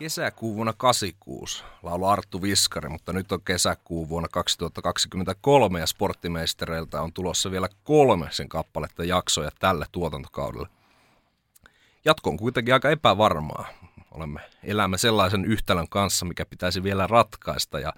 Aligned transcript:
Kesäkuu 0.00 0.56
vuonna 0.56 0.72
86 0.72 1.64
laulu 1.82 2.06
Arttu 2.06 2.42
Viskari, 2.42 2.88
mutta 2.88 3.12
nyt 3.12 3.32
on 3.32 3.42
kesäkuu 3.42 4.08
vuonna 4.08 4.28
2023 4.28 5.80
ja 5.80 5.86
sporttimeistereiltä 5.86 7.02
on 7.02 7.12
tulossa 7.12 7.50
vielä 7.50 7.68
kolme 7.84 8.26
sen 8.30 8.48
kappaletta 8.48 9.04
jaksoja 9.04 9.50
tälle 9.58 9.86
tuotantokaudelle. 9.92 10.68
Jatko 12.04 12.30
on 12.30 12.36
kuitenkin 12.36 12.74
aika 12.74 12.90
epävarmaa. 12.90 13.66
Olemme 14.10 14.40
elämme 14.62 14.98
sellaisen 14.98 15.44
yhtälön 15.44 15.88
kanssa, 15.88 16.26
mikä 16.26 16.46
pitäisi 16.46 16.82
vielä 16.82 17.06
ratkaista 17.06 17.80
ja 17.80 17.92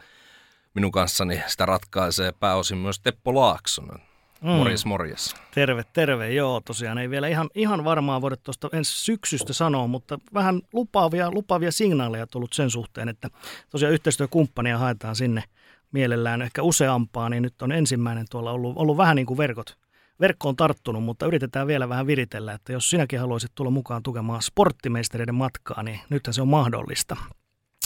minun 0.75 0.93
kanssani 0.93 1.43
sitä 1.47 1.67
ratkaisee 1.67 2.33
pääosin 2.33 2.79
myös 2.79 3.01
Teppo 3.01 3.35
Laaksonen. 3.35 4.12
Mm. 4.43 4.49
Morjes, 4.49 4.87
morjes. 4.87 5.35
Terve, 5.55 5.83
terve. 5.93 6.33
Joo, 6.33 6.61
tosiaan 6.61 6.99
ei 6.99 7.11
vielä 7.11 7.29
ihan, 7.29 7.51
ihan 7.55 7.85
varmaa 7.85 8.21
voida 8.21 8.37
tuosta 8.37 8.69
ensi 8.73 9.05
syksystä 9.05 9.53
sanoa, 9.53 9.87
mutta 9.87 10.19
vähän 10.35 10.61
lupaavia, 10.73 11.31
lupaavia 11.31 11.73
signaaleja 11.73 12.27
tullut 12.27 12.53
sen 12.53 12.71
suhteen, 12.71 13.09
että 13.09 13.29
tosiaan 13.71 13.95
yhteistyökumppania 13.95 14.79
haetaan 14.79 15.17
sinne 15.17 15.45
mielellään 15.93 16.43
ehkä 16.43 16.63
useampaa, 16.63 17.29
niin 17.29 17.43
nyt 17.43 17.63
on 17.63 17.73
ensimmäinen 17.73 18.27
tuolla 18.31 18.53
ollut, 18.53 18.77
ollut 18.77 18.97
vähän 18.97 19.17
niin 19.17 19.27
kuin 19.27 19.39
verkot, 19.39 19.79
verkko 20.21 20.49
on 20.49 20.57
tarttunut, 20.57 21.05
mutta 21.05 21.27
yritetään 21.27 21.67
vielä 21.67 21.89
vähän 21.89 22.07
viritellä, 22.07 22.53
että 22.53 22.73
jos 22.73 22.91
sinäkin 22.91 23.21
haluaisit 23.21 23.53
tulla 23.55 23.71
mukaan 23.71 24.03
tukemaan 24.03 24.43
sporttimeistereiden 24.43 25.35
matkaa, 25.35 25.83
niin 25.83 26.01
nythän 26.11 26.35
se 26.35 26.43
on 26.43 26.49
mahdollista. 26.49 27.17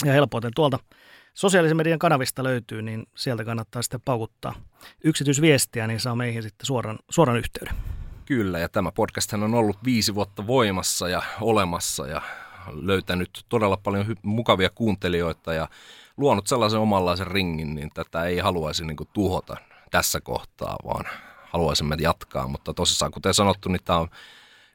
Ja 0.05 0.13
helpoiten 0.13 0.51
tuolta 0.55 0.79
sosiaalisen 1.37 1.77
median 1.77 1.99
kanavista 1.99 2.43
löytyy, 2.43 2.81
niin 2.81 3.07
sieltä 3.15 3.45
kannattaa 3.45 3.81
sitten 3.81 4.01
paukuttaa 4.05 4.55
yksityisviestiä, 5.03 5.87
niin 5.87 5.99
saa 5.99 6.15
meihin 6.15 6.43
sitten 6.43 6.65
suoran, 6.65 6.99
suoran 7.09 7.37
yhteyden. 7.37 7.73
Kyllä, 8.25 8.59
ja 8.59 8.69
tämä 8.69 8.91
podcast 8.91 9.33
on 9.33 9.53
ollut 9.53 9.77
viisi 9.83 10.15
vuotta 10.15 10.47
voimassa 10.47 11.09
ja 11.09 11.21
olemassa 11.41 12.07
ja 12.07 12.21
löytänyt 12.71 13.45
todella 13.49 13.77
paljon 13.77 14.05
hy- 14.05 14.19
mukavia 14.21 14.69
kuuntelijoita 14.69 15.53
ja 15.53 15.67
luonut 16.17 16.47
sellaisen 16.47 16.79
omanlaisen 16.79 17.27
ringin, 17.27 17.75
niin 17.75 17.89
tätä 17.93 18.23
ei 18.23 18.37
haluaisi 18.37 18.85
niin 18.85 18.97
kuin 18.97 19.09
tuhota 19.13 19.57
tässä 19.91 20.21
kohtaa, 20.21 20.75
vaan 20.85 21.05
haluaisimme 21.49 21.95
jatkaa. 21.99 22.47
Mutta 22.47 22.73
tosissaan, 22.73 23.11
kuten 23.11 23.33
sanottu, 23.33 23.69
niin 23.69 23.83
tämä 23.85 23.99
on 23.99 24.09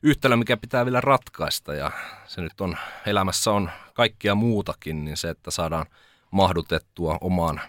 yhtälö, 0.03 0.37
mikä 0.37 0.57
pitää 0.57 0.85
vielä 0.85 1.01
ratkaista 1.01 1.75
ja 1.75 1.91
se 2.27 2.41
nyt 2.41 2.61
on, 2.61 2.77
elämässä 3.07 3.51
on 3.51 3.71
kaikkia 3.95 4.35
muutakin, 4.35 5.05
niin 5.05 5.17
se, 5.17 5.31
että 5.31 5.51
saadaan– 5.51 5.87
mahdutettua 6.33 7.19
omaan 7.21 7.61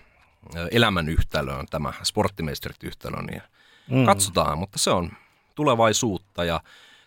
elämän 0.72 1.10
yhtälöön 1.10 1.66
tämä 1.70 1.94
sporttimeisterit 2.04 2.84
yhtälö, 2.84 3.22
niin 3.22 3.42
mm. 3.90 4.06
katsotaan, 4.06 4.58
mutta 4.58 4.80
se 4.80 4.90
on 4.90 5.12
tulevaisuutta 5.56 6.44
ja 6.44 6.62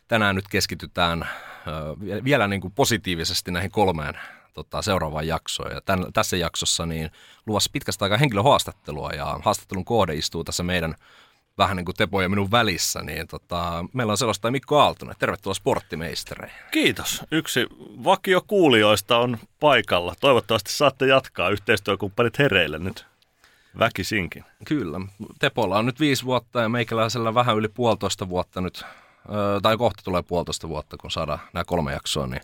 tänään 0.09 0.37
nyt 0.37 0.49
keskitytään 0.49 1.29
vielä 2.25 2.49
niin 2.49 2.61
kuin 2.61 2.73
positiivisesti 2.73 3.51
näihin 3.51 3.71
kolmeen 3.71 4.15
tota, 4.55 4.83
seuraavaan 4.83 5.27
jaksoon. 5.27 5.73
Ja 5.73 5.81
tämän, 5.81 6.13
tässä 6.13 6.37
jaksossa 6.37 6.87
niin 6.87 7.11
luvassa 7.47 7.71
pitkästä 7.73 8.05
aikaa 8.05 8.19
henkilöhaastattelua 8.19 9.11
ja 9.11 9.41
haastattelun 9.43 9.85
kohde 9.85 10.15
istuu 10.15 10.45
tässä 10.45 10.63
meidän 10.63 10.95
vähän 11.59 11.77
niin 11.77 11.85
kuin 11.85 11.97
Tepo 11.97 12.23
ja 12.23 12.29
minun 12.29 12.51
välissä, 12.51 13.03
niin 13.03 13.27
tota, 13.27 13.85
meillä 13.93 14.11
on 14.11 14.19
sellaista 14.19 14.51
Mikko 14.51 14.81
Aaltonen. 14.81 15.17
Tervetuloa 15.19 15.55
sporttimeistereihin. 15.55 16.57
Kiitos. 16.71 17.25
Yksi 17.31 17.67
vakio 18.05 18.41
kuulijoista 18.47 19.19
on 19.19 19.39
paikalla. 19.61 20.15
Toivottavasti 20.21 20.73
saatte 20.73 21.07
jatkaa 21.07 21.51
yhteistyökumppanit 21.51 22.39
hereille 22.39 22.79
nyt 22.79 23.07
väkisinkin. 23.79 24.45
Kyllä. 24.65 25.01
Tepolla 25.39 25.79
on 25.79 25.87
nyt 25.87 26.01
viisi 26.01 26.25
vuotta 26.25 26.61
ja 26.61 26.69
meikäläisellä 26.69 27.35
vähän 27.35 27.57
yli 27.57 27.69
puolitoista 27.69 28.29
vuotta 28.29 28.61
nyt, 28.61 28.85
tai 29.63 29.77
kohta 29.77 30.03
tulee 30.05 30.23
puolitoista 30.23 30.69
vuotta, 30.69 30.97
kun 30.97 31.11
saadaan 31.11 31.39
nämä 31.53 31.65
kolme 31.65 31.93
jaksoa, 31.93 32.27
niin 32.27 32.43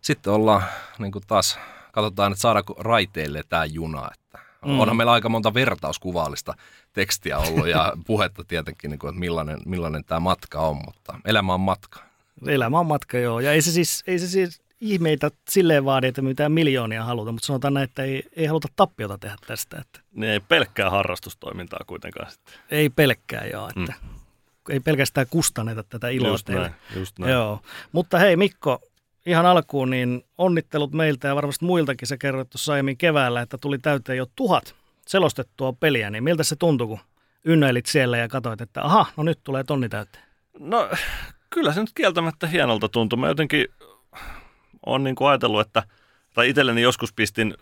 sitten 0.00 0.32
ollaan 0.32 0.62
niin 0.98 1.12
kuin 1.12 1.24
taas, 1.26 1.58
katsotaan, 1.92 2.32
että 2.32 2.42
saadaanko 2.42 2.74
raiteille 2.78 3.42
tämä 3.48 3.64
juna, 3.64 4.10
että 4.12 4.38
Mm. 4.66 4.80
Onhan 4.80 4.96
meillä 4.96 5.12
aika 5.12 5.28
monta 5.28 5.54
vertauskuvallista 5.54 6.54
tekstiä 6.92 7.38
ollut 7.38 7.68
ja 7.68 7.92
puhetta 8.06 8.44
tietenkin, 8.44 8.90
niin 8.90 8.98
kuin, 8.98 9.08
että 9.08 9.20
millainen, 9.20 9.58
millainen 9.66 10.04
tämä 10.04 10.20
matka 10.20 10.60
on, 10.60 10.76
mutta 10.84 11.18
elämä 11.24 11.54
on 11.54 11.60
matka. 11.60 12.00
Elämä 12.46 12.78
on 12.78 12.86
matka, 12.86 13.18
joo. 13.18 13.40
Ja 13.40 13.52
ei 13.52 13.62
se 13.62 13.70
siis, 13.70 14.04
ei 14.06 14.18
se 14.18 14.26
siis 14.26 14.62
ihmeitä 14.80 15.30
silleen 15.50 15.84
vaadi, 15.84 16.06
että 16.06 16.22
mitään 16.22 16.52
miljoonia 16.52 17.04
haluta, 17.04 17.32
mutta 17.32 17.46
sanotaan 17.46 17.74
näin, 17.74 17.84
että 17.84 18.02
ei, 18.02 18.22
ei 18.36 18.46
haluta 18.46 18.68
tappiota 18.76 19.18
tehdä 19.18 19.36
tästä. 19.46 19.76
Että. 19.80 20.00
Niin 20.12 20.30
ei 20.30 20.40
pelkkää 20.40 20.90
harrastustoimintaa 20.90 21.80
kuitenkaan 21.86 22.30
sitten. 22.30 22.54
Ei 22.70 22.90
pelkkää, 22.90 23.46
joo. 23.46 23.68
Että 23.68 23.94
mm. 24.02 24.08
Ei 24.68 24.80
pelkästään 24.80 25.26
kustanneta 25.30 25.82
tätä 25.82 26.08
iloa 26.08 26.30
just 26.30 26.46
teille. 26.46 26.68
Näin, 26.68 26.74
just 26.96 27.18
näin. 27.18 27.32
Joo. 27.32 27.60
Mutta 27.92 28.18
hei 28.18 28.36
Mikko, 28.36 28.80
ihan 29.26 29.46
alkuun 29.46 29.90
niin 29.90 30.24
onnittelut 30.38 30.92
meiltä 30.92 31.28
ja 31.28 31.36
varmasti 31.36 31.64
muiltakin 31.64 32.08
sä 32.08 32.16
kerroit 32.16 32.50
tuossa 32.50 32.72
aiemmin 32.72 32.96
keväällä, 32.96 33.40
että 33.40 33.58
tuli 33.58 33.78
täyteen 33.78 34.18
jo 34.18 34.26
tuhat 34.36 34.74
selostettua 35.06 35.72
peliä, 35.72 36.10
niin 36.10 36.24
miltä 36.24 36.42
se 36.42 36.56
tuntui, 36.56 36.86
kun 36.86 36.98
ynnäilit 37.44 37.86
siellä 37.86 38.18
ja 38.18 38.28
katsoit, 38.28 38.60
että 38.60 38.82
aha, 38.82 39.06
no 39.16 39.22
nyt 39.22 39.38
tulee 39.44 39.64
tonni 39.64 39.88
täyteen? 39.88 40.24
No 40.58 40.88
kyllä 41.50 41.72
se 41.72 41.80
nyt 41.80 41.90
kieltämättä 41.94 42.46
hienolta 42.46 42.88
tuntui. 42.88 43.18
Mä 43.18 43.28
jotenkin 43.28 43.66
on 44.86 45.04
niin 45.04 45.14
kuin 45.14 45.28
ajatellut, 45.28 45.66
että, 45.66 45.82
tai 46.34 46.48
itselleni 46.48 46.82
joskus 46.82 47.12
pistin 47.12 47.54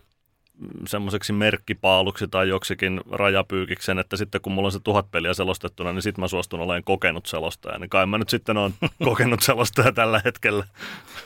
semmoiseksi 0.87 1.33
merkkipaaluksi 1.33 2.27
tai 2.27 2.49
joksikin 2.49 3.01
rajapyykiksen, 3.11 3.99
että 3.99 4.17
sitten 4.17 4.41
kun 4.41 4.53
mulla 4.53 4.67
on 4.67 4.71
se 4.71 4.79
tuhat 4.79 5.11
peliä 5.11 5.33
selostettuna, 5.33 5.93
niin 5.93 6.01
sitten 6.01 6.21
mä 6.21 6.27
suostun 6.27 6.59
olemaan 6.59 6.83
kokenut 6.83 7.25
selostaja. 7.25 7.79
Niin 7.79 7.89
kai 7.89 8.05
mä 8.05 8.17
nyt 8.17 8.29
sitten 8.29 8.57
on 8.57 8.73
kokenut 9.03 9.41
selostaja 9.41 9.91
tällä 9.91 10.21
hetkellä. 10.25 10.65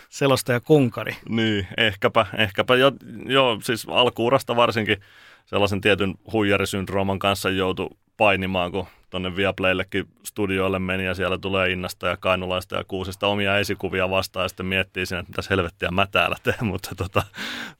Selostaja 0.09 0.59
kunkari. 0.59 1.15
Niin, 1.29 1.67
ehkäpä, 1.77 2.25
ehkäpä. 2.37 2.75
Jo, 2.75 2.91
jo 3.25 3.59
siis 3.63 3.87
alkuurasta 3.89 4.55
varsinkin 4.55 4.97
sellaisen 5.45 5.81
tietyn 5.81 6.15
huijarisyndrooman 6.31 7.19
kanssa 7.19 7.49
joutui 7.49 7.89
painimaan, 8.17 8.71
kun 8.71 8.87
tuonne 9.15 9.35
Viaplayllekin 9.35 10.07
studioille 10.23 10.79
meni 10.79 11.05
ja 11.05 11.13
siellä 11.13 11.37
tulee 11.37 11.71
Innasta 11.71 12.07
ja 12.07 12.17
Kainulaista 12.17 12.75
ja 12.75 12.83
Kuusista 12.83 13.27
omia 13.27 13.57
esikuvia 13.57 14.09
vastaan 14.09 14.43
ja 14.43 14.47
sitten 14.49 14.65
miettii 14.65 15.05
siinä, 15.05 15.19
että 15.19 15.29
mitäs 15.29 15.49
helvettiä 15.49 15.91
mä 15.91 16.07
täällä 16.07 16.35
teen, 16.43 16.65
mutta 16.71 16.95
tota, 16.95 17.23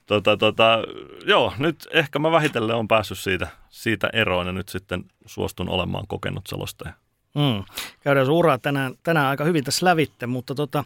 tota, 0.06 0.38
tota, 0.38 0.84
joo, 1.26 1.54
nyt 1.58 1.88
ehkä 1.92 2.20
mä 2.20 2.32
vähitellen 2.32 2.76
on 2.76 2.88
päässyt 2.88 3.20
siitä, 3.20 3.48
siitä 3.70 4.10
eroon 4.14 4.48
ja 4.48 4.54
nyt 4.54 4.70
sitten 4.70 5.04
suostun 5.26 5.70
olemaan 5.70 6.08
kokenut 6.08 6.48
selostaja. 6.48 6.94
Mm. 7.36 7.64
Käydään 8.02 8.30
uraa 8.30 8.58
tänään, 8.58 8.94
tänään 9.04 9.28
aika 9.28 9.44
hyvin 9.44 9.64
tässä 9.64 9.86
lävitte, 9.86 10.28
mutta 10.28 10.56
tota, 10.56 10.84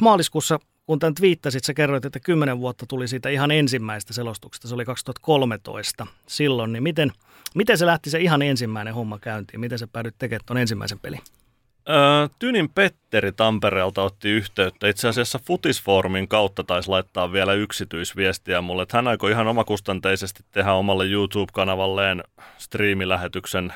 maaliskuussa 0.00 0.58
kun 0.86 0.98
tämän 0.98 1.14
twiittasit, 1.14 1.64
sä 1.64 1.74
kerroit, 1.74 2.04
että 2.04 2.20
kymmenen 2.20 2.58
vuotta 2.58 2.86
tuli 2.86 3.08
siitä 3.08 3.28
ihan 3.28 3.50
ensimmäistä 3.50 4.12
selostuksesta, 4.12 4.68
se 4.68 4.74
oli 4.74 4.84
2013 4.84 6.06
silloin, 6.26 6.72
niin 6.72 6.82
miten, 6.82 7.12
miten 7.54 7.78
se 7.78 7.86
lähti 7.86 8.10
se 8.10 8.18
ihan 8.18 8.42
ensimmäinen 8.42 8.94
homma 8.94 9.18
käyntiin? 9.18 9.60
Miten 9.60 9.78
sä 9.78 9.86
päädyit 9.86 10.14
tekemään 10.18 10.44
tuon 10.46 10.58
ensimmäisen 10.58 10.98
pelin? 10.98 11.20
Öö, 11.88 12.28
Tynin 12.38 12.68
Petteri 12.68 13.32
Tampereelta 13.32 14.02
otti 14.02 14.28
yhteyttä. 14.28 14.88
Itse 14.88 15.08
asiassa 15.08 15.38
Futisformin 15.46 16.28
kautta 16.28 16.64
taisi 16.64 16.88
laittaa 16.88 17.32
vielä 17.32 17.52
yksityisviestiä 17.52 18.60
mulle, 18.60 18.82
että 18.82 18.98
hän 18.98 19.08
aikoi 19.08 19.30
ihan 19.30 19.48
omakustanteisesti 19.48 20.44
tehdä 20.50 20.72
omalle 20.72 21.06
YouTube-kanavalleen 21.06 22.24
striimilähetyksen 22.58 23.72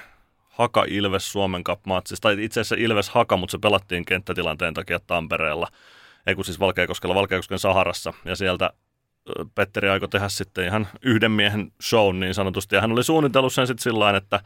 Haka 0.49 0.85
Ilves 0.88 1.32
Suomen 1.32 1.65
Cup. 1.65 1.81
Tai 2.21 2.44
itse 2.44 2.61
asiassa 2.61 2.76
Ilves 2.79 3.09
Haka, 3.09 3.37
mutta 3.37 3.53
se 3.53 3.59
pelattiin 3.59 4.05
kenttätilanteen 4.05 4.75
takia 4.75 5.00
Tampereella– 5.00 5.69
ei 6.26 6.35
kun 6.35 6.44
siis 6.44 6.61
Valkeakoskella, 6.61 7.15
Valkeakosken 7.15 7.59
Saharassa, 7.59 8.12
ja 8.25 8.37
sieltä 8.37 8.71
Petteri 9.55 9.88
aikoi 9.88 10.09
tehdä 10.09 10.29
sitten 10.29 10.65
ihan 10.65 10.88
yhden 11.03 11.31
miehen 11.31 11.73
show 11.82 12.17
niin 12.17 12.35
sanotusti, 12.35 12.75
ja 12.75 12.81
hän 12.81 12.93
oli 12.93 13.05
suunnitellut 13.05 13.53
sen 13.53 13.67
sitten 13.67 13.82
sillä 13.82 14.17
että 14.17 14.41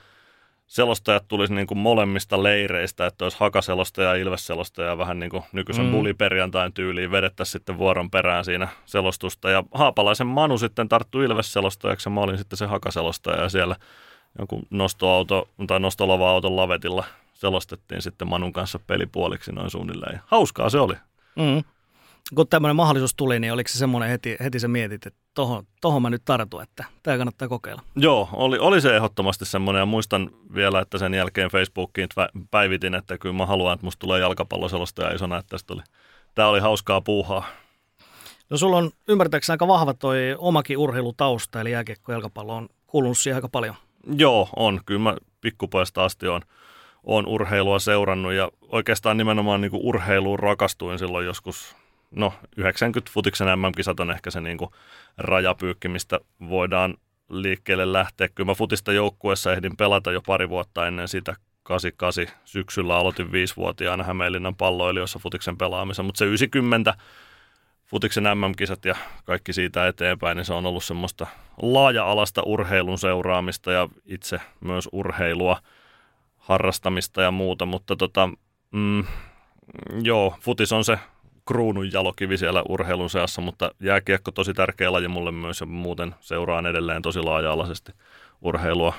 selostajat 0.66 1.28
tulisi 1.28 1.54
niin 1.54 1.66
kuin 1.66 1.78
molemmista 1.78 2.42
leireistä, 2.42 3.06
että 3.06 3.24
olisi 3.24 3.36
hakaselostaja 3.40 4.08
ja 4.08 4.14
ilvesselostaja 4.14 4.98
vähän 4.98 5.18
niin 5.18 5.30
kuin 5.30 5.42
nykyisen 5.52 5.84
mm. 5.84 5.90
buliperjantain 5.90 6.72
tyyliin 6.72 7.10
vedettäisiin 7.10 7.52
sitten 7.52 7.78
vuoron 7.78 8.10
perään 8.10 8.44
siinä 8.44 8.68
selostusta. 8.86 9.50
Ja 9.50 9.64
Haapalaisen 9.74 10.26
Manu 10.26 10.58
sitten 10.58 10.88
tarttui 10.88 11.24
ilvesselostajaksi 11.24 12.08
ja 12.08 12.10
mä 12.10 12.20
olin 12.20 12.38
sitten 12.38 12.56
se 12.56 12.66
hakaselostaja 12.66 13.42
ja 13.42 13.48
siellä 13.48 13.76
jonkun 14.38 14.66
nostoauto 14.70 15.48
tai 15.66 15.80
nostolava-auton 15.80 16.56
lavetilla 16.56 17.04
selostettiin 17.34 18.02
sitten 18.02 18.28
Manun 18.28 18.52
kanssa 18.52 18.78
pelipuoliksi 18.86 19.52
noin 19.52 19.70
suunnilleen. 19.70 20.14
Ja 20.14 20.20
hauskaa 20.26 20.70
se 20.70 20.78
oli. 20.78 20.94
Mm. 21.36 21.64
Kun 22.34 22.48
tämmöinen 22.48 22.76
mahdollisuus 22.76 23.14
tuli, 23.14 23.40
niin 23.40 23.52
oliko 23.52 23.68
se 23.68 23.78
semmoinen 23.78 24.10
heti, 24.10 24.36
heti 24.40 24.60
sä 24.60 24.68
mietit, 24.68 25.06
että 25.06 25.20
tohon, 25.34 25.66
tohon 25.80 26.02
mä 26.02 26.10
nyt 26.10 26.22
tartun, 26.24 26.62
että 26.62 26.84
tämä 27.02 27.16
kannattaa 27.16 27.48
kokeilla? 27.48 27.82
Joo, 27.96 28.28
oli, 28.32 28.58
oli 28.58 28.80
se 28.80 28.96
ehdottomasti 28.96 29.44
semmoinen 29.44 29.80
ja 29.80 29.86
muistan 29.86 30.30
vielä, 30.54 30.80
että 30.80 30.98
sen 30.98 31.14
jälkeen 31.14 31.50
Facebookiin 31.50 32.08
päivitin, 32.50 32.94
että 32.94 33.18
kyllä 33.18 33.36
mä 33.36 33.46
haluan, 33.46 33.74
että 33.74 33.86
musta 33.86 34.00
tulee 34.00 34.20
jalkapalloselostaja 34.20 35.14
isona, 35.14 35.38
että 35.38 35.50
tästä 35.50 35.66
tuli, 35.66 35.82
tämä 36.34 36.48
oli 36.48 36.60
hauskaa 36.60 37.00
puuhaa. 37.00 37.44
No 38.50 38.56
sulla 38.56 38.76
on 38.76 38.90
ymmärtääkseni 39.08 39.54
aika 39.54 39.68
vahva 39.68 39.94
toi 39.94 40.18
omakin 40.38 40.78
urheilutausta, 40.78 41.60
eli 41.60 41.70
jääkiekko 41.70 42.12
jalkapallo 42.12 42.56
on 42.56 42.68
kuulunut 42.86 43.18
siihen 43.18 43.36
aika 43.36 43.48
paljon. 43.48 43.74
Joo, 44.16 44.48
on. 44.56 44.80
Kyllä 44.86 45.00
mä 45.00 45.16
pikkupojasta 45.40 46.04
asti 46.04 46.28
on, 46.28 46.42
on 47.04 47.26
urheilua 47.26 47.78
seurannut 47.78 48.32
ja 48.32 48.50
oikeastaan 48.68 49.16
nimenomaan 49.16 49.60
niin 49.60 49.70
kuin 49.70 49.82
urheiluun 49.84 50.38
rakastuin 50.38 50.98
silloin 50.98 51.26
joskus, 51.26 51.76
no 52.10 52.32
90 52.56 53.12
futiksen 53.14 53.58
MM-kisat 53.58 54.00
on 54.00 54.10
ehkä 54.10 54.30
se 54.30 54.40
niin 54.40 54.58
kuin 54.58 54.70
rajapyykki, 55.18 55.88
mistä 55.88 56.20
voidaan 56.48 56.94
liikkeelle 57.30 57.92
lähteä. 57.92 58.28
Kyllä 58.28 58.46
mä 58.46 58.54
futista 58.54 58.92
joukkueessa 58.92 59.52
ehdin 59.52 59.76
pelata 59.76 60.12
jo 60.12 60.22
pari 60.22 60.48
vuotta 60.48 60.86
ennen 60.86 61.08
sitä 61.08 61.36
88 61.62 62.40
syksyllä 62.44 62.96
aloitin 62.96 63.32
viisivuotiaana 63.32 64.04
Hämeenlinnan 64.04 64.56
palloilijoissa 64.56 65.18
futiksen 65.18 65.58
pelaamisen, 65.58 66.04
mutta 66.04 66.18
se 66.18 66.24
90 66.24 66.94
futiksen 67.86 68.24
MM-kisat 68.24 68.84
ja 68.84 68.94
kaikki 69.24 69.52
siitä 69.52 69.88
eteenpäin, 69.88 70.36
niin 70.36 70.44
se 70.44 70.54
on 70.54 70.66
ollut 70.66 70.84
semmoista 70.84 71.26
laaja-alasta 71.62 72.42
urheilun 72.42 72.98
seuraamista 72.98 73.72
ja 73.72 73.88
itse 74.06 74.40
myös 74.60 74.88
urheilua, 74.92 75.60
harrastamista 76.36 77.22
ja 77.22 77.30
muuta, 77.30 77.66
mutta 77.66 77.96
tota, 77.96 78.28
mm, 78.70 79.04
joo, 80.02 80.34
futis 80.40 80.72
on 80.72 80.84
se 80.84 80.98
kruunun 81.48 81.92
jalokivi 81.92 82.38
siellä 82.38 82.62
urheilun 82.68 83.10
seassa, 83.10 83.40
mutta 83.40 83.70
jääkiekko 83.80 84.30
tosi 84.30 84.54
tärkeä 84.54 84.92
laji 84.92 85.08
mulle 85.08 85.32
myös 85.32 85.60
ja 85.60 85.66
muuten 85.66 86.14
seuraan 86.20 86.66
edelleen 86.66 87.02
tosi 87.02 87.20
laaja-alaisesti 87.20 87.92
urheilua 88.42 88.94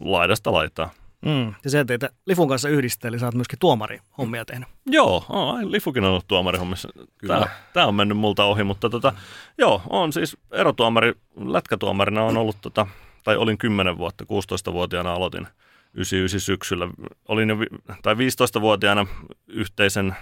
laidasta 0.00 0.52
laitaa. 0.52 0.90
Mm. 1.26 1.54
Ja 1.64 1.70
se 1.70 1.84
teitä 1.84 2.10
Lifun 2.26 2.48
kanssa 2.48 2.68
yhdistää, 2.68 3.08
eli 3.08 3.18
sä 3.18 3.26
oot 3.26 3.34
myöskin 3.34 3.58
tuomari 3.58 3.98
hommia 4.18 4.44
tehnyt. 4.44 4.68
Joo, 4.86 5.24
oh, 5.28 5.58
Lifukin 5.62 6.04
on 6.04 6.10
ollut 6.10 6.28
tuomarihommissa. 6.28 6.88
Tämä, 7.26 7.46
tämä 7.72 7.86
on 7.86 7.94
mennyt 7.94 8.18
multa 8.18 8.44
ohi, 8.44 8.64
mutta 8.64 8.90
tota, 8.90 9.12
joo, 9.58 9.82
on 9.90 10.12
siis 10.12 10.36
erotuomari, 10.52 11.12
lätkätuomarina 11.36 12.24
on 12.24 12.36
ollut, 12.36 12.56
tota, 12.60 12.86
tai 13.24 13.36
olin 13.36 13.58
10 13.58 13.98
vuotta, 13.98 14.24
16-vuotiaana 14.24 15.12
aloitin 15.12 15.46
99 15.94 16.40
syksyllä. 16.40 16.88
Olin 17.28 17.48
jo, 17.48 17.56
tai 18.02 18.14
15-vuotiaana 18.14 19.06
yhteisen 19.48 20.16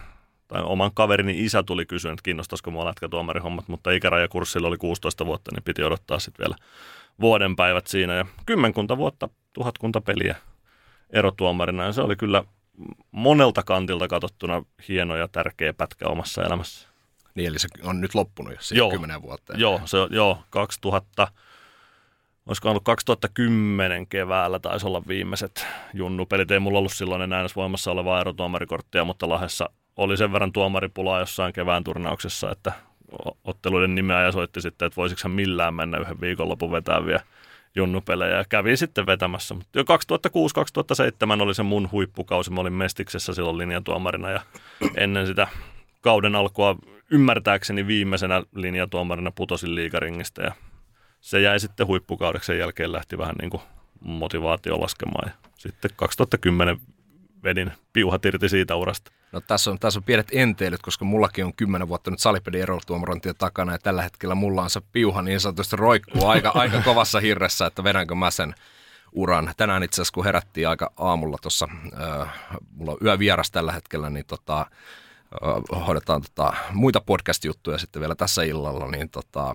tai 0.48 0.62
oman 0.62 0.90
kaverini 0.94 1.44
isä 1.44 1.62
tuli 1.62 1.86
kysyä, 1.86 2.12
että 2.12 2.22
kiinnostaisiko 2.22 2.70
mua 2.70 2.84
lätkätuomarihommat, 2.84 3.68
mutta 3.68 3.90
ikärajakurssilla 3.90 4.68
oli 4.68 4.76
16 4.76 5.26
vuotta, 5.26 5.50
niin 5.54 5.62
piti 5.62 5.84
odottaa 5.84 6.18
sitten 6.18 6.44
vielä 6.44 6.56
vuoden 7.20 7.56
päivät 7.56 7.86
siinä. 7.86 8.14
Ja 8.14 8.26
kymmenkunta 8.46 8.96
vuotta, 8.96 9.28
tuhatkunta 9.52 10.00
peliä 10.00 10.36
erotuomarina 11.10 11.84
ja 11.84 11.92
se 11.92 12.02
oli 12.02 12.16
kyllä 12.16 12.44
monelta 13.10 13.62
kantilta 13.62 14.08
katsottuna 14.08 14.62
hieno 14.88 15.16
ja 15.16 15.28
tärkeä 15.28 15.72
pätkä 15.72 16.08
omassa 16.08 16.42
elämässä. 16.42 16.88
Niin, 17.34 17.48
eli 17.48 17.58
se 17.58 17.68
on 17.82 18.00
nyt 18.00 18.14
loppunut 18.14 18.52
jo 18.52 18.58
siihen 18.60 18.90
kymmenen 18.90 19.22
vuotta. 19.22 19.52
Joo, 19.56 19.80
se, 19.84 19.98
joo, 20.10 20.42
2000, 20.50 21.28
olisiko 22.46 22.70
ollut 22.70 22.84
2010 22.84 24.06
keväällä 24.06 24.58
taisi 24.58 24.86
olla 24.86 25.02
viimeiset 25.08 25.66
junnupelit. 25.94 26.50
Ei 26.50 26.58
mulla 26.58 26.78
ollut 26.78 26.92
silloin 26.92 27.22
enää 27.22 27.40
edes 27.40 27.56
voimassa 27.56 27.90
olevaa 27.90 28.20
erotuomarikorttia, 28.20 29.04
mutta 29.04 29.28
Lahdessa 29.28 29.70
oli 29.98 30.16
sen 30.16 30.32
verran 30.32 30.52
tuomaripulaa 30.52 31.20
jossain 31.20 31.52
kevään 31.52 31.84
turnauksessa, 31.84 32.50
että 32.50 32.72
otteluiden 33.44 33.94
nimeä 33.94 34.22
ja 34.22 34.32
soitti 34.32 34.60
sitten, 34.60 34.86
että 34.86 34.96
voisiko 34.96 35.28
millään 35.28 35.74
mennä 35.74 35.98
yhden 35.98 36.20
viikonlopun 36.20 36.72
vetää 36.72 37.06
vielä 37.06 37.20
junnupelejä 37.74 38.36
ja 38.36 38.44
kävin 38.48 38.76
sitten 38.76 39.06
vetämässä. 39.06 39.54
Mutta 39.54 39.78
jo 39.78 39.82
2006-2007 39.82 41.42
oli 41.42 41.54
se 41.54 41.62
mun 41.62 41.88
huippukausi. 41.92 42.50
Mä 42.50 42.60
olin 42.60 42.72
Mestiksessä 42.72 43.34
silloin 43.34 43.58
linjatuomarina 43.58 44.30
ja 44.30 44.40
ennen 44.96 45.26
sitä 45.26 45.48
kauden 46.00 46.34
alkua 46.34 46.76
ymmärtääkseni 47.10 47.86
viimeisenä 47.86 48.42
linjatuomarina 48.54 49.30
putosin 49.30 49.74
liikaringistä 49.74 50.42
ja 50.42 50.52
se 51.20 51.40
jäi 51.40 51.60
sitten 51.60 51.86
huippukaudeksi. 51.86 52.46
Sen 52.46 52.58
jälkeen 52.58 52.92
lähti 52.92 53.18
vähän 53.18 53.36
niin 53.40 53.50
kuin 53.50 53.62
motivaatio 54.00 54.80
laskemaan 54.80 55.28
ja 55.28 55.48
sitten 55.56 55.90
2010 55.96 56.80
vedin 57.44 57.72
piuhat 57.92 58.24
irti 58.24 58.48
siitä 58.48 58.76
urasta. 58.76 59.12
No 59.32 59.40
tässä 59.40 59.70
on, 59.70 59.78
tässä 59.78 59.98
on 59.98 60.04
pienet 60.04 60.28
enteilyt, 60.32 60.82
koska 60.82 61.04
mullakin 61.04 61.44
on 61.44 61.54
kymmenen 61.54 61.88
vuotta 61.88 62.10
nyt 62.10 62.20
salipedin 62.20 62.62
erotuomarointia 62.62 63.34
takana 63.34 63.72
ja 63.72 63.78
tällä 63.78 64.02
hetkellä 64.02 64.34
mulla 64.34 64.62
on 64.62 64.70
se 64.70 64.80
piuha 64.92 65.22
niin 65.22 65.40
sanotusti 65.40 65.76
roikkuu 65.76 66.26
aika, 66.26 66.50
aika 66.54 66.82
kovassa 66.82 67.20
hirressä, 67.20 67.66
että 67.66 67.84
vedänkö 67.84 68.14
mä 68.14 68.30
sen 68.30 68.54
uran. 69.12 69.52
Tänään 69.56 69.82
itse 69.82 69.94
asiassa 69.94 70.14
kun 70.14 70.24
herättiin 70.24 70.68
aika 70.68 70.92
aamulla 70.96 71.38
tuossa, 71.42 71.68
äh, 72.02 72.28
mulla 72.70 72.92
on 72.92 72.98
yövieras 73.04 73.50
tällä 73.50 73.72
hetkellä, 73.72 74.10
niin 74.10 74.26
tota, 74.26 74.60
äh, 74.60 75.86
hoidetaan 75.86 76.22
tota, 76.22 76.52
muita 76.72 77.00
podcast-juttuja 77.00 77.78
sitten 77.78 78.00
vielä 78.00 78.14
tässä 78.14 78.42
illalla, 78.42 78.90
niin 78.90 79.10
tota, 79.10 79.54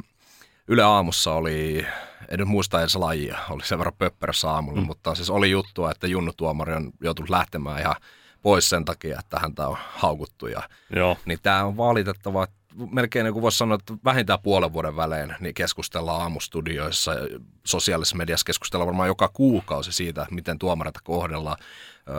Yle 0.67 0.83
Aamussa 0.83 1.33
oli, 1.33 1.85
en 2.29 2.39
nyt 2.39 2.47
muista 2.47 2.79
edes 2.79 2.95
lajia, 2.95 3.37
oli 3.49 3.65
sen 3.65 3.77
verran 3.77 3.95
pöpperässä 3.97 4.51
aamulla, 4.51 4.81
mm. 4.81 4.87
mutta 4.87 5.15
siis 5.15 5.29
oli 5.29 5.51
juttua, 5.51 5.91
että 5.91 6.07
Junnu 6.07 6.33
Tuomari 6.37 6.73
on 6.73 6.91
joutunut 7.01 7.29
lähtemään 7.29 7.81
ihan 7.81 7.95
pois 8.43 8.69
sen 8.69 8.85
takia, 8.85 9.19
että 9.19 9.39
häntä 9.39 9.67
on 9.67 9.77
haukuttu. 9.79 10.47
Ja, 10.47 10.69
Joo. 10.95 11.17
Niin 11.25 11.39
tämä 11.43 11.65
on 11.65 11.77
valitettava, 11.77 12.47
melkein 12.91 13.23
niin 13.23 13.33
kuin 13.33 13.43
voisi 13.43 13.57
sanoa, 13.57 13.75
että 13.75 13.93
vähintään 14.05 14.39
puolen 14.43 14.73
vuoden 14.73 14.95
välein 14.95 15.35
niin 15.39 15.53
keskustellaan 15.53 16.21
aamustudioissa 16.21 17.13
ja 17.13 17.39
sosiaalisessa 17.65 18.17
mediassa 18.17 18.45
keskustellaan 18.45 18.87
varmaan 18.87 19.07
joka 19.07 19.27
kuukausi 19.33 19.91
siitä, 19.91 20.27
miten 20.31 20.59
tuomareita 20.59 20.99
kohdellaan. 21.03 21.57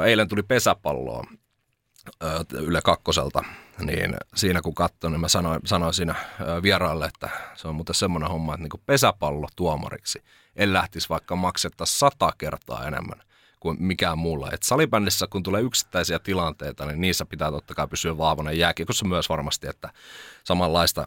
Eilen 0.06 0.28
tuli 0.28 0.42
pesäpalloa 0.42 1.24
Yle 2.52 2.80
Kakkoselta, 2.84 3.44
niin 3.78 4.16
siinä 4.34 4.62
kun 4.62 4.74
katsoin, 4.74 5.12
niin 5.12 5.20
mä 5.20 5.28
sanoin, 5.28 5.60
sanoin 5.64 5.94
siinä 5.94 6.14
vieraalle, 6.62 7.06
että 7.06 7.28
se 7.54 7.68
on 7.68 7.74
muuten 7.74 7.94
semmoinen 7.94 8.30
homma, 8.30 8.54
että 8.54 8.62
niin 8.62 8.82
pesäpallo 8.86 9.48
tuomariksi 9.56 10.22
en 10.56 10.72
lähtisi 10.72 11.08
vaikka 11.08 11.36
maksettaa 11.36 11.86
sata 11.86 12.32
kertaa 12.38 12.86
enemmän 12.86 13.20
kuin 13.64 13.76
mikään 13.80 14.18
muulla. 14.18 14.50
Et 14.52 14.62
salibändissä, 14.62 15.26
kun 15.26 15.42
tulee 15.42 15.62
yksittäisiä 15.62 16.18
tilanteita, 16.18 16.86
niin 16.86 17.00
niissä 17.00 17.24
pitää 17.24 17.50
totta 17.50 17.74
kai 17.74 17.88
pysyä 17.88 18.18
vahvana. 18.18 18.52
Jääkiekossa 18.52 19.06
myös 19.06 19.28
varmasti, 19.28 19.66
että 19.66 19.90
samanlaista 20.44 21.06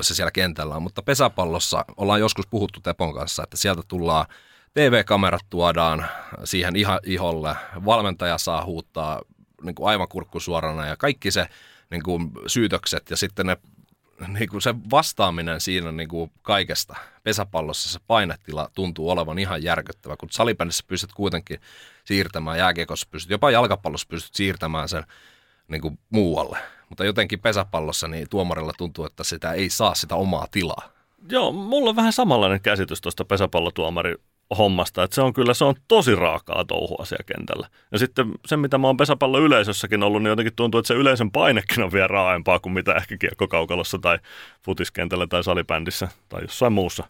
se 0.00 0.14
siellä 0.14 0.30
kentällä 0.30 0.74
on. 0.74 0.82
Mutta 0.82 1.02
pesäpallossa 1.02 1.84
ollaan 1.96 2.20
joskus 2.20 2.46
puhuttu 2.46 2.80
Tepon 2.80 3.14
kanssa, 3.14 3.42
että 3.42 3.56
sieltä 3.56 3.82
tullaan 3.88 4.26
TV-kamerat 4.74 5.46
tuodaan 5.50 6.06
siihen 6.44 6.74
iholle, 7.04 7.56
valmentaja 7.84 8.38
saa 8.38 8.64
huuttaa 8.64 9.20
niin 9.62 9.74
kuin 9.74 9.88
aivan 9.88 10.08
kurkku 10.08 10.40
suorana 10.40 10.86
ja 10.86 10.96
kaikki 10.96 11.30
se 11.30 11.48
niin 11.90 12.02
kuin 12.02 12.30
syytökset 12.46 13.10
ja 13.10 13.16
sitten 13.16 13.46
ne 13.46 13.56
niin 14.28 14.48
kuin 14.48 14.62
se 14.62 14.74
vastaaminen 14.90 15.60
siinä 15.60 15.92
niin 15.92 16.08
kuin 16.08 16.32
kaikesta 16.42 16.96
pesäpallossa 17.22 17.88
se 17.88 17.98
painetila 18.06 18.70
tuntuu 18.74 19.10
olevan 19.10 19.38
ihan 19.38 19.62
järkyttävä, 19.62 20.16
kun 20.16 20.28
salibändissä 20.32 20.84
pystyt 20.86 21.12
kuitenkin 21.12 21.60
siirtämään, 22.04 22.58
jääkiekossa 22.58 23.08
pystyt, 23.10 23.30
jopa 23.30 23.50
jalkapallossa 23.50 24.06
pystyt 24.10 24.34
siirtämään 24.34 24.88
sen 24.88 25.04
niin 25.68 25.80
kuin 25.80 25.98
muualle. 26.10 26.58
Mutta 26.88 27.04
jotenkin 27.04 27.40
pesäpallossa 27.40 28.08
niin 28.08 28.28
tuomarilla 28.30 28.72
tuntuu, 28.78 29.04
että 29.04 29.24
sitä 29.24 29.52
ei 29.52 29.70
saa 29.70 29.94
sitä 29.94 30.14
omaa 30.14 30.46
tilaa. 30.50 30.88
Joo, 31.28 31.52
mulla 31.52 31.90
on 31.90 31.96
vähän 31.96 32.12
samanlainen 32.12 32.60
käsitys 32.60 33.00
tuosta 33.00 33.24
pesäpallotuomari 33.24 34.14
hommasta. 34.58 35.02
Että 35.02 35.14
se 35.14 35.22
on 35.22 35.32
kyllä 35.32 35.54
se 35.54 35.64
on 35.64 35.74
tosi 35.88 36.14
raakaa 36.14 36.64
touhua 36.64 37.04
siellä 37.04 37.24
kentällä. 37.36 37.68
Ja 37.92 37.98
sitten 37.98 38.32
se, 38.46 38.56
mitä 38.56 38.78
mä 38.78 38.86
oon 38.86 38.96
pesäpallo 38.96 39.38
yleisössäkin 39.38 40.02
ollut, 40.02 40.22
niin 40.22 40.30
jotenkin 40.30 40.56
tuntuu, 40.56 40.78
että 40.78 40.88
se 40.88 40.94
yleisön 40.94 41.30
painekin 41.30 41.84
on 41.84 41.92
vielä 41.92 42.06
raaempaa 42.06 42.58
kuin 42.58 42.72
mitä 42.72 42.94
ehkä 42.94 43.16
kiekkokaukalossa 43.16 43.98
tai 43.98 44.18
futiskentällä 44.64 45.26
tai 45.26 45.44
salibändissä 45.44 46.08
tai 46.28 46.42
jossain 46.42 46.72
muussa 46.72 47.04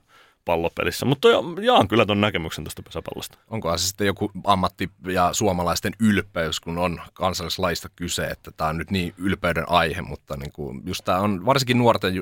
pallopelissä. 0.46 1.06
Mutta 1.06 1.28
jaan 1.62 1.88
kyllä 1.88 2.06
tuon 2.06 2.20
näkemyksen 2.20 2.64
tästä 2.64 2.82
pesäpallosta. 2.82 3.38
Onko 3.50 3.78
se 3.78 3.86
sitten 3.86 4.06
joku 4.06 4.30
ammatti 4.44 4.90
ja 5.06 5.32
suomalaisten 5.32 5.92
ylpeys, 6.00 6.60
kun 6.60 6.78
on 6.78 7.00
kansallislaista 7.14 7.88
kyse, 7.96 8.26
että 8.26 8.50
tämä 8.50 8.70
on 8.70 8.78
nyt 8.78 8.90
niin 8.90 9.14
ylpeyden 9.18 9.68
aihe, 9.68 10.02
mutta 10.02 10.36
niin 10.36 10.52
kuin, 10.52 10.82
just 10.84 11.04
tämä 11.04 11.18
on 11.18 11.46
varsinkin 11.46 11.78
nuorten 11.78 12.14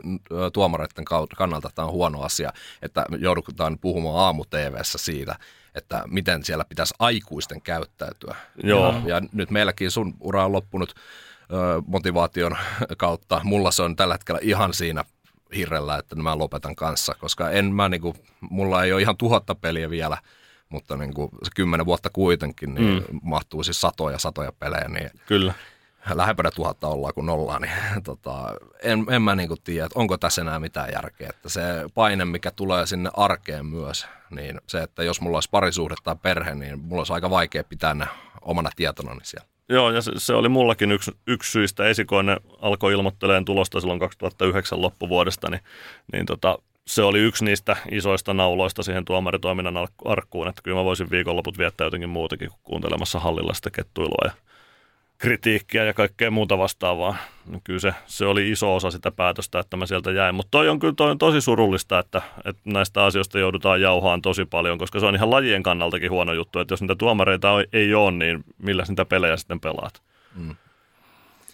tuomareiden 0.53 1.05
kannalta 1.37 1.71
tämä 1.75 1.87
on 1.87 1.93
huono 1.95 2.23
asia, 2.23 2.53
että 2.83 3.07
joudutaan 3.19 3.79
puhumaan 3.79 4.25
aamu 4.25 4.45
siitä, 4.85 5.37
että 5.75 6.05
miten 6.07 6.45
siellä 6.45 6.65
pitäisi 6.65 6.95
aikuisten 6.99 7.61
käyttäytyä. 7.61 8.37
Joo. 8.63 8.93
Ja, 8.93 9.15
ja 9.15 9.23
nyt 9.33 9.51
meilläkin 9.51 9.91
sun 9.91 10.15
ura 10.21 10.45
on 10.45 10.53
loppunut 10.53 10.95
motivaation 11.87 12.57
kautta. 12.97 13.41
Mulla 13.45 13.71
se 13.71 13.83
on 13.83 13.97
tällä 13.97 14.15
hetkellä 14.15 14.41
ihan 14.43 14.75
siinä 14.75 15.05
hirrellä, 15.57 15.99
että 15.99 16.17
mä 16.17 16.39
lopetan 16.39 16.77
kanssa, 16.77 17.15
koska 17.15 17.51
en 17.51 17.75
mä 17.75 17.89
niinku, 17.89 18.17
mulla 18.41 18.85
ei 18.85 18.93
ole 18.93 19.03
ihan 19.03 19.17
tuhatta 19.17 19.55
peliä 19.55 19.91
vielä, 19.91 20.19
mutta 20.69 20.97
niinku, 20.97 21.31
se 21.43 21.51
kymmenen 21.57 21.87
vuotta 21.87 22.11
kuitenkin, 22.11 22.75
niin 22.75 23.05
mm. 23.13 23.21
mahtuu 23.23 23.63
siis 23.63 23.81
satoja 23.81 24.19
satoja 24.19 24.53
pelejä. 24.53 24.89
Niin 24.89 25.11
Kyllä. 25.27 25.55
lähempänä 26.15 26.51
tuhatta 26.51 26.89
ollaan 26.89 27.15
kuin 27.15 27.27
nollaa, 27.27 27.59
niin 27.59 27.73
tota, 28.05 28.55
en, 28.83 29.07
en 29.11 29.23
mä 29.23 29.35
niin 29.35 29.49
tiedä, 29.65 29.87
että 29.87 29.99
onko 29.99 30.19
tässä 30.19 30.43
enää 30.43 30.61
mitään 30.61 30.93
järkeä. 30.93 31.31
Että 31.31 31.49
se 31.49 31.63
paine, 31.95 32.25
mikä 32.25 32.51
tulee 32.51 32.87
sinne 32.87 33.11
arkeen 33.17 33.67
myös, 33.67 34.07
niin 34.31 34.61
se, 34.67 34.83
että 34.83 35.03
jos 35.03 35.21
mulla 35.21 35.37
olisi 35.37 35.51
parisuhde 35.51 35.95
tai 36.05 36.17
perhe, 36.23 36.55
niin 36.55 36.79
mulla 36.79 37.01
olisi 37.01 37.13
aika 37.13 37.31
vaikea 37.31 37.65
pitää 37.65 37.95
ne 37.95 38.07
omana 38.41 38.71
tietona 38.77 39.17
siellä. 39.23 39.54
Joo, 39.69 39.91
ja 39.91 40.01
se, 40.03 40.13
se 40.17 40.35
oli 40.35 40.49
mullakin 40.49 40.93
yksi, 40.93 41.11
yksi 41.27 41.51
syistä. 41.51 41.89
Esikoinen 41.89 42.41
alkoi 42.61 42.93
ilmoitteleen 42.93 43.45
tulosta 43.45 43.81
silloin 43.81 44.01
2009 44.01 44.83
loppuvuodesta, 44.83 45.51
niin, 45.51 45.61
niin 46.13 46.27
tota, 46.27 46.59
se 46.87 47.03
oli 47.03 47.19
yksi 47.19 47.45
niistä 47.45 47.77
isoista 47.91 48.35
nauloista 48.35 48.83
siihen 48.83 49.05
tuomaritoiminnan 49.05 49.89
arkkuun, 50.05 50.49
että 50.49 50.63
kyllä 50.63 50.77
mä 50.77 50.85
voisin 50.85 51.11
viikonloput 51.11 51.59
viettää 51.59 51.85
jotenkin 51.85 52.09
muutakin 52.09 52.49
kuin 52.49 52.61
kuuntelemassa 52.63 53.19
hallilla 53.19 53.55
sitä 53.55 53.71
kettuilua 53.71 54.25
ja 54.25 54.33
kritiikkiä 55.19 55.85
ja 55.85 55.95
kaikkea 55.95 56.31
muuta 56.31 56.59
vastaavaa. 56.59 57.17
No 57.47 57.61
kyllä 57.65 57.81
se, 57.81 57.95
se 58.07 58.27
oli 58.27 58.51
iso 58.51 58.75
osa 58.75 58.91
sitä 58.91 59.11
päätöstä, 59.11 59.59
että 59.59 59.77
mä 59.77 59.87
sieltä 59.87 60.11
jäin. 60.11 60.35
Mutta 60.35 60.51
toi 60.51 60.69
on 60.69 60.79
kyllä 60.79 60.95
toi 60.97 61.11
on 61.11 61.19
tosi 61.19 61.41
surullista, 61.41 61.99
että, 61.99 62.23
että 62.45 62.63
näistä 62.65 63.05
asioista 63.05 63.39
joudutaan 63.39 63.81
jauhaan 63.81 64.23
tosi 64.23 64.45
paljon, 64.45 64.79
koska 64.79 65.01
se 65.01 65.07
on 65.07 65.15
ihan 65.15 65.31
lajien 65.31 65.63
kannaltakin 65.63 66.11
huono 66.11 66.33
juttu, 66.33 66.59
että 66.59 66.73
jos 66.73 66.81
niitä 66.81 66.95
tuomareita 66.95 67.49
ei 67.73 67.95
ole, 67.95 68.11
niin 68.11 68.45
millä 68.59 68.85
niitä 68.89 69.05
pelejä 69.05 69.37
sitten 69.37 69.61
pelaat. 69.61 70.03
Mm. 70.35 70.57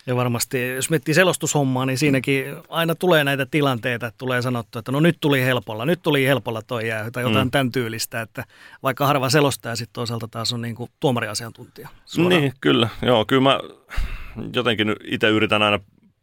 Ja 0.07 0.17
varmasti, 0.17 0.69
jos 0.69 0.91
miettii 0.91 1.15
selostushommaa, 1.15 1.87
niin 1.87 1.99
siinäkin 1.99 2.45
aina 2.69 2.95
tulee 2.95 3.25
näitä 3.25 3.47
tilanteita, 3.47 4.07
että 4.07 4.19
tulee 4.19 4.43
sanottu, 4.43 4.79
että 4.79 4.93
no 4.93 5.01
nyt 5.01 5.17
tuli 5.21 5.43
helpolla, 5.43 5.87
nyt 5.87 6.03
tuli 6.03 6.27
helpolla 6.27 6.63
toi 6.63 6.89
jää, 6.89 7.11
tai 7.11 7.23
jotain 7.23 7.47
mm. 7.47 7.51
tämän 7.51 7.73
tyylistä, 7.73 8.21
että 8.21 8.45
vaikka 8.83 9.07
harva 9.07 9.31
selostaja 9.31 9.77
sitten 9.77 9.95
toisaalta 9.95 10.29
taas 10.29 10.53
on 10.53 10.63
niin 10.63 10.75
kuin 10.75 10.91
tuomariasiantuntija. 11.01 11.89
Suoraan. 12.05 12.41
Niin, 12.41 12.53
kyllä. 12.61 12.89
Joo, 13.03 13.25
kyllä 13.25 13.43
mä 13.43 13.61
jotenkin 14.55 14.97
itse 15.05 15.29
yritän 15.29 15.63
aina 15.63 15.79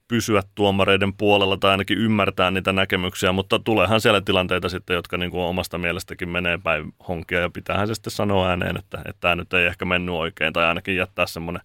pysyä 0.08 0.44
tuomareiden 0.56 1.14
puolella 1.14 1.58
tai 1.58 1.72
ainakin 1.72 1.98
ymmärtää 1.98 2.52
niitä 2.52 2.74
näkemyksiä, 2.74 3.32
mutta 3.32 3.60
tuleehan 3.60 4.02
siellä 4.02 4.22
tilanteita 4.22 4.70
sitten, 4.70 4.96
jotka 4.96 5.18
niin 5.18 5.32
kuin 5.32 5.44
omasta 5.44 5.78
mielestäkin 5.78 6.30
menee 6.30 6.60
päin 6.64 6.94
honkia 7.08 7.40
ja 7.40 7.50
pitäähän 7.50 7.88
se 7.88 7.96
sitten 7.96 8.12
sanoa 8.12 8.50
ääneen, 8.50 8.78
että, 8.78 8.98
että 8.98 9.20
tämä 9.20 9.36
nyt 9.36 9.54
ei 9.54 9.66
ehkä 9.66 9.86
mennyt 9.86 10.16
oikein 10.16 10.54
tai 10.54 10.66
ainakin 10.66 10.96
jättää 10.96 11.28
semmoinen 11.28 11.62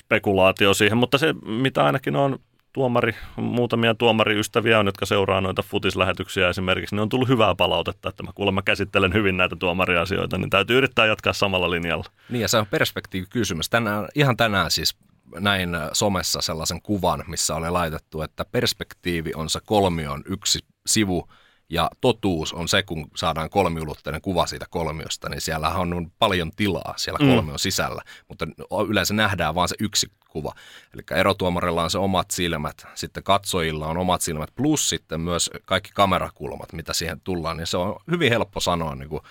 spekulaatio 0.00 0.74
siihen, 0.74 0.98
mutta 0.98 1.18
se 1.18 1.34
mitä 1.46 1.84
ainakin 1.84 2.16
on 2.16 2.38
tuomari, 2.72 3.14
muutamia 3.36 3.94
tuomariystäviä 3.94 4.78
on, 4.78 4.86
jotka 4.86 5.06
seuraa 5.06 5.40
noita 5.40 5.62
futislähetyksiä 5.62 6.48
esimerkiksi, 6.48 6.94
niin 6.94 7.02
on 7.02 7.08
tullut 7.08 7.28
hyvää 7.28 7.54
palautetta, 7.54 8.08
että 8.08 8.22
mä 8.22 8.30
kuulemma 8.34 8.62
käsittelen 8.62 9.12
hyvin 9.12 9.36
näitä 9.36 9.56
tuomariasioita, 9.56 10.38
niin 10.38 10.50
täytyy 10.50 10.78
yrittää 10.78 11.06
jatkaa 11.06 11.32
samalla 11.32 11.70
linjalla. 11.70 12.04
Niin 12.28 12.40
ja 12.40 12.48
se 12.48 12.58
on 12.58 12.66
perspektiivikysymys. 12.66 13.70
Tänään, 13.70 14.08
ihan 14.14 14.36
tänään 14.36 14.70
siis 14.70 14.96
näin 15.38 15.70
somessa 15.92 16.40
sellaisen 16.40 16.82
kuvan, 16.82 17.24
missä 17.26 17.54
oli 17.54 17.70
laitettu, 17.70 18.22
että 18.22 18.44
perspektiivi 18.44 19.32
on 19.34 19.50
se 19.50 19.60
kolmion 19.64 20.22
yksi 20.26 20.58
sivu 20.86 21.28
ja 21.70 21.90
totuus 22.00 22.52
on 22.52 22.68
se, 22.68 22.82
kun 22.82 23.10
saadaan 23.16 23.50
kolmiulotteinen 23.50 24.20
kuva 24.20 24.46
siitä 24.46 24.66
kolmiosta, 24.70 25.28
niin 25.28 25.40
siellä 25.40 25.68
on 25.68 26.10
paljon 26.18 26.50
tilaa 26.56 26.94
siellä 26.96 27.18
mm. 27.18 27.28
kolmion 27.28 27.54
mm. 27.54 27.58
sisällä, 27.58 28.02
mutta 28.28 28.46
yleensä 28.88 29.14
nähdään 29.14 29.54
vain 29.54 29.68
se 29.68 29.76
yksi 29.80 30.10
kuva. 30.28 30.52
Eli 30.94 31.02
erotuomarilla 31.20 31.82
on 31.82 31.90
se 31.90 31.98
omat 31.98 32.30
silmät, 32.30 32.86
sitten 32.94 33.22
katsojilla 33.22 33.86
on 33.86 33.98
omat 33.98 34.20
silmät, 34.20 34.50
plus 34.54 34.88
sitten 34.88 35.20
myös 35.20 35.50
kaikki 35.64 35.90
kamerakulmat, 35.94 36.72
mitä 36.72 36.92
siihen 36.92 37.20
tullaan, 37.20 37.56
niin 37.56 37.66
se 37.66 37.76
on 37.76 37.96
hyvin 38.10 38.32
helppo 38.32 38.60
sanoa 38.60 38.94
niin 38.94 39.08
kuin, 39.08 39.22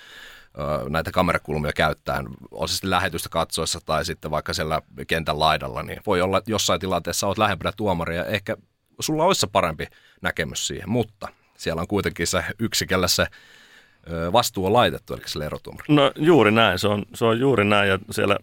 näitä 0.90 1.12
kamerakulmia 1.12 1.74
käyttäen, 1.74 2.28
on 2.52 2.70
se 2.70 2.74
sitten 2.74 2.90
lähetystä 2.90 3.30
katsoessa 3.30 3.80
tai 3.86 4.06
sitten 4.06 4.32
vaikka 4.32 4.54
siellä 4.54 4.82
kentän 5.08 5.40
laidalla, 5.40 5.84
niin 5.84 6.02
voi 6.06 6.22
olla, 6.22 6.38
että 6.38 6.52
jossain 6.52 6.80
tilanteessa 6.80 7.28
olet 7.28 7.38
lähempänä 7.38 7.72
tuomaria, 7.78 8.26
ehkä 8.26 8.58
sulla 9.00 9.24
olisi 9.24 9.42
se 9.42 9.48
parempi 9.48 9.88
näkemys 10.22 10.68
siihen, 10.68 10.90
mutta 10.90 11.28
siellä 11.60 11.82
on 11.82 11.88
kuitenkin 11.88 12.28
se 12.28 12.44
yksi, 12.60 12.88
kelle 12.88 13.08
se 13.08 13.26
vastuu 14.34 14.66
on 14.66 14.74
laitettu, 14.74 15.14
eli 15.14 15.22
sille 15.26 15.46
erotuomari. 15.46 15.86
No 15.90 16.12
juuri 16.16 16.52
näin, 16.52 16.80
se 16.80 16.88
on, 16.88 17.06
se 17.14 17.26
on 17.26 17.40
juuri 17.40 17.66
näin, 17.66 17.90
ja 17.90 18.00
siellä 18.12 18.38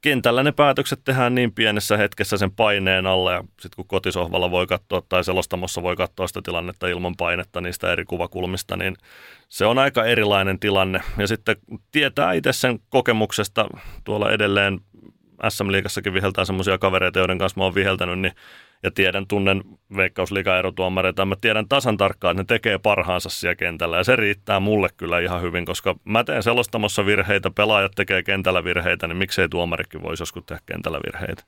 kentällä 0.00 0.42
ne 0.42 0.52
päätökset 0.52 1.00
tehdään 1.04 1.34
niin 1.34 1.52
pienessä 1.52 1.96
hetkessä 1.96 2.36
sen 2.36 2.50
paineen 2.50 3.06
alle, 3.06 3.32
ja 3.32 3.40
sitten 3.40 3.76
kun 3.76 3.86
kotisohvalla 3.86 4.50
voi 4.50 4.66
katsoa 4.66 5.02
tai 5.08 5.24
selostamossa 5.24 5.82
voi 5.82 5.96
katsoa 5.96 6.26
sitä 6.26 6.40
tilannetta 6.44 6.88
ilman 6.88 7.16
painetta 7.16 7.60
niistä 7.60 7.92
eri 7.92 8.04
kuvakulmista, 8.04 8.76
niin 8.76 8.96
se 9.48 9.66
on 9.66 9.78
aika 9.78 10.04
erilainen 10.04 10.58
tilanne. 10.58 11.00
Ja 11.18 11.26
sitten 11.26 11.56
tietää 11.92 12.32
itse 12.32 12.52
sen 12.52 12.78
kokemuksesta 12.88 13.66
tuolla 14.04 14.30
edelleen 14.30 14.80
SM-liigassakin 15.48 16.14
viheltää 16.14 16.44
semmoisia 16.44 16.78
kavereita, 16.78 17.18
joiden 17.18 17.38
kanssa 17.38 17.60
mä 17.60 17.64
oon 17.64 17.74
viheltänyt, 17.74 18.18
niin 18.18 18.32
ja 18.82 18.90
tiedän, 18.90 19.26
tunnen 19.26 19.62
veikkausliiga-erotuomareita, 19.96 21.24
mä 21.24 21.36
tiedän 21.40 21.68
tasan 21.68 21.96
tarkkaan, 21.96 22.40
että 22.40 22.42
ne 22.42 22.46
tekee 22.46 22.78
parhaansa 22.78 23.28
siellä 23.28 23.54
kentällä 23.54 23.96
ja 23.96 24.04
se 24.04 24.16
riittää 24.16 24.60
mulle 24.60 24.88
kyllä 24.96 25.20
ihan 25.20 25.42
hyvin, 25.42 25.64
koska 25.64 25.96
mä 26.04 26.24
teen 26.24 26.42
selostamassa 26.42 27.06
virheitä, 27.06 27.50
pelaajat 27.50 27.92
tekee 27.96 28.22
kentällä 28.22 28.64
virheitä, 28.64 29.06
niin 29.06 29.16
miksei 29.16 29.48
tuomarikin 29.48 30.02
voisi 30.02 30.22
joskus 30.22 30.44
tehdä 30.46 30.62
kentällä 30.66 31.00
virheitä. 31.06 31.42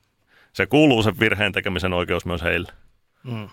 Se 0.52 0.66
kuuluu 0.66 1.02
sen 1.02 1.20
virheen 1.20 1.52
tekemisen 1.52 1.92
oikeus 1.92 2.26
myös 2.26 2.42
heille. 2.42 2.72
Mm. 3.24 3.48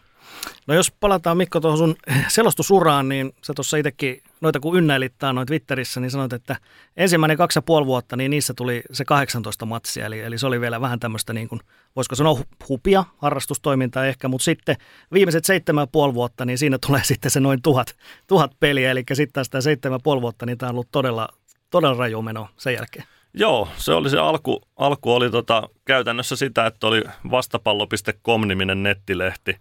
No 0.67 0.73
jos 0.73 0.91
palataan 0.91 1.37
Mikko 1.37 1.59
tuohon 1.59 1.77
sun 1.77 1.95
selostusuraan, 2.27 3.09
niin 3.09 3.33
sä 3.41 3.53
tuossa 3.53 3.77
itsekin 3.77 4.21
noita 4.41 4.59
kun 4.59 4.77
ynnäilittaa 4.77 5.33
noita 5.33 5.49
Twitterissä, 5.49 5.99
niin 5.99 6.11
sanoit, 6.11 6.33
että 6.33 6.55
ensimmäinen 6.97 7.37
kaksi 7.37 7.57
ja 7.57 7.61
puoli 7.61 7.85
vuotta, 7.85 8.15
niin 8.15 8.31
niissä 8.31 8.53
tuli 8.53 8.81
se 8.91 9.05
18 9.05 9.65
matsia, 9.65 10.05
eli, 10.05 10.19
eli 10.19 10.37
se 10.37 10.47
oli 10.47 10.61
vielä 10.61 10.81
vähän 10.81 10.99
tämmöistä 10.99 11.33
niin 11.33 11.49
kuin, 11.49 11.61
voisiko 11.95 12.15
sanoa 12.15 12.39
hupia, 12.69 13.03
harrastustoimintaa 13.17 14.05
ehkä, 14.05 14.27
mutta 14.27 14.45
sitten 14.45 14.75
viimeiset 15.13 15.45
seitsemän 15.45 15.81
ja 15.81 15.87
puoli 15.87 16.13
vuotta, 16.13 16.45
niin 16.45 16.57
siinä 16.57 16.77
tulee 16.87 17.01
sitten 17.11 17.31
se 17.31 17.39
noin 17.39 17.61
tuhat, 17.61 17.95
tuhat 18.27 18.51
peliä, 18.59 18.91
eli 18.91 19.03
sitten 19.13 19.33
taas 19.33 19.49
tämä 19.49 19.61
seitsemän 19.61 19.95
ja 19.95 20.03
puoli 20.03 20.21
vuotta, 20.21 20.45
niin 20.45 20.57
tämä 20.57 20.69
on 20.69 20.75
ollut 20.75 20.91
todella, 20.91 21.29
todella 21.69 21.97
raju 21.97 22.21
meno 22.21 22.47
sen 22.57 22.73
jälkeen. 22.73 23.05
Joo, 23.33 23.67
se 23.77 23.93
oli 23.93 24.09
se 24.09 24.17
alku, 24.17 24.61
alku 24.75 25.13
oli 25.13 25.31
tota, 25.31 25.69
käytännössä 25.85 26.35
sitä, 26.35 26.65
että 26.65 26.87
oli 26.87 27.03
vastapallo.com-niminen 27.31 28.83
nettilehti, 28.83 29.57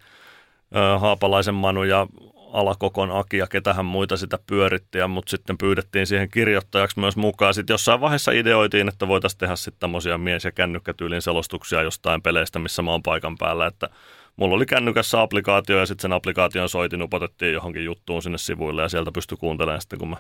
Haapalaisen 0.99 1.55
Manu 1.55 1.83
ja 1.83 2.07
Alakokon 2.53 3.11
Aki 3.11 3.37
ja 3.37 3.47
ketähän 3.47 3.85
muita 3.85 4.17
sitä 4.17 4.39
pyöritti, 4.47 4.99
mutta 5.09 5.31
sitten 5.31 5.59
pyydettiin 5.59 6.07
siihen 6.07 6.29
kirjoittajaksi 6.31 7.01
myös 7.01 7.17
mukaan. 7.17 7.55
Sitten 7.55 7.75
jossain 7.75 8.01
vaiheessa 8.01 8.33
ideoitiin, 8.33 8.89
että 8.89 9.09
voitaisiin 9.09 9.39
tehdä 9.39 9.57
sitten 9.57 9.81
tämmöisiä 9.81 10.19
mies- 10.19 10.45
ja 10.45 10.53
kännykkätyylin 10.53 11.23
selostuksia 11.23 11.83
jostain 11.83 12.23
peleistä, 12.23 12.59
missä 12.59 12.83
mä 12.83 12.91
oon 12.91 13.03
paikan 13.03 13.39
päällä, 13.39 13.67
että 13.67 13.89
mulla 14.37 14.55
oli 14.55 14.67
kännykässä 14.67 15.21
applikaatio 15.21 15.79
ja 15.79 15.87
sitten 15.87 16.03
sen 16.03 16.13
applikaation 16.13 16.69
soitin, 16.69 17.03
upotettiin 17.03 17.53
johonkin 17.53 17.85
juttuun 17.85 18.23
sinne 18.23 18.39
sivuille 18.39 18.83
ja 18.83 18.89
sieltä 18.89 19.13
pystyi 19.13 19.39
kuuntelemaan 19.39 19.81
sitten, 19.81 19.99
kun 19.99 20.11
mä 20.11 20.17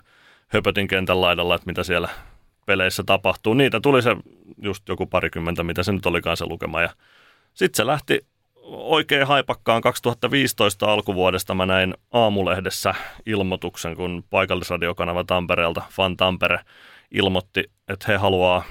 höpötin 0.49 0.89
kentän 0.89 1.21
laidalla, 1.21 1.55
että 1.55 1.67
mitä 1.67 1.83
siellä 1.83 2.09
peleissä 2.67 3.03
tapahtuu. 3.07 3.55
Niitä 3.55 3.81
tuli 3.81 4.03
se 4.03 4.17
just 4.63 4.89
joku 4.89 5.07
parikymmentä, 5.07 5.63
mitä 5.63 5.83
se 5.83 5.93
nyt 5.93 6.07
olikaan 6.07 6.37
se 6.37 6.47
lukema 6.47 6.83
ja 6.83 6.91
sitten 7.55 7.77
se 7.77 7.87
lähti 7.87 8.27
oikein 8.71 9.27
haipakkaan 9.27 9.83
2015 9.83 10.93
alkuvuodesta 10.93 11.55
mä 11.55 11.67
näin 11.67 11.95
aamulehdessä 12.13 12.95
ilmoituksen, 13.27 13.97
kun 13.97 14.25
paikallisradiokanava 14.31 15.25
Tampereelta, 15.25 15.83
Fan 15.91 16.17
Tampere, 16.17 16.61
ilmoitti, 17.11 17.71
että 17.89 18.05
he 18.09 18.17
haluaa 18.17 18.65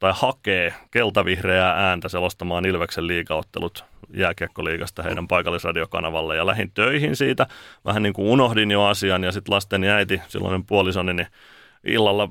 tai 0.00 0.12
hakee 0.16 0.74
keltavihreää 0.90 1.88
ääntä 1.88 2.08
selostamaan 2.08 2.66
Ilveksen 2.66 3.06
liigaottelut 3.06 3.84
jääkiekkoliigasta 4.14 5.02
heidän 5.02 5.28
paikallisradiokanavalle 5.28 6.36
ja 6.36 6.46
lähin 6.46 6.70
töihin 6.70 7.16
siitä. 7.16 7.46
Vähän 7.84 8.02
niin 8.02 8.12
kuin 8.12 8.28
unohdin 8.28 8.70
jo 8.70 8.84
asian 8.84 9.24
ja 9.24 9.32
sitten 9.32 9.54
lasten 9.54 9.84
äiti, 9.84 10.22
silloinen 10.28 10.64
puolisoni, 10.64 11.14
niin 11.14 11.26
illalla 11.84 12.28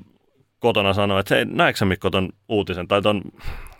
kotona 0.58 0.92
sanoi, 0.92 1.20
että 1.20 1.34
hei, 1.34 1.44
näetkö 1.44 1.84
Mikko 1.84 2.10
ton 2.10 2.28
uutisen 2.48 2.88
tai 2.88 3.02
ton 3.02 3.22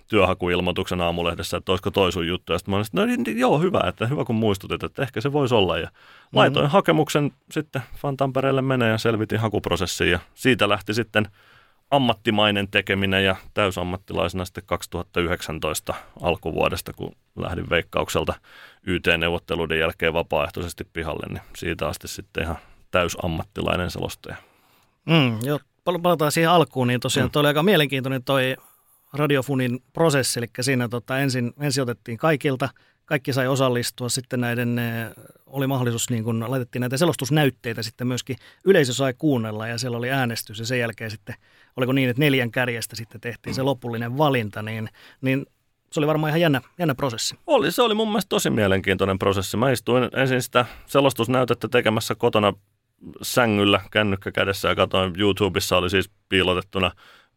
työhakuilmoituksen 0.09 1.01
aamulehdessä, 1.01 1.57
että 1.57 1.73
olisiko 1.73 1.91
toi 1.91 2.13
sun 2.13 2.27
juttu. 2.27 2.53
Ja 2.53 2.59
sitten 2.59 2.73
mä 2.73 2.77
olin, 2.77 2.87
no 2.93 3.05
niin, 3.07 3.39
joo, 3.39 3.59
hyvä, 3.59 3.81
että 3.89 4.07
hyvä 4.07 4.25
kun 4.25 4.35
muistutit, 4.35 4.83
että 4.83 5.03
ehkä 5.03 5.21
se 5.21 5.33
voisi 5.33 5.55
olla. 5.55 5.79
Ja 5.79 5.91
laitoin 6.33 6.65
mm-hmm. 6.65 6.73
hakemuksen 6.73 7.33
sitten 7.51 7.83
Fantampereelle 7.97 8.63
menee 8.63 8.91
ja 8.91 8.99
selvitin 8.99 9.41
hakuprosessiin 9.41 10.11
ja 10.11 10.19
siitä 10.35 10.69
lähti 10.69 10.95
sitten 10.95 11.29
ammattimainen 11.91 12.69
tekeminen 12.71 13.25
ja 13.25 13.37
täysammattilaisena 13.55 14.45
sitten 14.45 14.65
2019 14.67 15.95
alkuvuodesta, 16.23 16.93
kun 16.93 17.17
lähdin 17.37 17.71
veikkaukselta 17.71 18.35
YT-neuvotteluiden 18.87 19.79
jälkeen 19.79 20.13
vapaaehtoisesti 20.13 20.85
pihalle, 20.93 21.27
niin 21.29 21.43
siitä 21.57 21.89
asti 21.89 22.09
sitten 22.09 22.43
ihan 22.43 22.59
täysammattilainen 22.91 23.91
selostaja. 23.91 24.37
Mm, 25.05 25.39
joo, 25.43 25.61
palataan 25.85 26.33
siihen 26.33 26.51
alkuun, 26.51 26.87
niin 26.87 27.01
tosiaan 27.01 27.29
mm. 27.29 27.31
toi 27.31 27.41
oli 27.41 27.49
aika 27.49 27.63
mielenkiintoinen 27.63 28.25
toi 28.25 28.57
radiofunin 29.13 29.83
prosessi, 29.93 30.41
eli 30.41 30.47
siinä 30.61 30.89
tota, 30.89 31.19
ensin, 31.19 31.53
ensin 31.61 31.83
otettiin 31.83 32.19
kaikilta, 32.19 32.69
kaikki 33.05 33.33
sai 33.33 33.49
osallistua, 33.49 34.09
sitten 34.09 34.41
näiden, 34.41 34.81
oli 35.47 35.67
mahdollisuus, 35.67 36.11
niin 36.11 36.25
kun 36.25 36.45
laitettiin 36.49 36.81
näitä 36.81 36.97
selostusnäytteitä 36.97 37.83
sitten 37.83 38.07
myöskin, 38.07 38.37
yleisö 38.65 38.93
sai 38.93 39.15
kuunnella 39.19 39.67
ja 39.67 39.79
siellä 39.79 39.99
oli 39.99 40.11
äänestys 40.11 40.59
ja 40.59 40.67
sen 40.67 40.79
jälkeen 40.79 41.11
sitten, 41.11 41.35
oliko 41.77 41.93
niin, 41.93 42.11
että 42.11 42.21
neljän 42.21 42.51
kärjestä 42.51 42.97
sitten 42.97 43.21
tehtiin 43.21 43.55
se 43.55 43.63
lopullinen 43.63 44.19
valinta, 44.19 44.63
niin, 44.63 44.89
niin 45.21 45.47
se 45.93 46.01
oli 46.01 46.07
varmaan 46.07 46.31
ihan 46.31 46.41
jännä, 46.41 46.61
jännä 46.79 46.95
prosessi. 46.95 47.39
Oli, 47.47 47.73
se 47.73 47.83
oli 47.83 47.95
mun 47.95 48.09
mielestä 48.09 48.29
tosi 48.29 48.51
mielenkiintoinen 48.51 49.19
prosessi. 49.19 49.57
Mä 49.57 49.71
istuin 49.71 50.09
ensin 50.17 50.43
sitä 50.43 50.67
selostusnäytettä 50.87 51.69
tekemässä 51.69 52.15
kotona 52.15 52.53
sängyllä 53.23 53.81
kännykkä 53.91 54.33
kädessä 54.33 54.69
ja 54.69 54.75
katsoin 54.75 55.15
YouTubessa 55.19 55.77
oli 55.77 55.91
siis 55.91 56.11
piilotettuna 56.29 56.91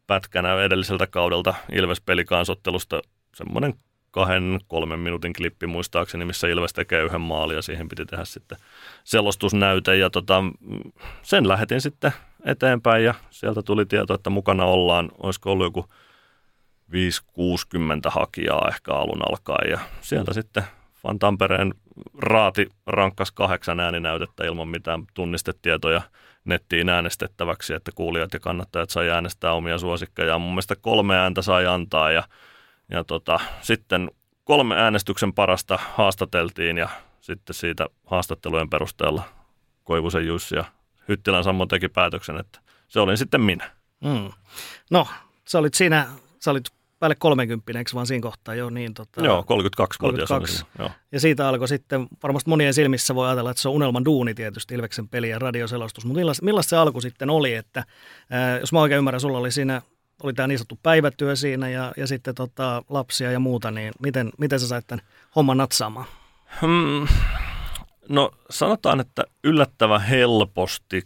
pätkänä 0.06 0.62
edelliseltä 0.62 1.06
kaudelta 1.06 1.54
Ilves-pelikansottelusta 1.72 3.02
semmoinen 3.34 3.74
kahden, 4.10 4.60
kolmen 4.68 4.98
minuutin 4.98 5.32
klippi 5.32 5.66
muistaakseni, 5.66 6.24
missä 6.24 6.48
Ilves 6.48 6.72
tekee 6.72 7.02
yhden 7.02 7.20
maalin 7.20 7.56
ja 7.56 7.62
siihen 7.62 7.88
piti 7.88 8.06
tehdä 8.06 8.24
sitten 8.24 8.58
selostusnäyte. 9.04 9.96
Ja 9.96 10.10
tota, 10.10 10.44
sen 11.22 11.48
lähetin 11.48 11.80
sitten 11.80 12.12
eteenpäin 12.44 13.04
ja 13.04 13.14
sieltä 13.30 13.62
tuli 13.62 13.86
tieto, 13.86 14.14
että 14.14 14.30
mukana 14.30 14.64
ollaan, 14.64 15.10
olisiko 15.18 15.52
ollut 15.52 15.66
joku 15.66 15.86
5-60 16.90 16.94
hakijaa 18.06 18.68
ehkä 18.68 18.92
alun 18.92 19.22
alkaen. 19.30 19.70
Ja 19.70 19.78
sieltä 20.00 20.34
sitten 20.34 20.64
Van 21.04 21.18
Tampereen 21.18 21.74
raati 22.18 22.68
rankkas 22.86 23.32
kahdeksan 23.32 23.80
ääninäytettä 23.80 24.44
ilman 24.44 24.68
mitään 24.68 25.02
tunnistetietoja 25.14 26.02
nettiin 26.44 26.88
äänestettäväksi, 26.88 27.74
että 27.74 27.90
kuulijat 27.94 28.32
ja 28.32 28.40
kannattajat 28.40 28.90
sai 28.90 29.10
äänestää 29.10 29.52
omia 29.52 29.78
suosikkejaan. 29.78 30.40
Mun 30.40 30.50
mielestä 30.50 30.76
kolme 30.76 31.16
ääntä 31.16 31.42
sai 31.42 31.66
antaa 31.66 32.10
ja, 32.10 32.22
ja 32.90 33.04
tota, 33.04 33.40
sitten 33.60 34.10
kolme 34.44 34.76
äänestyksen 34.76 35.32
parasta 35.32 35.78
haastateltiin 35.94 36.78
ja 36.78 36.88
sitten 37.20 37.54
siitä 37.54 37.86
haastattelujen 38.06 38.70
perusteella 38.70 39.22
Koivusen 39.84 40.26
Jussi 40.26 40.56
ja 40.56 40.64
Hyttilän 41.08 41.44
Sammo 41.44 41.66
teki 41.66 41.88
päätöksen, 41.88 42.36
että 42.36 42.60
se 42.88 43.00
olin 43.00 43.18
sitten 43.18 43.40
minä. 43.40 43.70
Mm. 44.04 44.32
No, 44.90 45.06
sä 45.44 45.58
olit 45.58 45.74
siinä, 45.74 46.06
sä 46.40 46.50
olit 46.50 46.64
päälle 47.02 47.16
30, 47.18 47.78
eikö 47.78 47.90
vaan 47.94 48.06
siinä 48.06 48.22
kohtaa 48.22 48.54
jo 48.54 48.70
niin? 48.70 48.94
Tota, 48.94 49.24
joo, 49.24 49.42
32 49.42 49.98
32. 49.98 50.64
Joo. 50.78 50.90
Ja 51.12 51.20
siitä 51.20 51.48
alkoi 51.48 51.68
sitten, 51.68 52.06
varmasti 52.22 52.50
monien 52.50 52.74
silmissä 52.74 53.14
voi 53.14 53.26
ajatella, 53.26 53.50
että 53.50 53.62
se 53.62 53.68
on 53.68 53.74
unelman 53.74 54.04
duuni 54.04 54.34
tietysti, 54.34 54.74
Ilveksen 54.74 55.08
peli 55.08 55.30
ja 55.30 55.38
radioselostus, 55.38 56.04
mutta 56.04 56.18
millaista, 56.18 56.44
millaista 56.44 56.70
se 56.70 56.76
alku 56.76 57.00
sitten 57.00 57.30
oli, 57.30 57.54
että 57.54 57.84
ää, 58.30 58.58
jos 58.58 58.72
mä 58.72 58.80
oikein 58.80 58.98
ymmärrän, 58.98 59.20
sulla 59.20 59.38
oli 59.38 59.52
siinä, 59.52 59.82
oli 60.22 60.32
tämä 60.32 60.46
niin 60.46 60.58
sanottu 60.58 60.78
päivätyö 60.82 61.36
siinä 61.36 61.68
ja, 61.68 61.92
ja 61.96 62.06
sitten 62.06 62.34
tota, 62.34 62.82
lapsia 62.88 63.32
ja 63.32 63.38
muuta, 63.38 63.70
niin 63.70 63.92
miten, 64.02 64.30
miten 64.38 64.60
sä 64.60 64.68
sait 64.68 64.86
tämän 64.86 65.06
homman 65.36 65.56
natsaamaan? 65.56 66.06
Hmm, 66.60 67.06
no 68.08 68.30
sanotaan, 68.50 69.00
että 69.00 69.24
yllättävän 69.44 70.00
helposti 70.00 71.02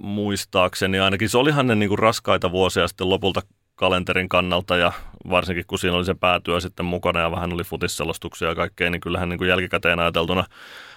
muistaakseni 0.00 1.00
ainakin. 1.00 1.28
Se 1.28 1.38
olihan 1.38 1.66
ne 1.66 1.74
niin 1.74 1.88
kuin 1.88 1.98
raskaita 1.98 2.50
vuosia 2.52 2.88
sitten 2.88 3.08
lopulta 3.08 3.42
kalenterin 3.82 4.28
kannalta 4.28 4.76
ja 4.76 4.92
varsinkin 5.30 5.64
kun 5.66 5.78
siinä 5.78 5.96
oli 5.96 6.04
se 6.04 6.14
päätyö 6.14 6.60
sitten 6.60 6.86
mukana 6.86 7.20
ja 7.20 7.30
vähän 7.30 7.52
oli 7.52 7.64
futisselostuksia 7.64 8.48
ja 8.48 8.54
kaikkea, 8.54 8.90
niin 8.90 9.00
kyllähän 9.00 9.28
niin 9.28 9.38
kuin 9.38 9.48
jälkikäteen 9.48 9.98
ajateltuna 9.98 10.44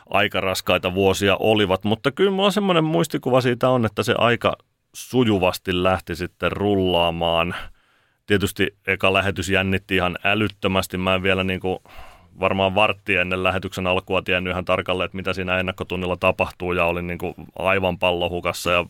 aika 0.09 0.41
raskaita 0.41 0.93
vuosia 0.93 1.35
olivat. 1.39 1.83
Mutta 1.83 2.11
kyllä 2.11 2.31
mulla 2.31 2.51
semmoinen 2.51 2.83
muistikuva 2.83 3.41
siitä 3.41 3.69
on, 3.69 3.85
että 3.85 4.03
se 4.03 4.15
aika 4.17 4.57
sujuvasti 4.93 5.83
lähti 5.83 6.15
sitten 6.15 6.51
rullaamaan. 6.51 7.55
Tietysti 8.25 8.67
eka 8.87 9.13
lähetys 9.13 9.49
jännitti 9.49 9.95
ihan 9.95 10.17
älyttömästi. 10.23 10.97
Mä 10.97 11.15
en 11.15 11.23
vielä 11.23 11.43
niin 11.43 11.59
kuin 11.59 11.79
varmaan 12.39 12.75
vartti 12.75 13.15
ennen 13.15 13.43
lähetyksen 13.43 13.87
alkua 13.87 14.21
tiennyt 14.21 14.51
ihan 14.51 14.65
tarkalleen, 14.65 15.05
että 15.05 15.17
mitä 15.17 15.33
siinä 15.33 15.59
ennakkotunnilla 15.59 16.17
tapahtuu 16.17 16.73
ja 16.73 16.85
olin 16.85 17.07
niin 17.07 17.17
kuin 17.17 17.33
aivan 17.59 17.99
pallohukassa 17.99 18.71
ja 18.71 18.85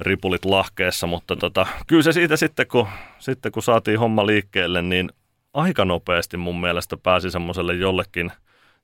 ripulit 0.00 0.44
lahkeessa, 0.44 1.06
mutta 1.06 1.36
tota, 1.36 1.66
kyllä 1.86 2.02
se 2.02 2.12
siitä 2.12 2.36
sitten 2.36 2.66
kun, 2.66 2.88
sitten 3.18 3.52
kun 3.52 3.62
saatiin 3.62 3.98
homma 3.98 4.26
liikkeelle, 4.26 4.82
niin 4.82 5.10
aika 5.54 5.84
nopeasti 5.84 6.36
mun 6.36 6.60
mielestä 6.60 6.96
pääsi 6.96 7.30
semmoiselle 7.30 7.74
jollekin 7.74 8.32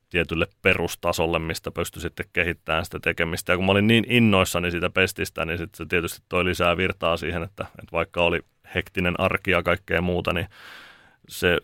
tietylle 0.09 0.47
perustasolle, 0.61 1.39
mistä 1.39 1.71
pystyi 1.71 2.01
sitten 2.01 2.25
kehittämään 2.33 2.85
sitä 2.85 2.99
tekemistä. 2.99 3.53
Ja 3.53 3.57
kun 3.57 3.65
mä 3.65 3.71
olin 3.71 3.87
niin 3.87 4.05
innoissani 4.09 4.71
siitä 4.71 4.89
pestistä, 4.89 5.45
niin 5.45 5.57
sitten 5.57 5.77
se 5.77 5.85
tietysti 5.85 6.21
toi 6.29 6.45
lisää 6.45 6.77
virtaa 6.77 7.17
siihen, 7.17 7.43
että, 7.43 7.63
että 7.63 7.91
vaikka 7.91 8.21
oli 8.21 8.39
hektinen 8.75 9.19
arki 9.19 9.51
ja 9.51 9.63
kaikkea 9.63 10.01
muuta, 10.01 10.33
niin 10.33 10.47
se, 11.29 11.57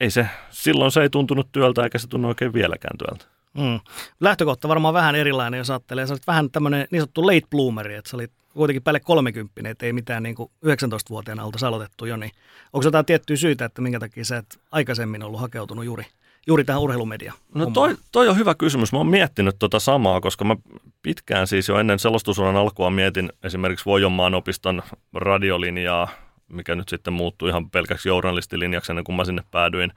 ei 0.00 0.10
se, 0.10 0.28
silloin 0.50 0.90
se 0.90 1.02
ei 1.02 1.10
tuntunut 1.10 1.48
työltä 1.52 1.82
eikä 1.82 1.98
se 1.98 2.08
tunnu 2.08 2.28
oikein 2.28 2.52
vieläkään 2.52 2.98
työltä. 2.98 3.39
Mm. 3.54 3.80
Lähtökohta 4.20 4.68
varmaan 4.68 4.94
vähän 4.94 5.14
erilainen, 5.14 5.58
jos 5.58 5.70
ajattelee. 5.70 6.06
Sä 6.06 6.14
olit 6.14 6.26
vähän 6.26 6.50
tämmöinen 6.50 6.86
niin 6.90 7.00
sanottu 7.00 7.26
late 7.26 7.46
bloomeri, 7.50 7.94
että 7.94 8.10
sä 8.10 8.16
olit 8.16 8.32
kuitenkin 8.54 8.82
päälle 8.82 9.00
30, 9.00 9.68
että 9.70 9.86
ei 9.86 9.92
mitään 9.92 10.22
niin 10.22 10.34
kuin 10.34 10.50
19-vuotiaana 10.66 11.44
olta 11.44 11.68
aloitettu 11.68 12.04
jo, 12.04 12.16
niin 12.16 12.32
onko 12.72 12.86
jotain 12.86 13.06
tiettyä 13.06 13.36
syytä, 13.36 13.64
että 13.64 13.82
minkä 13.82 14.00
takia 14.00 14.24
sä 14.24 14.36
et 14.36 14.60
aikaisemmin 14.72 15.22
ollut 15.22 15.40
hakeutunut 15.40 15.84
juuri, 15.84 16.04
juuri 16.46 16.64
tähän 16.64 16.82
urheilumediaan? 16.82 17.38
No 17.54 17.70
toi, 17.70 17.96
toi, 18.12 18.28
on 18.28 18.36
hyvä 18.36 18.54
kysymys. 18.54 18.92
Mä 18.92 18.98
oon 18.98 19.06
miettinyt 19.06 19.56
tota 19.58 19.80
samaa, 19.80 20.20
koska 20.20 20.44
mä 20.44 20.56
pitkään 21.02 21.46
siis 21.46 21.68
jo 21.68 21.78
ennen 21.78 21.98
selostusuran 21.98 22.56
alkua 22.56 22.90
mietin 22.90 23.32
esimerkiksi 23.42 23.84
Voijonmaan 23.84 24.34
opiston 24.34 24.82
radiolinjaa, 25.14 26.08
mikä 26.48 26.74
nyt 26.74 26.88
sitten 26.88 27.12
muuttui 27.12 27.48
ihan 27.48 27.70
pelkäksi 27.70 28.08
journalistilinjaksi 28.08 28.92
ennen 28.92 29.04
kuin 29.04 29.16
mä 29.16 29.24
sinne 29.24 29.42
päädyin 29.50 29.92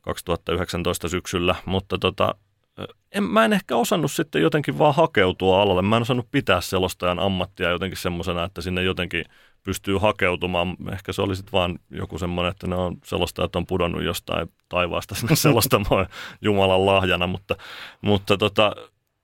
2019 0.00 1.08
syksyllä, 1.08 1.54
mutta 1.64 1.98
tota, 1.98 2.34
en, 3.12 3.22
mä 3.24 3.44
en 3.44 3.52
ehkä 3.52 3.76
osannut 3.76 4.12
sitten 4.12 4.42
jotenkin 4.42 4.78
vaan 4.78 4.94
hakeutua 4.94 5.62
alalle. 5.62 5.82
Mä 5.82 5.96
en 5.96 6.02
osannut 6.02 6.30
pitää 6.30 6.60
selostajan 6.60 7.18
ammattia 7.18 7.70
jotenkin 7.70 7.98
semmoisena, 7.98 8.44
että 8.44 8.60
sinne 8.60 8.82
jotenkin 8.82 9.24
pystyy 9.62 9.98
hakeutumaan. 9.98 10.76
Ehkä 10.92 11.12
se 11.12 11.22
oli 11.22 11.36
sitten 11.36 11.52
vaan 11.52 11.78
joku 11.90 12.18
semmoinen, 12.18 12.50
että 12.50 12.66
ne 12.66 12.76
on, 12.76 12.96
selostajat 13.04 13.56
on 13.56 13.66
pudonnut 13.66 14.02
jostain 14.02 14.48
taivaasta 14.68 15.14
sinne 15.14 15.36
selostamaan 15.46 16.06
Jumalan 16.40 16.86
lahjana, 16.86 17.26
mutta, 17.26 17.56
mutta 18.00 18.36
tota, 18.36 18.72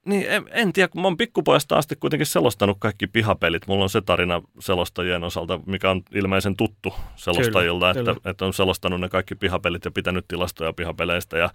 niin 0.06 0.26
en, 0.28 0.44
en 0.50 0.72
tiedä, 0.72 0.88
kun 0.88 1.02
mä 1.02 1.06
oon 1.06 1.16
pikkupojasta 1.16 1.76
asti 1.76 1.96
kuitenkin 1.96 2.26
selostanut 2.26 2.76
kaikki 2.80 3.06
pihapelit. 3.06 3.66
Mulla 3.66 3.82
on 3.82 3.90
se 3.90 4.00
tarina 4.00 4.42
selostajien 4.58 5.24
osalta, 5.24 5.60
mikä 5.66 5.90
on 5.90 6.02
ilmeisen 6.14 6.56
tuttu 6.56 6.94
selostajilta, 7.16 7.78
kyllä, 7.78 7.90
että, 7.90 8.14
kyllä. 8.14 8.30
että 8.30 8.46
on 8.46 8.52
selostanut 8.52 9.00
ne 9.00 9.08
kaikki 9.08 9.34
pihapelit 9.34 9.84
ja 9.84 9.90
pitänyt 9.90 10.28
tilastoja 10.28 10.72
pihapeleistä 10.72 11.38
ja 11.38 11.50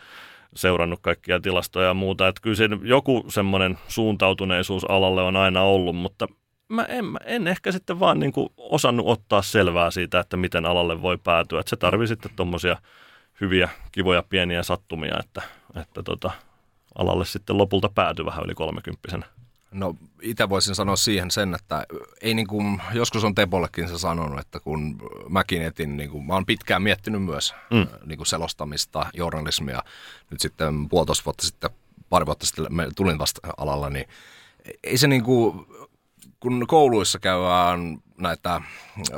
seurannut 0.55 0.99
kaikkia 1.01 1.39
tilastoja 1.39 1.87
ja 1.87 1.93
muuta. 1.93 2.27
Että 2.27 2.41
kyllä 2.41 2.55
se 2.55 2.69
joku 2.83 3.25
semmoinen 3.27 3.77
suuntautuneisuus 3.87 4.85
alalle 4.89 5.21
on 5.21 5.35
aina 5.35 5.61
ollut, 5.61 5.95
mutta 5.95 6.27
mä 6.69 6.83
en, 6.83 7.05
mä 7.05 7.19
en 7.25 7.47
ehkä 7.47 7.71
sitten 7.71 7.99
vaan 7.99 8.19
niin 8.19 8.31
kuin 8.31 8.49
osannut 8.57 9.07
ottaa 9.07 9.41
selvää 9.41 9.91
siitä, 9.91 10.19
että 10.19 10.37
miten 10.37 10.65
alalle 10.65 11.01
voi 11.01 11.17
päätyä. 11.17 11.59
Että 11.59 11.69
se 11.69 11.75
tarvii 11.75 12.07
sitten 12.07 12.31
tuommoisia 12.35 12.77
hyviä, 13.41 13.69
kivoja, 13.91 14.23
pieniä 14.29 14.63
sattumia, 14.63 15.15
että, 15.19 15.41
että 15.81 16.03
tota, 16.03 16.31
alalle 16.97 17.25
sitten 17.25 17.57
lopulta 17.57 17.89
päätyi 17.95 18.25
vähän 18.25 18.45
yli 18.45 18.53
kolmekymppisenä. 18.53 19.25
No 19.71 19.95
itse 20.21 20.49
voisin 20.49 20.75
sanoa 20.75 20.95
siihen 20.95 21.31
sen, 21.31 21.55
että 21.55 21.85
ei 22.21 22.33
niin 22.33 22.47
kuin, 22.47 22.81
joskus 22.93 23.23
on 23.23 23.35
Tepollekin 23.35 23.89
se 23.89 23.97
sanonut, 23.97 24.39
että 24.39 24.59
kun 24.59 24.97
mäkin 25.29 25.61
etin, 25.61 25.97
niin 25.97 26.09
kuin, 26.09 26.25
mä 26.25 26.33
oon 26.33 26.45
pitkään 26.45 26.81
miettinyt 26.81 27.23
myös 27.23 27.55
mm. 27.71 27.87
niin 28.05 28.17
kuin 28.17 28.27
selostamista, 28.27 29.05
journalismia, 29.13 29.83
nyt 30.31 30.41
sitten 30.41 30.89
puolitoista 30.89 31.25
vuotta 31.25 31.45
sitten, 31.45 31.69
pari 32.09 32.25
vuotta 32.25 32.45
sitten 32.45 32.67
tulin 32.95 33.19
vasta 33.19 33.41
alalla, 33.57 33.89
niin 33.89 34.07
ei 34.83 34.97
se 34.97 35.07
niin 35.07 35.23
kuin, 35.23 35.65
kun 36.39 36.67
kouluissa 36.67 37.19
käydään 37.19 37.97
näitä 38.17 38.61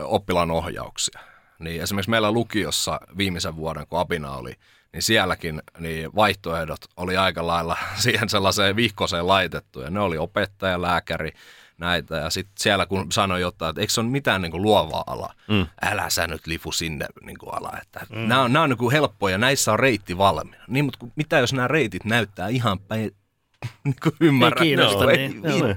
oppilaan 0.03 0.51
ohjauksia, 0.51 1.19
niin 1.59 1.81
esimerkiksi 1.81 2.09
meillä 2.09 2.31
lukiossa 2.31 2.99
viimeisen 3.17 3.55
vuoden, 3.55 3.87
kun 3.87 3.99
Apina 3.99 4.31
oli 4.31 4.53
niin 4.93 5.03
sielläkin 5.03 5.61
niin 5.79 6.15
vaihtoehdot 6.15 6.79
oli 6.97 7.17
aika 7.17 7.47
lailla 7.47 7.77
siihen 8.03 8.29
sellaiseen 8.29 8.75
vihkoseen 8.75 9.27
laitettu. 9.27 9.81
Ja 9.81 9.89
ne 9.89 9.99
oli 9.99 10.17
opettaja, 10.17 10.81
lääkäri, 10.81 11.31
näitä. 11.79 12.15
Ja 12.15 12.29
sitten 12.29 12.53
siellä 12.57 12.85
kun 12.85 13.11
sanoi 13.11 13.41
jotain, 13.41 13.69
että 13.69 13.81
eikö 13.81 13.93
se 13.93 14.01
ole 14.01 14.09
mitään 14.09 14.41
niin 14.41 14.51
kuin 14.51 14.63
luovaa 14.63 15.03
alaa, 15.07 15.33
mm. 15.47 15.67
älä 15.81 16.09
sä 16.09 16.27
nyt 16.27 16.47
lifu 16.47 16.71
sinne 16.71 17.05
niin 17.21 17.37
kuin 17.37 17.53
ala. 17.53 17.71
Että 17.81 18.05
mm. 18.09 18.17
Nämä 18.17 18.41
on, 18.41 18.53
nämä 18.53 18.63
on 18.63 18.69
niin 18.69 18.77
kuin 18.77 18.91
helppoja, 18.91 19.37
näissä 19.37 19.71
on 19.71 19.79
reitti 19.79 20.17
valmiina. 20.17 20.63
Niin, 20.67 20.85
mutta 20.85 21.05
mitä 21.15 21.37
jos 21.37 21.53
nämä 21.53 21.67
reitit 21.67 22.05
näyttää 22.05 22.47
ihan 22.47 22.79
päin, 22.79 23.11
niin 23.83 23.95
kuin 24.03 24.15
ymmärrän. 24.19 24.63
Ei 24.63 24.67
kiinnosta, 24.67 25.03
no, 25.03 25.11
niin. 25.11 25.45
Ei, 25.45 25.61
niin. 25.61 25.75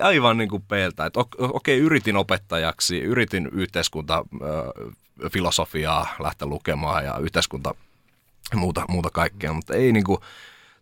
Aivan 0.00 0.38
niin 0.38 0.48
kuin 0.48 0.62
peiltä. 0.62 1.06
Että 1.06 1.20
okei, 1.38 1.78
yritin 1.78 2.16
opettajaksi, 2.16 3.00
yritin 3.00 3.48
yhteiskunta 3.52 4.24
filosofiaa 5.32 6.06
lähteä 6.18 6.48
lukemaan 6.48 7.04
ja 7.04 7.18
yhteiskunta 7.18 7.74
muuta, 8.54 8.84
muuta 8.88 9.10
kaikkea, 9.10 9.52
mutta 9.52 9.74
ei 9.74 9.92
niinku, 9.92 10.20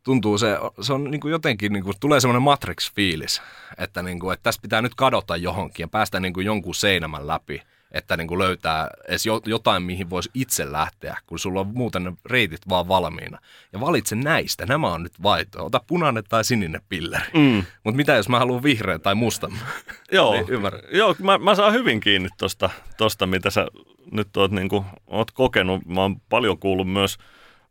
tuntuu 0.02 0.38
se, 0.38 0.58
se 0.80 0.92
on 0.92 1.10
niinku 1.10 1.28
jotenkin, 1.28 1.72
niinku, 1.72 1.92
tulee 2.00 2.20
semmoinen 2.20 2.42
Matrix-fiilis, 2.42 3.42
että, 3.78 4.02
niinku, 4.02 4.30
että 4.30 4.42
tästä 4.42 4.62
pitää 4.62 4.82
nyt 4.82 4.94
kadota 4.94 5.36
johonkin 5.36 5.84
ja 5.84 5.88
päästä 5.88 6.20
niinku 6.20 6.40
jonkun 6.40 6.74
seinämän 6.74 7.26
läpi, 7.26 7.62
että 7.92 8.16
niin 8.16 8.28
kuin 8.28 8.38
löytää 8.38 8.88
edes 9.08 9.26
jotain, 9.46 9.82
mihin 9.82 10.10
voisi 10.10 10.30
itse 10.34 10.72
lähteä, 10.72 11.16
kun 11.26 11.38
sulla 11.38 11.60
on 11.60 11.66
muuten 11.74 12.04
ne 12.04 12.12
reitit 12.26 12.68
vaan 12.68 12.88
valmiina. 12.88 13.38
Ja 13.72 13.80
valitse 13.80 14.16
näistä, 14.16 14.66
nämä 14.66 14.92
on 14.92 15.02
nyt 15.02 15.22
vaihtoehto. 15.22 15.66
Ota 15.66 15.80
punainen 15.86 16.24
tai 16.28 16.44
sininen 16.44 16.80
pilleri. 16.88 17.30
Mm. 17.34 17.64
Mutta 17.84 17.96
mitä 17.96 18.12
jos 18.12 18.28
mä 18.28 18.38
haluan 18.38 18.62
vihreän 18.62 19.00
tai 19.00 19.14
mustan? 19.14 19.52
Joo, 20.12 20.32
niin, 20.34 20.46
Joo 20.92 21.14
mä, 21.18 21.38
mä 21.38 21.54
saan 21.54 21.72
hyvin 21.72 22.00
kiinni 22.00 22.28
tosta, 22.38 22.70
tosta 22.96 23.26
mitä 23.26 23.50
sä 23.50 23.66
nyt 24.12 24.36
oot, 24.36 24.50
niin 24.50 24.68
kuin, 24.68 24.84
oot 25.06 25.30
kokenut. 25.30 25.86
Mä 25.86 26.00
oon 26.00 26.16
paljon 26.28 26.58
kuullut 26.58 26.92
myös 26.92 27.18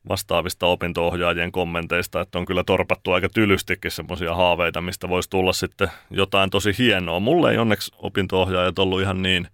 vastaavista 0.10 0.66
opinto-ohjaajien 0.66 1.52
kommenteista, 1.52 2.22
että 2.22 2.40
on 2.40 2.46
kyllä 2.46 2.64
torpattu 2.64 3.12
aika 3.12 3.30
tylystikin 3.30 3.92
semmoisia 3.92 4.36
haaveita, 4.36 4.82
mistä 4.82 5.10
voisi 5.10 5.30
tulla 5.30 5.54
sitten 5.54 5.92
jotain 6.10 6.50
tosi 6.50 6.76
hienoa. 6.78 7.20
Mulle 7.20 7.52
ei 7.52 7.58
onneksi 7.58 7.92
opinto-ohjaajat 7.98 8.80
ollut 8.80 9.02
ihan 9.02 9.22
niin, 9.22 9.48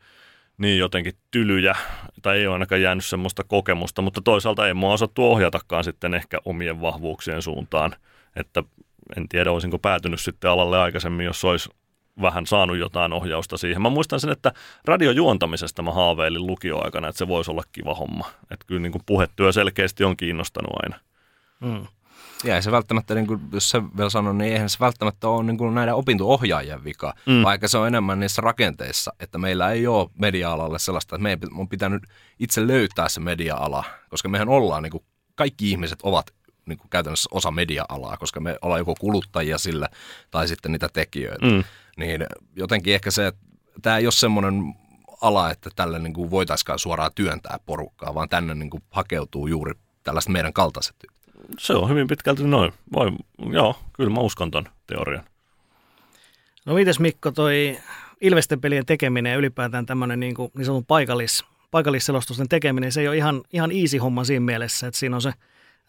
niin 0.58 0.80
jotenkin 0.80 1.14
tylyjä, 1.32 1.76
tai 2.22 2.38
ei 2.38 2.48
ole 2.48 2.54
ainakaan 2.54 2.82
jäänyt 2.82 3.06
semmoista 3.06 3.44
kokemusta, 3.44 4.02
mutta 4.02 4.22
toisaalta 4.22 4.68
ei 4.68 4.74
mua 4.74 4.94
osattu 4.94 5.32
ohjatakaan 5.32 5.84
sitten 5.84 6.14
ehkä 6.14 6.38
omien 6.46 6.82
vahvuuksien 6.82 7.42
suuntaan, 7.42 7.96
että 8.36 8.64
en 9.18 9.30
tiedä, 9.30 9.52
olisinko 9.52 9.80
päätynyt 9.80 10.20
sitten 10.20 10.52
alalle 10.52 10.80
aikaisemmin, 10.80 11.26
jos 11.26 11.46
olisi 11.46 11.70
vähän 12.22 12.46
saanut 12.46 12.78
jotain 12.78 13.14
ohjausta 13.14 13.58
siihen. 13.58 13.82
Mä 13.82 13.90
muistan 13.90 14.20
sen, 14.20 14.30
että 14.30 14.52
radiojuontamisesta 14.86 15.82
mä 15.82 15.92
haaveilin 15.92 16.48
lukioaikana, 16.48 17.08
että 17.08 17.20
se 17.20 17.28
voisi 17.28 17.52
olla 17.52 17.64
kiva 17.72 17.94
homma. 17.94 18.26
Että 18.52 18.66
kyllä 18.68 18.82
niin 18.82 18.92
kuin 18.92 19.04
puhetyö 19.06 19.52
selkeästi 19.52 20.04
on 20.04 20.18
kiinnostanut 20.18 20.72
aina. 20.84 21.00
Mm. 21.60 21.88
Ja 22.44 22.56
ei 22.56 22.62
se 22.62 22.72
välttämättä, 22.72 23.16
niin 23.16 23.28
kuin, 23.28 23.42
jos 23.54 23.70
se 23.70 23.82
vielä 23.98 24.10
sanon, 24.10 24.38
niin 24.38 24.54
eihän 24.54 24.70
se 24.70 24.78
välttämättä 24.80 25.28
ole 25.28 25.44
niin 25.44 25.58
kuin 25.58 25.76
näiden 25.76 25.96
opinto-ohjaajien 25.96 26.84
vika, 26.84 27.14
mm. 27.26 27.44
vaikka 27.44 27.68
se 27.68 27.78
on 27.78 27.88
enemmän 27.88 28.20
niissä 28.20 28.42
rakenteissa, 28.42 29.14
että 29.20 29.38
meillä 29.38 29.72
ei 29.72 29.88
ole 29.88 30.10
media-alalle 30.20 30.80
sellaista, 30.80 31.16
että 31.16 31.24
meidän 31.24 31.50
on 31.58 31.70
pitänyt 31.70 32.04
itse 32.40 32.68
löytää 32.68 33.10
se 33.10 33.20
media-ala, 33.20 33.84
koska 34.10 34.30
mehän 34.30 34.50
ollaan, 34.50 34.84
niin 34.84 34.92
kuin, 34.92 35.04
kaikki 35.36 35.72
ihmiset 35.72 36.00
ovat 36.04 36.34
niin 36.66 36.78
kuin 36.78 36.90
käytännössä 36.90 37.30
osa 37.32 37.52
media-alaa, 37.52 38.18
koska 38.18 38.40
me 38.40 38.58
ollaan 38.62 38.80
joko 38.80 38.96
kuluttajia 39.00 39.58
sillä 39.58 39.90
tai 40.32 40.48
sitten 40.48 40.72
niitä 40.72 40.90
tekijöitä. 40.94 41.46
Mm. 41.46 41.64
Niin 41.98 42.26
jotenkin 42.56 42.94
ehkä 42.94 43.12
se, 43.12 43.28
että 43.28 43.42
tämä 43.82 43.98
ei 43.98 44.06
ole 44.06 44.12
semmoinen 44.12 44.76
ala, 45.22 45.52
että 45.52 45.70
tälle 45.76 46.00
niin 46.00 46.14
kuin 46.14 46.32
voitaisikaan 46.32 46.80
suoraan 46.80 47.12
työntää 47.16 47.60
porukkaa, 47.66 48.14
vaan 48.14 48.30
tänne 48.30 48.56
niin 48.56 48.70
kuin 48.70 48.84
hakeutuu 48.90 49.48
juuri 49.48 49.74
tällaiset 50.04 50.32
meidän 50.32 50.54
kaltaiset 50.54 50.96
Se 51.60 51.74
on 51.74 51.90
hyvin 51.90 52.08
pitkälti 52.08 52.44
noin. 52.44 52.74
Voi, 52.94 53.12
joo, 53.52 53.76
kyllä 53.94 54.10
mä 54.10 54.20
uskon 54.20 54.52
ton 54.52 54.66
teorian. 54.88 55.24
No 56.66 56.74
mites 56.74 57.00
Mikko, 57.00 57.32
toi 57.32 57.80
Ilvesten 58.22 58.62
pelien 58.62 58.86
tekeminen 58.86 59.32
ja 59.32 59.38
ylipäätään 59.38 59.86
tämmöinen 59.86 60.20
niin, 60.20 60.36
kuin, 60.36 60.52
niin 60.58 60.66
sanotun 60.66 60.86
paikallis, 60.86 61.46
paikallisselostusten 61.72 62.50
tekeminen, 62.50 62.92
se 62.92 63.02
ei 63.02 63.08
ole 63.08 63.18
ihan, 63.18 63.42
ihan 63.54 63.72
easy 63.72 63.98
homma 63.98 64.24
siinä 64.24 64.46
mielessä, 64.46 64.88
että 64.88 65.00
siinä 65.00 65.16
on 65.16 65.22
se– 65.22 65.34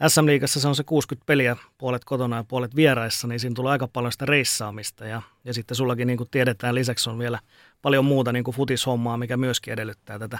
SM-liigassa 0.06 0.60
se 0.60 0.68
on 0.68 0.74
se 0.74 0.84
60 0.84 1.26
peliä, 1.26 1.56
puolet 1.78 2.04
kotona 2.04 2.36
ja 2.36 2.44
puolet 2.44 2.76
vieraissa, 2.76 3.28
niin 3.28 3.40
siinä 3.40 3.54
tulee 3.54 3.72
aika 3.72 3.88
paljon 3.88 4.12
sitä 4.12 4.26
reissaamista. 4.26 5.06
Ja, 5.06 5.22
ja 5.44 5.54
sitten 5.54 5.76
sullakin 5.76 6.06
niin 6.06 6.16
kuin 6.16 6.30
tiedetään, 6.30 6.74
lisäksi 6.74 7.10
on 7.10 7.18
vielä 7.18 7.38
paljon 7.82 8.04
muuta 8.04 8.32
niin 8.32 8.44
kuin 8.44 8.54
futishommaa, 8.54 9.16
mikä 9.16 9.36
myöskin 9.36 9.72
edellyttää 9.72 10.18
tätä 10.18 10.38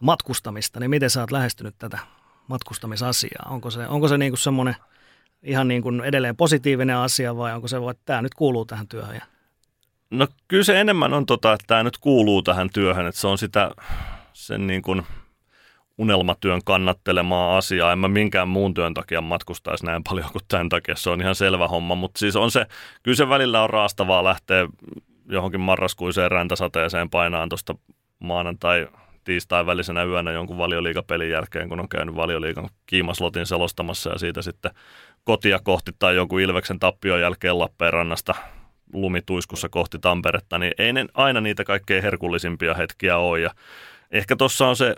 matkustamista. 0.00 0.80
Niin 0.80 0.90
miten 0.90 1.10
sä 1.10 1.20
oot 1.20 1.30
lähestynyt 1.30 1.74
tätä 1.78 1.98
matkustamisasiaa? 2.48 3.48
Onko 3.50 3.70
se, 3.70 3.86
onko 3.86 4.08
se 4.08 4.18
niin 4.18 4.32
kuin 4.32 4.40
semmoinen 4.40 4.76
ihan 5.42 5.68
niin 5.68 5.82
kuin 5.82 6.00
edelleen 6.00 6.36
positiivinen 6.36 6.96
asia 6.96 7.36
vai 7.36 7.54
onko 7.54 7.68
se, 7.68 7.76
että 7.90 8.02
tämä 8.04 8.22
nyt 8.22 8.34
kuuluu 8.34 8.64
tähän 8.64 8.88
työhön? 8.88 9.20
No 10.10 10.28
kyllä 10.48 10.64
se 10.64 10.80
enemmän 10.80 11.14
on 11.14 11.26
tota, 11.26 11.52
että 11.52 11.64
tämä 11.66 11.82
nyt 11.82 11.98
kuuluu 11.98 12.42
tähän 12.42 12.70
työhön, 12.72 13.06
että 13.06 13.20
se 13.20 13.26
on 13.26 13.38
sitä 13.38 13.70
sen 14.32 14.66
niin 14.66 14.82
kuin– 14.82 15.02
unelmatyön 15.98 16.60
kannattelemaa 16.64 17.56
asiaa. 17.56 17.92
En 17.92 17.98
mä 17.98 18.08
minkään 18.08 18.48
muun 18.48 18.74
työn 18.74 18.94
takia 18.94 19.20
matkustaisi 19.20 19.86
näin 19.86 20.04
paljon 20.04 20.28
kuin 20.32 20.42
tämän 20.48 20.68
takia. 20.68 20.96
Se 20.96 21.10
on 21.10 21.20
ihan 21.20 21.34
selvä 21.34 21.68
homma, 21.68 21.94
mutta 21.94 22.18
siis 22.18 22.36
on 22.36 22.50
se, 22.50 22.66
kyllä 23.02 23.16
se 23.16 23.28
välillä 23.28 23.62
on 23.62 23.70
raastavaa 23.70 24.24
lähteä 24.24 24.68
johonkin 25.28 25.60
marraskuiseen 25.60 26.30
räntäsateeseen 26.30 27.10
painaan 27.10 27.48
tuosta 27.48 27.74
maanantai 28.18 28.88
tiistai 29.24 29.66
välisenä 29.66 30.04
yönä 30.04 30.32
jonkun 30.32 30.58
valioliikapelin 30.58 31.30
jälkeen, 31.30 31.68
kun 31.68 31.80
on 31.80 31.88
käynyt 31.88 32.16
valioliikan 32.16 32.68
kiimaslotin 32.86 33.46
selostamassa 33.46 34.10
ja 34.10 34.18
siitä 34.18 34.42
sitten 34.42 34.70
kotia 35.24 35.58
kohti 35.58 35.92
tai 35.98 36.16
jonkun 36.16 36.40
Ilveksen 36.40 36.78
tappion 36.78 37.20
jälkeen 37.20 37.58
Lappeenrannasta 37.58 38.34
lumituiskussa 38.92 39.68
kohti 39.68 39.98
Tamperetta, 39.98 40.58
niin 40.58 40.72
ei 40.78 40.92
ne 40.92 41.06
aina 41.14 41.40
niitä 41.40 41.64
kaikkein 41.64 42.02
herkullisimpia 42.02 42.74
hetkiä 42.74 43.18
ole. 43.18 43.40
Ja 43.40 43.50
ehkä 44.10 44.36
tuossa 44.36 44.68
on 44.68 44.76
se 44.76 44.94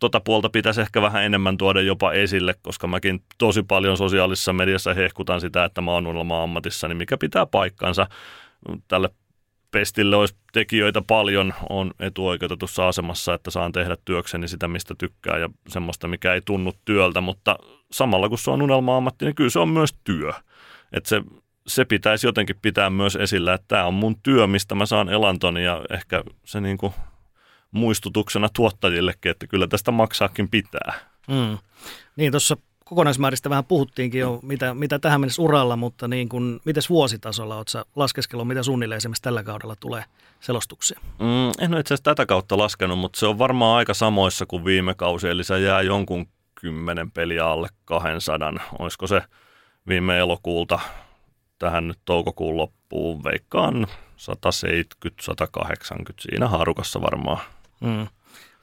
tota 0.00 0.20
puolta 0.20 0.48
pitäisi 0.48 0.80
ehkä 0.80 1.02
vähän 1.02 1.24
enemmän 1.24 1.56
tuoda 1.56 1.80
jopa 1.80 2.12
esille, 2.12 2.54
koska 2.62 2.86
mäkin 2.86 3.22
tosi 3.38 3.62
paljon 3.62 3.96
sosiaalisessa 3.96 4.52
mediassa 4.52 4.94
hehkutan 4.94 5.40
sitä, 5.40 5.64
että 5.64 5.80
mä 5.80 5.90
oon 5.90 6.06
unelma 6.06 6.42
ammatissa, 6.42 6.88
niin 6.88 6.96
mikä 6.96 7.16
pitää 7.16 7.46
paikkansa. 7.46 8.06
Tälle 8.88 9.10
pestille 9.70 10.16
olisi 10.16 10.36
tekijöitä 10.52 11.02
paljon, 11.06 11.54
on 11.68 11.90
etuoikeutetussa 12.00 12.88
asemassa, 12.88 13.34
että 13.34 13.50
saan 13.50 13.72
tehdä 13.72 13.96
työkseni 14.04 14.48
sitä, 14.48 14.68
mistä 14.68 14.94
tykkää 14.98 15.38
ja 15.38 15.50
semmoista, 15.68 16.08
mikä 16.08 16.34
ei 16.34 16.40
tunnu 16.44 16.72
työltä, 16.84 17.20
mutta 17.20 17.56
samalla 17.92 18.28
kun 18.28 18.38
se 18.38 18.50
on 18.50 18.62
unelma-ammatti, 18.62 19.24
niin 19.24 19.34
kyllä 19.34 19.50
se 19.50 19.58
on 19.58 19.68
myös 19.68 19.94
työ. 20.04 20.32
Että 20.92 21.08
se, 21.08 21.22
se 21.66 21.84
pitäisi 21.84 22.26
jotenkin 22.26 22.56
pitää 22.62 22.90
myös 22.90 23.16
esillä, 23.16 23.54
että 23.54 23.68
tämä 23.68 23.84
on 23.84 23.94
mun 23.94 24.16
työ, 24.22 24.46
mistä 24.46 24.74
mä 24.74 24.86
saan 24.86 25.08
elantoni 25.08 25.64
ja 25.64 25.82
ehkä 25.90 26.24
se 26.44 26.60
niin 26.60 26.78
kuin 26.78 26.92
muistutuksena 27.74 28.48
tuottajillekin, 28.48 29.30
että 29.30 29.46
kyllä 29.46 29.66
tästä 29.66 29.90
maksaakin 29.90 30.48
pitää. 30.48 30.94
Mm. 31.28 31.58
Niin, 32.16 32.32
tuossa 32.32 32.56
kokonaismääristä 32.84 33.50
vähän 33.50 33.64
puhuttiinkin 33.64 34.20
jo, 34.20 34.40
mitä, 34.42 34.74
mitä 34.74 34.98
tähän 34.98 35.20
mennessä 35.20 35.42
uralla, 35.42 35.76
mutta 35.76 36.08
niin 36.08 36.28
kun, 36.28 36.60
mites 36.64 36.90
vuositasolla 36.90 37.56
oletko 37.56 37.82
laskeskellut, 37.96 38.48
mitä 38.48 38.62
suunnilleen 38.62 38.96
esimerkiksi 38.96 39.22
tällä 39.22 39.42
kaudella 39.42 39.76
tulee 39.80 40.04
selostuksia? 40.40 41.00
Mm, 41.18 41.64
en 41.64 41.72
ole 41.72 41.80
itse 41.80 41.94
asiassa 41.94 42.10
tätä 42.10 42.26
kautta 42.26 42.58
laskenut, 42.58 42.98
mutta 42.98 43.18
se 43.18 43.26
on 43.26 43.38
varmaan 43.38 43.76
aika 43.76 43.94
samoissa 43.94 44.46
kuin 44.46 44.64
viime 44.64 44.94
kausi, 44.94 45.28
eli 45.28 45.44
se 45.44 45.60
jää 45.60 45.82
jonkun 45.82 46.26
kymmenen 46.54 47.10
peliä 47.10 47.46
alle 47.46 47.68
200. 47.84 48.52
Olisiko 48.78 49.06
se 49.06 49.22
viime 49.88 50.18
elokuulta 50.18 50.80
tähän 51.58 51.88
nyt 51.88 51.98
toukokuun 52.04 52.56
loppuun, 52.56 53.24
veikkaan 53.24 53.86
170-180 54.16 56.12
siinä 56.20 56.48
haarukassa 56.48 57.02
varmaan. 57.02 57.38
Mm. 57.80 58.02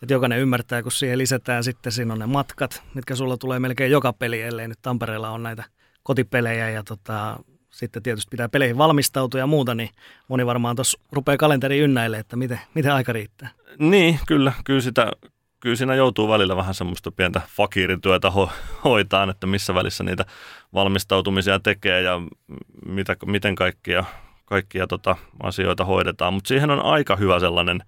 Että 0.04 0.14
jokainen 0.14 0.40
ymmärtää, 0.40 0.84
kun 0.84 0.92
siihen 0.92 1.18
lisätään 1.18 1.64
sitten, 1.64 1.92
siinä 1.92 2.14
on 2.14 2.20
ne 2.20 2.26
matkat, 2.26 2.84
mitkä 2.94 3.16
sulla 3.16 3.38
tulee 3.38 3.60
melkein 3.60 3.92
joka 3.92 4.14
peli, 4.14 4.42
ellei 4.42 4.68
nyt 4.68 4.80
Tampereella 4.82 5.30
on 5.30 5.44
näitä 5.44 5.64
kotipelejä 6.04 6.70
ja 6.70 6.84
tota, 6.84 7.40
sitten 7.70 8.04
tietysti 8.04 8.30
pitää 8.32 8.50
peleihin 8.50 8.78
valmistautua 8.78 9.40
ja 9.40 9.48
muuta, 9.48 9.76
niin 9.76 9.90
moni 10.28 10.46
varmaan 10.46 10.76
tuossa 10.76 11.00
rupeaa 11.12 11.38
kalenteri 11.38 11.80
ynnäille, 11.80 12.20
että 12.20 12.36
miten, 12.36 12.60
miten 12.74 12.94
aika 12.94 13.14
riittää. 13.14 13.50
Niin, 13.80 14.20
kyllä, 14.28 14.54
kyllä 14.64 14.82
sitä 14.82 15.12
kyllä 15.62 15.76
siinä 15.76 15.96
joutuu 15.96 16.30
välillä 16.30 16.56
vähän 16.56 16.74
semmoista 16.74 17.12
pientä 17.12 17.42
fakirityötä 17.48 18.30
ho- 18.30 18.52
hoitaan, 18.84 19.30
että 19.30 19.48
missä 19.48 19.74
välissä 19.74 20.04
niitä 20.04 20.26
valmistautumisia 20.74 21.60
tekee 21.60 22.02
ja 22.02 22.22
mitä, 22.86 23.16
miten 23.26 23.56
kaikkia, 23.56 24.04
kaikkia 24.46 24.88
tota 24.88 25.16
asioita 25.44 25.86
hoidetaan. 25.86 26.34
Mutta 26.34 26.48
siihen 26.48 26.70
on 26.72 26.82
aika 26.82 27.16
hyvä 27.16 27.40
sellainen 27.40 27.80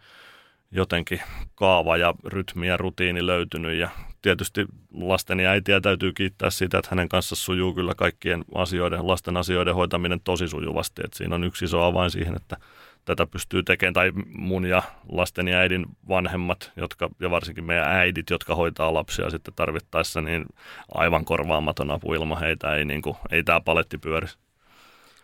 jotenkin 0.74 1.22
kaava 1.56 1.98
ja 1.98 2.14
rytmi 2.26 2.68
ja 2.68 2.78
rutiini 2.78 3.26
löytynyt 3.26 3.78
ja 3.78 3.90
tietysti 4.22 4.66
lasten 4.94 5.40
ja 5.40 5.50
äitiä 5.50 5.82
täytyy 5.82 6.14
kiittää 6.14 6.50
siitä, 6.50 6.78
että 6.78 6.90
hänen 6.92 7.10
kanssa 7.10 7.36
sujuu 7.36 7.74
kyllä 7.74 7.94
kaikkien 7.96 8.46
asioiden, 8.56 9.08
lasten 9.08 9.38
asioiden 9.38 9.76
hoitaminen 9.76 10.20
tosi 10.24 10.48
sujuvasti. 10.48 11.02
että 11.06 11.18
siinä 11.18 11.36
on 11.36 11.44
yksi 11.44 11.66
iso 11.66 11.84
avain 11.84 12.12
siihen, 12.12 12.36
että 12.36 12.58
tätä 13.06 13.28
pystyy 13.28 13.64
tekemään, 13.64 13.94
tai 13.94 14.12
mun 14.28 14.66
ja 14.66 14.84
lasten 15.10 15.48
ja 15.48 15.58
äidin 15.58 15.86
vanhemmat, 16.10 16.72
jotka, 16.76 17.10
ja 17.20 17.32
varsinkin 17.32 17.64
meidän 17.64 17.88
äidit, 17.88 18.30
jotka 18.30 18.56
hoitaa 18.56 18.94
lapsia 18.94 19.30
sitten 19.30 19.54
tarvittaessa, 19.54 20.22
niin 20.22 20.46
aivan 20.94 21.26
korvaamaton 21.26 21.92
apu 21.92 22.14
ilman 22.14 22.40
heitä 22.40 22.76
ei, 22.76 22.86
niin 22.86 23.02
kuin, 23.02 23.18
ei 23.32 23.44
tämä 23.44 23.62
paletti 23.62 23.98
pyörisi. 23.98 24.38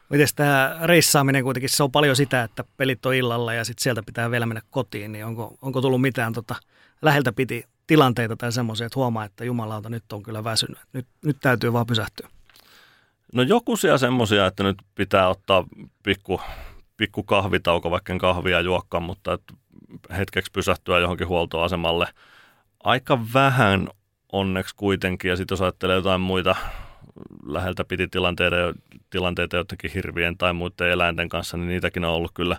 Miten 0.09 0.27
tämä 0.35 0.77
reissaaminen 0.83 1.43
kuitenkin, 1.43 1.69
se 1.69 1.83
on 1.83 1.91
paljon 1.91 2.15
sitä, 2.15 2.43
että 2.43 2.63
pelit 2.77 3.05
on 3.05 3.15
illalla 3.15 3.53
ja 3.53 3.65
sitten 3.65 3.83
sieltä 3.83 4.03
pitää 4.03 4.31
vielä 4.31 4.45
mennä 4.45 4.61
kotiin, 4.69 5.11
niin 5.11 5.25
onko, 5.25 5.57
onko 5.61 5.81
tullut 5.81 6.01
mitään 6.01 6.33
tota, 6.33 6.55
läheltä 7.01 7.31
piti 7.31 7.65
tilanteita 7.87 8.35
tai 8.35 8.51
semmoisia, 8.51 8.85
että 8.85 8.99
huomaa, 8.99 9.25
että 9.25 9.45
jumalauta 9.45 9.89
nyt 9.89 10.13
on 10.13 10.23
kyllä 10.23 10.43
väsynyt, 10.43 10.79
nyt, 10.93 11.07
nyt 11.25 11.37
täytyy 11.41 11.73
vaan 11.73 11.85
pysähtyä? 11.85 12.29
No 13.33 13.43
jokuisia 13.43 13.97
semmoisia, 13.97 14.45
että 14.45 14.63
nyt 14.63 14.77
pitää 14.95 15.27
ottaa 15.27 15.65
pikku, 16.03 16.41
pikku 16.97 17.23
kahvitauko, 17.23 17.91
vaikka 17.91 18.13
en 18.13 18.19
kahvia 18.19 18.61
juokkaan, 18.61 19.03
mutta 19.03 19.39
hetkeksi 20.17 20.51
pysähtyä 20.51 20.99
johonkin 20.99 21.27
huoltoasemalle. 21.27 22.07
Aika 22.83 23.19
vähän 23.33 23.87
onneksi 24.31 24.75
kuitenkin, 24.75 25.29
ja 25.29 25.35
sitten 25.35 25.53
jos 25.53 25.61
ajattelee 25.61 25.95
jotain 25.95 26.21
muita 26.21 26.55
läheltä 27.45 27.83
piti 27.83 28.07
tilanteita, 28.07 28.55
tilanteita 29.09 29.57
jotenkin 29.57 29.91
hirvien 29.93 30.37
tai 30.37 30.53
muiden 30.53 30.89
eläinten 30.89 31.29
kanssa, 31.29 31.57
niin 31.57 31.67
niitäkin 31.67 32.05
on 32.05 32.13
ollut 32.13 32.31
kyllä 32.33 32.57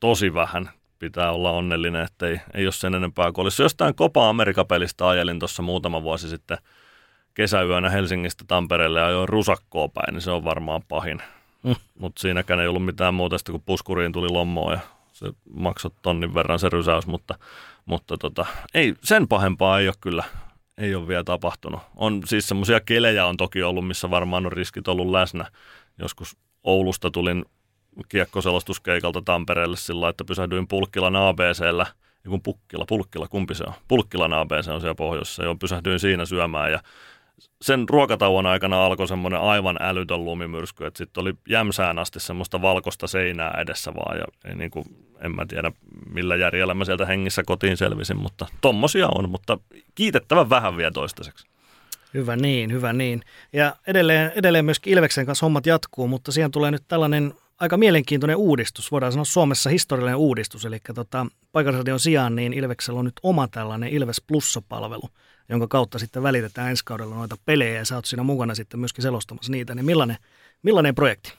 tosi 0.00 0.34
vähän. 0.34 0.70
pitää 0.98 1.32
olla 1.32 1.50
onnellinen, 1.50 2.02
että 2.02 2.26
ei, 2.26 2.40
ei 2.54 2.66
ole 2.66 2.72
sen 2.72 2.94
enempää 2.94 3.32
kuin 3.32 3.42
olisi. 3.42 3.62
Jostain 3.62 3.94
Copa 3.94 4.28
America-pelistä 4.28 5.08
ajelin 5.08 5.38
tuossa 5.38 5.62
muutama 5.62 6.02
vuosi 6.02 6.28
sitten 6.28 6.58
kesäyönä 7.34 7.90
Helsingistä 7.90 8.44
Tampereelle 8.46 9.00
ja 9.00 9.06
ajoin 9.06 9.28
rusakkoa 9.28 9.88
päin, 9.88 10.14
niin 10.14 10.22
se 10.22 10.30
on 10.30 10.44
varmaan 10.44 10.82
pahin. 10.88 11.22
Mm. 11.62 11.74
Mutta 11.98 12.20
siinäkään 12.20 12.60
ei 12.60 12.68
ollut 12.68 12.84
mitään 12.84 13.14
muuta, 13.14 13.36
kun 13.50 13.62
puskuriin 13.66 14.12
tuli 14.12 14.28
lommoa 14.28 14.72
ja 14.72 14.78
se 15.12 15.32
maksoi 15.54 15.90
tonnin 16.02 16.34
verran 16.34 16.58
se 16.58 16.68
rysäys, 16.68 17.06
mutta, 17.06 17.34
mutta 17.84 18.18
tota, 18.18 18.46
ei, 18.74 18.94
sen 19.02 19.28
pahempaa 19.28 19.80
ei 19.80 19.88
ole 19.88 19.94
kyllä 20.00 20.24
ei 20.78 20.94
ole 20.94 21.08
vielä 21.08 21.24
tapahtunut. 21.24 21.80
On 21.96 22.22
siis 22.26 22.48
semmoisia 22.48 22.80
kelejä 22.80 23.26
on 23.26 23.36
toki 23.36 23.62
ollut, 23.62 23.86
missä 23.86 24.10
varmaan 24.10 24.46
on 24.46 24.52
riskit 24.52 24.88
ollut 24.88 25.10
läsnä. 25.10 25.50
Joskus 25.98 26.36
Oulusta 26.64 27.10
tulin 27.10 27.44
kiekkoselostuskeikalta 28.08 29.22
Tampereelle 29.22 29.76
sillä 29.76 30.08
että 30.08 30.24
pysähdyin 30.24 30.68
Pulkkilan 30.68 31.16
ABCllä, 31.16 31.86
kun 32.28 32.42
Pukkila, 32.42 32.84
Pulkkila, 32.88 33.28
kumpi 33.28 33.54
se 33.54 33.64
on? 33.66 33.72
Pulkkilan 33.88 34.32
ABC 34.32 34.68
on 34.68 34.80
siellä 34.80 34.94
pohjoisessa, 34.94 35.44
jo 35.44 35.54
pysähdyin 35.54 36.00
siinä 36.00 36.24
syömään 36.24 36.72
ja 36.72 36.80
sen 37.62 37.88
ruokatauon 37.88 38.46
aikana 38.46 38.86
alkoi 38.86 39.08
semmoinen 39.08 39.40
aivan 39.40 39.76
älytön 39.80 40.24
lumimyrsky, 40.24 40.86
että 40.86 40.98
sitten 40.98 41.20
oli 41.20 41.34
jämsään 41.48 41.98
asti 41.98 42.20
semmoista 42.20 42.62
valkoista 42.62 43.06
seinää 43.06 43.54
edessä 43.60 43.94
vaan 43.94 44.18
ja 44.18 44.24
ei 44.44 44.54
niin 44.54 44.70
kuin, 44.70 44.84
en 45.20 45.34
mä 45.34 45.46
tiedä 45.46 45.72
millä 46.10 46.36
järjellä 46.36 46.74
mä 46.74 46.84
sieltä 46.84 47.06
hengissä 47.06 47.42
kotiin 47.46 47.76
selvisin, 47.76 48.16
mutta 48.16 48.46
tommosia 48.60 49.08
on, 49.14 49.30
mutta 49.30 49.58
kiitettävän 49.94 50.50
vähän 50.50 50.76
vielä 50.76 50.90
toistaiseksi. 50.90 51.46
Hyvä 52.14 52.36
niin, 52.36 52.72
hyvä 52.72 52.92
niin. 52.92 53.22
Ja 53.52 53.76
edelleen, 53.86 54.32
edelleen 54.34 54.64
myöskin 54.64 54.92
Ilveksen 54.92 55.26
kanssa 55.26 55.46
hommat 55.46 55.66
jatkuu, 55.66 56.08
mutta 56.08 56.32
siihen 56.32 56.50
tulee 56.50 56.70
nyt 56.70 56.84
tällainen 56.88 57.34
aika 57.60 57.76
mielenkiintoinen 57.76 58.36
uudistus, 58.36 58.92
voidaan 58.92 59.12
sanoa 59.12 59.24
Suomessa 59.24 59.70
historiallinen 59.70 60.16
uudistus, 60.16 60.64
eli 60.64 60.78
tota, 60.94 61.26
paikallisradion 61.52 62.00
sijaan 62.00 62.36
niin 62.36 62.52
Ilveksellä 62.52 62.98
on 62.98 63.04
nyt 63.04 63.20
oma 63.22 63.48
tällainen 63.48 63.88
Ilves 63.88 64.22
Plus-palvelu, 64.26 65.08
jonka 65.48 65.68
kautta 65.68 65.98
sitten 65.98 66.22
välitetään 66.22 66.70
ensi 66.70 66.84
kaudella 66.84 67.14
noita 67.14 67.36
pelejä 67.44 67.78
ja 67.78 67.84
sä 67.84 67.94
oot 67.94 68.04
siinä 68.04 68.22
mukana 68.22 68.54
sitten 68.54 68.80
myöskin 68.80 69.02
selostamassa 69.02 69.52
niitä, 69.52 69.74
niin 69.74 69.86
millainen, 69.86 70.16
millainen 70.62 70.94
projekti? 70.94 71.32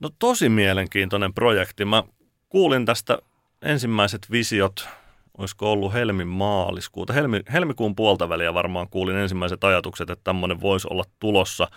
No 0.00 0.10
tosi 0.18 0.48
mielenkiintoinen 0.48 1.34
projekti. 1.34 1.84
Mä 1.84 2.02
kuulin 2.48 2.86
tästä 2.86 3.18
ensimmäiset 3.62 4.30
visiot, 4.30 4.88
olisiko 5.38 5.72
ollut 5.72 5.92
helmin 5.92 6.28
maaliskuuta. 6.28 7.12
Helmi, 7.12 7.40
helmikuun 7.52 7.96
puolta 7.96 8.28
väliä 8.28 8.54
varmaan 8.54 8.88
kuulin 8.88 9.16
ensimmäiset 9.16 9.64
ajatukset, 9.64 10.10
että 10.10 10.24
tämmöinen 10.24 10.60
voisi 10.60 10.88
olla 10.90 11.04
tulossa. 11.20 11.68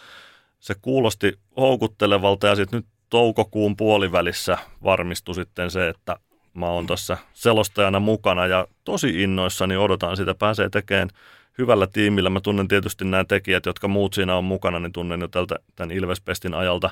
Se 0.60 0.76
kuulosti 0.82 1.40
houkuttelevalta 1.58 2.48
ja 2.48 2.56
sitten 2.56 2.78
nyt 2.78 2.88
toukokuun 3.10 3.78
puolivälissä 3.78 4.58
varmistui 4.84 5.36
sitten 5.36 5.72
se, 5.72 5.90
että 5.90 6.18
mä 6.54 6.66
oon 6.66 6.88
tässä 6.88 7.18
selostajana 7.34 8.00
mukana 8.00 8.48
ja 8.48 8.68
tosi 8.84 9.24
innoissani 9.24 9.78
odotan 9.78 10.18
sitä. 10.18 10.36
Pääsee 10.36 10.70
tekemään 10.70 11.10
hyvällä 11.58 11.88
tiimillä. 11.88 12.30
Mä 12.30 12.42
tunnen 12.42 12.68
tietysti 12.68 13.06
nämä 13.06 13.24
tekijät, 13.24 13.66
jotka 13.66 13.88
muut 13.88 14.14
siinä 14.14 14.36
on 14.36 14.44
mukana, 14.44 14.80
niin 14.80 14.94
tunnen 14.94 15.22
jo 15.22 15.28
tältä 15.28 15.56
tämän 15.76 15.92
Ilvespestin 15.92 16.54
ajalta 16.54 16.90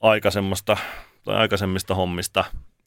aikaisemmasta 0.00 0.76
tai 1.24 1.36
aikaisemmista 1.36 1.94
hommista. 1.94 2.44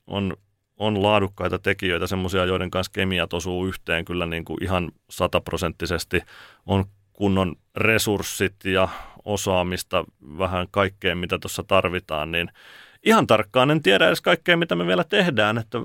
On, 0.08 0.38
on 0.78 1.04
laadukkaita 1.04 1.60
tekijöitä, 1.60 2.08
semmoisia, 2.08 2.46
joiden 2.46 2.72
kanssa 2.72 2.92
kemiat 2.92 3.34
osuu 3.34 3.66
yhteen 3.66 4.06
kyllä 4.06 4.26
niin 4.26 4.46
kuin 4.46 4.64
ihan 4.64 4.92
sataprosenttisesti. 5.10 6.22
On 6.66 6.86
kunnon 7.14 7.56
resurssit 7.76 8.56
ja 8.66 8.90
osaamista 9.26 10.04
vähän 10.38 10.68
kaikkeen, 10.72 11.18
mitä 11.18 11.40
tuossa 11.40 11.64
tarvitaan, 11.64 12.32
niin 12.32 12.52
ihan 13.06 13.28
tarkkaan 13.28 13.72
en 13.72 13.84
tiedä 13.84 14.08
edes 14.08 14.22
kaikkea, 14.22 14.58
mitä 14.58 14.76
me 14.76 14.88
vielä 14.88 15.04
tehdään, 15.04 15.58
että 15.58 15.78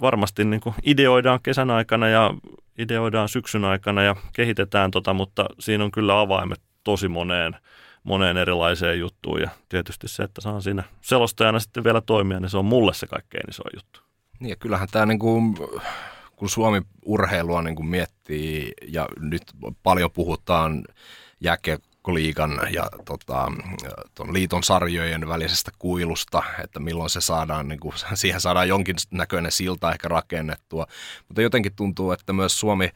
varmasti 0.00 0.44
niin 0.44 0.60
kuin 0.60 0.74
ideoidaan 0.82 1.40
kesän 1.42 1.70
aikana 1.70 2.08
ja 2.08 2.34
ideoidaan 2.78 3.28
syksyn 3.28 3.64
aikana 3.64 4.02
ja 4.02 4.16
kehitetään 4.32 4.90
tota, 4.90 5.14
mutta 5.14 5.46
siinä 5.58 5.84
on 5.84 5.90
kyllä 5.90 6.20
avaimet 6.20 6.60
tosi 6.84 7.08
moneen, 7.08 7.56
moneen 8.04 8.36
erilaiseen 8.36 8.98
juttuun 8.98 9.40
ja 9.40 9.50
tietysti 9.68 10.08
se, 10.08 10.22
että 10.22 10.40
saan 10.40 10.62
siinä 10.62 10.82
selostajana 11.00 11.60
sitten 11.60 11.84
vielä 11.84 12.00
toimia, 12.00 12.40
niin 12.40 12.50
se 12.50 12.58
on 12.58 12.64
mulle 12.64 12.94
se 12.94 13.06
kaikkein 13.06 13.50
iso 13.50 13.62
juttu. 13.74 14.00
Niin 14.40 14.50
ja 14.50 14.56
kyllähän 14.56 14.88
tämä 14.90 15.06
niin 15.06 15.18
kuin, 15.18 15.56
kun 16.36 16.50
Suomi 16.50 16.82
urheilua 17.04 17.62
niin 17.62 17.76
kuin 17.76 17.86
miettii 17.86 18.72
ja 18.88 19.08
nyt 19.20 19.42
paljon 19.82 20.10
puhutaan 20.10 20.84
jääkiekkoliigan 22.00 22.60
ja 22.72 22.88
tota, 23.04 23.52
ton 24.14 24.32
liiton 24.32 24.62
sarjojen 24.62 25.28
välisestä 25.28 25.70
kuilusta, 25.78 26.42
että 26.64 26.80
milloin 26.80 27.10
se 27.10 27.20
saadaan, 27.20 27.68
niin 27.68 27.80
kuin, 27.80 27.94
siihen 28.14 28.40
saadaan 28.40 28.68
jonkin 28.68 28.96
näköinen 29.10 29.52
silta 29.52 29.92
ehkä 29.92 30.08
rakennettua. 30.08 30.86
Mutta 31.28 31.42
jotenkin 31.42 31.72
tuntuu, 31.76 32.12
että 32.12 32.32
myös 32.32 32.60
Suomi 32.60 32.90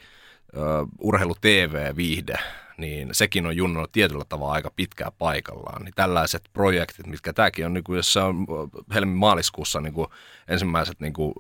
uh, 0.57 0.89
urheilu 1.01 1.35
TV-viihde, 1.41 2.39
niin 2.79 3.09
sekin 3.13 3.47
on 3.47 3.57
junnannut 3.57 3.93
tietyllä 3.93 4.25
tavalla 4.29 4.53
aika 4.53 4.71
pitkää 4.77 5.11
paikallaan. 5.19 5.85
Niin 5.85 5.95
tällaiset 5.95 6.43
projektit, 6.53 7.07
mitkä 7.07 7.33
tämäkin 7.33 7.67
on, 7.67 7.75
niin 7.75 7.85
kuin, 7.85 7.97
jos 7.97 8.13
se 8.13 8.21
on 8.21 8.47
helmi 8.95 9.15
maaliskuussa 9.15 9.81
niin 9.81 9.95
kuin 9.95 10.09
ensimmäiset 10.49 11.01
niin 11.01 11.13
kuin, 11.13 11.35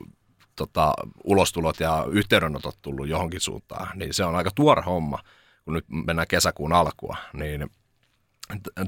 tota, 0.57 0.94
ulostulot 1.24 1.81
ja 1.81 2.07
yhteydenotot 2.11 2.79
tullut 2.83 3.09
johonkin 3.09 3.40
suuntaan, 3.40 3.98
niin 3.98 4.14
se 4.14 4.24
on 4.24 4.37
aika 4.37 4.50
tuore 4.55 4.83
homma 4.83 5.18
kun 5.64 5.74
nyt 5.74 5.85
mennään 5.88 6.29
kesäkuun 6.29 6.72
alkua, 6.72 7.16
niin 7.33 7.70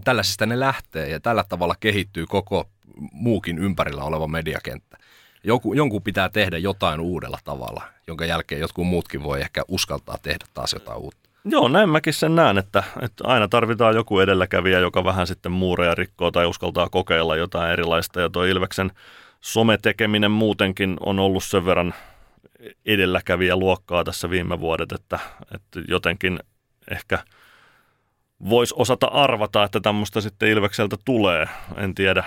tällaisista 0.05 0.47
ne 0.47 0.61
lähtee 0.61 1.09
ja 1.09 1.21
tällä 1.21 1.45
tavalla 1.49 1.75
kehittyy 1.81 2.27
koko 2.27 2.71
muukin 3.13 3.59
ympärillä 3.59 4.05
oleva 4.05 4.29
mediakenttä. 4.29 4.97
Joku, 5.45 5.75
jonkun 5.75 6.03
pitää 6.03 6.29
tehdä 6.29 6.59
jotain 6.59 7.01
uudella 7.01 7.39
tavalla, 7.45 7.83
jonka 8.07 8.25
jälkeen 8.25 8.61
jotkut 8.61 8.87
muutkin 8.87 9.23
voi 9.23 9.41
ehkä 9.41 9.63
uskaltaa 9.69 10.19
tehdä 10.23 10.47
taas 10.55 10.73
jotain 10.73 10.99
uutta. 10.99 11.31
Joo, 11.45 11.69
näin 11.69 11.89
mäkin 11.89 12.15
sen 12.15 12.35
näen, 12.37 12.59
että, 12.59 12.83
että 13.03 13.25
aina 13.27 13.49
tarvitaan 13.49 13.95
joku 13.95 14.19
edelläkävijä, 14.19 14.79
joka 14.79 15.05
vähän 15.05 15.27
sitten 15.27 15.53
muureja 15.53 15.95
rikkoo 15.95 16.31
tai 16.31 16.47
uskaltaa 16.47 16.89
kokeilla 16.89 17.37
jotain 17.37 17.73
erilaista. 17.73 18.21
Ja 18.21 18.31
tuo 18.31 18.45
Ilveksen 18.45 18.91
sometekeminen 19.41 20.31
muutenkin 20.31 20.97
on 21.01 21.19
ollut 21.19 21.45
sen 21.45 21.65
verran 21.65 21.95
edelläkävijä 22.87 23.57
luokkaa 23.57 24.05
tässä 24.05 24.31
viime 24.31 24.61
vuodet, 24.61 24.93
että, 24.93 25.19
että 25.55 25.81
jotenkin 25.89 26.39
ehkä 26.91 27.19
voisi 28.49 28.75
osata 28.79 29.07
arvata, 29.07 29.65
että 29.65 29.81
tämmöistä 29.81 30.21
sitten 30.21 30.49
Ilvekseltä 30.49 30.97
tulee. 31.05 31.49
En 31.77 31.95
tiedä 31.95 32.25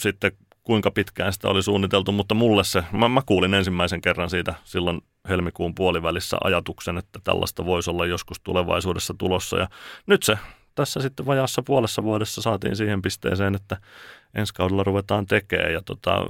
sitten 0.00 0.32
kuinka 0.62 0.90
pitkään 0.90 1.32
sitä 1.32 1.48
oli 1.48 1.62
suunniteltu, 1.62 2.12
mutta 2.12 2.34
mulle 2.34 2.64
se, 2.64 2.84
mä, 2.92 3.08
mä 3.08 3.22
kuulin 3.26 3.54
ensimmäisen 3.54 4.00
kerran 4.00 4.30
siitä 4.30 4.54
silloin 4.64 5.00
helmikuun 5.28 5.74
puolivälissä 5.74 6.36
ajatuksen, 6.44 6.98
että 6.98 7.18
tällaista 7.24 7.66
voisi 7.66 7.90
olla 7.90 8.06
joskus 8.06 8.40
tulevaisuudessa 8.40 9.14
tulossa. 9.18 9.58
Ja 9.58 9.68
nyt 10.06 10.22
se 10.22 10.38
tässä 10.74 11.00
sitten 11.00 11.26
vajaassa 11.26 11.62
puolessa 11.62 12.02
vuodessa 12.02 12.42
saatiin 12.42 12.76
siihen 12.76 13.02
pisteeseen, 13.02 13.54
että 13.54 13.76
ensi 14.34 14.54
kaudella 14.54 14.84
ruvetaan 14.84 15.26
tekemään. 15.26 15.72
Ja 15.72 15.82
tota, 15.82 16.26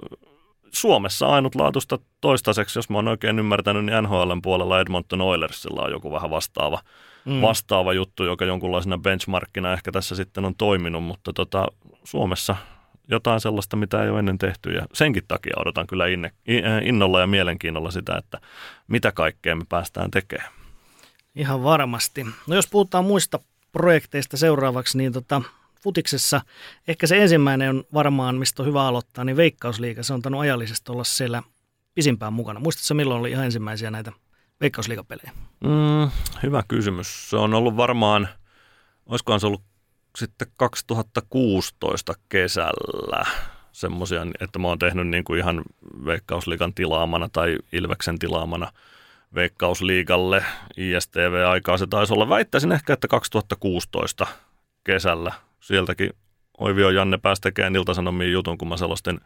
Suomessa 0.72 1.26
ainutlaatuista 1.26 1.98
toistaiseksi, 2.20 2.78
jos 2.78 2.90
mä 2.90 2.98
oon 2.98 3.08
oikein 3.08 3.38
ymmärtänyt, 3.38 3.84
niin 3.84 4.02
NHLn 4.02 4.42
puolella 4.42 4.80
Edmonton 4.80 5.20
Oilersilla 5.20 5.82
on 5.82 5.90
joku 5.90 6.12
vähän 6.12 6.30
vastaava– 6.30 6.80
mm. 7.28 7.40
vastaava 7.42 7.92
juttu, 7.92 8.24
joka 8.24 8.44
jonkunlaisena 8.44 8.98
benchmarkkina 8.98 9.72
ehkä 9.72 9.92
tässä 9.92 10.14
sitten 10.16 10.44
on 10.44 10.54
toiminut, 10.54 11.04
mutta 11.04 11.32
tota, 11.32 11.66
Suomessa 12.04 12.56
jotain 13.08 13.40
sellaista, 13.40 13.76
mitä 13.76 14.02
ei 14.02 14.10
ole 14.10 14.18
ennen 14.18 14.38
tehty 14.38 14.72
ja 14.72 14.86
senkin 14.92 15.22
takia 15.28 15.56
odotan 15.56 15.86
kyllä 15.86 16.06
inne, 16.06 16.32
innolla 16.82 17.20
ja 17.20 17.26
mielenkiinnolla 17.26 17.90
sitä, 17.90 18.16
että 18.16 18.40
mitä 18.88 19.12
kaikkea 19.12 19.56
me 19.56 19.64
päästään 19.68 20.10
tekemään. 20.10 20.52
Ihan 21.34 21.62
varmasti. 21.62 22.26
No 22.46 22.54
jos 22.54 22.66
puhutaan 22.66 23.04
muista 23.04 23.38
projekteista 23.72 24.36
seuraavaksi, 24.36 24.98
niin 24.98 25.12
tota, 25.12 25.42
futiksessa 25.80 26.40
ehkä 26.88 27.06
se 27.06 27.22
ensimmäinen 27.22 27.70
on 27.70 27.84
varmaan, 27.94 28.36
mistä 28.36 28.62
on 28.62 28.68
hyvä 28.68 28.86
aloittaa, 28.86 29.24
niin 29.24 29.36
Veikkausliiga. 29.36 30.02
Se 30.02 30.14
on 30.14 30.22
tannut 30.22 30.40
ajallisesti 30.40 30.92
olla 30.92 31.04
siellä 31.04 31.42
pisimpään 31.94 32.32
mukana. 32.32 32.60
Muistatko 32.60 32.94
milloin 32.94 33.20
oli 33.20 33.30
ihan 33.30 33.44
ensimmäisiä 33.44 33.90
näitä 33.90 34.12
veikkausliigapelejä? 34.60 35.32
Mm, 35.64 36.10
hyvä 36.42 36.62
kysymys. 36.68 37.30
Se 37.30 37.36
on 37.36 37.54
ollut 37.54 37.76
varmaan, 37.76 38.28
olisikohan 39.06 39.40
se 39.40 39.46
ollut 39.46 39.62
sitten 40.18 40.48
2016 40.56 42.14
kesällä 42.28 43.24
semmoisia, 43.72 44.26
että 44.40 44.58
mä 44.58 44.68
oon 44.68 44.78
tehnyt 44.78 45.08
niin 45.08 45.24
kuin 45.24 45.38
ihan 45.38 45.62
Veikkausliigan 46.04 46.74
tilaamana 46.74 47.28
tai 47.32 47.58
Ilveksen 47.72 48.18
tilaamana 48.18 48.72
Veikkausliigalle 49.34 50.44
ISTV-aikaa. 50.76 51.78
Se 51.78 51.86
taisi 51.86 52.12
olla, 52.12 52.28
väittäisin 52.28 52.72
ehkä, 52.72 52.92
että 52.92 53.08
2016 53.08 54.26
kesällä. 54.84 55.32
Sieltäkin 55.60 56.10
Oivio 56.58 56.90
Janne 56.90 57.18
pääsi 57.18 57.42
tekemään 57.42 57.76
Ilta-Sanomiin 57.76 58.32
jutun, 58.32 58.58
kun 58.58 58.68
mä 58.68 58.76
selostin 58.76 59.20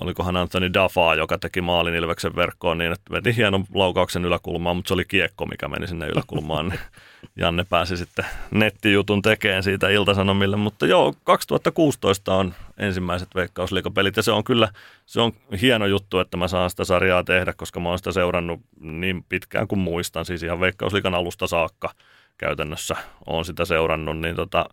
olikohan 0.00 0.36
Anthony 0.36 0.74
Dafaa, 0.74 1.14
joka 1.14 1.38
teki 1.38 1.60
maalin 1.60 1.94
Ilveksen 1.94 2.36
verkkoon 2.36 2.78
niin, 2.78 2.92
että 2.92 3.12
veti 3.12 3.36
hienon 3.36 3.64
laukauksen 3.74 4.24
yläkulmaan, 4.24 4.76
mutta 4.76 4.88
se 4.88 4.94
oli 4.94 5.04
kiekko, 5.04 5.46
mikä 5.46 5.68
meni 5.68 5.86
sinne 5.86 6.06
yläkulmaan, 6.06 6.68
niin 6.68 6.80
Janne 7.40 7.64
pääsi 7.64 7.96
sitten 7.96 8.24
nettijutun 8.50 9.22
tekemään 9.22 9.62
siitä 9.62 9.88
Iltasanomille, 9.88 10.56
mutta 10.56 10.86
joo, 10.86 11.14
2016 11.24 12.34
on 12.34 12.54
ensimmäiset 12.78 13.28
veikkausliikapelit 13.34 14.16
ja 14.16 14.22
se 14.22 14.32
on 14.32 14.44
kyllä, 14.44 14.68
se 15.06 15.20
on 15.20 15.32
hieno 15.60 15.86
juttu, 15.86 16.18
että 16.18 16.36
mä 16.36 16.48
saan 16.48 16.70
sitä 16.70 16.84
sarjaa 16.84 17.24
tehdä, 17.24 17.52
koska 17.52 17.80
mä 17.80 17.88
oon 17.88 17.98
sitä 17.98 18.12
seurannut 18.12 18.60
niin 18.80 19.24
pitkään 19.28 19.68
kuin 19.68 19.78
muistan, 19.78 20.24
siis 20.24 20.42
ihan 20.42 20.60
veikkausliikan 20.60 21.14
alusta 21.14 21.46
saakka 21.46 21.90
käytännössä 22.38 22.96
on 23.26 23.44
sitä 23.44 23.64
seurannut, 23.64 24.18
niin 24.18 24.36
tota, 24.36 24.66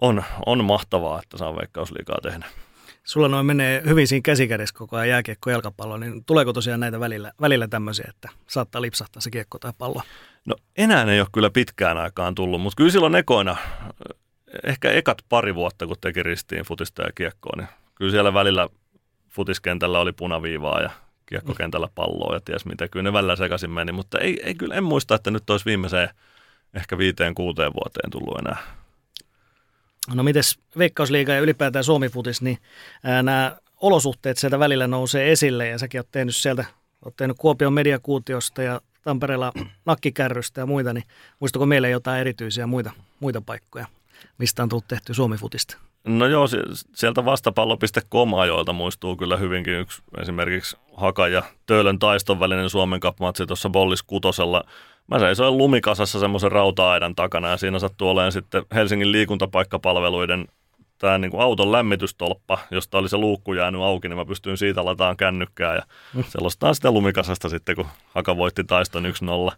on, 0.00 0.24
on 0.46 0.64
mahtavaa, 0.64 1.20
että 1.22 1.38
saan 1.38 1.56
veikkausliikaa 1.56 2.18
tehdä. 2.22 2.46
Sulla 3.10 3.28
noin 3.28 3.46
menee 3.46 3.82
hyvin 3.88 4.08
siinä 4.08 4.22
käsikädessä 4.22 4.74
koko 4.74 4.96
ajan 4.96 5.08
jääkiekko 5.08 5.50
jalkapallo, 5.50 5.96
niin 5.96 6.24
tuleeko 6.24 6.52
tosiaan 6.52 6.80
näitä 6.80 7.00
välillä, 7.00 7.32
välillä 7.40 7.68
tämmöisiä, 7.68 8.06
että 8.08 8.28
saattaa 8.46 8.82
lipsahtaa 8.82 9.20
se 9.20 9.30
kiekko 9.30 9.58
tai 9.58 9.72
pallo? 9.78 10.02
No 10.44 10.56
enää 10.76 11.04
ei 11.04 11.20
ole 11.20 11.28
kyllä 11.32 11.50
pitkään 11.50 11.98
aikaan 11.98 12.34
tullut, 12.34 12.60
mutta 12.60 12.76
kyllä 12.76 12.90
silloin 12.90 13.14
ekoina, 13.14 13.56
ehkä 14.64 14.90
ekat 14.90 15.18
pari 15.28 15.54
vuotta, 15.54 15.86
kun 15.86 15.96
teki 16.00 16.22
ristiin 16.22 16.64
futista 16.64 17.02
ja 17.02 17.12
kiekkoa, 17.14 17.52
niin 17.56 17.68
kyllä 17.94 18.10
siellä 18.10 18.34
välillä 18.34 18.68
futiskentällä 19.28 19.98
oli 19.98 20.12
punaviivaa 20.12 20.80
ja 20.80 20.90
kiekkokentällä 21.26 21.88
palloa 21.94 22.34
ja 22.34 22.40
ties 22.40 22.66
mitä. 22.66 22.88
Kyllä 22.88 23.02
ne 23.02 23.12
välillä 23.12 23.36
sekaisin 23.36 23.70
meni, 23.70 23.92
mutta 23.92 24.18
ei, 24.18 24.40
ei 24.44 24.54
kyllä, 24.54 24.74
en 24.74 24.84
muista, 24.84 25.14
että 25.14 25.30
nyt 25.30 25.50
olisi 25.50 25.66
viimeiseen 25.66 26.08
ehkä 26.74 26.98
viiteen 26.98 27.34
kuuteen 27.34 27.72
vuoteen 27.74 28.10
tullut 28.10 28.38
enää. 28.38 28.79
No 30.14 30.22
mites 30.22 30.58
Veikkausliiga 30.78 31.32
ja 31.32 31.40
ylipäätään 31.40 31.84
Suomi-futis, 31.84 32.42
niin 32.42 32.58
nämä 33.22 33.56
olosuhteet 33.80 34.38
sieltä 34.38 34.58
välillä 34.58 34.86
nousee 34.86 35.32
esille 35.32 35.68
ja 35.68 35.78
säkin 35.78 36.00
oot 36.00 36.08
tehnyt 36.12 36.36
sieltä, 36.36 36.64
oot 37.04 37.16
tehnyt 37.16 37.36
Kuopion 37.38 37.72
mediakuutiosta 37.72 38.62
ja 38.62 38.80
Tampereella 39.04 39.52
nakkikärrystä 39.86 40.60
ja 40.60 40.66
muita, 40.66 40.92
niin 40.92 41.04
muistako 41.40 41.66
meille 41.66 41.90
jotain 41.90 42.20
erityisiä 42.20 42.66
muita, 42.66 42.90
muita 43.20 43.40
paikkoja, 43.40 43.86
mistä 44.38 44.62
on 44.62 44.68
tullut 44.68 44.88
tehty 44.88 45.14
Suomi-futista? 45.14 45.76
No 46.04 46.26
joo, 46.26 46.46
sieltä 46.94 47.24
vastapallo.com 47.24 48.34
ajoilta 48.34 48.72
muistuu 48.72 49.16
kyllä 49.16 49.36
hyvinkin 49.36 49.74
yksi 49.74 50.02
esimerkiksi 50.20 50.76
Haka 50.96 51.28
ja 51.28 51.42
Töölön 51.66 51.98
taiston 51.98 52.40
välinen 52.40 52.70
Suomen 52.70 53.00
Cup-matsi 53.00 53.46
tuossa 53.46 53.70
Bollis 53.70 54.02
Kutosella. 54.02 54.64
Mä 55.10 55.18
seisoin 55.18 55.58
lumikasassa 55.58 56.20
semmoisen 56.20 56.52
rauta-aidan 56.52 57.14
takana 57.14 57.48
ja 57.48 57.56
siinä 57.56 57.78
sattuu 57.78 58.08
olemaan 58.08 58.32
sitten 58.32 58.64
Helsingin 58.74 59.12
liikuntapaikkapalveluiden 59.12 60.48
tämä 60.98 61.18
niin 61.18 61.30
kuin 61.30 61.40
auton 61.40 61.72
lämmitystolppa, 61.72 62.58
josta 62.70 62.98
oli 62.98 63.08
se 63.08 63.16
luukku 63.16 63.52
jäänyt 63.52 63.80
auki, 63.80 64.08
niin 64.08 64.18
mä 64.18 64.24
pystyin 64.24 64.58
siitä 64.58 64.84
lataan 64.84 65.16
kännykkää 65.16 65.74
ja 65.74 65.82
mm. 66.14 66.24
selostaan 66.28 66.74
sitä 66.74 66.90
lumikasasta 66.90 67.48
sitten, 67.48 67.76
kun 67.76 67.86
Haka 68.14 68.36
voitti 68.36 68.64
taiston 68.64 69.04
1-0. 69.50 69.56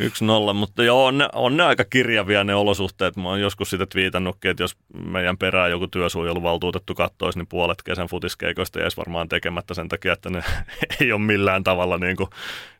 1-0, 0.00 0.54
mutta 0.54 0.84
joo, 0.84 1.04
on 1.04 1.28
on 1.32 1.56
ne 1.56 1.64
aika 1.64 1.84
kirjavia 1.84 2.44
ne 2.44 2.54
olosuhteet. 2.54 3.16
Mä 3.16 3.28
oon 3.28 3.40
joskus 3.40 3.70
sitä 3.70 3.86
twiitannutkin, 3.86 4.50
että 4.50 4.62
jos 4.62 4.76
meidän 5.04 5.38
perään 5.38 5.70
joku 5.70 5.86
työsuojeluvaltuutettu 5.86 6.94
kattoisi, 6.94 7.38
niin 7.38 7.46
puolet 7.46 7.82
kesän 7.82 8.08
futiskeikoista 8.08 8.80
jäisi 8.80 8.96
varmaan 8.96 9.28
tekemättä 9.28 9.74
sen 9.74 9.88
takia, 9.88 10.12
että 10.12 10.30
ne 10.30 10.42
ei 11.00 11.12
ole 11.12 11.20
millään 11.20 11.64
tavalla 11.64 11.98
niin 11.98 12.16
kuin 12.16 12.30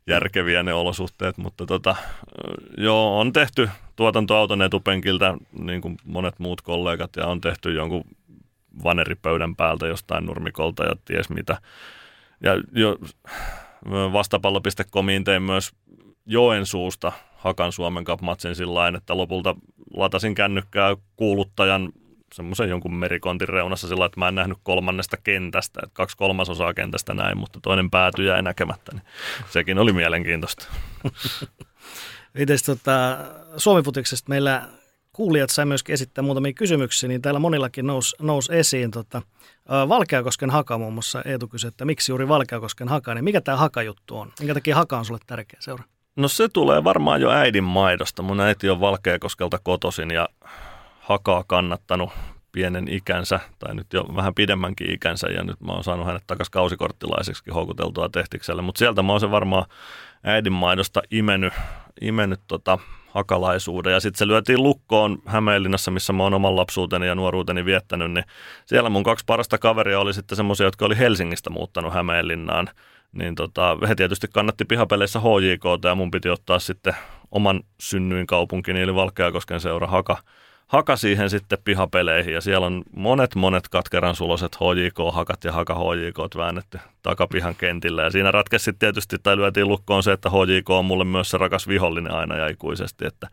järkeviä 0.06 0.62
ne 0.62 0.74
olosuhteet. 0.74 1.38
Mutta 1.38 1.66
tota, 1.66 1.96
joo, 2.76 3.20
on 3.20 3.32
tehty 3.32 3.70
tuotantoauton 3.96 4.62
etupenkiltä, 4.62 5.34
niin 5.58 5.80
kuin 5.80 5.96
monet 6.04 6.38
muut 6.38 6.60
kollegat, 6.60 7.16
ja 7.16 7.26
on 7.26 7.40
tehty 7.40 7.72
jonkun 7.72 8.04
vaneripöydän 8.84 9.56
päältä 9.56 9.86
jostain 9.86 10.26
nurmikolta 10.26 10.84
ja 10.84 10.96
ties 11.04 11.30
mitä. 11.30 11.60
Ja 12.42 12.52
jo, 12.72 12.98
vastapallo.comiin 14.12 15.24
tein 15.24 15.42
myös 15.42 15.72
Joensuusta 16.26 17.12
Hakan 17.36 17.72
Suomen 17.72 18.04
Cup-matsin 18.04 18.54
sillä 18.54 18.88
että 18.96 19.16
lopulta 19.16 19.56
latasin 19.94 20.34
kännykkää 20.34 20.96
kuuluttajan 21.16 21.92
semmoisen 22.34 22.68
jonkun 22.68 22.94
merikontin 22.94 23.48
reunassa 23.48 23.88
sillä 23.88 24.06
että 24.06 24.20
mä 24.20 24.28
en 24.28 24.34
nähnyt 24.34 24.58
kolmannesta 24.62 25.16
kentästä, 25.16 25.80
että 25.82 25.94
kaksi 25.94 26.16
kolmasosaa 26.16 26.74
kentästä 26.74 27.14
näin, 27.14 27.38
mutta 27.38 27.58
toinen 27.62 27.90
päätyi 27.90 28.26
jäi 28.26 28.42
näkemättä, 28.42 28.92
niin 28.92 29.02
sekin 29.50 29.78
oli 29.78 29.92
mielenkiintoista. 29.92 30.66
Mites 32.38 32.62
tota, 32.62 33.18
Suomi-futiksesta 33.56 34.28
meillä 34.28 34.68
kuulijat 35.12 35.50
sai 35.50 35.66
myöskin 35.66 35.92
esittää 35.92 36.24
muutamia 36.24 36.52
kysymyksiä, 36.52 37.08
niin 37.08 37.22
täällä 37.22 37.40
monillakin 37.40 37.86
nousi 37.86 38.16
nous 38.20 38.50
esiin. 38.50 38.90
Tota, 38.90 39.22
Valkeakosken 39.68 40.50
haka 40.50 40.78
muun 40.78 40.92
muassa 40.92 41.22
Eetu 41.22 41.48
kysyi, 41.48 41.68
että 41.68 41.84
miksi 41.84 42.12
juuri 42.12 42.28
Valkeakosken 42.28 42.88
haka, 42.88 43.14
niin 43.14 43.24
mikä 43.24 43.40
tämä 43.40 43.56
haka-juttu 43.56 44.18
on? 44.18 44.32
Minkä 44.38 44.54
takia 44.54 44.76
haka 44.76 44.98
on 44.98 45.04
sulle 45.04 45.20
tärkeä 45.26 45.60
seura? 45.60 45.84
No 46.16 46.28
se 46.28 46.48
tulee 46.48 46.84
varmaan 46.84 47.20
jo 47.20 47.30
äidin 47.30 47.64
maidosta. 47.64 48.22
Mun 48.22 48.40
äiti 48.40 48.70
on 48.70 48.80
Valkeakoskelta 48.80 49.58
kotosin 49.58 50.10
ja 50.10 50.28
hakaa 51.00 51.44
kannattanut 51.46 52.10
pienen 52.52 52.88
ikänsä, 52.88 53.40
tai 53.58 53.74
nyt 53.74 53.92
jo 53.92 54.04
vähän 54.16 54.34
pidemmänkin 54.34 54.90
ikänsä, 54.90 55.28
ja 55.28 55.44
nyt 55.44 55.60
mä 55.60 55.72
oon 55.72 55.84
saanut 55.84 56.06
hänet 56.06 56.22
takaisin 56.26 56.52
kausikorttilaiseksi 56.52 57.50
houkuteltua 57.50 58.08
tehtikselle. 58.08 58.62
Mutta 58.62 58.78
sieltä 58.78 59.02
mä 59.02 59.12
oon 59.12 59.20
se 59.20 59.30
varmaan 59.30 59.64
äidin 60.24 60.52
maidosta 60.52 61.02
imennyt, 61.10 61.52
imennyt 62.00 62.40
tota 62.46 62.78
hakalaisuuden. 63.08 63.92
Ja 63.92 64.00
sitten 64.00 64.18
se 64.18 64.26
lyötiin 64.26 64.62
lukkoon 64.62 65.18
Hämeenlinnassa, 65.26 65.90
missä 65.90 66.12
mä 66.12 66.22
oon 66.22 66.34
oman 66.34 66.56
lapsuuteni 66.56 67.06
ja 67.06 67.14
nuoruuteni 67.14 67.64
viettänyt, 67.64 68.12
niin 68.12 68.24
siellä 68.66 68.90
mun 68.90 69.02
kaksi 69.02 69.24
parasta 69.24 69.58
kaveria 69.58 70.00
oli 70.00 70.14
sitten 70.14 70.36
semmoisia, 70.36 70.66
jotka 70.66 70.86
oli 70.86 70.98
Helsingistä 70.98 71.50
muuttanut 71.50 71.94
Hämeenlinnaan 71.94 72.68
niin 73.12 73.34
tota, 73.34 73.78
he 73.88 73.94
tietysti 73.94 74.28
kannatti 74.32 74.64
pihapeleissä 74.64 75.20
HJK 75.20 75.84
ja 75.84 75.94
mun 75.94 76.10
piti 76.10 76.28
ottaa 76.28 76.58
sitten 76.58 76.94
oman 77.30 77.60
synnyin 77.80 78.26
kaupunkini 78.26 78.80
eli 78.80 78.94
Valkeakosken 78.94 79.60
seura 79.60 79.86
Haka, 79.86 80.16
Haka 80.66 80.96
siihen 80.96 81.30
sitten 81.30 81.58
pihapeleihin. 81.64 82.34
Ja 82.34 82.40
siellä 82.40 82.66
on 82.66 82.82
monet 82.96 83.34
monet 83.34 83.68
katkeran 83.68 84.14
suloset 84.14 84.56
HJK-hakat 84.56 85.44
ja 85.44 85.52
Haka 85.52 85.74
HJK 85.74 86.36
väännetty 86.36 86.78
takapihan 87.02 87.54
kentillä. 87.56 88.02
Ja 88.02 88.10
siinä 88.10 88.30
ratkesi 88.30 88.72
tietysti 88.72 89.16
tai 89.22 89.36
lyötiin 89.36 89.68
lukkoon 89.68 90.02
se, 90.02 90.12
että 90.12 90.30
HJK 90.30 90.70
on 90.70 90.84
mulle 90.84 91.04
myös 91.04 91.30
se 91.30 91.38
rakas 91.38 91.68
vihollinen 91.68 92.12
aina 92.12 92.36
ja 92.36 92.48
ikuisesti, 92.48 93.06
että, 93.06 93.28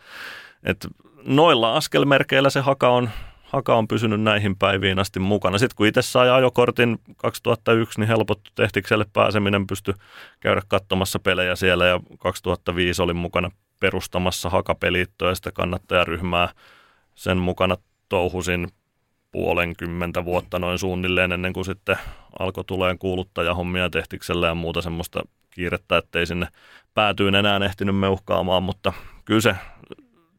että 0.63 0.87
noilla 1.25 1.75
askelmerkeillä 1.75 2.49
se 2.49 2.59
Haka 2.59 2.89
on 2.89 3.09
Haka 3.47 3.75
on 3.75 3.87
pysynyt 3.87 4.21
näihin 4.21 4.55
päiviin 4.55 4.99
asti 4.99 5.19
mukana. 5.19 5.57
Sitten 5.57 5.75
kun 5.75 5.87
itse 5.87 6.01
sai 6.01 6.29
ajokortin 6.29 6.99
2001, 7.17 7.99
niin 7.99 8.07
helpottu 8.07 8.51
tehtikselle 8.55 9.05
pääseminen, 9.13 9.67
pysty 9.67 9.93
käydä 10.39 10.61
katsomassa 10.67 11.19
pelejä 11.19 11.55
siellä 11.55 11.85
ja 11.85 11.99
2005 12.19 13.01
olin 13.01 13.15
mukana 13.15 13.51
perustamassa 13.79 14.49
Hakapeliittoa 14.49 15.29
ja 15.29 15.35
sitä 15.35 15.51
kannattajaryhmää. 15.51 16.49
Sen 17.15 17.37
mukana 17.37 17.77
touhusin 18.09 18.67
puolenkymmentä 19.31 20.25
vuotta 20.25 20.59
noin 20.59 20.79
suunnilleen 20.79 21.31
ennen 21.31 21.53
kuin 21.53 21.65
sitten 21.65 21.97
alkoi 22.39 22.63
tuleen 22.63 22.97
kuuluttajahommia 22.97 23.89
tehtikselle 23.89 24.47
ja 24.47 24.55
muuta 24.55 24.81
semmoista 24.81 25.21
kiirettä, 25.49 25.97
ettei 25.97 26.25
sinne 26.25 26.47
päätyyn 26.93 27.35
enää 27.35 27.65
ehtinyt 27.65 27.97
meuhkaamaan, 27.97 28.63
mutta 28.63 28.93
kyllä 29.25 29.41
se 29.41 29.55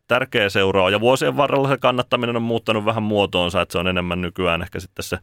tärkeä 0.08 0.48
seuraa. 0.48 0.90
Ja 0.90 1.00
vuosien 1.00 1.36
varrella 1.36 1.68
se 1.68 1.76
kannattaminen 1.76 2.36
on 2.36 2.42
muuttanut 2.42 2.84
vähän 2.84 3.02
muotoonsa, 3.02 3.60
että 3.60 3.72
se 3.72 3.78
on 3.78 3.88
enemmän 3.88 4.20
nykyään 4.20 4.62
ehkä 4.62 4.80
sitten 4.80 5.02
se 5.02 5.18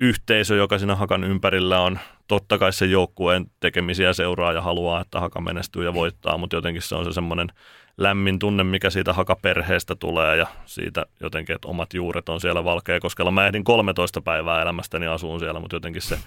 yhteisö, 0.00 0.56
joka 0.56 0.78
siinä 0.78 0.94
Hakan 0.94 1.24
ympärillä 1.24 1.80
on. 1.80 1.98
Totta 2.28 2.58
kai 2.58 2.72
se 2.72 2.86
joukkueen 2.86 3.46
tekemisiä 3.60 4.12
seuraa 4.12 4.52
ja 4.52 4.60
haluaa, 4.60 5.00
että 5.00 5.20
Haka 5.20 5.40
menestyy 5.40 5.84
ja 5.84 5.94
voittaa, 5.94 6.38
mutta 6.38 6.56
jotenkin 6.56 6.82
se 6.82 6.94
on 6.94 7.04
se 7.04 7.12
semmoinen 7.12 7.48
lämmin 7.96 8.38
tunne, 8.38 8.64
mikä 8.64 8.90
siitä 8.90 9.12
Haka-perheestä 9.12 9.94
tulee 9.94 10.36
ja 10.36 10.46
siitä 10.66 11.06
jotenkin, 11.20 11.54
että 11.54 11.68
omat 11.68 11.94
juuret 11.94 12.28
on 12.28 12.40
siellä 12.40 12.64
Valkeakoskella. 12.64 13.30
Mä 13.30 13.46
ehdin 13.46 13.64
13 13.64 14.20
päivää 14.20 14.62
elämästäni 14.62 15.06
asuun 15.06 15.40
siellä, 15.40 15.60
mutta 15.60 15.76
jotenkin 15.76 16.02
se 16.02 16.18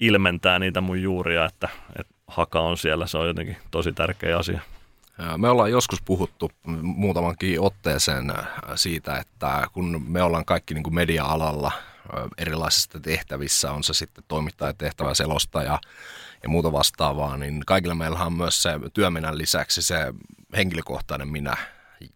ilmentää 0.00 0.58
niitä 0.58 0.80
mun 0.80 1.02
juuria, 1.02 1.44
että, 1.44 1.68
että 1.98 2.14
Haka 2.26 2.60
on 2.60 2.76
siellä. 2.76 3.06
Se 3.06 3.18
on 3.18 3.26
jotenkin 3.26 3.56
tosi 3.70 3.92
tärkeä 3.92 4.38
asia. 4.38 4.60
Me 5.36 5.48
ollaan 5.48 5.70
joskus 5.70 6.02
puhuttu 6.02 6.50
muutamankin 6.82 7.60
otteeseen 7.60 8.32
siitä, 8.74 9.16
että 9.16 9.66
kun 9.72 10.04
me 10.08 10.22
ollaan 10.22 10.44
kaikki 10.44 10.74
niin 10.74 10.82
kuin 10.82 10.94
media-alalla 10.94 11.72
erilaisissa 12.38 13.00
tehtävissä, 13.00 13.72
on 13.72 13.84
se 13.84 13.94
sitten 13.94 14.24
toimittajatehtävä, 14.28 15.14
selostaja 15.14 15.78
ja 16.42 16.48
muuta 16.48 16.72
vastaavaa, 16.72 17.36
niin 17.36 17.62
kaikilla 17.66 17.94
meillä 17.94 18.24
on 18.24 18.32
myös 18.32 18.62
se 18.62 18.70
työminän 18.94 19.38
lisäksi 19.38 19.82
se 19.82 20.14
henkilökohtainen 20.56 21.28
minä, 21.28 21.56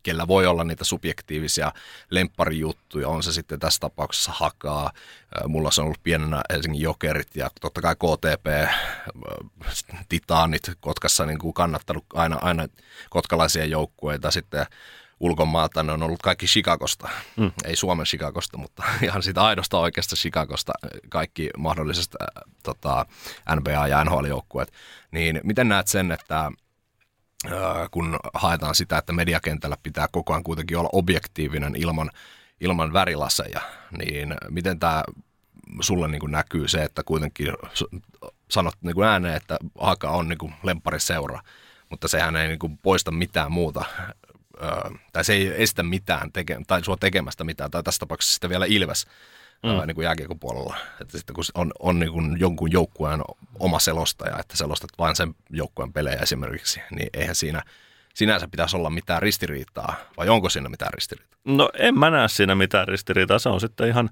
kellä 0.03 0.29
voi 0.29 0.47
olla 0.47 0.65
niitä 0.65 0.85
subjektiivisia 0.85 1.73
lempparijuttuja, 2.11 3.09
on 3.09 3.23
se 3.23 3.33
sitten 3.33 3.61
tässä 3.61 3.81
tapauksessa 3.81 4.33
hakaa. 4.35 4.91
Mulla 5.49 5.71
se 5.71 5.81
on 5.81 5.85
ollut 5.85 6.03
pienenä 6.03 6.43
Helsingin 6.53 6.83
Jokerit 6.83 7.37
ja 7.37 7.51
totta 7.61 7.81
kai 7.81 7.95
KTP, 7.95 8.71
Titaanit 10.09 10.71
Kotkassa 10.81 11.27
niin 11.27 11.39
kuin 11.39 11.55
kannattanut 11.55 12.05
aina, 12.15 12.39
aina 12.43 12.69
kotkalaisia 13.11 13.65
joukkueita. 13.65 14.31
Sitten 14.31 14.67
ulkomailta, 15.21 15.83
ne 15.83 15.93
on 15.93 16.03
ollut 16.03 16.23
kaikki 16.23 16.47
Chicagosta. 16.47 17.09
Mm. 17.37 17.53
Ei 17.65 17.77
Suomen 17.77 18.07
Chicagosta, 18.07 18.59
mutta 18.59 18.83
ihan 19.03 19.23
siitä 19.23 19.45
aidosta 19.45 19.79
oikeasta 19.79 20.17
Chicagosta 20.17 20.73
kaikki 21.09 21.51
mahdollisesta 21.59 22.19
tota, 22.63 23.07
NBA- 23.55 23.89
ja 23.89 24.05
NHL-joukkueet. 24.05 24.73
Niin 25.11 25.41
miten 25.45 25.69
näet 25.69 25.89
sen, 25.89 26.13
että 26.13 26.53
kun 27.91 28.17
haetaan 28.35 28.75
sitä, 28.75 28.99
että 28.99 29.13
mediakentällä 29.13 29.77
pitää 29.83 30.09
koko 30.13 30.33
ajan 30.33 30.45
kuitenkin 30.45 30.79
olla 30.79 30.89
objektiivinen 30.93 31.77
ilman, 31.77 32.11
ilman 32.61 32.93
värilaseja, 32.93 33.61
niin 33.99 34.35
miten 34.49 34.79
tämä 34.79 35.03
sulle 35.81 36.09
niin 36.09 36.31
näkyy 36.31 36.69
se, 36.69 36.83
että 36.83 37.03
kuitenkin 37.03 37.53
sanot 38.51 38.75
niin 38.81 39.03
ääneen, 39.03 39.37
että 39.37 39.59
Haka 39.81 40.11
on 40.11 40.29
niin 40.29 40.55
lemppariseura, 40.63 41.41
mutta 41.91 42.09
sehän 42.09 42.37
ei 42.37 42.49
niin 42.49 42.79
poista 42.83 43.11
mitään 43.11 43.53
muuta, 43.53 43.85
tai 45.13 45.25
se 45.25 45.33
ei 45.33 45.63
estä 45.63 45.83
mitään, 45.83 46.33
teke, 46.33 46.59
tai 46.67 46.85
sua 46.85 46.97
tekemästä 46.97 47.45
mitään, 47.45 47.71
tai 47.71 47.83
tässä 47.83 47.99
tapauksessa 47.99 48.33
sitten 48.33 48.51
vielä 48.51 48.67
Ilves, 48.69 49.07
mm. 49.63 49.87
niin 49.87 49.95
kuin 49.95 50.05
jääkiekon 50.05 50.39
puolella. 50.39 50.77
Että 51.01 51.19
sitten 51.19 51.35
kun 51.35 51.45
on, 51.55 51.73
on 51.79 51.99
niin 51.99 52.13
kuin 52.13 52.41
jonkun 52.41 52.73
joukkueen 52.73 53.21
oma 53.59 53.79
selostaja, 53.79 54.39
että 54.39 54.57
selostat 54.57 54.91
vain 54.99 55.17
sen 55.17 55.35
joukkueen 55.51 55.93
pelejä 55.93 56.19
esimerkiksi, 56.23 56.81
niin 56.91 57.09
eihän 57.15 57.35
siinä 57.35 57.63
sinänsä 58.15 58.49
pitäisi 58.49 58.77
olla 58.77 58.91
mitään 58.91 59.23
ristiriitaa, 59.23 59.97
vai 60.17 60.29
onko 60.29 60.51
siinä 60.51 60.69
mitään 60.69 60.93
ristiriitaa? 60.95 61.39
No 61.45 61.71
en 61.79 61.99
mä 61.99 62.11
näe 62.11 62.29
siinä 62.29 62.55
mitään 62.55 62.89
ristiriitaa, 62.89 63.39
se 63.39 63.49
on 63.49 63.61
sitten 63.61 63.89
ihan 63.89 64.11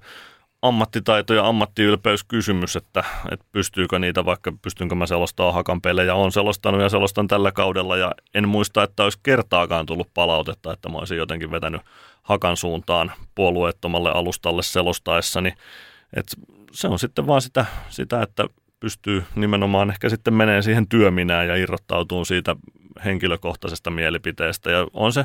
ammattitaito 0.65 1.35
ja 1.35 1.47
ammattiylpeyskysymys, 1.47 2.77
että, 2.77 3.05
että 3.31 3.47
pystyykö 3.53 3.99
niitä, 3.99 4.25
vaikka 4.25 4.53
pystynkö 4.63 4.95
mä 4.95 5.07
selostaa 5.07 5.53
hakan 5.53 5.81
pelejä, 5.81 6.15
on 6.15 6.33
selostanut 6.33 6.81
ja 6.81 6.89
selostan 6.89 7.29
tällä 7.29 7.53
kaudella 7.53 7.97
ja 7.97 8.13
en 8.35 8.49
muista, 8.49 8.83
että 8.83 9.05
olisi 9.05 9.19
kertaakaan 9.23 9.87
tullut 9.87 10.09
palautetta, 10.15 10.73
että 10.73 10.89
mä 10.89 10.99
olisin 10.99 11.19
jotenkin 11.19 11.51
vetänyt 11.51 11.81
hakan 12.23 12.57
suuntaan 12.57 13.13
puolueettomalle 13.35 14.11
alustalle 14.11 14.63
selostaessani. 14.63 15.53
Et 16.17 16.27
se 16.73 16.89
on 16.89 16.99
sitten 16.99 17.27
vaan 17.27 17.43
sitä, 17.43 17.67
sitä, 17.89 18.23
että 18.23 18.47
pystyy 18.81 19.25
nimenomaan 19.35 19.91
ehkä 19.91 20.09
sitten 20.09 20.35
menee 20.35 20.63
siihen 20.63 20.89
työminään 20.89 21.49
ja 21.49 21.57
irrottautuu 21.57 22.25
siitä 22.25 22.57
henkilökohtaisesta 23.05 23.91
mielipiteestä. 23.91 24.71
Ja 24.71 24.87
on 24.93 25.13
se, 25.13 25.25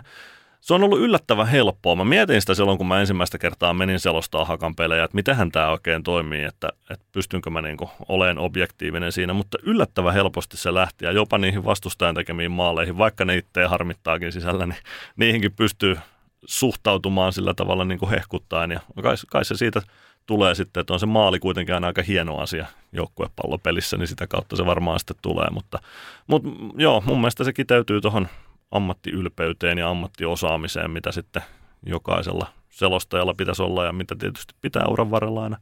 se 0.61 0.73
on 0.73 0.83
ollut 0.83 0.99
yllättävän 0.99 1.47
helppoa. 1.47 1.95
Mä 1.95 2.05
mietin 2.05 2.41
sitä 2.41 2.53
silloin, 2.53 2.77
kun 2.77 2.87
mä 2.87 2.99
ensimmäistä 2.99 3.37
kertaa 3.37 3.73
menin 3.73 3.99
selostaa 3.99 4.45
hakan 4.45 4.75
pelejä, 4.75 5.03
että 5.03 5.15
mitenhän 5.15 5.51
tämä 5.51 5.69
oikein 5.69 6.03
toimii, 6.03 6.43
että, 6.43 6.69
että 6.89 7.05
pystynkö 7.11 7.49
mä 7.49 7.61
niinku 7.61 7.89
olemaan 8.09 8.37
objektiivinen 8.37 9.11
siinä, 9.11 9.33
mutta 9.33 9.57
yllättävän 9.63 10.13
helposti 10.13 10.57
se 10.57 10.73
lähti 10.73 11.05
ja 11.05 11.11
jopa 11.11 11.37
niihin 11.37 11.65
vastustajan 11.65 12.15
tekemiin 12.15 12.51
maaleihin, 12.51 12.97
vaikka 12.97 13.25
ne 13.25 13.37
itse 13.37 13.65
harmittaakin 13.65 14.31
sisällä, 14.31 14.65
niin 14.65 14.79
niihinkin 15.15 15.53
pystyy 15.53 15.97
suhtautumaan 16.45 17.33
sillä 17.33 17.53
tavalla 17.53 17.85
niin 17.85 17.99
kuin 17.99 18.09
hehkuttaen. 18.09 18.71
Ja 18.71 18.79
kai, 19.03 19.15
kai 19.29 19.45
se 19.45 19.57
siitä 19.57 19.81
tulee 20.25 20.55
sitten, 20.55 20.81
että 20.81 20.93
on 20.93 20.99
se 20.99 21.05
maali 21.05 21.39
kuitenkin 21.39 21.75
aina 21.75 21.87
aika 21.87 22.01
hieno 22.01 22.37
asia 22.37 22.65
joukkuepallopelissä, 22.91 23.97
niin 23.97 24.07
sitä 24.07 24.27
kautta 24.27 24.55
se 24.55 24.65
varmaan 24.65 24.99
sitten 24.99 25.17
tulee, 25.21 25.47
mutta, 25.51 25.79
mutta 26.27 26.49
joo, 26.77 27.03
mun 27.05 27.17
mielestä 27.17 27.43
se 27.43 27.53
kiteytyy 27.53 28.01
tuohon 28.01 28.27
ammattiylpeyteen 28.71 29.77
ja 29.77 29.89
ammattiosaamiseen, 29.89 30.91
mitä 30.91 31.11
sitten 31.11 31.41
jokaisella 31.85 32.47
selostajalla 32.69 33.33
pitäisi 33.33 33.63
olla 33.63 33.85
ja 33.85 33.93
mitä 33.93 34.15
tietysti 34.19 34.53
pitää 34.61 34.85
uran 34.87 35.11
varrella 35.11 35.43
aina 35.43 35.57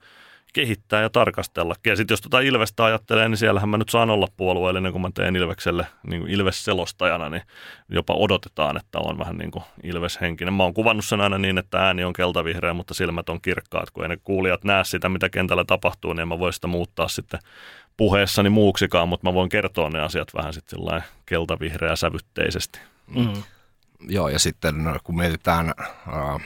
kehittää 0.54 1.02
ja 1.02 1.10
tarkastella. 1.10 1.76
Ja 1.86 1.96
sitten 1.96 2.14
jos 2.14 2.22
tuota 2.22 2.40
Ilvestä 2.40 2.86
ajattelee, 2.86 3.30
niin 3.30 3.38
siellähän 3.38 3.70
mä 3.70 3.78
nyt 3.78 3.90
saan 3.90 4.10
olla 4.10 4.28
puolueellinen, 4.38 4.92
kun 4.92 5.02
mä 5.02 5.10
teen 5.14 5.36
Ilvekselle 5.36 5.88
niin 6.08 6.28
Ilves-selostajana, 6.28 7.30
niin 7.30 7.42
jopa 7.90 8.14
odotetaan, 8.14 8.78
että 8.78 9.00
on 9.00 9.20
vähän 9.20 9.38
niin 9.38 9.52
kuin 9.52 9.64
Ilves-henkinen. 9.84 10.54
Mä 10.54 10.64
oon 10.64 10.74
kuvannut 10.74 11.06
sen 11.06 11.22
aina 11.22 11.38
niin, 11.38 11.58
että 11.58 11.86
ääni 11.86 12.04
on 12.04 12.14
keltavihreä, 12.14 12.74
mutta 12.74 12.94
silmät 12.94 13.30
on 13.30 13.42
kirkkaat. 13.42 13.92
Kun 13.92 14.04
ei 14.04 14.10
ne 14.10 14.18
kuulijat 14.24 14.64
näe 14.64 14.84
sitä, 14.84 15.10
mitä 15.10 15.30
kentällä 15.30 15.66
tapahtuu, 15.66 16.14
niin 16.14 16.28
mä 16.28 16.40
voin 16.40 16.54
sitä 16.54 16.68
muuttaa 16.68 17.08
sitten 17.08 17.40
puheessani 17.98 18.50
muuksikaan, 18.50 19.10
mutta 19.10 19.30
mä 19.30 19.34
voin 19.34 19.50
kertoa 19.50 19.90
ne 19.90 20.00
asiat 20.00 20.34
vähän 20.34 20.54
sitten 20.54 20.80
keltavihreä 21.26 21.96
sävytteisesti. 21.96 22.80
Mm. 23.08 23.44
Joo, 24.00 24.30
ja 24.30 24.40
sitten 24.40 24.76
kun 25.04 25.18
mietitään 25.18 25.74
äh, 25.80 26.42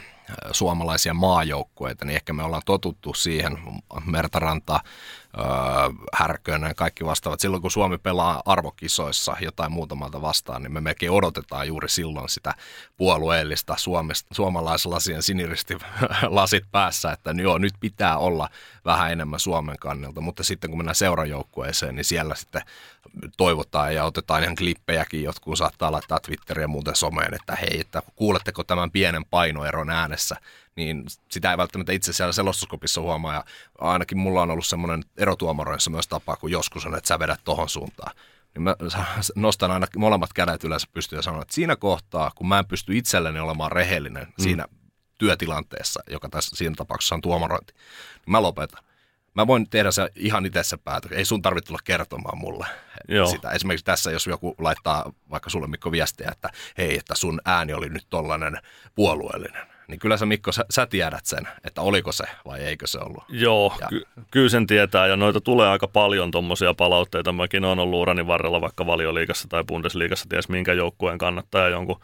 suomalaisia 0.52 1.14
maajoukkueita, 1.14 2.06
niin 2.06 2.16
ehkä 2.16 2.34
me 2.34 2.44
ollaan 2.44 2.62
totuttu 2.66 3.14
siihen, 3.14 3.58
Mertaranta, 4.06 4.80
Härkönen 6.14 6.68
ja 6.68 6.74
kaikki 6.74 7.06
vastaavat. 7.06 7.40
Silloin 7.40 7.62
kun 7.62 7.72
Suomi 7.72 7.98
pelaa 7.98 8.42
arvokisoissa 8.46 9.36
jotain 9.42 9.72
muutamalta 9.72 10.22
vastaan, 10.22 10.64
niin 10.64 10.72
me 10.72 10.82
melkein 10.82 11.12
odotetaan 11.12 11.68
juuri 11.68 11.90
silloin 11.90 12.30
sitä 12.30 12.54
puolueellista 12.98 13.76
suomalaislasien 14.32 15.24
siniristi 15.24 15.78
lasit 16.28 16.64
päässä, 16.72 17.12
että 17.12 17.32
joo, 17.32 17.58
nyt 17.58 17.74
pitää 17.80 18.18
olla 18.18 18.50
vähän 18.86 19.12
enemmän 19.12 19.40
Suomen 19.40 19.78
kannalta, 19.80 20.22
mutta 20.22 20.44
sitten 20.44 20.70
kun 20.70 20.80
mennään 20.80 20.96
seurajoukkueeseen, 20.96 21.96
niin 21.96 22.06
siellä 22.06 22.36
sitten 22.36 22.62
toivotaan 23.38 23.96
ja 23.96 24.04
otetaan 24.04 24.44
ihan 24.44 24.56
klippejäkin, 24.56 25.24
jotkut 25.24 25.58
saattaa 25.58 25.92
laittaa 25.92 26.20
Twitteriä 26.20 26.68
muuten 26.68 26.96
someen, 26.96 27.34
että 27.34 27.56
hei, 27.56 27.80
että 27.80 28.02
kuuletteko 28.16 28.64
tämän 28.64 28.92
pienen 28.92 29.26
painoeron 29.26 29.90
äänessä, 29.90 30.36
niin 30.76 31.04
sitä 31.32 31.52
ei 31.52 31.58
välttämättä 31.58 31.92
itse 31.92 32.14
siellä 32.14 32.34
selostuskopissa 32.34 33.02
huomaa. 33.02 33.34
Ja 33.34 33.46
ainakin 33.80 34.18
mulla 34.18 34.42
on 34.42 34.52
ollut 34.52 34.66
semmoinen 34.66 35.04
erotuomaroissa 35.18 35.90
myös 35.90 36.08
tapa, 36.08 36.36
kun 36.36 36.52
joskus 36.52 36.86
on, 36.86 36.96
että 36.96 37.08
sä 37.08 37.20
vedät 37.20 37.42
tohon 37.44 37.70
suuntaan. 37.70 38.16
Niin 38.56 38.62
mä 38.64 38.76
nostan 39.36 39.72
aina 39.72 39.88
molemmat 39.98 40.34
kädet 40.34 40.64
yleensä 40.64 40.88
pystyyn 40.94 41.18
ja 41.18 41.22
sanon, 41.22 41.42
että 41.42 41.54
siinä 41.54 41.76
kohtaa, 41.76 42.32
kun 42.36 42.48
mä 42.48 42.60
en 42.60 42.66
pysty 42.66 42.98
itselleni 42.98 43.40
olemaan 43.40 43.72
rehellinen 43.72 44.24
mm. 44.24 44.44
siinä 44.44 44.66
työtilanteessa, 45.18 46.04
joka 46.10 46.30
tässä 46.30 46.56
siinä 46.56 46.76
tapauksessa 46.78 47.16
on 47.16 47.22
tuomarointi, 47.22 47.74
niin 47.74 48.32
mä 48.32 48.42
lopetan. 48.42 48.84
Mä 49.34 49.48
voin 49.48 49.70
tehdä 49.70 49.92
se 49.92 50.10
ihan 50.16 50.46
itse 50.46 50.64
se 50.64 50.78
päätös. 50.78 51.12
Ei 51.12 51.26
sun 51.26 51.42
tarvitse 51.42 51.68
tulla 51.68 51.80
kertomaan 51.84 52.38
mulle 52.38 52.66
Joo. 53.08 53.28
sitä. 53.28 53.52
Esimerkiksi 53.52 53.86
tässä, 53.86 54.12
jos 54.12 54.28
joku 54.28 54.56
laittaa 54.58 55.14
vaikka 55.30 55.50
sulle 55.50 55.68
Mikko 55.68 55.92
viestiä, 55.92 56.30
että 56.32 56.50
hei, 56.78 56.98
että 56.98 57.16
sun 57.16 57.42
ääni 57.46 57.74
oli 57.74 57.90
nyt 57.90 58.06
tollainen 58.10 58.58
puolueellinen 58.96 59.71
niin 59.92 60.00
kyllä 60.00 60.18
sä 60.18 60.26
Mikko, 60.26 60.52
sä, 60.52 60.66
sä 60.70 60.86
tiedät 60.86 61.26
sen, 61.26 61.48
että 61.64 61.82
oliko 61.82 62.12
se 62.12 62.24
vai 62.46 62.60
eikö 62.60 62.88
se 62.88 63.00
ollut. 63.00 63.24
Joo, 63.30 63.74
ky- 63.90 64.06
kyllä 64.32 64.50
sen 64.50 64.68
tietää 64.68 65.08
ja 65.08 65.16
noita 65.16 65.42
tulee 65.42 65.68
aika 65.68 65.88
paljon 65.88 66.32
tuommoisia 66.32 66.74
palautteita. 66.74 67.32
Mäkin 67.32 67.66
olen 67.66 67.80
ollut 67.80 68.02
urani 68.02 68.28
varrella 68.28 68.62
vaikka 68.62 68.86
valioliikassa 68.86 69.48
tai 69.48 69.64
Bundesliigassa, 69.64 70.30
ties 70.30 70.50
minkä 70.50 70.74
joukkueen 70.74 71.18
kannattaja 71.18 71.70
jonkun 71.70 72.02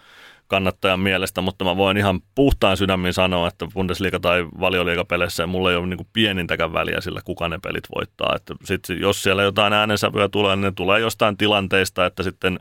kannattajan 0.47 0.99
mielestä, 0.99 1.41
mutta 1.41 1.65
mä 1.65 1.77
voin 1.77 1.97
ihan 1.97 2.21
puhtaan 2.35 2.77
sydämin 2.77 3.13
sanoa, 3.13 3.47
että 3.47 3.67
Bundesliga 3.73 4.19
tai 4.19 4.45
valioliigapeleissä 4.59 5.47
mulla 5.47 5.71
ei 5.71 5.77
ole 5.77 5.87
niin 5.87 6.07
pienintäkään 6.13 6.73
väliä 6.73 7.01
sillä, 7.01 7.21
kuka 7.25 7.49
ne 7.49 7.59
pelit 7.63 7.83
voittaa. 7.95 8.33
Että 8.35 8.55
sit, 8.63 8.81
jos 8.99 9.23
siellä 9.23 9.43
jotain 9.43 9.73
äänensävyä 9.73 10.29
tulee, 10.29 10.55
niin 10.55 10.63
ne 10.63 10.71
tulee 10.71 10.99
jostain 10.99 11.37
tilanteista, 11.37 12.05
että 12.05 12.23
sitten 12.23 12.59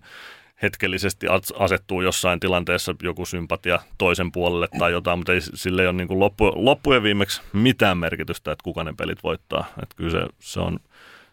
hetkellisesti 0.63 1.27
asettuu 1.59 2.01
jossain 2.01 2.41
tilanteessa 2.41 2.95
joku 3.03 3.27
sympatia 3.27 3.79
toisen 3.99 4.33
puolelle 4.33 4.69
tai 4.79 4.93
jotain, 4.93 5.19
mutta 5.19 5.33
ei, 5.33 5.41
sille 5.41 5.83
ei 5.83 5.89
ole 5.89 5.97
niin 5.97 6.09
kuin 6.09 6.21
loppu, 6.21 6.53
loppujen 6.55 7.03
viimeksi 7.03 7.41
mitään 7.53 7.99
merkitystä, 7.99 8.53
että 8.53 8.63
kuka 8.63 8.85
ne 8.85 8.95
pelit 8.97 9.23
voittaa. 9.23 9.65
Että 9.83 9.97
kyllä 9.97 10.11
se, 10.11 10.27
se, 10.39 10.61
on, 10.61 10.79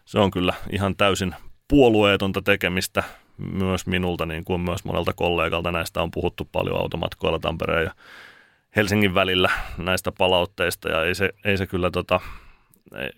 se 0.04 0.18
on 0.18 0.30
kyllä 0.30 0.54
ihan 0.72 0.96
täysin 0.96 1.34
puolueetonta 1.68 2.42
tekemistä 2.42 3.02
myös 3.36 3.86
minulta, 3.86 4.26
niin 4.26 4.44
kuin 4.44 4.60
myös 4.60 4.84
monelta 4.84 5.12
kollegalta. 5.12 5.72
Näistä 5.72 6.02
on 6.02 6.10
puhuttu 6.10 6.48
paljon 6.52 6.80
automatkoilla 6.80 7.38
Tampereen 7.38 7.84
ja 7.84 7.94
Helsingin 8.76 9.14
välillä 9.14 9.50
näistä 9.78 10.12
palautteista 10.18 10.88
ja 10.88 11.04
ei 11.04 11.14
se, 11.14 11.30
ei 11.44 11.56
se 11.56 11.66
kyllä 11.66 11.90
tota, 11.90 12.20
ei, 12.96 13.10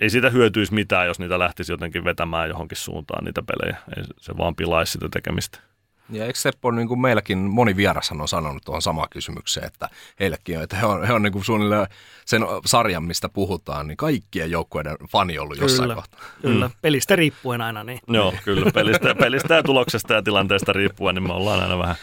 ei 0.00 0.10
siitä 0.10 0.30
hyötyisi 0.30 0.74
mitään, 0.74 1.06
jos 1.06 1.18
niitä 1.18 1.38
lähtisi 1.38 1.72
jotenkin 1.72 2.04
vetämään 2.04 2.48
johonkin 2.48 2.78
suuntaan 2.78 3.24
niitä 3.24 3.42
pelejä. 3.42 3.76
Ei, 3.96 4.04
se 4.20 4.36
vaan 4.36 4.56
pilaisi 4.56 4.92
sitä 4.92 5.08
tekemistä. 5.08 5.58
Ja 6.10 6.26
eikö 6.26 6.38
Seppo, 6.38 6.70
niin 6.70 6.88
kuin 6.88 7.00
meilläkin 7.00 7.38
moni 7.38 7.76
vieras 7.76 8.12
on 8.12 8.28
sanonut 8.28 8.64
tuohon 8.64 8.82
samaan 8.82 9.08
kysymykseen, 9.10 9.66
että 9.66 9.88
heillekin 10.20 10.56
on, 10.56 10.64
että 10.64 10.76
he 10.76 10.86
on, 10.86 11.06
he 11.06 11.12
on 11.12 11.22
niin 11.22 11.32
kuin 11.32 11.44
suunnilleen 11.44 11.86
sen 12.24 12.42
sarjan, 12.66 13.04
mistä 13.04 13.28
puhutaan, 13.28 13.86
niin 13.86 13.96
kaikkien 13.96 14.50
joukkueiden 14.50 14.96
fani 15.08 15.38
ollut 15.38 15.58
kyllä, 15.58 15.64
jossain 15.64 15.94
kohtaa. 15.94 16.20
Kyllä, 16.42 16.68
mm. 16.68 16.74
pelistä 16.82 17.16
riippuen 17.16 17.60
aina 17.60 17.84
niin. 17.84 18.00
Joo, 18.08 18.34
kyllä, 18.44 18.70
pelistä, 18.74 19.14
pelistä 19.14 19.54
ja 19.54 19.62
tuloksesta 19.62 20.14
ja 20.14 20.22
tilanteesta 20.22 20.72
riippuen, 20.72 21.14
niin 21.14 21.26
me 21.26 21.32
ollaan 21.32 21.62
aina 21.62 21.78
vähän 21.78 21.96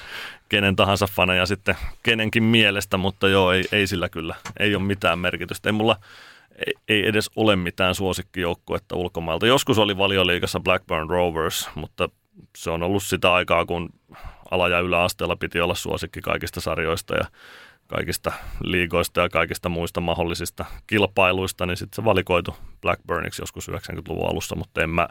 kenen 0.49 0.75
tahansa 0.75 1.07
faneja 1.07 1.45
sitten 1.45 1.75
kenenkin 2.03 2.43
mielestä, 2.43 2.97
mutta 2.97 3.29
joo, 3.29 3.51
ei, 3.51 3.63
ei 3.71 3.87
sillä 3.87 4.09
kyllä, 4.09 4.35
ei 4.59 4.75
ole 4.75 4.83
mitään 4.83 5.19
merkitystä. 5.19 5.69
Ei 5.69 5.73
mulla, 5.73 5.95
ei, 6.87 7.07
edes 7.07 7.31
ole 7.35 7.55
mitään 7.55 7.95
suosikkijoukkuetta 7.95 8.95
ulkomailta. 8.95 9.47
Joskus 9.47 9.77
oli 9.77 9.97
valioliikassa 9.97 10.59
Blackburn 10.59 11.09
Rovers, 11.09 11.69
mutta 11.75 12.09
se 12.57 12.69
on 12.69 12.83
ollut 12.83 13.03
sitä 13.03 13.33
aikaa, 13.33 13.65
kun 13.65 13.89
ala- 14.51 14.69
ja 14.69 14.79
yläasteella 14.79 15.35
piti 15.35 15.61
olla 15.61 15.75
suosikki 15.75 16.21
kaikista 16.21 16.61
sarjoista 16.61 17.15
ja 17.15 17.23
kaikista 17.87 18.31
liigoista 18.63 19.21
ja 19.21 19.29
kaikista 19.29 19.69
muista 19.69 20.01
mahdollisista 20.01 20.65
kilpailuista, 20.87 21.65
niin 21.65 21.77
sitten 21.77 21.95
se 21.95 22.05
valikoitu 22.05 22.55
Blackburniksi 22.81 23.41
joskus 23.41 23.69
90-luvun 23.69 24.29
alussa, 24.29 24.55
mutta 24.55 24.81
en 24.81 24.89
mä, 24.89 25.07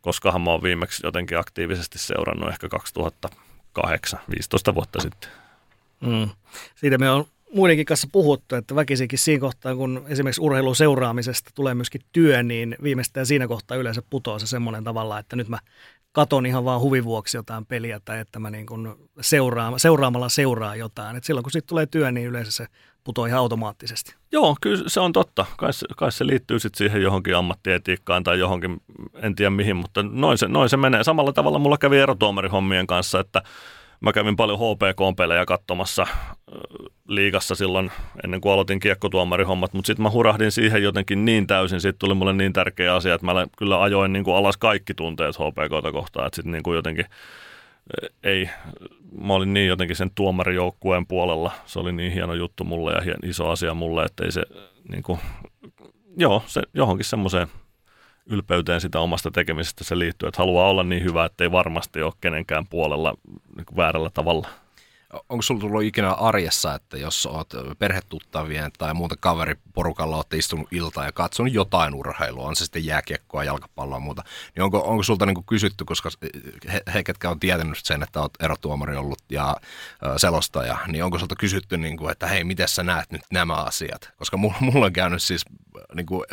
koskahan 0.00 0.40
mä 0.40 0.50
oon 0.50 0.62
viimeksi 0.62 1.06
jotenkin 1.06 1.38
aktiivisesti 1.38 1.98
seurannut 1.98 2.48
ehkä 2.48 2.68
2008, 2.68 4.20
15 4.36 4.74
vuotta 4.74 5.00
sitten. 5.00 5.30
Mm. 6.00 6.30
Siitä 6.74 6.98
me 6.98 7.10
on 7.10 7.24
muidenkin 7.54 7.86
kanssa 7.86 8.08
puhuttu, 8.12 8.54
että 8.54 8.74
väkisinkin 8.74 9.18
siinä 9.18 9.40
kohtaa, 9.40 9.76
kun 9.76 10.04
esimerkiksi 10.08 10.40
urheilun 10.40 10.76
seuraamisesta 10.76 11.50
tulee 11.54 11.74
myöskin 11.74 12.00
työ, 12.12 12.42
niin 12.42 12.76
viimeistään 12.82 13.26
siinä 13.26 13.48
kohtaa 13.48 13.76
yleensä 13.76 14.02
putoaa 14.10 14.38
se 14.38 14.46
semmoinen 14.46 14.84
tavalla, 14.84 15.18
että 15.18 15.36
nyt 15.36 15.48
mä 15.48 15.58
katon 16.12 16.46
ihan 16.46 16.64
vaan 16.64 16.80
huvin 16.80 17.04
vuoksi 17.04 17.36
jotain 17.36 17.66
peliä 17.66 18.00
tai 18.04 18.18
että 18.18 18.38
mä 18.38 18.50
niin 18.50 18.66
kuin 18.66 18.94
seuraam- 19.20 19.74
seuraamalla 19.76 20.28
seuraa 20.28 20.76
jotain. 20.76 21.16
Et 21.16 21.24
silloin 21.24 21.42
kun 21.42 21.52
sitten 21.52 21.68
tulee 21.68 21.86
työ, 21.86 22.12
niin 22.12 22.26
yleensä 22.26 22.52
se 22.52 22.66
putoaa 23.04 23.28
ihan 23.28 23.40
automaattisesti. 23.40 24.14
Joo, 24.32 24.56
kyllä 24.60 24.84
se 24.88 25.00
on 25.00 25.12
totta. 25.12 25.46
Kai 25.56 25.72
se, 25.72 25.86
kai 25.96 26.12
se 26.12 26.26
liittyy 26.26 26.58
sitten 26.58 26.78
siihen 26.78 27.02
johonkin 27.02 27.36
ammattietiikkaan 27.36 28.24
tai 28.24 28.38
johonkin, 28.38 28.80
en 29.14 29.34
tiedä 29.34 29.50
mihin, 29.50 29.76
mutta 29.76 30.02
noin 30.02 30.38
se, 30.38 30.48
noin 30.48 30.68
se 30.68 30.76
menee. 30.76 31.04
Samalla 31.04 31.32
tavalla 31.32 31.58
mulla 31.58 31.78
kävi 31.78 31.98
erotuomarihommien 31.98 32.86
kanssa, 32.86 33.20
että 33.20 33.42
mä 34.02 34.12
kävin 34.12 34.36
paljon 34.36 34.58
HPK-pelejä 34.58 35.46
katsomassa 35.46 36.06
liigassa 37.08 37.54
silloin 37.54 37.90
ennen 38.24 38.40
kuin 38.40 38.52
aloitin 38.52 38.80
kiekkotuomarihommat, 38.80 39.72
mutta 39.72 39.86
sitten 39.86 40.02
mä 40.02 40.10
hurahdin 40.10 40.52
siihen 40.52 40.82
jotenkin 40.82 41.24
niin 41.24 41.46
täysin, 41.46 41.80
siitä 41.80 41.98
tuli 41.98 42.14
mulle 42.14 42.32
niin 42.32 42.52
tärkeä 42.52 42.94
asia, 42.94 43.14
että 43.14 43.24
mä 43.24 43.46
kyllä 43.58 43.82
ajoin 43.82 44.12
niin 44.12 44.24
kuin 44.24 44.36
alas 44.36 44.56
kaikki 44.56 44.94
tunteet 44.94 45.36
HPKta 45.36 45.92
kohtaan, 45.92 46.26
että 46.26 46.36
sitten 46.36 46.52
niin 46.52 46.62
kuin 46.62 46.76
jotenkin 46.76 47.04
ei, 48.22 48.50
mä 49.20 49.34
olin 49.34 49.54
niin 49.54 49.68
jotenkin 49.68 49.96
sen 49.96 50.10
tuomarijoukkueen 50.14 51.06
puolella, 51.06 51.52
se 51.66 51.78
oli 51.78 51.92
niin 51.92 52.12
hieno 52.12 52.34
juttu 52.34 52.64
mulle 52.64 52.92
ja 52.92 53.14
iso 53.22 53.50
asia 53.50 53.74
mulle, 53.74 54.04
että 54.04 54.24
ei 54.24 54.32
se 54.32 54.42
niin 54.88 55.02
kuin, 55.02 55.18
joo, 56.16 56.42
se 56.46 56.62
johonkin 56.74 57.04
semmoiseen 57.04 57.48
ylpeyteen 58.26 58.80
sitä 58.80 59.00
omasta 59.00 59.30
tekemisestä. 59.30 59.84
Se 59.84 59.98
liittyy, 59.98 60.28
että 60.28 60.42
haluaa 60.42 60.68
olla 60.68 60.82
niin 60.82 61.04
hyvä, 61.04 61.24
että 61.24 61.44
ei 61.44 61.52
varmasti 61.52 62.02
ole 62.02 62.12
kenenkään 62.20 62.66
puolella 62.66 63.14
niin 63.56 63.76
väärällä 63.76 64.10
tavalla 64.10 64.48
onko 65.12 65.42
sulla 65.42 65.60
tullut 65.60 65.82
ikinä 65.82 66.12
arjessa, 66.12 66.74
että 66.74 66.98
jos 66.98 67.26
oot 67.26 67.52
perhetuttavien 67.78 68.70
tai 68.78 68.94
muuta 68.94 69.16
kaveriporukalla 69.20 70.16
olette 70.16 70.36
istunut 70.36 70.72
iltaa 70.72 71.04
ja 71.04 71.12
katsonut 71.12 71.52
jotain 71.52 71.94
urheilua, 71.94 72.46
on 72.46 72.56
se 72.56 72.64
sitten 72.64 72.84
jääkiekkoa, 72.84 73.44
jalkapalloa 73.44 73.96
ja 73.96 74.00
muuta, 74.00 74.24
niin 74.54 74.62
onko, 74.62 74.78
onko 74.78 75.02
sulta 75.02 75.26
niin 75.26 75.44
kysytty, 75.44 75.84
koska 75.84 76.10
he, 76.72 76.82
he, 76.94 77.04
ketkä 77.04 77.30
on 77.30 77.40
tietänyt 77.40 77.78
sen, 77.84 78.02
että 78.02 78.20
oot 78.20 78.32
erotuomari 78.40 78.96
ollut 78.96 79.22
ja 79.30 79.56
ö, 80.06 80.18
selostaja, 80.18 80.78
niin 80.86 81.04
onko 81.04 81.18
sulta 81.18 81.36
kysytty, 81.36 81.78
niin 81.78 81.96
kuin, 81.96 82.12
että 82.12 82.26
hei, 82.26 82.44
miten 82.44 82.68
sä 82.68 82.82
näet 82.82 83.10
nyt 83.10 83.22
nämä 83.32 83.54
asiat? 83.54 84.12
Koska 84.16 84.36
mulla, 84.36 84.56
mulla 84.60 84.86
on 84.86 84.92
käynyt 84.92 85.22
siis 85.22 85.44
niin 85.94 86.06
kuin 86.06 86.24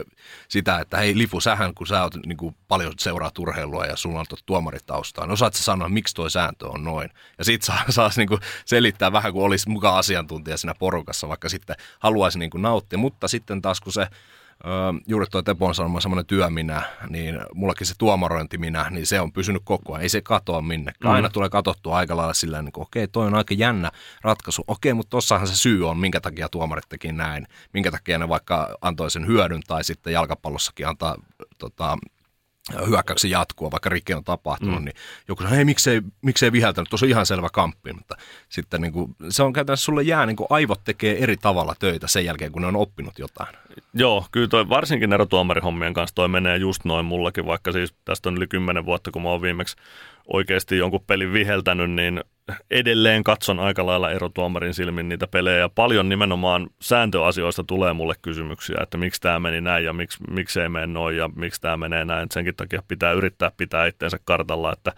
sitä, 0.48 0.80
että 0.80 0.98
hei 0.98 1.18
Lifu, 1.18 1.42
sähän 1.42 1.74
kun 1.74 1.88
sä 1.88 2.04
oot 2.04 2.16
niin 2.26 2.38
kuin 2.38 2.56
paljon 2.68 2.94
seuraa 3.00 3.32
urheilua 3.40 3.86
ja 3.86 3.96
sulla 3.96 4.20
on 4.20 4.26
tuomaritaustaa, 4.46 5.26
niin 5.26 5.34
osaat 5.34 5.54
sä 5.54 5.64
sanoa, 5.64 5.90
miksi 5.90 6.16
toi 6.16 6.32
sääntö 6.32 6.68
on 6.68 6.84
noin? 6.84 7.10
Ja 7.38 7.46
sit 7.46 7.62
saa, 7.62 7.84
saa 7.90 8.10
niin 8.18 8.28
kuin 8.28 8.42
selittää 8.70 9.12
vähän 9.12 9.34
kuin 9.34 9.46
olisi 9.46 9.70
mukaan 9.70 9.98
asiantuntija 9.98 10.58
siinä 10.58 10.74
porukassa, 10.80 11.28
vaikka 11.28 11.50
sitten 11.50 11.76
haluaisi 12.00 12.40
niin 12.40 12.50
kuin 12.50 12.62
nauttia. 12.62 13.00
Mutta 13.00 13.28
sitten 13.28 13.62
taas 13.62 13.82
kun 13.82 13.94
se 13.94 14.08
juuri 15.08 15.26
tuo 15.32 15.42
Tepon 15.42 15.76
sanoma 15.76 16.02
semmoinen 16.02 16.26
työminä, 16.26 16.82
niin 17.10 17.40
mullakin 17.54 17.88
se 17.88 17.94
tuomarointiminä, 17.98 18.90
niin 18.90 19.06
se 19.06 19.20
on 19.20 19.32
pysynyt 19.32 19.62
koko 19.66 19.94
ajan. 19.94 20.04
Ei 20.04 20.10
se 20.10 20.22
katoa 20.22 20.62
minnekään. 20.62 21.12
Mm. 21.12 21.16
Aina 21.16 21.30
tulee 21.30 21.50
katsottua 21.50 21.98
aika 21.98 22.18
lailla 22.18 22.34
sillä 22.34 22.62
niin 22.62 22.72
okei, 22.76 23.04
okay, 23.04 23.12
toi 23.12 23.28
on 23.28 23.36
aika 23.36 23.54
jännä 23.54 23.92
ratkaisu. 24.22 24.64
Okei, 24.68 24.92
okay, 24.92 24.98
mutta 24.98 25.10
tossahan 25.10 25.48
se 25.48 25.56
syy 25.56 25.90
on, 25.90 25.98
minkä 25.98 26.22
takia 26.22 26.50
tuomarit 26.50 26.90
teki 26.90 27.12
näin. 27.12 27.48
Minkä 27.74 27.92
takia 27.92 28.18
ne 28.18 28.30
vaikka 28.30 28.78
antoi 28.82 29.12
sen 29.12 29.28
hyödyn 29.28 29.62
tai 29.68 29.84
sitten 29.84 30.14
jalkapallossakin 30.14 30.88
antaa 30.88 31.16
tota, 31.58 31.98
hyökkäyksen 32.88 33.32
jatkua, 33.32 33.72
vaikka 33.72 33.90
rikki 33.90 34.14
on 34.14 34.24
tapahtunut, 34.24 34.80
mm. 34.80 34.86
niin 34.86 34.96
joku 35.28 35.44
sanoo, 35.44 35.56
hei 35.56 35.66
miksei, 35.66 36.02
miksei 36.22 36.52
viheltänyt, 36.52 36.90
tuossa 36.90 37.06
on 37.06 37.10
ihan 37.10 37.26
selvä 37.26 37.50
kamppi, 37.54 37.94
mutta 37.94 38.16
sitten 38.50 38.82
niin 38.82 38.94
kuin, 38.94 39.16
se 39.30 39.44
on 39.44 39.54
käytännössä, 39.54 39.86
sulle 39.86 40.04
jää, 40.04 40.26
niin 40.26 40.36
kuin 40.36 40.48
aivot 40.50 40.84
tekee 40.84 41.24
eri 41.24 41.38
tavalla 41.38 41.76
töitä 41.80 42.08
sen 42.08 42.26
jälkeen, 42.26 42.52
kun 42.52 42.62
ne 42.62 42.68
on 42.68 42.76
oppinut 42.76 43.20
jotain. 43.20 43.56
Joo, 43.94 44.26
kyllä 44.32 44.48
toi 44.48 44.70
varsinkin 44.70 45.14
erotuomarihommien 45.14 45.94
kanssa 45.94 46.16
toi 46.16 46.28
menee 46.28 46.58
just 46.58 46.86
noin 46.86 47.06
mullakin, 47.06 47.46
vaikka 47.46 47.72
siis 47.72 47.94
tästä 48.06 48.30
on 48.30 48.38
yli 48.38 48.48
kymmenen 48.48 48.86
vuotta, 48.86 49.12
kun 49.12 49.22
mä 49.22 49.30
oon 49.30 49.42
viimeksi 49.42 49.76
oikeasti 50.34 50.78
jonkun 50.78 51.04
pelin 51.08 51.34
viheltänyt, 51.34 51.92
niin 51.92 52.24
edelleen 52.72 53.24
katson 53.24 53.60
aika 53.60 53.86
lailla 53.86 54.12
erotuomarin 54.12 54.74
silmin 54.74 55.10
niitä 55.10 55.28
pelejä 55.28 55.70
paljon 55.70 56.10
nimenomaan 56.10 56.70
sääntöasioista 56.82 57.64
tulee 57.64 57.94
mulle 57.94 58.16
kysymyksiä, 58.22 58.78
että 58.82 58.98
miksi 58.98 59.22
tämä 59.22 59.40
meni 59.40 59.62
näin 59.62 59.86
ja 59.86 59.94
miksi, 59.94 60.24
miksi 60.30 60.62
ei 60.62 60.70
mene 60.70 60.88
noin 60.88 61.18
ja 61.18 61.30
miksi 61.36 61.62
tämä 61.62 61.78
menee 61.78 62.06
näin. 62.06 62.28
Senkin 62.32 62.56
takia 62.56 62.84
pitää 62.88 63.12
yrittää 63.12 63.52
pitää 63.58 63.86
itteensä 63.86 64.20
kartalla, 64.26 64.74
että, 64.74 64.94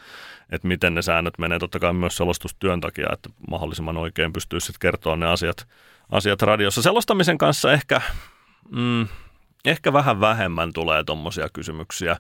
että 0.51 0.67
miten 0.67 0.95
ne 0.95 1.01
säännöt 1.01 1.38
menee 1.38 1.59
totta 1.59 1.79
kai 1.79 1.93
myös 1.93 2.17
selostustyön 2.17 2.82
takia, 2.82 3.07
että 3.13 3.29
mahdollisimman 3.49 3.97
oikein 3.97 4.34
pystyy 4.34 4.59
sitten 4.59 4.79
kertoa 4.79 5.15
ne 5.15 5.25
asiat, 5.25 5.67
asiat 6.11 6.41
radiossa. 6.41 6.82
Selostamisen 6.82 7.38
kanssa 7.38 7.71
ehkä, 7.71 8.01
mm, 8.71 9.07
ehkä 9.65 9.93
vähän 9.93 10.19
vähemmän 10.19 10.73
tulee 10.73 11.03
tuommoisia 11.03 11.49
kysymyksiä 11.53 12.17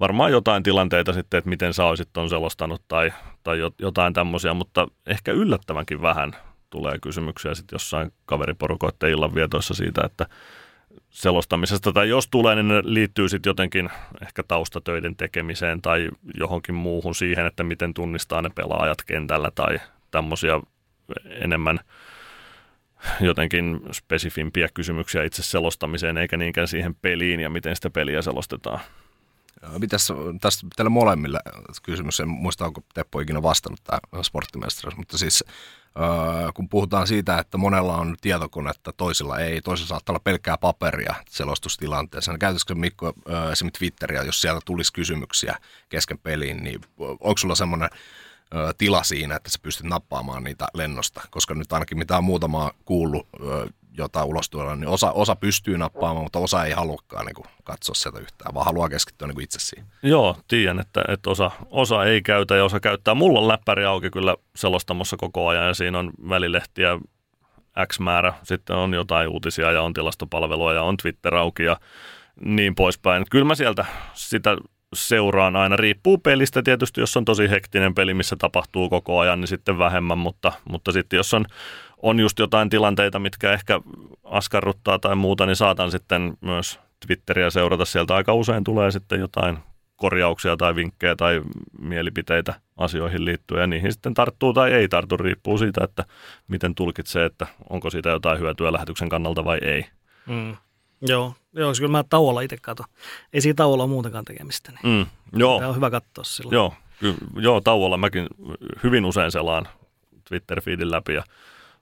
varmaan 0.00 0.32
jotain 0.32 0.62
tilanteita 0.62 1.12
sitten, 1.12 1.38
että 1.38 1.50
miten 1.50 1.74
sä 1.74 1.84
olisit 1.84 2.08
ton 2.12 2.28
selostanut 2.28 2.82
tai, 2.88 3.12
tai 3.42 3.58
jotain 3.78 4.12
tämmöisiä, 4.12 4.54
mutta 4.54 4.88
ehkä 5.06 5.32
yllättävänkin 5.32 6.02
vähän 6.02 6.32
tulee 6.70 6.98
kysymyksiä 7.02 7.54
sitten 7.54 7.74
jossain 7.74 8.12
kaveriporukoiden 8.26 9.10
illanvietoissa 9.10 9.74
siitä, 9.74 10.02
että 10.04 10.26
selostamisesta, 11.10 11.92
tai 11.92 12.08
jos 12.08 12.28
tulee, 12.28 12.54
niin 12.54 12.68
ne 12.68 12.82
liittyy 12.84 13.28
sitten 13.28 13.50
jotenkin 13.50 13.90
ehkä 14.22 14.42
taustatöiden 14.42 15.16
tekemiseen 15.16 15.82
tai 15.82 16.10
johonkin 16.38 16.74
muuhun 16.74 17.14
siihen, 17.14 17.46
että 17.46 17.64
miten 17.64 17.94
tunnistaa 17.94 18.42
ne 18.42 18.50
pelaajat 18.54 18.98
kentällä 19.06 19.50
tai 19.54 19.80
tämmöisiä 20.10 20.60
enemmän 21.26 21.80
jotenkin 23.20 23.80
spesifimpiä 23.92 24.68
kysymyksiä 24.74 25.24
itse 25.24 25.42
selostamiseen, 25.42 26.18
eikä 26.18 26.36
niinkään 26.36 26.68
siihen 26.68 26.94
peliin 26.94 27.40
ja 27.40 27.50
miten 27.50 27.76
sitä 27.76 27.90
peliä 27.90 28.22
selostetaan. 28.22 28.80
Mitäs 29.78 30.12
tästä 30.40 30.66
teille 30.76 30.90
molemmille 30.90 31.40
kysymys, 31.82 32.20
en 32.20 32.28
muista 32.28 32.64
onko 32.64 32.80
Teppo 32.94 33.20
ikinä 33.20 33.42
vastannut 33.42 33.80
tämä 33.84 34.22
sporttimestaruus, 34.22 34.96
mutta 34.96 35.18
siis 35.18 35.44
kun 36.54 36.68
puhutaan 36.68 37.06
siitä, 37.06 37.38
että 37.38 37.58
monella 37.58 37.96
on 37.96 38.16
tietokonetta, 38.20 38.92
toisilla 38.92 39.38
ei, 39.38 39.60
toisilla 39.60 39.88
saattaa 39.88 40.12
olla 40.12 40.20
pelkkää 40.24 40.58
paperia 40.58 41.14
selostustilanteessa. 41.28 42.32
Niin 42.32 42.38
käytäisikö 42.38 42.74
Mikko 42.74 43.12
esimerkiksi 43.52 43.78
Twitteriä, 43.78 44.22
jos 44.22 44.40
siellä 44.40 44.60
tulisi 44.64 44.92
kysymyksiä 44.92 45.56
kesken 45.88 46.18
peliin, 46.18 46.64
niin 46.64 46.80
onko 46.98 47.36
sulla 47.36 47.54
semmoinen 47.54 47.90
tila 48.78 49.02
siinä, 49.02 49.36
että 49.36 49.50
sä 49.50 49.58
pystyt 49.62 49.86
nappaamaan 49.86 50.44
niitä 50.44 50.66
lennosta, 50.74 51.22
koska 51.30 51.54
nyt 51.54 51.72
ainakin 51.72 51.98
mitä 51.98 52.16
on 52.16 52.24
muutama 52.24 52.70
kuullut 52.84 53.28
jota 53.98 54.24
ulos 54.24 54.50
tuolla, 54.50 54.76
niin 54.76 54.88
osa, 54.88 55.12
osa 55.12 55.36
pystyy 55.36 55.78
nappaamaan, 55.78 56.24
mutta 56.24 56.38
osa 56.38 56.64
ei 56.64 56.72
haluakaan 56.72 57.26
niin 57.26 57.46
katsoa 57.64 57.94
sieltä 57.94 58.18
yhtään, 58.18 58.54
vaan 58.54 58.66
haluaa 58.66 58.88
keskittyä 58.88 59.28
niin 59.28 59.34
kuin 59.34 59.44
itse 59.44 59.58
siihen. 59.58 59.86
Joo, 60.02 60.36
tiedän, 60.48 60.80
että, 60.80 61.04
että 61.08 61.30
osa, 61.30 61.50
osa 61.70 62.04
ei 62.04 62.22
käytä 62.22 62.56
ja 62.56 62.64
osa 62.64 62.80
käyttää. 62.80 63.14
Mulla 63.14 63.40
on 63.40 63.48
läppäri 63.48 63.84
auki 63.84 64.10
kyllä 64.10 64.36
selostamossa 64.56 65.16
koko 65.16 65.48
ajan 65.48 65.66
ja 65.66 65.74
siinä 65.74 65.98
on 65.98 66.10
välilehtiä 66.28 66.98
X 67.86 68.00
määrä, 68.00 68.34
sitten 68.42 68.76
on 68.76 68.94
jotain 68.94 69.28
uutisia 69.28 69.72
ja 69.72 69.82
on 69.82 69.92
tilastopalvelua 69.92 70.72
ja 70.72 70.82
on 70.82 70.96
Twitter 70.96 71.34
auki 71.34 71.62
ja 71.62 71.76
niin 72.40 72.74
poispäin. 72.74 73.24
Kyllä 73.30 73.44
mä 73.44 73.54
sieltä 73.54 73.84
sitä 74.14 74.56
seuraan 74.94 75.56
aina. 75.56 75.76
Riippuu 75.76 76.18
pelistä 76.18 76.62
tietysti, 76.62 77.00
jos 77.00 77.16
on 77.16 77.24
tosi 77.24 77.50
hektinen 77.50 77.94
peli, 77.94 78.14
missä 78.14 78.36
tapahtuu 78.36 78.88
koko 78.88 79.18
ajan, 79.18 79.40
niin 79.40 79.48
sitten 79.48 79.78
vähemmän, 79.78 80.18
mutta, 80.18 80.52
mutta 80.64 80.92
sitten 80.92 81.16
jos 81.16 81.34
on 81.34 81.44
on 82.04 82.20
just 82.20 82.38
jotain 82.38 82.70
tilanteita, 82.70 83.18
mitkä 83.18 83.52
ehkä 83.52 83.80
askarruttaa 84.24 84.98
tai 84.98 85.16
muuta, 85.16 85.46
niin 85.46 85.56
saatan 85.56 85.90
sitten 85.90 86.36
myös 86.40 86.80
Twitteriä 87.06 87.50
seurata. 87.50 87.84
Sieltä 87.84 88.14
aika 88.14 88.34
usein 88.34 88.64
tulee 88.64 88.90
sitten 88.90 89.20
jotain 89.20 89.58
korjauksia 89.96 90.56
tai 90.56 90.74
vinkkejä 90.74 91.16
tai 91.16 91.42
mielipiteitä 91.80 92.54
asioihin 92.76 93.24
liittyen 93.24 93.60
ja 93.60 93.66
niihin 93.66 93.92
sitten 93.92 94.14
tarttuu 94.14 94.52
tai 94.52 94.72
ei 94.72 94.88
tartu, 94.88 95.16
riippuu 95.16 95.58
siitä, 95.58 95.84
että 95.84 96.04
miten 96.48 96.74
tulkitsee, 96.74 97.24
että 97.24 97.46
onko 97.70 97.90
siitä 97.90 98.08
jotain 98.08 98.38
hyötyä 98.38 98.72
lähetyksen 98.72 99.08
kannalta 99.08 99.44
vai 99.44 99.58
ei. 99.62 99.86
Mm. 100.26 100.56
Joo, 101.06 101.34
joo, 101.52 101.72
kyllä 101.78 101.90
mä 101.90 102.04
tauolla 102.10 102.40
itse 102.40 102.56
kato. 102.56 102.84
Ei 103.32 103.40
siinä 103.40 103.54
tauolla 103.54 103.84
ole 103.84 103.90
muutenkaan 103.90 104.24
tekemistä. 104.24 104.72
Niin 104.72 104.96
mm, 104.98 105.06
joo. 105.40 105.58
Tämä 105.58 105.68
on 105.68 105.76
hyvä 105.76 105.90
katsoa 105.90 106.24
silloin. 106.24 106.54
Joo, 106.54 106.74
ky- 107.00 107.16
joo, 107.36 107.60
tauolla 107.60 107.96
mäkin 107.96 108.26
hyvin 108.82 109.04
usein 109.04 109.32
selaan 109.32 109.68
Twitter-feedin 110.24 110.90
läpi 110.90 111.14
ja 111.14 111.24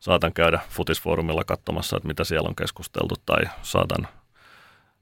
saatan 0.00 0.32
käydä 0.32 0.60
futisfoorumilla 0.68 1.44
katsomassa, 1.44 1.96
että 1.96 2.06
mitä 2.06 2.24
siellä 2.24 2.48
on 2.48 2.56
keskusteltu, 2.56 3.14
tai 3.26 3.42
saatan, 3.62 4.08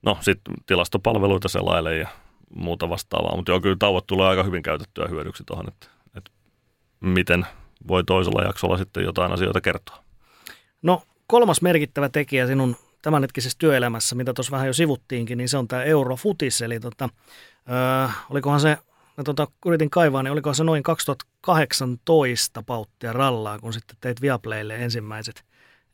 no 0.02 0.18
sitten 0.20 0.54
tilastopalveluita 0.66 1.48
selaile 1.48 1.96
ja 1.96 2.08
muuta 2.54 2.88
vastaavaa. 2.88 3.36
Mutta 3.36 3.52
joo, 3.52 3.60
kyllä 3.60 3.76
tauot 3.78 4.06
tulee 4.06 4.28
aika 4.28 4.42
hyvin 4.42 4.62
käytettyä 4.62 5.06
hyödyksi 5.10 5.44
tuohon, 5.46 5.68
että, 5.68 5.86
että 6.16 6.30
miten 7.00 7.46
voi 7.88 8.04
toisella 8.04 8.42
jaksolla 8.42 8.76
sitten 8.76 9.04
jotain 9.04 9.32
asioita 9.32 9.60
kertoa. 9.60 10.02
No 10.82 11.02
kolmas 11.26 11.62
merkittävä 11.62 12.08
tekijä 12.08 12.46
sinun 12.46 12.76
tämänhetkisessä 13.02 13.58
työelämässä, 13.58 14.14
mitä 14.14 14.34
tuossa 14.34 14.52
vähän 14.52 14.66
jo 14.66 14.72
sivuttiinkin, 14.72 15.38
niin 15.38 15.48
se 15.48 15.58
on 15.58 15.68
tämä 15.68 15.82
Eurofutis, 15.82 16.62
eli 16.62 16.80
tota, 16.80 17.08
ö, 17.68 18.10
olikohan 18.30 18.60
se 18.60 18.78
mä 19.20 19.24
tuota, 19.24 19.48
yritin 19.66 19.90
kaivaa, 19.90 20.22
niin 20.22 20.32
oliko 20.32 20.54
se 20.54 20.64
noin 20.64 20.82
2018 20.82 22.62
pauttia 22.62 23.12
rallaa, 23.12 23.58
kun 23.58 23.72
sitten 23.72 23.96
teit 24.00 24.20
Viaplaylle 24.20 24.76
ensimmäiset, 24.76 25.44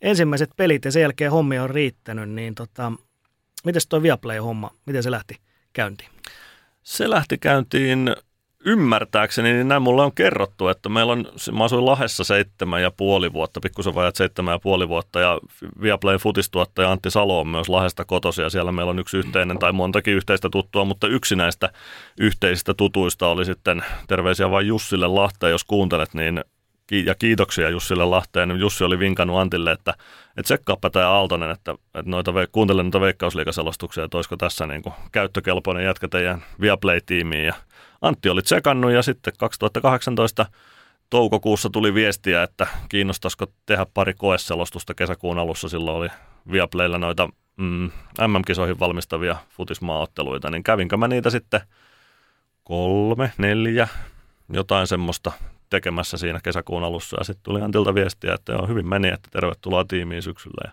ensimmäiset 0.00 0.50
pelit 0.57 0.84
ja 0.84 0.92
sen 0.92 1.02
jälkeen 1.02 1.30
hommia 1.30 1.62
on 1.62 1.70
riittänyt, 1.70 2.30
niin 2.30 2.54
tota, 2.54 2.92
miten 3.64 3.82
tuo 3.88 4.02
Viaplay-homma, 4.02 4.70
miten 4.86 5.02
se 5.02 5.11
lähti 5.11 5.36
käyntiin? 5.72 6.11
Se 6.82 7.11
lähti 7.11 7.38
käyntiin 7.38 8.16
ymmärtääkseni, 8.67 9.53
niin 9.53 9.69
näin 9.69 9.83
mulle 9.83 10.03
on 10.03 10.14
kerrottu, 10.14 10.69
että 10.69 10.89
meillä 10.89 11.12
on, 11.12 11.25
mä 11.53 11.64
asuin 11.64 11.87
Lahessa 11.87 12.25
seitsemän 12.25 12.83
ja 12.83 12.91
puoli 12.91 13.33
vuotta, 13.33 13.61
pikkusen 13.61 13.95
vajat 13.95 14.17
seitsemän 14.17 14.53
ja 14.53 14.59
puoli 14.59 14.89
vuotta, 14.89 15.21
ja 15.21 15.41
Viaplayn 15.83 16.19
futistuottaja 16.19 16.91
Antti 16.91 17.11
Salo 17.11 17.41
on 17.41 17.49
myös 17.49 17.69
Lahesta 17.69 18.05
kotosi, 18.05 18.43
ja 18.43 18.51
siellä 18.51 18.73
meillä 18.73 18.91
on 18.91 18.99
yksi 18.99 19.17
yhteinen 19.17 19.59
tai 19.59 19.73
montakin 19.73 20.14
yhteistä 20.14 20.51
tuttua, 20.51 20.85
mutta 20.85 21.07
yksi 21.07 21.37
näistä 21.37 21.71
yhteisistä 22.21 22.75
tutuista 22.75 23.29
oli 23.29 23.45
sitten, 23.45 23.85
terveisiä 24.09 24.51
vain 24.51 24.67
Jussille 24.67 25.07
Lahteen, 25.07 25.51
jos 25.51 25.64
kuuntelet, 25.64 26.14
niin 26.14 26.45
ja 26.91 27.14
kiitoksia 27.14 27.71
Jussille 27.71 28.05
Lahteen. 28.05 28.61
Jussi 28.61 28.85
oli 28.85 28.99
vinkannut 28.99 29.39
Antille, 29.39 29.73
että, 29.73 29.91
että 30.29 30.43
tsekkaappa 30.43 30.91
tämä 30.91 31.11
Aaltonen, 31.11 31.51
että, 31.51 31.73
että 31.73 32.11
noita, 32.11 32.33
kuuntele 32.53 32.83
noita 32.83 33.01
veikkausliikaselostuksia, 33.01 34.05
että 34.05 34.19
olisiko 34.19 34.37
tässä 34.37 34.67
niin 34.67 34.83
kuin 34.83 34.95
käyttökelpoinen 35.12 35.85
jätkä 35.85 36.09
teidän 36.09 36.45
Viaplay-tiimiin. 36.61 37.45
Ja 37.45 37.55
Antti 38.03 38.28
oli 38.28 38.42
tsekannut 38.42 38.92
ja 38.92 39.03
sitten 39.03 39.32
2018 39.38 40.47
toukokuussa 41.11 41.70
tuli 41.70 41.94
viestiä, 41.94 42.42
että 42.42 42.66
kiinnostaisiko 42.88 43.47
tehdä 43.66 43.86
pari 43.94 44.14
koeselostusta 44.14 44.94
kesäkuun 44.94 45.38
alussa. 45.38 45.68
Silloin 45.68 45.97
oli 45.97 46.09
Viaplaylla 46.53 46.99
noita 46.99 47.28
mm, 47.57 47.90
MM-kisoihin 48.20 48.78
valmistavia 48.78 49.36
futismaaotteluita, 49.51 50.51
niin 50.51 50.62
kävinkö 50.62 50.97
mä 50.97 51.09
niitä 51.09 51.30
sitten 51.30 51.61
kolme, 52.64 53.32
neljä, 53.38 53.88
jotain 54.53 54.86
semmoista 54.86 55.32
tekemässä 55.70 56.16
siinä 56.16 56.40
kesäkuun 56.42 56.84
alussa. 56.84 57.16
Ja 57.20 57.24
sitten 57.24 57.44
tuli 57.44 57.62
Antilta 57.62 57.94
viestiä, 57.94 58.34
että 58.34 58.53
joo, 58.53 58.66
hyvin 58.66 58.88
meni, 58.88 59.09
että 59.09 59.28
tervetuloa 59.32 59.84
tiimiin 59.84 60.22
syksyllä. 60.22 60.62
Ja 60.64 60.72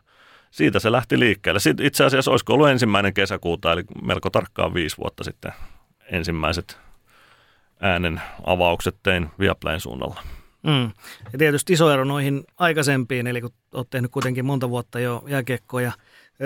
siitä 0.51 0.79
se 0.79 0.91
lähti 0.91 1.19
liikkeelle. 1.19 1.59
Sitten 1.59 1.85
itse 1.85 2.03
asiassa 2.03 2.31
olisiko 2.31 2.53
ollut 2.53 2.69
ensimmäinen 2.69 3.13
kesäkuuta, 3.13 3.71
eli 3.71 3.83
melko 4.03 4.29
tarkkaan 4.29 4.73
viisi 4.73 4.97
vuotta 4.97 5.23
sitten 5.23 5.53
ensimmäiset 6.11 6.77
äänen 7.83 8.21
avaukset 8.43 8.95
tein 9.03 9.29
Viaplayn 9.39 9.79
suunnalla. 9.79 10.21
Mm. 10.63 10.91
Ja 11.33 11.39
tietysti 11.39 11.73
iso 11.73 11.91
ero 11.91 12.03
noihin 12.03 12.43
aikaisempiin, 12.57 13.27
eli 13.27 13.41
kun 13.41 13.53
olet 13.73 13.89
tehnyt 13.89 14.11
kuitenkin 14.11 14.45
monta 14.45 14.69
vuotta 14.69 14.99
jo 14.99 15.23
jääkiekkoa 15.27 15.81
ja 15.81 15.91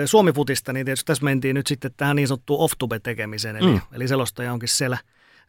Suomi-futista, 0.06 0.72
niin 0.72 0.86
tietysti 0.86 1.06
tässä 1.06 1.24
mentiin 1.24 1.54
nyt 1.54 1.66
sitten 1.66 1.90
tähän 1.96 2.16
niin 2.16 2.28
sanottuun 2.28 2.60
off-tube-tekemiseen, 2.60 3.56
eli, 3.56 3.72
mm. 3.72 3.80
eli 3.92 4.08
selostaja 4.08 4.52
onkin 4.52 4.68
siellä 4.68 4.98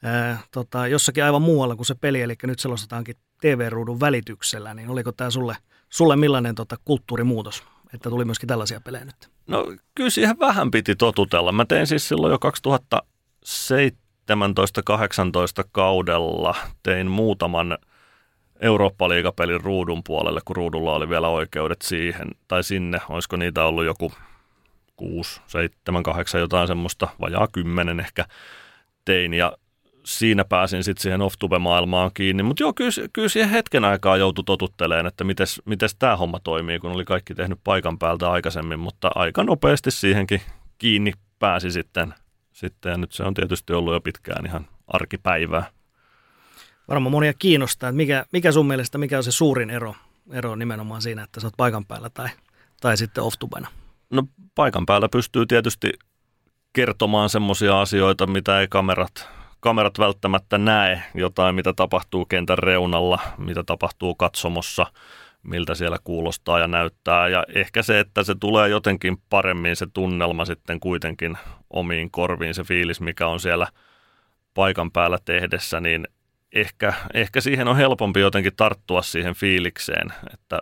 ää, 0.03 0.39
tota, 0.51 0.87
jossakin 0.87 1.23
aivan 1.23 1.41
muualla 1.41 1.75
kuin 1.75 1.85
se 1.85 1.95
peli, 1.95 2.21
eli 2.21 2.35
nyt 2.43 2.59
selostetaankin 2.59 3.15
TV-ruudun 3.41 3.99
välityksellä, 3.99 4.73
niin 4.73 4.89
oliko 4.89 5.11
tämä 5.11 5.29
sulle, 5.29 5.55
sulle 5.89 6.15
millainen 6.15 6.55
tota, 6.55 6.77
kulttuurimuutos, 6.85 7.63
että 7.93 8.09
tuli 8.09 8.25
myöskin 8.25 8.47
tällaisia 8.47 8.81
pelejä 8.81 9.05
nyt? 9.05 9.29
No 9.47 9.65
kyllä 9.95 10.09
siihen 10.09 10.39
vähän 10.39 10.71
piti 10.71 10.95
totutella. 10.95 11.51
Mä 11.51 11.65
tein 11.65 11.87
siis 11.87 12.07
silloin 12.07 12.31
jo 12.31 12.39
2007 12.39 13.09
17-18 13.95 13.99
kaudella 15.71 16.55
tein 16.84 17.11
muutaman 17.11 17.77
Eurooppa-liigapelin 18.59 19.61
ruudun 19.61 20.03
puolelle, 20.03 20.41
kun 20.45 20.55
ruudulla 20.55 20.95
oli 20.95 21.09
vielä 21.09 21.27
oikeudet 21.27 21.82
siihen, 21.82 22.27
tai 22.47 22.63
sinne, 22.63 23.01
olisiko 23.09 23.36
niitä 23.36 23.63
ollut 23.63 23.86
joku 23.86 24.11
6, 24.95 25.41
7, 25.47 26.03
8, 26.03 26.41
jotain 26.41 26.67
semmoista, 26.67 27.07
vajaa 27.21 27.47
10 27.51 27.99
ehkä 27.99 28.25
tein, 29.05 29.34
ja 29.34 29.53
siinä 30.05 30.45
pääsin 30.45 30.84
sitten 30.84 31.01
siihen 31.01 31.21
off 31.21 31.36
maailmaan 31.59 32.11
kiinni. 32.13 32.43
Mutta 32.43 32.63
joo, 32.63 32.73
kyllä, 32.73 32.91
kyllä 33.13 33.30
siihen 33.30 33.49
hetken 33.49 33.86
aikaa 33.86 34.17
joutui 34.17 34.43
totutteleen, 34.43 35.05
että 35.05 35.23
miten 35.65 35.89
tämä 35.99 36.17
homma 36.17 36.39
toimii, 36.39 36.80
kun 36.80 36.91
oli 36.91 37.05
kaikki 37.05 37.36
tehnyt 37.36 37.59
paikan 37.63 37.99
päältä 37.99 38.32
aikaisemmin, 38.32 38.80
mutta 38.80 39.11
aika 39.15 39.43
nopeasti 39.43 39.91
siihenkin 39.91 40.41
kiinni 40.77 41.13
pääsi 41.39 41.71
sitten 41.71 42.13
sitten 42.60 42.89
ja 42.89 42.97
nyt 42.97 43.12
se 43.12 43.24
on 43.24 43.34
tietysti 43.34 43.74
ollut 43.74 43.93
jo 43.93 44.01
pitkään 44.01 44.45
ihan 44.45 44.68
arkipäivää. 44.88 45.70
Varmaan 46.88 47.12
monia 47.12 47.34
kiinnostaa, 47.34 47.89
että 47.89 47.97
mikä, 47.97 48.26
mikä 48.32 48.51
sun 48.51 48.68
mielestä, 48.68 48.97
mikä 48.97 49.18
on 49.18 49.24
se 49.24 49.32
suurin 49.32 49.70
ero, 49.70 49.95
ero 50.32 50.55
nimenomaan 50.55 51.01
siinä, 51.01 51.24
että 51.24 51.39
sä 51.39 51.47
oot 51.47 51.57
paikan 51.57 51.86
päällä 51.86 52.10
tai, 52.10 52.30
tai 52.82 52.97
sitten 52.97 53.24
off 53.24 53.36
No 54.10 54.24
paikan 54.55 54.86
päällä 54.86 55.10
pystyy 55.10 55.45
tietysti 55.45 55.89
kertomaan 56.74 57.30
semmoisia 57.30 57.82
asioita, 57.82 58.28
mitä 58.28 58.60
ei 58.62 58.68
kamerat, 58.68 59.30
kamerat 59.60 59.99
välttämättä 59.99 60.57
näe. 60.57 61.03
Jotain, 61.16 61.55
mitä 61.55 61.74
tapahtuu 61.74 62.26
kentän 62.26 62.57
reunalla, 62.57 63.20
mitä 63.38 63.64
tapahtuu 63.64 64.16
katsomossa– 64.16 64.86
miltä 65.43 65.75
siellä 65.75 65.97
kuulostaa 66.03 66.59
ja 66.59 66.67
näyttää. 66.67 67.27
Ja 67.27 67.45
ehkä 67.55 67.81
se, 67.81 67.99
että 67.99 68.23
se 68.23 68.35
tulee 68.39 68.69
jotenkin 68.69 69.17
paremmin 69.29 69.75
se 69.75 69.87
tunnelma 69.93 70.45
sitten 70.45 70.79
kuitenkin 70.79 71.37
omiin 71.69 72.11
korviin, 72.11 72.53
se 72.53 72.63
fiilis, 72.63 73.01
mikä 73.01 73.27
on 73.27 73.39
siellä 73.39 73.67
paikan 74.53 74.91
päällä 74.91 75.17
tehdessä, 75.25 75.79
niin 75.79 76.07
ehkä, 76.53 76.93
ehkä 77.13 77.41
siihen 77.41 77.67
on 77.67 77.77
helpompi 77.77 78.19
jotenkin 78.19 78.55
tarttua 78.55 79.01
siihen 79.01 79.33
fiilikseen, 79.33 80.13
että 80.33 80.59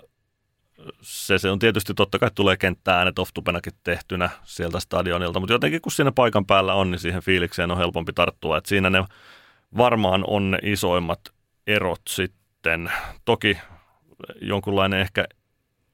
se, 1.02 1.38
se 1.38 1.50
on 1.50 1.60
tietysti 1.60 1.94
totta 1.94 2.20
kai 2.20 2.32
tulee 2.36 2.58
kenttääänet 2.58 3.20
oftupenakin 3.20 3.74
tehtynä 3.84 4.30
sieltä 4.44 4.80
stadionilta, 4.80 5.40
mutta 5.40 5.54
jotenkin 5.54 5.82
kun 5.82 5.92
siinä 5.92 6.12
paikan 6.12 6.46
päällä 6.46 6.74
on, 6.74 6.92
niin 6.92 7.00
siihen 7.00 7.22
fiilikseen 7.22 7.72
on 7.72 7.78
helpompi 7.78 8.14
tarttua. 8.14 8.58
että 8.58 8.70
siinä 8.70 8.90
ne 8.90 9.04
varmaan 9.78 10.24
on 10.28 10.52
ne 10.52 10.60
isoimmat 10.62 11.20
erot 11.68 12.02
sitten. 12.10 12.92
Toki 13.26 13.58
jonkunlainen 14.42 15.00
ehkä 15.00 15.28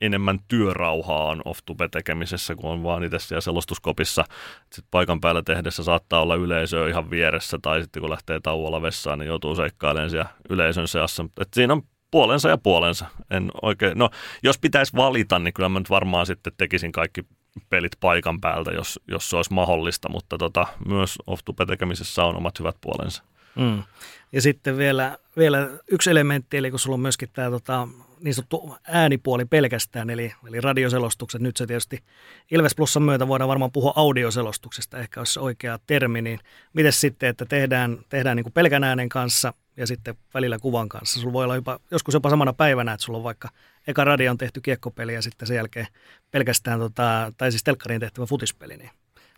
enemmän 0.01 0.39
työrauhaa 0.47 1.23
on 1.23 1.41
off 1.45 1.59
tekemisessä, 1.91 2.55
kun 2.55 2.71
on 2.71 2.83
vaan 2.83 3.03
itse 3.03 3.19
siellä 3.19 3.41
selostuskopissa. 3.41 4.25
Sitten 4.59 4.87
paikan 4.91 5.21
päällä 5.21 5.43
tehdessä 5.43 5.83
saattaa 5.83 6.21
olla 6.21 6.35
yleisö 6.35 6.89
ihan 6.89 7.09
vieressä, 7.09 7.57
tai 7.61 7.81
sitten 7.81 8.01
kun 8.01 8.09
lähtee 8.09 8.39
tauolla 8.39 8.81
vessaan, 8.81 9.19
niin 9.19 9.27
joutuu 9.27 9.55
seikkailemaan 9.55 10.09
siellä 10.09 10.29
yleisön 10.49 10.87
seassa. 10.87 11.25
Et 11.41 11.47
siinä 11.53 11.73
on 11.73 11.81
puolensa 12.11 12.49
ja 12.49 12.57
puolensa. 12.57 13.05
En 13.31 13.51
oikein, 13.61 13.97
no, 13.97 14.09
jos 14.43 14.59
pitäisi 14.59 14.95
valita, 14.95 15.39
niin 15.39 15.53
kyllä 15.53 15.69
mä 15.69 15.79
nyt 15.79 15.89
varmaan 15.89 16.25
sitten 16.25 16.53
tekisin 16.57 16.91
kaikki 16.91 17.25
pelit 17.69 17.91
paikan 17.99 18.41
päältä, 18.41 18.71
jos, 18.71 18.99
jos 19.07 19.29
se 19.29 19.35
olisi 19.35 19.53
mahdollista, 19.53 20.09
mutta 20.09 20.37
tota, 20.37 20.67
myös 20.87 21.17
off 21.27 21.41
tekemisessä 21.67 22.23
on 22.23 22.35
omat 22.35 22.59
hyvät 22.59 22.75
puolensa. 22.81 23.23
Mm. 23.55 23.83
Ja 24.31 24.41
sitten 24.41 24.77
vielä, 24.77 25.17
vielä 25.37 25.69
yksi 25.91 26.11
elementti, 26.11 26.57
eli 26.57 26.69
kun 26.69 26.79
sulla 26.79 26.93
on 26.93 26.99
myöskin 26.99 27.29
tämä 27.33 27.49
tota, 27.49 27.87
niin 28.23 28.33
sanottu 28.33 28.75
äänipuoli 28.87 29.45
pelkästään, 29.45 30.09
eli, 30.09 30.33
eli 30.47 30.61
radioselostukset. 30.61 31.41
Nyt 31.41 31.57
se 31.57 31.67
tietysti 31.67 32.03
Ilves 32.51 32.75
Plusan 32.75 33.03
myötä 33.03 33.27
voidaan 33.27 33.47
varmaan 33.47 33.71
puhua 33.71 33.93
audioselostuksesta, 33.95 34.99
ehkä 34.99 35.19
olisi 35.19 35.39
oikea 35.39 35.79
termi. 35.87 36.21
Niin 36.21 36.39
miten 36.73 36.93
sitten, 36.93 37.29
että 37.29 37.45
tehdään, 37.45 37.99
tehdään 38.09 38.35
niin 38.35 38.43
kuin 38.43 38.53
pelkän 38.53 38.83
äänen 38.83 39.09
kanssa 39.09 39.53
ja 39.77 39.87
sitten 39.87 40.15
välillä 40.33 40.59
kuvan 40.59 40.89
kanssa. 40.89 41.19
Sulla 41.19 41.33
voi 41.33 41.43
olla 41.43 41.55
jopa, 41.55 41.79
joskus 41.91 42.13
jopa 42.13 42.29
samana 42.29 42.53
päivänä, 42.53 42.93
että 42.93 43.03
sulla 43.03 43.17
on 43.17 43.23
vaikka 43.23 43.49
eka 43.87 44.03
radio 44.03 44.31
on 44.31 44.37
tehty 44.37 44.61
kiekkopeli 44.61 45.13
ja 45.13 45.21
sitten 45.21 45.47
sen 45.47 45.55
jälkeen 45.55 45.87
pelkästään, 46.31 46.79
tota, 46.79 47.33
tai 47.37 47.51
siis 47.51 47.63
telkkariin 47.63 48.01
tehtävä 48.01 48.25
futispeli. 48.25 48.77
Niin 48.77 48.91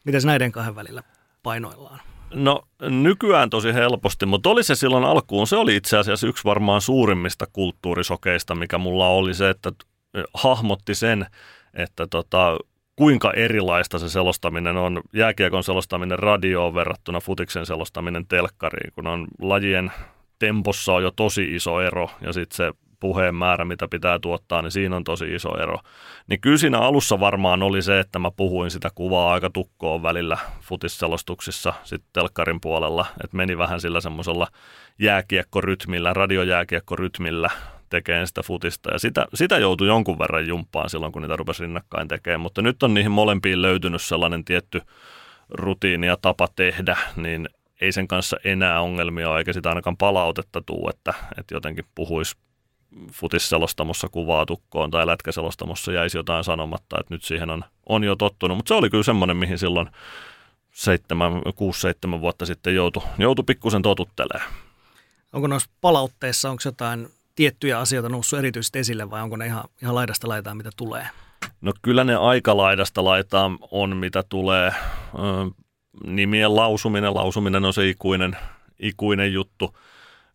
miten 0.04 0.22
näiden 0.26 0.52
kahden 0.52 0.76
välillä 0.76 1.04
painoillaan? 1.44 2.15
No 2.36 2.62
nykyään 2.82 3.50
tosi 3.50 3.74
helposti, 3.74 4.26
mutta 4.26 4.50
oli 4.50 4.64
se 4.64 4.76
silloin 4.76 5.04
alkuun, 5.04 5.48
se 5.48 5.56
oli 5.56 5.76
itse 5.76 5.98
asiassa 5.98 6.28
yksi 6.28 6.44
varmaan 6.44 6.82
suurimmista 6.82 7.46
kulttuurisokeista, 7.54 8.56
mikä 8.56 8.78
mulla 8.78 9.08
oli 9.08 9.34
se, 9.34 9.50
että 9.50 9.72
hahmotti 10.34 10.96
sen, 10.96 11.26
että 11.74 12.08
tota, 12.08 12.58
kuinka 12.96 13.34
erilaista 13.34 14.00
se 14.00 14.10
selostaminen 14.10 14.78
on, 14.78 15.02
jääkiekon 15.14 15.64
selostaminen 15.64 16.20
radioon 16.20 16.76
verrattuna 16.76 17.20
futiksen 17.20 17.66
selostaminen 17.66 18.28
telkkariin, 18.28 18.94
kun 18.94 19.08
on 19.08 19.28
lajien 19.42 19.92
tempossa 20.40 20.94
on 20.94 21.04
jo 21.04 21.12
tosi 21.12 21.56
iso 21.56 21.82
ero 21.82 22.10
ja 22.22 22.34
sitten 22.34 22.56
se 22.58 22.74
puheen 23.00 23.36
määrä, 23.36 23.66
mitä 23.66 23.88
pitää 23.88 24.20
tuottaa, 24.20 24.62
niin 24.62 24.72
siinä 24.72 24.96
on 24.96 25.04
tosi 25.04 25.36
iso 25.36 25.58
ero. 25.58 25.78
Niin 26.28 26.42
kyllä 26.42 26.58
siinä 26.58 26.80
alussa 26.80 27.20
varmaan 27.20 27.64
oli 27.64 27.82
se, 27.82 28.00
että 28.00 28.20
mä 28.20 28.32
puhuin 28.32 28.72
sitä 28.72 28.90
kuvaa 28.96 29.34
aika 29.34 29.50
tukkoon 29.50 30.04
välillä 30.04 30.38
futisselostuksissa 30.62 31.74
sitten 31.84 32.10
telkkarin 32.14 32.62
puolella, 32.62 33.06
että 33.24 33.38
meni 33.38 33.58
vähän 33.58 33.82
sillä 33.82 34.02
semmoisella 34.02 34.48
jääkiekkorytmillä, 35.00 36.14
radiojääkiekkorytmillä 36.14 37.50
tekemään 37.90 38.28
sitä 38.28 38.44
futista. 38.44 38.92
Ja 38.92 39.00
sitä, 39.00 39.26
sitä 39.34 39.58
joutui 39.58 39.88
jonkun 39.88 40.20
verran 40.20 40.48
jumppaan 40.48 40.90
silloin, 40.90 41.12
kun 41.12 41.22
niitä 41.22 41.36
rupesi 41.36 41.64
rinnakkain 41.64 42.08
tekemään. 42.08 42.42
Mutta 42.42 42.62
nyt 42.62 42.84
on 42.84 42.94
niihin 42.94 43.12
molempiin 43.12 43.62
löytynyt 43.62 44.02
sellainen 44.02 44.46
tietty 44.46 44.82
rutiini 45.50 46.08
ja 46.08 46.18
tapa 46.22 46.48
tehdä, 46.56 46.98
niin 47.16 47.50
ei 47.82 47.92
sen 47.92 48.08
kanssa 48.08 48.38
enää 48.44 48.82
ongelmia 48.82 49.38
eikä 49.38 49.54
sitä 49.54 49.70
ainakaan 49.70 49.98
palautetta 49.98 50.62
tuu, 50.66 50.90
että, 50.90 51.14
että 51.38 51.56
jotenkin 51.56 51.86
puhuisi 51.96 52.36
futisselostamossa 53.12 54.08
kuvaa 54.10 54.46
tukkoon 54.46 54.92
tai 54.92 55.08
lätkäselostamossa 55.08 55.92
jäisi 55.92 56.18
jotain 56.18 56.44
sanomatta, 56.44 57.00
että 57.00 57.14
nyt 57.14 57.24
siihen 57.24 57.50
on, 57.50 57.64
on 57.90 58.04
jo 58.04 58.16
tottunut. 58.16 58.58
Mutta 58.58 58.68
se 58.68 58.74
oli 58.74 58.90
kyllä 58.90 59.04
semmoinen, 59.04 59.38
mihin 59.38 59.58
silloin, 59.58 59.90
6-7 62.18 62.22
vuotta 62.22 62.46
sitten 62.46 62.76
joutui, 62.76 63.04
joutui 63.18 63.44
pikkusen 63.48 63.82
totuttelemaan. 63.82 64.52
Onko 65.34 65.48
noissa 65.48 65.70
palautteissa, 65.82 66.50
onko 66.50 66.62
jotain 66.66 67.08
tiettyjä 67.36 67.80
asioita 67.80 68.10
noussut 68.10 68.40
erityisesti 68.40 68.80
esille 68.80 69.10
vai 69.10 69.22
onko 69.22 69.38
ne 69.38 69.46
ihan, 69.46 69.64
ihan 69.82 69.96
laidasta 69.96 70.28
laitaan, 70.28 70.58
mitä 70.58 70.70
tulee? 70.78 71.08
No 71.62 71.74
kyllä 71.82 72.04
ne 72.04 72.16
aika 72.16 72.58
laidasta 72.58 73.04
laitaan 73.04 73.58
on, 73.72 73.98
mitä 73.98 74.24
tulee. 74.30 74.72
Ö, 75.16 75.52
nimien 76.04 76.56
lausuminen, 76.56 77.16
lausuminen 77.16 77.66
on 77.66 77.74
se 77.74 77.90
ikuinen, 77.90 78.38
ikuinen 78.80 79.34
juttu, 79.34 79.78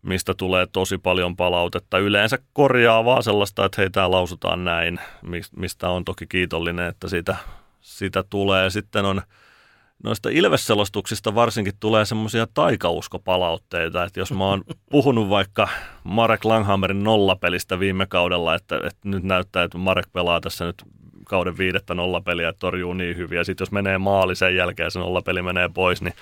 mistä 0.01 0.33
tulee 0.33 0.67
tosi 0.71 0.97
paljon 0.97 1.35
palautetta. 1.35 1.97
Yleensä 1.97 2.37
korjaa 2.53 3.05
vaan 3.05 3.23
sellaista, 3.23 3.65
että 3.65 3.81
hei, 3.81 3.89
tämä 3.89 4.11
lausutaan 4.11 4.63
näin, 4.63 4.99
mistä 5.55 5.89
on 5.89 6.05
toki 6.05 6.27
kiitollinen, 6.27 6.87
että 6.87 7.09
sitä, 7.09 7.35
sitä 7.81 8.23
tulee. 8.29 8.69
Sitten 8.69 9.05
on 9.05 9.21
noista 10.03 10.29
ilvesselostuksista 10.29 11.35
varsinkin 11.35 11.73
tulee 11.79 12.05
semmoisia 12.05 12.47
taikauskopalautteita, 12.53 14.03
että 14.03 14.19
jos 14.19 14.31
mä 14.31 14.45
oon 14.45 14.63
puhunut 14.91 15.29
vaikka 15.29 15.67
Marek 16.03 16.45
Langhammerin 16.45 17.03
nollapelistä 17.03 17.79
viime 17.79 18.05
kaudella, 18.07 18.55
että, 18.55 18.75
että 18.75 19.09
nyt 19.09 19.23
näyttää, 19.23 19.63
että 19.63 19.77
Marek 19.77 20.07
pelaa 20.13 20.41
tässä 20.41 20.65
nyt 20.65 20.83
kauden 21.31 21.57
viidettä 21.57 21.93
nollapeliä 21.93 22.53
torjuu 22.53 22.93
niin 22.93 23.17
hyvin. 23.17 23.37
Ja 23.37 23.43
sitten 23.43 23.65
jos 23.65 23.71
menee 23.71 23.97
maali 23.97 24.35
sen 24.35 24.55
jälkeen 24.55 24.91
se 24.91 24.99
nollapeli 24.99 25.41
menee 25.41 25.69
pois, 25.73 26.01
niin 26.01 26.13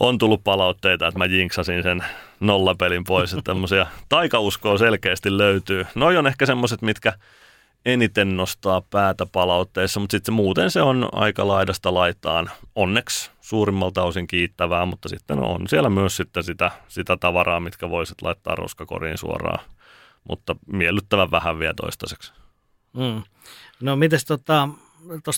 on 0.00 0.18
tullut 0.18 0.44
palautteita, 0.44 1.06
että 1.06 1.18
mä 1.18 1.24
jinksasin 1.24 1.82
sen 1.82 2.04
nollapelin 2.40 3.04
pois. 3.04 3.32
Että 3.32 3.42
tämmöisiä 3.42 3.86
taikauskoa 4.08 4.78
selkeästi 4.78 5.38
löytyy. 5.38 5.86
Noi 5.94 6.16
on 6.16 6.26
ehkä 6.26 6.46
semmoiset, 6.46 6.82
mitkä 6.82 7.12
eniten 7.86 8.36
nostaa 8.36 8.80
päätä 8.80 9.26
palautteissa, 9.26 10.00
mutta 10.00 10.16
sitten 10.16 10.34
muuten 10.34 10.70
se 10.70 10.82
on 10.82 11.08
aika 11.12 11.48
laidasta 11.48 11.94
laitaan. 11.94 12.50
Onneksi 12.74 13.30
suurimmalta 13.40 14.02
osin 14.02 14.26
kiittävää, 14.26 14.86
mutta 14.86 15.08
sitten 15.08 15.38
on 15.38 15.68
siellä 15.68 15.90
myös 15.90 16.16
sitten 16.16 16.42
sitä, 16.42 16.70
sitä 16.88 17.16
tavaraa, 17.16 17.60
mitkä 17.60 17.90
voisit 17.90 18.22
laittaa 18.22 18.54
roskakoriin 18.54 19.18
suoraan, 19.18 19.64
mutta 20.28 20.56
miellyttävän 20.72 21.30
vähän 21.30 21.58
vielä 21.58 21.74
toistaiseksi. 21.74 22.32
Mm. 22.92 23.22
No 23.82 23.96
mites 23.96 24.24
tota, 24.24 24.68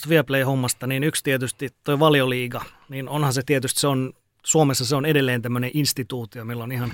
Viaplay-hommasta, 0.09 0.87
niin 0.87 1.05
yksi 1.05 1.25
tietysti 1.25 1.69
tuo 1.85 1.99
valioliiga, 1.99 2.65
niin 2.89 3.09
onhan 3.09 3.33
se 3.33 3.43
tietysti, 3.47 3.81
se 3.81 3.87
on, 3.87 4.13
Suomessa 4.45 4.85
se 4.85 4.97
on 4.97 5.07
edelleen 5.07 5.43
tämmöinen 5.43 5.71
instituutio, 5.75 6.45
millä 6.45 6.65
on 6.65 6.73
ihan 6.73 6.93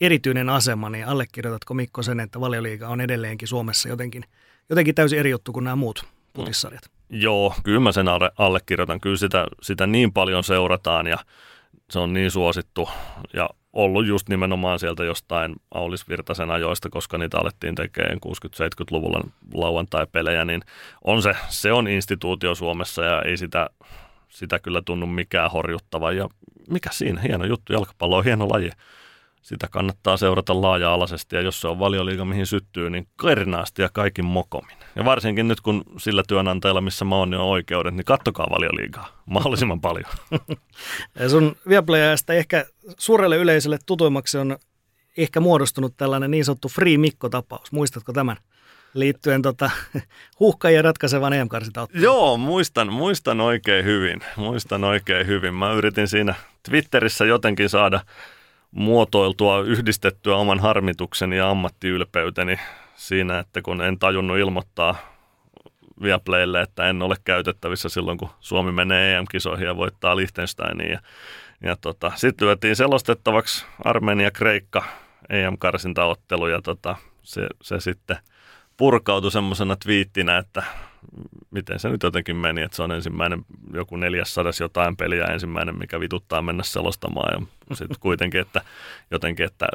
erityinen 0.00 0.48
asema, 0.48 0.90
niin 0.90 1.06
allekirjoitatko 1.06 1.74
Mikko 1.74 2.02
sen, 2.02 2.20
että 2.20 2.40
valioliiga 2.40 2.88
on 2.88 3.00
edelleenkin 3.00 3.48
Suomessa 3.48 3.88
jotenkin, 3.88 4.24
jotenkin 4.70 4.94
täysin 4.94 5.18
eri 5.18 5.30
juttu 5.30 5.52
kuin 5.52 5.64
nämä 5.64 5.76
muut 5.76 6.04
putissarjat? 6.32 6.82
No, 6.84 7.18
joo, 7.18 7.54
kyllä 7.62 7.80
mä 7.80 7.92
sen 7.92 8.06
allekirjoitan. 8.38 9.00
Kyllä 9.00 9.16
sitä, 9.16 9.46
sitä 9.62 9.86
niin 9.86 10.12
paljon 10.12 10.44
seurataan 10.44 11.06
ja 11.06 11.18
se 11.90 11.98
on 11.98 12.12
niin 12.12 12.30
suosittu 12.30 12.88
ja 13.32 13.50
ollut 13.72 14.06
just 14.06 14.28
nimenomaan 14.28 14.78
sieltä 14.78 15.04
jostain 15.04 15.56
Aulis 15.74 16.08
Virtasen 16.08 16.50
ajoista, 16.50 16.90
koska 16.90 17.18
niitä 17.18 17.38
alettiin 17.38 17.74
tekemään 17.74 18.18
60-70-luvulla 18.26 19.24
lauantai-pelejä, 19.54 20.44
niin 20.44 20.62
on 21.04 21.22
se, 21.22 21.32
se 21.48 21.72
on 21.72 21.88
instituutio 21.88 22.54
Suomessa 22.54 23.04
ja 23.04 23.22
ei 23.22 23.36
sitä, 23.36 23.70
sitä 24.28 24.58
kyllä 24.58 24.82
tunnu 24.84 25.06
mikään 25.06 25.50
horjuttava. 25.50 26.12
Ja 26.12 26.28
mikä 26.70 26.90
siinä, 26.92 27.20
hieno 27.20 27.44
juttu, 27.44 27.72
jalkapallo 27.72 28.16
on 28.16 28.24
hieno 28.24 28.48
laji 28.48 28.70
sitä 29.42 29.68
kannattaa 29.70 30.16
seurata 30.16 30.62
laaja-alaisesti 30.62 31.36
ja 31.36 31.42
jos 31.42 31.60
se 31.60 31.68
on 31.68 31.78
valioliiga, 31.78 32.24
mihin 32.24 32.46
syttyy, 32.46 32.90
niin 32.90 33.08
kernaasti 33.22 33.82
ja 33.82 33.88
kaikin 33.92 34.24
mokomin. 34.24 34.76
Ja 34.96 35.04
varsinkin 35.04 35.48
nyt, 35.48 35.60
kun 35.60 35.84
sillä 35.98 36.22
työnantajalla, 36.28 36.80
missä 36.80 37.04
mä 37.04 37.16
oon, 37.16 37.30
niin 37.30 37.40
on 37.40 37.46
oikeudet, 37.46 37.94
niin 37.94 38.04
kattokaa 38.04 38.46
valioliigaa 38.50 39.22
mahdollisimman 39.26 39.80
paljon. 39.80 40.10
Ja 41.18 41.28
sun 41.28 41.56
Viaplayajasta 41.68 42.32
ehkä 42.32 42.66
suurelle 42.98 43.36
yleisölle 43.36 43.78
tutuimmaksi 43.86 44.38
on 44.38 44.56
ehkä 45.16 45.40
muodostunut 45.40 45.96
tällainen 45.96 46.30
niin 46.30 46.44
sanottu 46.44 46.68
Free 46.68 46.98
Mikko-tapaus. 46.98 47.72
Muistatko 47.72 48.12
tämän? 48.12 48.36
liittyen 48.94 49.42
tota, 49.42 49.70
huuhkajien 50.40 50.84
ratkaisevan 50.84 51.32
em 51.32 51.48
Joo, 51.94 52.36
muistan, 52.36 52.92
muistan 52.92 53.40
oikein 53.40 53.84
hyvin. 53.84 54.20
Muistan 54.36 54.84
oikein 54.84 55.26
hyvin. 55.26 55.54
Mä 55.54 55.72
yritin 55.72 56.08
siinä 56.08 56.34
Twitterissä 56.70 57.24
jotenkin 57.24 57.68
saada 57.68 58.00
muotoiltua, 58.72 59.60
yhdistettyä 59.60 60.36
oman 60.36 60.60
harmitukseni 60.60 61.36
ja 61.36 61.50
ammattiylpeyteni 61.50 62.58
siinä, 62.94 63.38
että 63.38 63.62
kun 63.62 63.82
en 63.82 63.98
tajunnut 63.98 64.38
ilmoittaa 64.38 64.96
Viaplaylle, 66.02 66.60
että 66.60 66.88
en 66.88 67.02
ole 67.02 67.16
käytettävissä 67.24 67.88
silloin, 67.88 68.18
kun 68.18 68.30
Suomi 68.40 68.72
menee 68.72 69.16
EM-kisoihin 69.16 69.66
ja 69.66 69.76
voittaa 69.76 70.16
Liechtensteiniin. 70.16 70.90
Ja, 70.90 71.00
ja 71.62 71.76
tota, 71.76 72.12
sitten 72.14 72.46
lyötiin 72.46 72.76
selostettavaksi 72.76 73.64
Armenia-Kreikka 73.84 74.84
EM-karsintaottelu 75.28 76.46
ja 76.46 76.62
tota, 76.62 76.96
se, 77.22 77.46
se 77.62 77.80
sitten 77.80 78.16
purkautui 78.76 79.30
semmoisena 79.30 79.76
twiittinä, 79.76 80.38
että 80.38 80.62
miten 81.50 81.78
se 81.78 81.88
nyt 81.88 82.02
jotenkin 82.02 82.36
meni, 82.36 82.62
että 82.62 82.76
se 82.76 82.82
on 82.82 82.92
ensimmäinen 82.92 83.44
joku 83.72 83.96
neljässadas 83.96 84.60
jotain 84.60 84.96
peliä 84.96 85.24
ensimmäinen, 85.24 85.78
mikä 85.78 86.00
vituttaa 86.00 86.42
mennä 86.42 86.62
selostamaan. 86.62 87.46
Ja 87.70 87.76
sitten 87.76 88.00
kuitenkin, 88.08 88.40
että 88.40 88.60
jotenkin, 89.10 89.46
että 89.46 89.66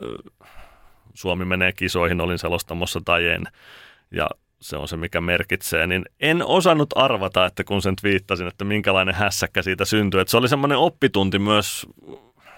Suomi 1.14 1.46
menee 1.46 1.72
kisoihin, 1.72 2.22
olin 2.22 2.40
selostamossa 2.40 3.02
tai 3.06 3.28
en. 3.28 3.44
Ja 4.12 4.30
se 4.62 4.78
on 4.78 4.88
se, 4.88 4.98
mikä 4.98 5.22
merkitsee, 5.22 5.88
niin 5.88 6.06
en 6.20 6.46
osannut 6.46 6.90
arvata, 6.96 7.46
että 7.46 7.64
kun 7.64 7.82
sen 7.82 7.96
twiittasin, 7.96 8.48
että 8.48 8.66
minkälainen 8.66 9.16
hässäkkä 9.16 9.62
siitä 9.62 9.86
syntyi. 9.86 10.22
Että 10.22 10.32
se 10.32 10.38
oli 10.38 10.50
semmoinen 10.50 10.78
oppitunti 10.78 11.40
myös 11.40 11.86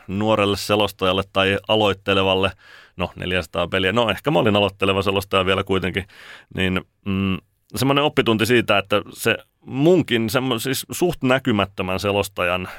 nuorelle 0.08 0.58
selostajalle 0.58 1.24
tai 1.34 1.58
aloittelevalle, 1.68 2.52
no 2.98 3.12
400 3.16 3.68
peliä, 3.68 3.92
no 3.92 4.10
ehkä 4.10 4.32
mä 4.32 4.40
olin 4.40 4.56
aloitteleva 4.56 5.02
selostaja 5.02 5.46
vielä 5.46 5.64
kuitenkin, 5.64 6.08
niin 6.56 6.82
mm, 7.06 7.38
semmoinen 7.76 8.04
oppitunti 8.04 8.46
siitä, 8.46 8.78
että 8.78 9.02
se 9.14 9.38
munkin 9.66 10.30
semmo, 10.30 10.60
siis 10.60 10.86
suht 10.92 11.24
näkymättömän 11.24 12.00
selostajan 12.00 12.70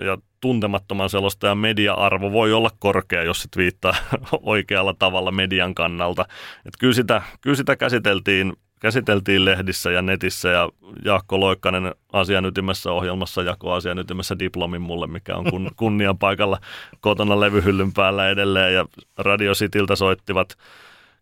ja 0.00 0.18
tuntemattoman 0.40 1.10
selostajan 1.10 1.58
media-arvo 1.58 2.32
voi 2.32 2.52
olla 2.52 2.70
korkea, 2.78 3.22
jos 3.22 3.42
se 3.42 3.48
viittaa 3.56 3.94
oikealla 4.42 4.94
tavalla 4.98 5.30
median 5.30 5.74
kannalta. 5.74 6.26
Et 6.66 6.74
kyllä, 6.78 6.94
sitä, 6.94 7.22
kyllä 7.40 7.56
sitä 7.56 7.76
käsiteltiin, 7.76 8.52
käsiteltiin 8.80 9.44
lehdissä 9.44 9.90
ja 9.90 10.02
netissä 10.02 10.48
ja 10.48 10.68
Jaakko 11.04 11.40
Loikkanen 11.40 11.94
asian 12.12 12.44
ytimessä 12.44 12.92
ohjelmassa 12.92 13.42
jako 13.42 13.72
asian 13.72 13.98
ytimessä 13.98 14.38
diplomin 14.38 14.82
mulle, 14.82 15.06
mikä 15.06 15.36
on 15.36 15.50
kun, 15.50 15.70
kunnian 15.76 16.18
paikalla 16.18 16.58
kotona 17.00 17.40
levyhyllyn 17.40 17.92
päällä 17.92 18.28
edelleen 18.28 18.74
ja 18.74 18.86
Radio 19.18 19.52
Cityltä 19.52 19.96
soittivat 19.96 20.56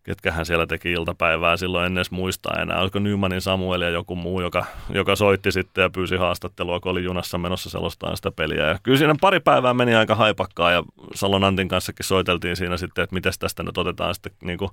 ketkähän 0.03 0.45
siellä 0.45 0.67
teki 0.67 0.91
iltapäivää 0.91 1.57
silloin 1.57 1.85
en 1.85 1.97
edes 1.97 2.11
muista 2.11 2.61
enää. 2.61 2.79
Olisiko 2.79 2.99
Nymanin 2.99 3.41
Samuel 3.41 3.81
ja 3.81 3.89
joku 3.89 4.15
muu, 4.15 4.41
joka, 4.41 4.65
joka 4.89 5.15
soitti 5.15 5.51
sitten 5.51 5.81
ja 5.81 5.89
pyysi 5.89 6.15
haastattelua, 6.15 6.79
kun 6.79 6.91
oli 6.91 7.03
junassa 7.03 7.37
menossa 7.37 7.69
selostaan 7.69 8.17
sitä 8.17 8.31
peliä. 8.31 8.67
Ja 8.67 8.79
kyllä 8.83 8.97
siinä 8.97 9.15
pari 9.21 9.39
päivää 9.39 9.73
meni 9.73 9.95
aika 9.95 10.15
haipakkaa 10.15 10.71
ja 10.71 10.83
Salon 11.15 11.43
Antin 11.43 11.67
kanssakin 11.67 12.05
soiteltiin 12.05 12.55
siinä 12.55 12.77
sitten, 12.77 13.03
että 13.03 13.13
miten 13.13 13.33
tästä 13.39 13.63
nyt 13.63 13.77
otetaan 13.77 14.13
sitten 14.13 14.33
niin 14.43 14.57
kuin 14.57 14.71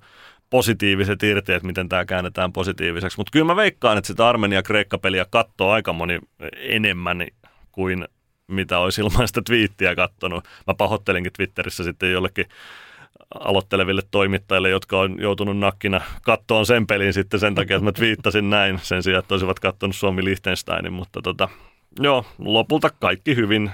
positiiviset 0.51 1.23
irti, 1.23 1.53
että 1.53 1.67
miten 1.67 1.89
tämä 1.89 2.05
käännetään 2.05 2.53
positiiviseksi. 2.53 3.19
Mutta 3.19 3.31
kyllä 3.31 3.47
mä 3.47 3.57
veikkaan, 3.57 3.99
että 3.99 4.09
sitä 4.09 4.29
Armenia-Kreikka-peliä 4.29 5.27
katsoo 5.31 5.71
aika 5.71 5.93
moni 5.93 6.19
enemmän 6.57 7.27
kuin 7.73 8.09
mitä 8.47 8.79
olisi 8.79 9.01
ilman 9.01 9.29
sitä 9.29 9.43
twiittiä 9.47 9.95
kattonut. 9.95 10.45
Mä 10.67 10.75
pahoittelinkin 10.75 11.33
Twitterissä 11.33 11.85
sitten 11.85 12.13
jollekin 12.13 12.47
aloitteleville 13.35 14.03
toimittajille, 14.11 14.71
jotka 14.71 15.01
on 15.01 15.21
joutunut 15.21 15.59
nakkina 15.59 16.01
kattoon 16.23 16.67
sen 16.67 16.87
pelin 16.87 17.13
sitten 17.13 17.41
sen 17.41 17.55
takia, 17.55 17.77
että 17.77 17.85
mä 17.85 17.93
twiittasin 17.93 18.51
näin 18.51 18.81
sen 18.83 19.03
sijaan, 19.03 19.19
että 19.19 19.35
olisivat 19.35 19.61
kattonut 19.61 19.97
Suomi 19.97 20.25
Liechtensteinin, 20.25 20.93
mutta 20.93 21.23
tota, 21.23 21.49
joo, 22.01 22.25
lopulta 22.39 22.91
kaikki 22.91 23.37
hyvin. 23.37 23.71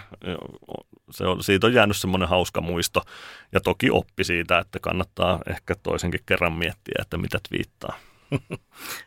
Se 1.11 1.27
on, 1.27 1.43
siitä 1.43 1.67
on 1.67 1.75
jäänyt 1.75 1.97
semmoinen 1.97 2.29
hauska 2.29 2.61
muisto 2.61 3.03
ja 3.53 3.61
toki 3.61 3.91
oppi 3.91 4.25
siitä, 4.25 4.59
että 4.59 4.79
kannattaa 4.79 5.41
ehkä 5.47 5.75
toisenkin 5.83 6.21
kerran 6.27 6.53
miettiä, 6.53 6.95
että 7.03 7.19
mitä 7.19 7.39
twiittaa. 7.49 7.97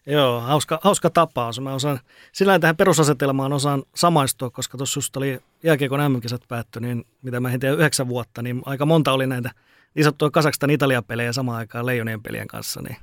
Joo, 0.06 0.42
hauska, 0.42 0.80
hauska 0.84 1.10
tapaus. 1.10 1.60
Mä 1.60 1.74
osaan, 1.74 2.00
sillä 2.32 2.60
tähän 2.60 2.78
perusasetelmaan 2.78 3.54
osaan 3.54 3.84
samaistua, 3.96 4.50
koska 4.50 4.78
tuossa 4.78 4.98
just 4.98 5.18
oli 5.18 5.40
jälkeen 5.64 5.90
mm 5.90 6.22
päättyi, 6.48 6.82
niin 6.82 7.06
mitä 7.22 7.40
mä 7.40 7.50
hetin 7.50 7.74
yhdeksän 7.74 8.08
vuotta, 8.08 8.42
niin 8.42 8.62
aika 8.66 8.86
monta 8.86 9.12
oli 9.12 9.28
näitä– 9.28 9.52
niin 9.98 10.04
sanottua 10.04 10.32
Kasakstan 10.32 10.70
Italia-pelejä 10.70 11.34
samaan 11.34 11.58
aikaan 11.58 11.86
Leijonien 11.86 12.24
pelien 12.24 12.48
kanssa, 12.48 12.82
niin 12.82 12.98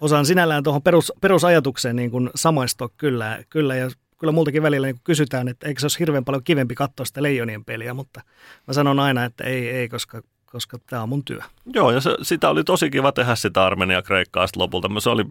osaan 0.00 0.26
sinällään 0.26 0.62
tuohon 0.62 0.82
perus, 0.82 1.12
perusajatukseen 1.20 1.96
niin 1.96 2.10
kuin 2.10 2.30
samaistua 2.34 2.88
kyllä, 2.96 3.44
kyllä. 3.50 3.76
Ja 3.76 3.90
kyllä 4.18 4.32
multakin 4.32 4.62
välillä 4.62 4.86
niin 4.86 5.00
kysytään, 5.04 5.48
että 5.48 5.68
eikö 5.68 5.80
se 5.80 5.84
olisi 5.84 5.98
hirveän 5.98 6.24
paljon 6.24 6.44
kivempi 6.44 6.74
katsoa 6.74 7.06
sitä 7.06 7.22
Leijonien 7.22 7.64
peliä, 7.64 7.94
mutta 7.94 8.20
mä 8.66 8.74
sanon 8.74 8.98
aina, 8.98 9.24
että 9.24 9.44
ei, 9.44 9.70
ei 9.70 9.88
koska 9.88 10.22
koska 10.52 10.78
tämä 10.78 11.02
on 11.02 11.08
mun 11.08 11.24
työ. 11.24 11.40
Joo, 11.74 11.90
ja 11.90 12.00
se, 12.00 12.16
sitä 12.22 12.48
oli 12.48 12.64
tosi 12.64 12.90
kiva 12.90 13.12
tehdä 13.12 13.34
sitä 13.34 13.66
Armenia-Kreikkaa 13.66 14.46
lopulta. 14.56 14.88
Se 14.98 15.10
oli 15.10 15.24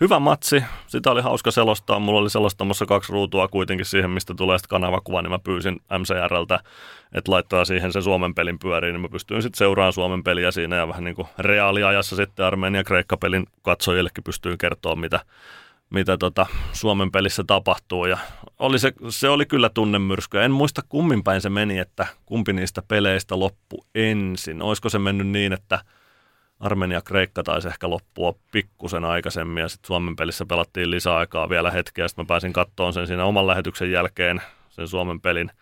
hyvä 0.00 0.18
matsi, 0.18 0.64
sitä 0.86 1.10
oli 1.10 1.22
hauska 1.22 1.50
selostaa. 1.50 1.98
Mulla 1.98 2.20
oli 2.20 2.30
selostamassa 2.30 2.86
kaksi 2.86 3.12
ruutua 3.12 3.48
kuitenkin 3.48 3.86
siihen, 3.86 4.10
mistä 4.10 4.34
tulee 4.34 4.58
sitten 4.58 4.68
kanavakuva, 4.68 5.22
niin 5.22 5.30
mä 5.30 5.38
pyysin 5.38 5.80
MCRltä, 5.98 6.60
että 7.14 7.32
laittaa 7.32 7.64
siihen 7.64 7.92
se 7.92 8.02
Suomen 8.02 8.34
pelin 8.34 8.58
pyöriin, 8.58 8.92
niin 8.92 9.00
mä 9.00 9.08
pystyin 9.08 9.42
sitten 9.42 9.58
seuraamaan 9.58 9.92
Suomen 9.92 10.24
peliä 10.24 10.50
siinä 10.50 10.76
ja 10.76 10.88
vähän 10.88 11.04
niin 11.04 11.16
kuin 11.16 11.28
reaaliajassa 11.38 12.16
sitten 12.16 12.46
Armenia-Kreikka-pelin 12.46 13.46
katsojillekin 13.62 14.24
pystyin 14.24 14.58
kertoa, 14.58 14.96
mitä, 14.96 15.20
mitä 15.90 16.18
tota 16.18 16.46
Suomen 16.72 17.12
pelissä 17.12 17.44
tapahtuu. 17.46 18.06
Ja 18.06 18.18
oli 18.58 18.78
se, 18.78 18.92
se 19.08 19.28
oli 19.28 19.46
kyllä 19.46 19.68
tunnemyrsky. 19.68 20.38
En 20.38 20.50
muista 20.50 20.82
kummin 20.88 21.24
päin 21.24 21.40
se 21.40 21.50
meni, 21.50 21.78
että 21.78 22.06
kumpi 22.26 22.52
niistä 22.52 22.82
peleistä 22.88 23.38
loppu 23.38 23.84
ensin. 23.94 24.62
Olisiko 24.62 24.88
se 24.88 24.98
mennyt 24.98 25.26
niin, 25.26 25.52
että 25.52 25.84
Armenia-Kreikka 26.60 27.42
taisi 27.42 27.68
ehkä 27.68 27.90
loppua 27.90 28.34
pikkusen 28.52 29.04
aikaisemmin 29.04 29.60
ja 29.60 29.68
sitten 29.68 29.86
Suomen 29.86 30.16
pelissä 30.16 30.46
pelattiin 30.46 30.90
lisäaikaa 30.90 31.48
vielä 31.48 31.70
hetkeä. 31.70 32.08
Sitten 32.08 32.24
mä 32.24 32.26
pääsin 32.26 32.52
kattoon 32.52 32.92
sen 32.92 33.06
siinä 33.06 33.24
oman 33.24 33.46
lähetyksen 33.46 33.92
jälkeen, 33.92 34.42
sen 34.68 34.88
Suomen 34.88 35.20
pelin– 35.20 35.50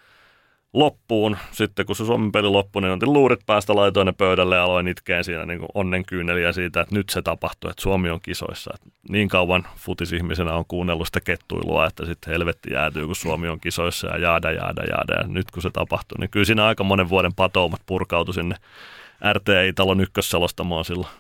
loppuun. 0.73 1.37
Sitten 1.53 1.87
kun 1.87 1.97
se 1.97 2.05
Suomen 2.05 2.33
peli 2.33 2.49
loppui, 2.49 2.83
niin 2.83 2.93
otin 2.93 3.13
luurit 3.13 3.41
päästä, 3.47 3.75
laitoin 3.75 4.07
ne 4.07 4.13
pöydälle 4.13 4.57
ja 4.57 4.65
aloin 4.65 4.89
itkeen 4.89 5.25
siinä 5.25 5.47
niin 5.47 5.61
onnenkyyneliä 5.75 6.53
siitä, 6.53 6.81
että 6.81 6.95
nyt 6.95 7.09
se 7.09 7.23
tapahtuu, 7.23 7.71
että 7.71 7.83
Suomi 7.83 8.11
on 8.11 8.21
kisoissa. 8.21 8.71
Et 8.75 8.93
niin 9.09 9.29
kauan 9.29 9.67
futisihmisenä 9.77 10.55
on 10.55 10.65
kuunnellut 10.69 11.07
sitä 11.07 11.21
kettuilua, 11.21 11.87
että 11.87 12.07
sitten 12.07 12.33
helvetti 12.33 12.73
jäätyy, 12.73 13.07
kun 13.07 13.17
Suomi 13.17 13.49
on 13.49 13.61
kisoissa 13.61 14.07
ja 14.07 14.19
jaada, 14.19 14.51
jaada, 14.51 14.83
jaada. 14.85 15.13
Ja 15.23 15.29
nyt 15.29 15.51
kun 15.51 15.63
se 15.63 15.71
tapahtuu, 15.71 16.17
niin 16.21 16.31
kyllä 16.31 16.47
siinä 16.47 16.67
aika 16.67 16.85
monen 16.85 17.09
vuoden 17.09 17.35
patoumat 17.35 17.81
purkautui 17.87 18.35
sinne 18.35 18.57
RTI-talon 19.33 20.01
ykkössalostamoon 20.01 20.85
silloin. 20.85 21.13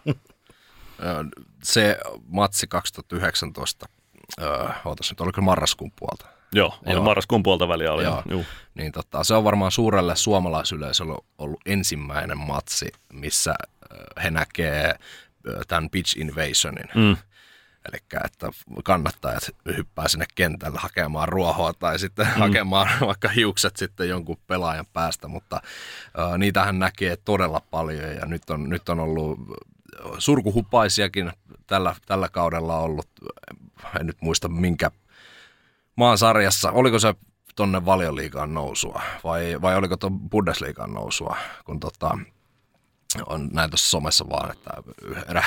Se 1.62 1.99
matsi 2.28 2.66
2019, 2.66 3.86
öö, 4.40 4.68
ootas 4.84 5.11
nyt, 5.11 5.20
oliko 5.20 5.40
marraskuun 5.40 5.92
puolta? 5.99 6.38
Joo, 6.53 6.78
oli 6.86 6.94
Joo. 6.94 7.05
marraskuun 7.05 7.42
puolta 7.42 7.68
väliä 7.68 7.92
oli. 7.92 8.05
Joo. 8.05 8.22
Joo. 8.30 8.42
Niin 8.74 8.92
tota, 8.92 9.24
se 9.24 9.34
on 9.34 9.44
varmaan 9.44 9.72
suurelle 9.72 10.16
suomalaisyleisölle 10.16 11.18
ollut 11.38 11.61
ensimmäinen 11.66 12.38
matsi, 12.38 12.88
missä 13.12 13.55
he 14.22 14.30
näkee 14.30 14.99
tämän 15.68 15.90
pitch 15.90 16.18
invasionin. 16.18 16.88
Mm. 16.94 17.16
Eli 17.88 17.99
että 18.24 18.51
kannattajat 18.84 19.51
hyppää 19.76 20.09
sinne 20.09 20.26
kentälle 20.34 20.78
hakemaan 20.80 21.28
ruohoa 21.28 21.72
tai 21.72 21.99
sitten 21.99 22.26
mm. 22.26 22.32
hakemaan 22.32 22.88
vaikka 23.07 23.28
hiukset 23.28 23.76
sitten 23.76 24.09
jonkun 24.09 24.38
pelaajan 24.46 24.86
päästä, 24.92 25.28
mutta 25.28 25.62
uh, 26.18 26.38
niitähän 26.38 26.78
näkee 26.78 27.16
todella 27.16 27.62
paljon 27.70 28.16
ja 28.16 28.26
nyt 28.26 28.51
on, 28.51 28.68
nyt 28.68 28.88
on 28.88 29.01
ollut 29.01 29.38
surkuhupaisiakin 30.18 31.32
tällä, 31.66 31.94
tällä 32.07 32.28
kaudella 32.28 32.78
ollut, 32.78 33.09
en 34.01 34.07
nyt 34.07 34.16
muista 34.20 34.49
minkä 34.49 34.90
maan 35.99 36.18
sarjassa, 36.18 36.70
oliko 36.70 36.99
se 36.99 37.14
tonne 37.57 37.84
valioliigaan 37.84 38.55
nousua? 38.55 39.03
Vai, 39.24 39.62
vai 39.62 39.76
oliko 39.76 39.96
tuon 39.96 40.20
Bundesliigaan 40.20 40.94
nousua, 40.94 41.36
kun 41.64 41.80
tota, 41.80 42.18
on 43.26 43.49
näin 43.53 43.70
tuossa 43.70 43.90
somessa 43.90 44.28
vaan, 44.30 44.51
että 44.53 44.70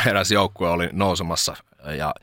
eräs 0.10 0.32
joukkue 0.32 0.70
oli 0.70 0.90
nousemassa 0.92 1.56
ja 1.98 2.14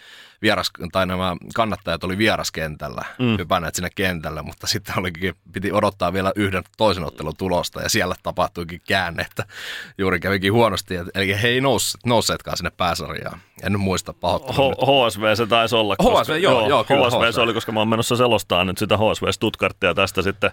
vieras, 0.43 0.71
tai 0.93 1.07
nämä 1.07 1.37
kannattajat 1.55 2.05
oli 2.05 2.19
vieraskentällä, 2.19 3.05
mm. 3.19 3.39
hypänneet 3.39 3.75
sinne 3.75 3.91
kentälle, 3.95 4.43
mutta 4.43 4.67
sitten 4.67 4.99
olikin, 4.99 5.35
piti 5.53 5.73
odottaa 5.73 6.13
vielä 6.13 6.33
yhden 6.37 6.63
toisen 6.77 7.05
ottelun 7.05 7.37
tulosta 7.37 7.83
ja 7.83 7.89
siellä 7.89 8.15
tapahtuikin 8.23 8.81
käänne, 8.89 9.23
että 9.23 9.45
juuri 9.99 10.21
kävikin 10.21 10.53
huonosti, 10.53 10.95
eli 11.15 11.43
he 11.43 11.49
ei 11.49 11.61
nousseet, 11.61 12.07
nousseetkaan 12.07 12.57
sinne 12.57 12.71
pääsarjaan. 12.77 13.41
En 13.63 13.73
nyt 13.73 13.81
muista 13.81 14.13
pahoittelua. 14.13 15.07
HSV 15.09 15.35
se 15.35 15.47
taisi 15.47 15.77
olla. 15.77 15.97
Koska, 15.97 16.21
HSV, 16.21 16.43
joo, 16.43 16.53
joo, 16.53 16.69
joo 16.69 16.85
kyllä, 16.85 17.07
HSV, 17.07 17.17
HSV, 17.17 17.33
se 17.33 17.41
oli, 17.41 17.55
koska 17.55 17.73
mä 17.73 17.81
oon 17.81 17.89
menossa 17.89 18.17
selostaa 18.17 18.65
nyt 18.65 18.79
sitä 18.79 18.97
HSV 18.97 19.25
Stuttgartia 19.31 19.95
tästä 19.95 20.23
sitten 20.23 20.51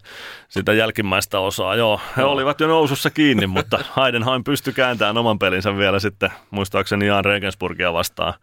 sitä 0.49 0.73
jälkimmäistä 0.73 1.39
osaa. 1.39 1.75
Joo, 1.75 2.01
he 2.17 2.21
joo. 2.21 2.31
olivat 2.31 2.59
jo 2.59 2.67
nousussa 2.67 3.09
kiinni, 3.09 3.47
mutta 3.47 3.79
Heidenheim 3.97 4.43
pystyi 4.43 4.73
kääntämään 4.73 5.17
oman 5.17 5.39
pelinsä 5.39 5.77
vielä 5.77 5.99
sitten, 5.99 6.29
muistaakseni 6.51 7.07
Jan 7.07 7.25
Regensburgia 7.25 7.93
vastaan 7.93 8.33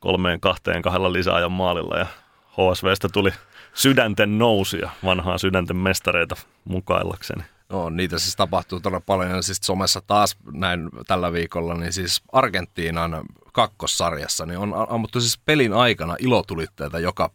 kolmeen 0.00 0.40
kahteen 0.40 0.82
kahdella 0.92 1.12
lisäajan 1.12 1.52
maalilla 1.52 1.98
ja 1.98 2.06
HSVstä 2.50 3.08
tuli 3.12 3.30
sydänten 3.74 4.38
nousia, 4.38 4.90
vanhaa 5.04 5.38
sydänten 5.38 5.76
mestareita 5.76 6.36
mukaillakseni. 6.64 7.44
No, 7.68 7.90
niitä 7.90 8.18
siis 8.18 8.36
tapahtuu 8.36 8.80
todella 8.80 9.00
paljon. 9.06 9.42
Siis 9.42 9.58
somessa 9.62 10.00
taas 10.06 10.36
näin 10.52 10.90
tällä 11.06 11.32
viikolla, 11.32 11.74
niin 11.74 11.92
siis 11.92 12.22
Argentiinan 12.32 13.22
kakkossarjassa 13.52 14.46
niin 14.46 14.58
on 14.58 14.74
ammuttu 14.88 15.20
siis 15.20 15.38
pelin 15.38 15.72
aikana 15.72 16.16
ilotulitteita 16.18 16.98
joka 16.98 17.30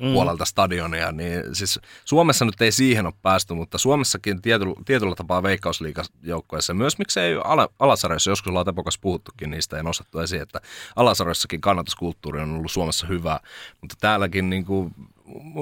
mm. 0.00 0.12
puolelta 0.12 0.44
stadionia, 0.44 1.12
niin 1.12 1.42
siis 1.52 1.80
Suomessa 2.04 2.44
nyt 2.44 2.60
ei 2.60 2.72
siihen 2.72 3.06
ole 3.06 3.14
päästy, 3.22 3.54
mutta 3.54 3.78
Suomessakin 3.78 4.42
tietyllä, 4.42 4.74
tietyllä 4.84 5.14
tapaa 5.14 5.42
veikkausliikajoukkoissa, 5.42 6.74
myös 6.74 6.98
miksei 6.98 7.36
ala, 7.44 7.68
alasarjoissa, 7.78 8.30
joskus 8.30 8.48
ollaan 8.48 8.68
epokas 8.68 8.98
puhuttukin 8.98 9.50
niistä 9.50 9.76
ja 9.76 9.82
nostettu 9.82 10.18
esiin, 10.18 10.42
että 10.42 10.60
alasarjoissakin 10.96 11.60
kannatuskulttuuri 11.60 12.40
on 12.40 12.56
ollut 12.56 12.72
Suomessa 12.72 13.06
hyvä, 13.06 13.40
mutta 13.80 13.96
täälläkin 14.00 14.50
niin 14.50 14.64
kuin, 14.64 14.94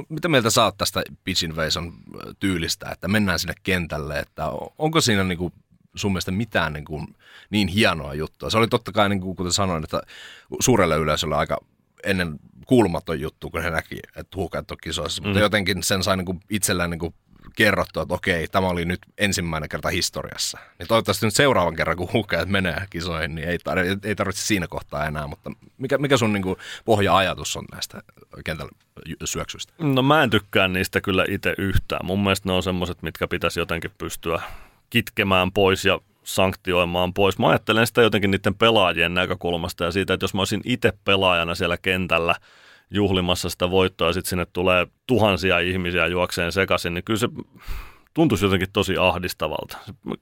mitä 0.08 0.28
mieltä 0.28 0.50
sä 0.50 0.64
oot 0.64 0.78
tästä 0.78 1.02
invasion 1.44 1.92
tyylistä, 2.38 2.90
että 2.90 3.08
mennään 3.08 3.38
sinne 3.38 3.54
kentälle, 3.62 4.18
että 4.18 4.46
onko 4.78 5.00
siinä 5.00 5.24
niin 5.24 5.38
kuin 5.38 5.52
sun 5.94 6.12
mielestä 6.12 6.30
mitään 6.30 6.72
niin, 6.72 6.84
kuin, 6.84 7.16
niin 7.50 7.68
hienoa 7.68 8.14
juttua. 8.14 8.50
Se 8.50 8.58
oli 8.58 8.68
totta 8.68 8.92
kai, 8.92 9.08
niin 9.08 9.20
kuin, 9.20 9.36
kuten 9.36 9.52
sanoin, 9.52 9.84
että 9.84 10.02
suurelle 10.60 10.96
yleisölle 10.96 11.36
aika 11.36 11.58
ennen 12.04 12.38
kuulumaton 12.70 13.20
juttu, 13.20 13.50
kun 13.50 13.62
he 13.62 13.70
näki, 13.70 13.98
että 14.16 14.36
huuhkajat 14.36 14.70
on 14.70 14.76
kisoissa. 14.82 15.22
Mm. 15.22 15.28
Mutta 15.28 15.40
jotenkin 15.40 15.82
sen 15.82 16.02
sai 16.02 16.16
niin 16.16 16.40
itsellään 16.50 16.90
niin 16.90 17.14
kerrottua, 17.56 18.02
että 18.02 18.14
okei, 18.14 18.48
tämä 18.48 18.68
oli 18.68 18.84
nyt 18.84 18.98
ensimmäinen 19.18 19.68
kerta 19.68 19.88
historiassa. 19.88 20.58
Niin 20.78 20.88
toivottavasti 20.88 21.26
nyt 21.26 21.34
seuraavan 21.34 21.76
kerran, 21.76 21.96
kun 21.96 22.08
huuhkajat 22.12 22.48
menee 22.48 22.86
kisoihin, 22.90 23.34
niin 23.34 23.48
ei, 23.48 23.56
tar- 23.56 23.98
ei 24.08 24.14
tarvitse 24.14 24.42
siinä 24.42 24.66
kohtaa 24.66 25.06
enää. 25.06 25.26
Mutta 25.26 25.50
mikä, 25.78 25.98
mikä 25.98 26.16
sun 26.16 26.32
niin 26.32 26.42
kuin 26.42 26.56
pohja-ajatus 26.84 27.56
on 27.56 27.64
näistä 27.72 28.02
kentällä 28.44 28.72
syöksyistä? 29.24 29.72
No 29.78 30.02
mä 30.02 30.22
en 30.22 30.30
tykkää 30.30 30.68
niistä 30.68 31.00
kyllä 31.00 31.24
itse 31.28 31.54
yhtään. 31.58 32.06
Mun 32.06 32.22
mielestä 32.22 32.48
ne 32.48 32.52
on 32.52 32.62
semmoiset, 32.62 33.02
mitkä 33.02 33.28
pitäisi 33.28 33.60
jotenkin 33.60 33.90
pystyä 33.98 34.42
kitkemään 34.90 35.52
pois 35.52 35.84
ja 35.84 36.00
sanktioimaan 36.24 37.14
pois. 37.14 37.38
Mä 37.38 37.48
ajattelen 37.48 37.86
sitä 37.86 38.02
jotenkin 38.02 38.30
niiden 38.30 38.54
pelaajien 38.54 39.14
näkökulmasta 39.14 39.84
ja 39.84 39.90
siitä, 39.90 40.14
että 40.14 40.24
jos 40.24 40.34
mä 40.34 40.40
olisin 40.40 40.60
itse 40.64 40.92
pelaajana 41.04 41.54
siellä 41.54 41.78
kentällä 41.78 42.34
juhlimassa 42.90 43.50
sitä 43.50 43.70
voittoa 43.70 44.06
ja 44.06 44.12
sitten 44.12 44.30
sinne 44.30 44.46
tulee 44.52 44.86
tuhansia 45.06 45.58
ihmisiä 45.58 46.06
juokseen 46.06 46.52
sekaisin, 46.52 46.94
niin 46.94 47.04
kyllä 47.04 47.18
se 47.18 47.28
tuntuisi 48.14 48.44
jotenkin 48.44 48.68
tosi 48.72 48.96
ahdistavalta. 48.98 49.78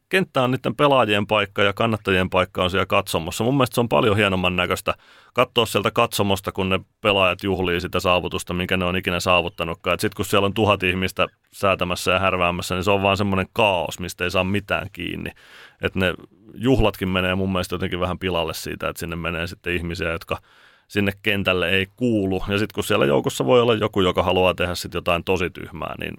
Kenttä 0.09 0.43
on 0.43 0.51
niiden 0.51 0.77
pelaajien 0.77 1.27
paikka 1.27 1.63
ja 1.63 1.73
kannattajien 1.73 2.31
paikka 2.31 2.65
on 2.65 2.71
siellä 2.71 2.87
katsomossa. 2.87 3.45
Mun 3.45 3.55
mielestä 3.55 3.75
se 3.75 3.81
on 3.81 3.89
paljon 3.89 4.17
hienomman 4.17 4.57
näköistä 4.57 4.95
katsoa 5.35 5.67
sieltä 5.67 5.91
katsomosta, 5.91 6.53
kun 6.53 6.69
ne 6.69 6.81
pelaajat 7.01 7.43
juhlii 7.43 7.81
sitä 7.81 8.01
saavutusta, 8.01 8.55
minkä 8.55 8.77
ne 8.77 8.85
on 8.85 8.97
ikinä 8.97 9.21
saavuttanutkaan. 9.21 10.01
Sitten 10.01 10.17
kun 10.17 10.25
siellä 10.25 10.47
on 10.47 10.55
tuhat 10.55 10.83
ihmistä 10.83 11.27
säätämässä 11.53 12.13
ja 12.13 12.19
härväämässä, 12.19 12.75
niin 12.75 12.85
se 12.85 12.91
on 12.91 13.03
vaan 13.03 13.17
semmoinen 13.17 13.47
kaos, 13.53 14.01
mistä 14.01 14.25
ei 14.25 14.31
saa 14.31 14.45
mitään 14.45 14.89
kiinni. 14.93 15.31
Että 15.83 15.99
ne 15.99 16.15
juhlatkin 16.55 17.09
menee 17.09 17.35
mun 17.35 17.53
mielestä 17.53 17.75
jotenkin 17.75 18.01
vähän 18.01 18.19
pilalle 18.19 18.55
siitä, 18.55 18.89
että 18.89 19.01
sinne 19.01 19.17
menee 19.17 19.47
sitten 19.47 19.75
ihmisiä, 19.75 20.13
jotka 20.13 20.39
sinne 20.89 21.13
kentälle 21.23 21.71
ei 21.71 21.87
kuulu. 21.97 22.43
Ja 22.49 22.59
sitten 22.59 22.75
kun 22.75 22.85
siellä 22.85 23.07
joukossa 23.07 23.45
voi 23.45 23.61
olla 23.61 23.75
joku, 23.75 24.01
joka 24.01 24.23
haluaa 24.23 24.55
tehdä 24.55 24.75
sitten 24.75 24.99
jotain 24.99 25.25
tosi 25.25 25.51
tyhmää, 25.51 25.95
niin 25.99 26.15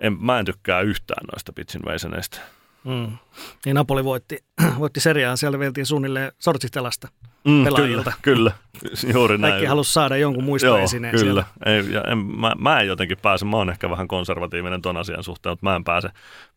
en, 0.00 0.16
mä 0.20 0.38
en 0.38 0.44
tykkää 0.44 0.80
yhtään 0.80 1.26
noista 1.32 1.52
pitch 1.52 1.76
invasioneista. 1.76 2.40
Mm. 2.84 3.18
Niin 3.64 3.74
Napoli 3.74 4.04
voitti, 4.04 4.44
voitti 4.78 5.00
seriaa, 5.00 5.36
siellä 5.36 5.58
veltiin 5.58 5.86
suunnilleen 5.86 6.32
sortsistelasta 6.38 7.08
mm, 7.44 7.64
pelaajilta. 7.64 8.12
Kyllä, 8.22 8.52
kyllä, 8.80 9.12
juuri 9.12 9.38
näin. 9.38 9.52
Kaikki 9.52 9.66
halusi 9.66 9.92
saada 9.92 10.16
jonkun 10.16 10.44
muistoesineen 10.44 11.14
kyllä. 11.14 11.44
Ei, 11.66 11.92
ja 11.92 12.02
en, 12.02 12.18
mä, 12.18 12.52
mä 12.58 12.80
en 12.80 12.86
jotenkin 12.86 13.18
pääse, 13.22 13.44
mä 13.44 13.56
oon 13.56 13.70
ehkä 13.70 13.90
vähän 13.90 14.08
konservatiivinen 14.08 14.82
ton 14.82 14.96
asian 14.96 15.24
suhteen, 15.24 15.52
mutta 15.52 15.66
mä 15.66 15.76
en 15.76 15.84
pääse, 15.84 16.08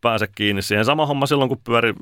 pääse 0.02 0.28
kiinni 0.36 0.62
siihen. 0.62 0.86
Sama 0.86 1.06
homma 1.06 1.26
silloin, 1.26 1.50
kun 1.50 1.62
pyöri 1.64 1.94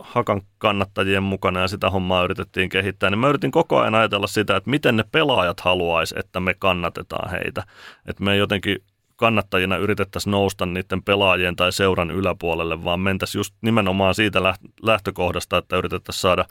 Hakan 0.00 0.42
kannattajien 0.58 1.22
mukana 1.22 1.60
ja 1.60 1.68
sitä 1.68 1.90
hommaa 1.90 2.24
yritettiin 2.24 2.68
kehittää, 2.68 3.10
niin 3.10 3.18
mä 3.18 3.28
yritin 3.28 3.50
koko 3.50 3.80
ajan 3.80 3.94
ajatella 3.94 4.26
sitä, 4.26 4.56
että 4.56 4.70
miten 4.70 4.96
ne 4.96 5.04
pelaajat 5.12 5.60
haluaisi, 5.60 6.14
että 6.18 6.40
me 6.40 6.54
kannatetaan 6.54 7.30
heitä. 7.30 7.64
Että 8.06 8.24
me 8.24 8.36
jotenkin 8.36 8.78
kannattajina 9.16 9.76
yritettäisiin 9.76 10.30
nousta 10.30 10.66
niiden 10.66 11.02
pelaajien 11.02 11.56
tai 11.56 11.72
seuran 11.72 12.10
yläpuolelle, 12.10 12.84
vaan 12.84 13.00
mentäisiin 13.00 13.40
just 13.40 13.54
nimenomaan 13.62 14.14
siitä 14.14 14.42
lähtökohdasta, 14.82 15.58
että 15.58 15.76
yritettäisiin 15.76 16.20
saada 16.20 16.44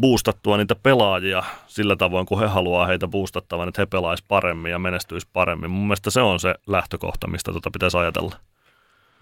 boostattua 0.00 0.56
niitä 0.56 0.74
pelaajia 0.74 1.42
sillä 1.66 1.96
tavoin, 1.96 2.26
kun 2.26 2.40
he 2.40 2.46
haluaa 2.46 2.86
heitä 2.86 3.08
boostattavan, 3.08 3.68
että 3.68 3.82
he 3.82 3.86
pelaisivat 3.86 4.28
paremmin 4.28 4.70
ja 4.70 4.78
menestyisi 4.78 5.28
paremmin. 5.32 5.70
Mun 5.70 5.86
mielestä 5.86 6.10
se 6.10 6.20
on 6.20 6.40
se 6.40 6.54
lähtökohta, 6.66 7.26
mistä 7.26 7.52
tuota 7.52 7.70
pitäisi 7.70 7.96
ajatella. 7.96 8.36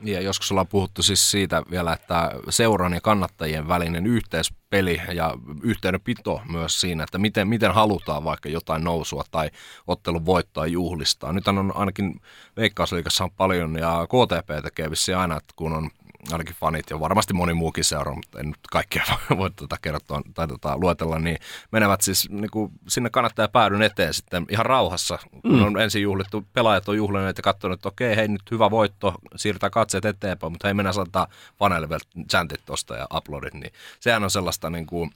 Ja 0.02 0.20
joskus 0.20 0.50
ollaan 0.50 0.66
puhuttu 0.66 1.02
siis 1.02 1.30
siitä 1.30 1.62
vielä, 1.70 1.92
että 1.92 2.30
seuran 2.48 2.92
ja 2.92 3.00
kannattajien 3.00 3.68
välinen 3.68 4.06
yhteispeli 4.06 5.00
ja 5.14 5.34
yhteydenpito 5.62 6.42
myös 6.48 6.80
siinä, 6.80 7.04
että 7.04 7.18
miten, 7.18 7.48
miten 7.48 7.74
halutaan 7.74 8.24
vaikka 8.24 8.48
jotain 8.48 8.84
nousua 8.84 9.24
tai 9.30 9.50
ottelun 9.86 10.26
voittoa 10.26 10.66
juhlistaa. 10.66 11.32
Nyt 11.32 11.48
on 11.48 11.72
ainakin 11.74 12.20
Veikkausliikassa 12.56 13.24
on 13.24 13.30
paljon 13.30 13.76
ja 13.78 14.06
KTP 14.06 14.62
tekee 14.62 14.90
aina, 15.18 15.36
että 15.36 15.52
kun 15.56 15.72
on 15.72 15.90
ainakin 16.32 16.56
fanit 16.60 16.90
ja 16.90 17.00
varmasti 17.00 17.34
moni 17.34 17.54
muukin 17.54 17.84
seura, 17.84 18.14
mutta 18.14 18.40
en 18.40 18.46
nyt 18.46 18.58
kaikkia 18.72 19.04
voi 19.38 19.50
tuota 19.50 19.76
kertoa 19.82 20.22
tai 20.34 20.48
tuota, 20.48 20.78
luetella, 20.78 21.18
niin 21.18 21.38
menevät 21.70 22.00
siis 22.00 22.30
niin 22.30 22.50
kuin 22.50 22.72
sinne 22.88 23.10
kannattaa 23.10 23.48
päädyn 23.48 23.82
eteen 23.82 24.14
sitten 24.14 24.46
ihan 24.50 24.66
rauhassa. 24.66 25.18
Kun 25.42 25.52
mm. 25.52 25.64
on 25.64 25.80
ensin 25.80 26.02
juhlittu, 26.02 26.46
pelaajat 26.52 26.88
on 26.88 26.96
juhlineet 26.96 27.36
ja 27.36 27.42
katsonut, 27.42 27.78
että 27.78 27.88
okei, 27.88 28.16
hei 28.16 28.28
nyt 28.28 28.50
hyvä 28.50 28.70
voitto, 28.70 29.14
siirtää 29.36 29.70
katseet 29.70 30.04
eteenpäin, 30.04 30.52
mutta 30.52 30.68
hei 30.68 30.74
mennään 30.74 30.94
saattaa 30.94 31.26
faneille 31.58 31.88
vielä 31.88 32.24
chantit 32.30 32.60
tosta 32.66 32.96
ja 32.96 33.06
uploadit, 33.14 33.54
niin 33.54 33.72
sehän 34.00 34.24
on 34.24 34.30
sellaista 34.30 34.70
niin 34.70 34.86
kuin, 34.86 35.10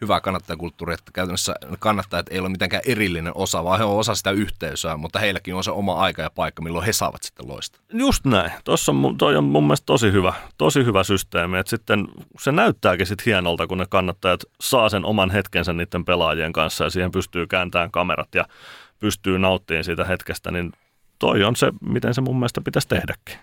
hyvää 0.00 0.20
kannattajakulttuuria, 0.20 0.94
että 0.94 1.12
käytännössä 1.12 1.54
kannattajat 1.78 2.26
ei 2.30 2.38
ole 2.38 2.48
mitenkään 2.48 2.82
erillinen 2.86 3.32
osa, 3.34 3.64
vaan 3.64 3.78
he 3.78 3.84
on 3.84 3.98
osa 3.98 4.14
sitä 4.14 4.30
yhteisöä, 4.30 4.96
mutta 4.96 5.18
heilläkin 5.18 5.54
on 5.54 5.64
se 5.64 5.70
oma 5.70 5.94
aika 5.94 6.22
ja 6.22 6.30
paikka, 6.30 6.62
milloin 6.62 6.86
he 6.86 6.92
saavat 6.92 7.22
sitten 7.22 7.48
loista. 7.48 7.80
Just 7.92 8.24
näin. 8.24 8.52
Tuossa 8.64 8.92
on, 8.92 9.16
toi 9.18 9.36
on 9.36 9.44
mun 9.44 9.64
mielestä 9.64 9.86
tosi 9.86 10.12
hyvä, 10.12 10.32
tosi 10.58 10.84
hyvä 10.84 11.04
systeemi, 11.04 11.58
että 11.58 11.70
sitten 11.70 12.08
se 12.40 12.52
näyttääkin 12.52 13.06
sitten 13.06 13.24
hienolta, 13.26 13.66
kun 13.66 13.78
ne 13.78 13.86
kannattajat 13.90 14.44
saa 14.60 14.88
sen 14.88 15.04
oman 15.04 15.30
hetkensä 15.30 15.72
niiden 15.72 16.04
pelaajien 16.04 16.52
kanssa 16.52 16.84
ja 16.84 16.90
siihen 16.90 17.12
pystyy 17.12 17.46
kääntämään 17.46 17.90
kamerat 17.90 18.34
ja 18.34 18.44
pystyy 19.00 19.38
nauttimaan 19.38 19.84
siitä 19.84 20.04
hetkestä, 20.04 20.50
niin 20.50 20.72
toi 21.18 21.44
on 21.44 21.56
se, 21.56 21.72
miten 21.80 22.14
se 22.14 22.20
mun 22.20 22.38
mielestä 22.38 22.60
pitäisi 22.60 22.88
tehdäkin. 22.88 23.38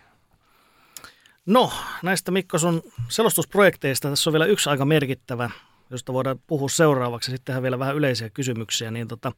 No, 1.46 1.72
näistä 2.04 2.32
Mikko 2.32 2.58
sun 2.60 2.84
selostusprojekteista 3.08 4.10
tässä 4.10 4.30
on 4.30 4.32
vielä 4.32 4.46
yksi 4.46 4.70
aika 4.70 4.86
merkittävä 4.86 5.50
josta 5.90 6.14
voidaan 6.14 6.40
puhua 6.48 6.70
seuraavaksi. 6.70 7.32
Sittenhän 7.32 7.64
vielä 7.64 7.80
vähän 7.80 7.96
yleisiä 7.96 8.30
kysymyksiä. 8.30 8.92
Niin 8.92 9.08
tota, 9.08 9.32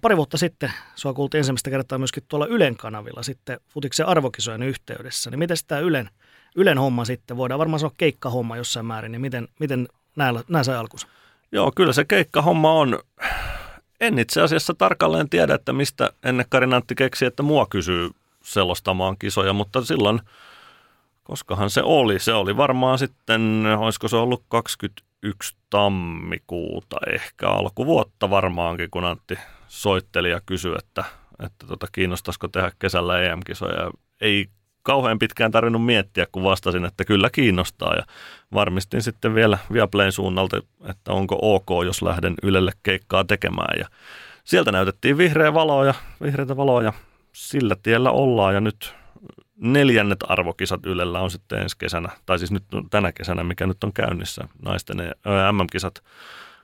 pari 0.00 0.16
vuotta 0.16 0.38
sitten 0.38 0.72
sua 0.94 1.14
kuultiin 1.14 1.38
ensimmäistä 1.38 1.70
kertaa 1.70 1.98
myöskin 1.98 2.22
tuolla 2.28 2.46
Ylen 2.46 2.76
kanavilla 2.76 3.22
sitten 3.22 3.60
Futiksen 3.68 4.06
arvokisojen 4.06 4.62
yhteydessä. 4.62 5.30
Niin 5.30 5.38
miten 5.38 5.56
tämä 5.68 5.80
Ylen, 5.80 6.10
Ylen 6.56 6.78
homma 6.78 7.04
sitten, 7.04 7.36
voidaan 7.36 7.58
varmaan 7.58 7.80
sanoa 7.80 7.94
keikkahomma 7.96 8.56
jossain 8.56 8.86
määrin, 8.86 9.12
niin 9.12 9.20
miten, 9.20 9.48
miten 9.60 9.88
nämä 10.48 10.62
sai 10.62 10.76
alkunsa? 10.76 11.08
Joo, 11.52 11.72
kyllä 11.76 11.92
se 11.92 12.04
keikkahomma 12.04 12.72
on. 12.72 12.98
En 14.00 14.18
itse 14.18 14.42
asiassa 14.42 14.74
tarkalleen 14.74 15.28
tiedä, 15.28 15.54
että 15.54 15.72
mistä 15.72 16.10
ennen 16.24 16.46
Karinantti 16.48 16.94
keksi, 16.94 17.24
että 17.24 17.42
mua 17.42 17.66
kysyy 17.66 18.10
selostamaan 18.42 19.16
kisoja, 19.18 19.52
mutta 19.52 19.84
silloin, 19.84 20.20
koskahan 21.24 21.70
se 21.70 21.82
oli, 21.82 22.18
se 22.18 22.32
oli 22.32 22.56
varmaan 22.56 22.98
sitten, 22.98 23.64
olisiko 23.78 24.08
se 24.08 24.16
ollut 24.16 24.42
20 24.48 25.02
yksi 25.22 25.56
tammikuuta 25.70 26.96
ehkä 27.12 27.48
alkuvuotta 27.48 28.30
varmaankin, 28.30 28.90
kun 28.90 29.04
Antti 29.04 29.38
soitteli 29.68 30.30
ja 30.30 30.40
kysyi, 30.46 30.74
että, 30.78 31.04
että 31.44 31.66
tota, 31.66 31.86
kiinnostaisiko 31.92 32.48
tehdä 32.48 32.72
kesällä 32.78 33.22
EM-kisoja. 33.22 33.90
Ei 34.20 34.46
kauhean 34.82 35.18
pitkään 35.18 35.50
tarvinnut 35.50 35.84
miettiä, 35.84 36.26
kun 36.32 36.42
vastasin, 36.42 36.84
että 36.84 37.04
kyllä 37.04 37.30
kiinnostaa. 37.30 37.94
Ja 37.94 38.02
varmistin 38.54 39.02
sitten 39.02 39.34
vielä 39.34 39.58
Viaplayn 39.72 40.12
suunnalta, 40.12 40.62
että 40.88 41.12
onko 41.12 41.38
ok, 41.42 41.84
jos 41.84 42.02
lähden 42.02 42.34
Ylelle 42.42 42.72
keikkaa 42.82 43.24
tekemään. 43.24 43.78
Ja 43.78 43.88
sieltä 44.44 44.72
näytettiin 44.72 45.18
vihreä 45.18 45.54
valoa 45.54 45.84
ja 45.84 45.94
vihreitä 46.22 46.56
valoa 46.56 46.82
ja 46.82 46.92
sillä 47.32 47.76
tiellä 47.82 48.10
ollaan. 48.10 48.54
Ja 48.54 48.60
nyt 48.60 48.94
neljännet 49.60 50.18
arvokisat 50.28 50.86
Ylellä 50.86 51.20
on 51.20 51.30
sitten 51.30 51.62
ensi 51.62 51.78
kesänä, 51.78 52.08
tai 52.26 52.38
siis 52.38 52.52
nyt 52.52 52.64
tänä 52.90 53.12
kesänä, 53.12 53.44
mikä 53.44 53.66
nyt 53.66 53.84
on 53.84 53.92
käynnissä, 53.92 54.48
naisten 54.64 54.96
MM-kisat 55.52 56.02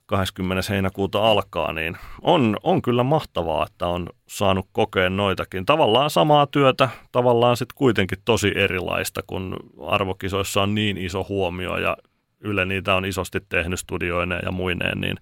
20. 0.06 0.72
heinäkuuta 0.72 1.30
alkaa, 1.30 1.72
niin 1.72 1.96
on, 2.22 2.56
on 2.62 2.82
kyllä 2.82 3.02
mahtavaa, 3.02 3.66
että 3.66 3.86
on 3.86 4.08
saanut 4.28 4.68
kokea 4.72 5.10
noitakin. 5.10 5.66
Tavallaan 5.66 6.10
samaa 6.10 6.46
työtä, 6.46 6.88
tavallaan 7.12 7.56
sitten 7.56 7.76
kuitenkin 7.76 8.18
tosi 8.24 8.52
erilaista, 8.54 9.20
kun 9.26 9.56
arvokisoissa 9.86 10.62
on 10.62 10.74
niin 10.74 10.96
iso 10.96 11.26
huomio 11.28 11.76
ja 11.76 11.96
Yle 12.40 12.64
niitä 12.64 12.94
on 12.94 13.04
isosti 13.04 13.40
tehnyt 13.48 13.80
studioineen 13.80 14.42
ja 14.44 14.52
muineen, 14.52 15.00
niin 15.00 15.16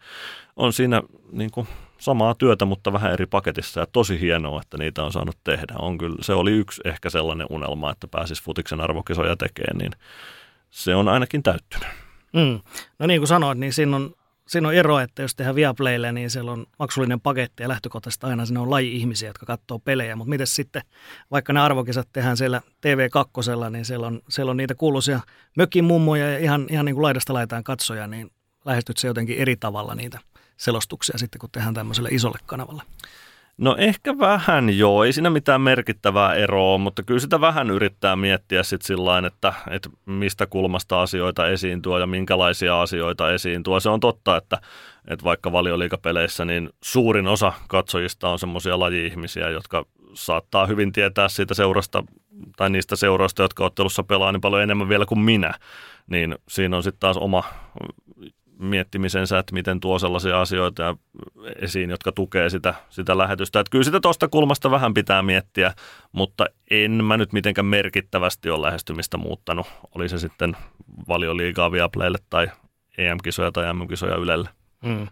on 0.57 0.72
siinä 0.72 1.03
niin 1.33 1.51
kuin 1.51 1.68
samaa 2.05 2.34
työtä, 2.34 2.64
mutta 2.64 2.92
vähän 2.92 3.12
eri 3.12 3.26
paketissa 3.26 3.80
ja 3.80 3.86
tosi 3.92 4.20
hienoa, 4.20 4.61
että 4.61 4.78
niitä 4.78 5.02
on 5.02 5.12
saanut 5.12 5.38
tehdä. 5.44 5.74
On 5.78 5.98
kyllä, 5.98 6.16
se 6.20 6.32
oli 6.32 6.52
yksi 6.52 6.80
ehkä 6.84 7.11
sellainen 7.11 7.46
unelma, 7.50 7.90
että 7.90 8.09
pääsis 8.09 8.42
futiksen 8.42 8.80
arvokisoja 8.80 9.36
tekemään, 9.36 9.78
niin 9.78 9.92
se 10.70 10.94
on 10.94 11.09
ainakin 11.09 11.42
täyttynyt. 11.42 11.88
Mm. 12.32 12.61
No 12.98 13.07
niin 13.07 13.20
kuin 13.20 13.28
sanoit, 13.28 13.59
niin 13.59 13.72
siinä 13.72 13.96
on, 13.96 14.14
siinä 14.46 14.68
on 14.68 14.74
ero, 14.74 14.98
että 14.98 15.22
jos 15.22 15.34
tehdään 15.34 15.55
Viaplaylle, 15.55 16.12
niin 16.12 16.30
siellä 16.30 16.52
on 16.52 16.66
maksullinen 16.78 17.20
paketti 17.20 17.62
ja 17.62 17.68
lähtökohtaisesti 17.68 18.26
aina 18.26 18.46
siinä 18.46 18.61
on 18.61 18.70
laji-ihmisiä, 18.70 19.28
jotka 19.28 19.46
katsoo 19.46 19.78
pelejä. 19.78 20.16
Mutta 20.16 20.30
miten 20.30 20.46
sitten, 20.46 20.82
vaikka 21.30 21.52
ne 21.52 21.61
arvokisat 21.61 22.09
tehdään 22.12 22.36
siellä 22.36 22.61
TV2, 22.86 23.70
niin 23.70 23.84
siellä 23.84 24.07
on, 24.07 24.20
siellä 24.28 24.50
on 24.50 24.57
niitä 24.57 24.74
kuuluisia 24.74 25.20
mökin 25.57 25.84
mummoja 25.84 26.30
ja 26.30 26.38
ihan, 26.38 26.66
ihan 26.70 26.84
niin 26.84 26.94
kuin 26.94 27.02
laidasta 27.02 27.34
laitaan 27.34 27.64
katsoja, 27.64 28.07
niin 28.07 28.30
lähestyt 28.64 28.96
se 28.96 29.07
jotenkin 29.07 29.38
eri 29.38 29.57
tavalla 29.57 29.94
niitä– 29.94 30.18
selostuksia 30.57 31.18
sitten, 31.18 31.38
kun 31.38 31.50
tehdään 31.52 31.74
tämmöiselle 31.74 32.09
isolle 32.12 32.38
kanavalle? 32.46 32.82
No 33.59 33.76
ehkä 33.78 34.18
vähän 34.18 34.78
joo, 34.78 35.05
ei 35.05 35.12
siinä 35.12 35.30
mitään 35.30 35.61
merkittävää 35.61 36.34
eroa, 36.34 36.78
mutta 36.78 37.02
kyllä 37.02 37.20
sitä 37.20 37.40
vähän 37.40 37.70
yrittää 37.70 38.16
miettiä 38.16 38.62
sitten 38.62 38.86
sillä 38.86 39.26
että, 39.26 39.52
että 39.70 39.90
mistä 40.07 40.46
kulmasta 40.46 41.02
asioita 41.02 41.48
esiintyy 41.48 42.00
ja 42.00 42.07
minkälaisia 42.07 42.82
asioita 42.82 43.32
esiintyy. 43.32 43.80
Se 43.80 43.88
on 43.88 44.00
totta, 44.00 44.36
että, 44.36 44.59
että 45.09 45.24
vaikka 45.24 45.52
valioliikapeleissä 45.52 46.44
niin 46.44 46.70
suurin 46.84 47.26
osa 47.26 47.52
katsojista 47.68 48.28
on 48.28 48.38
semmoisia 48.38 48.80
laji-ihmisiä, 48.80 49.50
jotka 49.50 49.86
saattaa 50.14 50.66
hyvin 50.66 50.92
tietää 50.92 51.28
siitä 51.28 51.55
seurasta 51.55 52.05
tai 52.57 52.70
niistä 52.70 52.96
seuroista, 52.96 53.42
jotka 53.42 53.64
ottelussa 53.64 54.02
pelaa 54.02 54.32
niin 54.32 54.40
paljon 54.40 54.62
enemmän 54.62 54.88
vielä 54.88 55.07
kuin 55.07 55.20
minä. 55.20 55.55
Niin 56.07 56.38
siinä 56.48 56.76
on 56.76 56.82
sitten 56.82 57.00
taas 57.00 57.16
oma 57.16 57.44
miettimisensä, 58.59 59.38
että 59.38 59.55
miten 59.55 59.80
tuo 59.80 59.98
sellaisia 59.98 60.40
asioita 60.40 60.96
esiin, 61.57 61.90
jotka 61.90 62.12
tukee 62.12 62.50
sitä, 62.50 62.74
sitä 62.90 63.18
lähetystä. 63.18 63.61
Että 63.61 63.70
kyllä 63.70 63.84
sitä 63.84 64.00
tuosta 64.00 64.28
kulmasta 64.28 64.70
vähän 64.70 64.94
pitää 64.94 65.22
miettiä, 65.22 65.74
mutta 66.12 66.46
en 66.70 67.05
mä 67.05 67.16
nyt 67.16 67.32
mitenkään 67.32 67.66
merkittävästi 67.66 68.50
ole 68.50 68.66
lähestymistä 68.66 69.16
muuttanut. 69.16 69.66
Oli 69.94 70.09
se 70.09 70.18
sitten 70.18 70.57
valioliigaa 71.09 71.72
Viaplaylle 71.72 72.18
tai 72.30 72.50
EM-kisoja 72.98 73.52
tai 73.52 73.74
MM-kisoja 73.74 74.16
Ylelle. 74.16 74.48
Mm. 74.82 75.09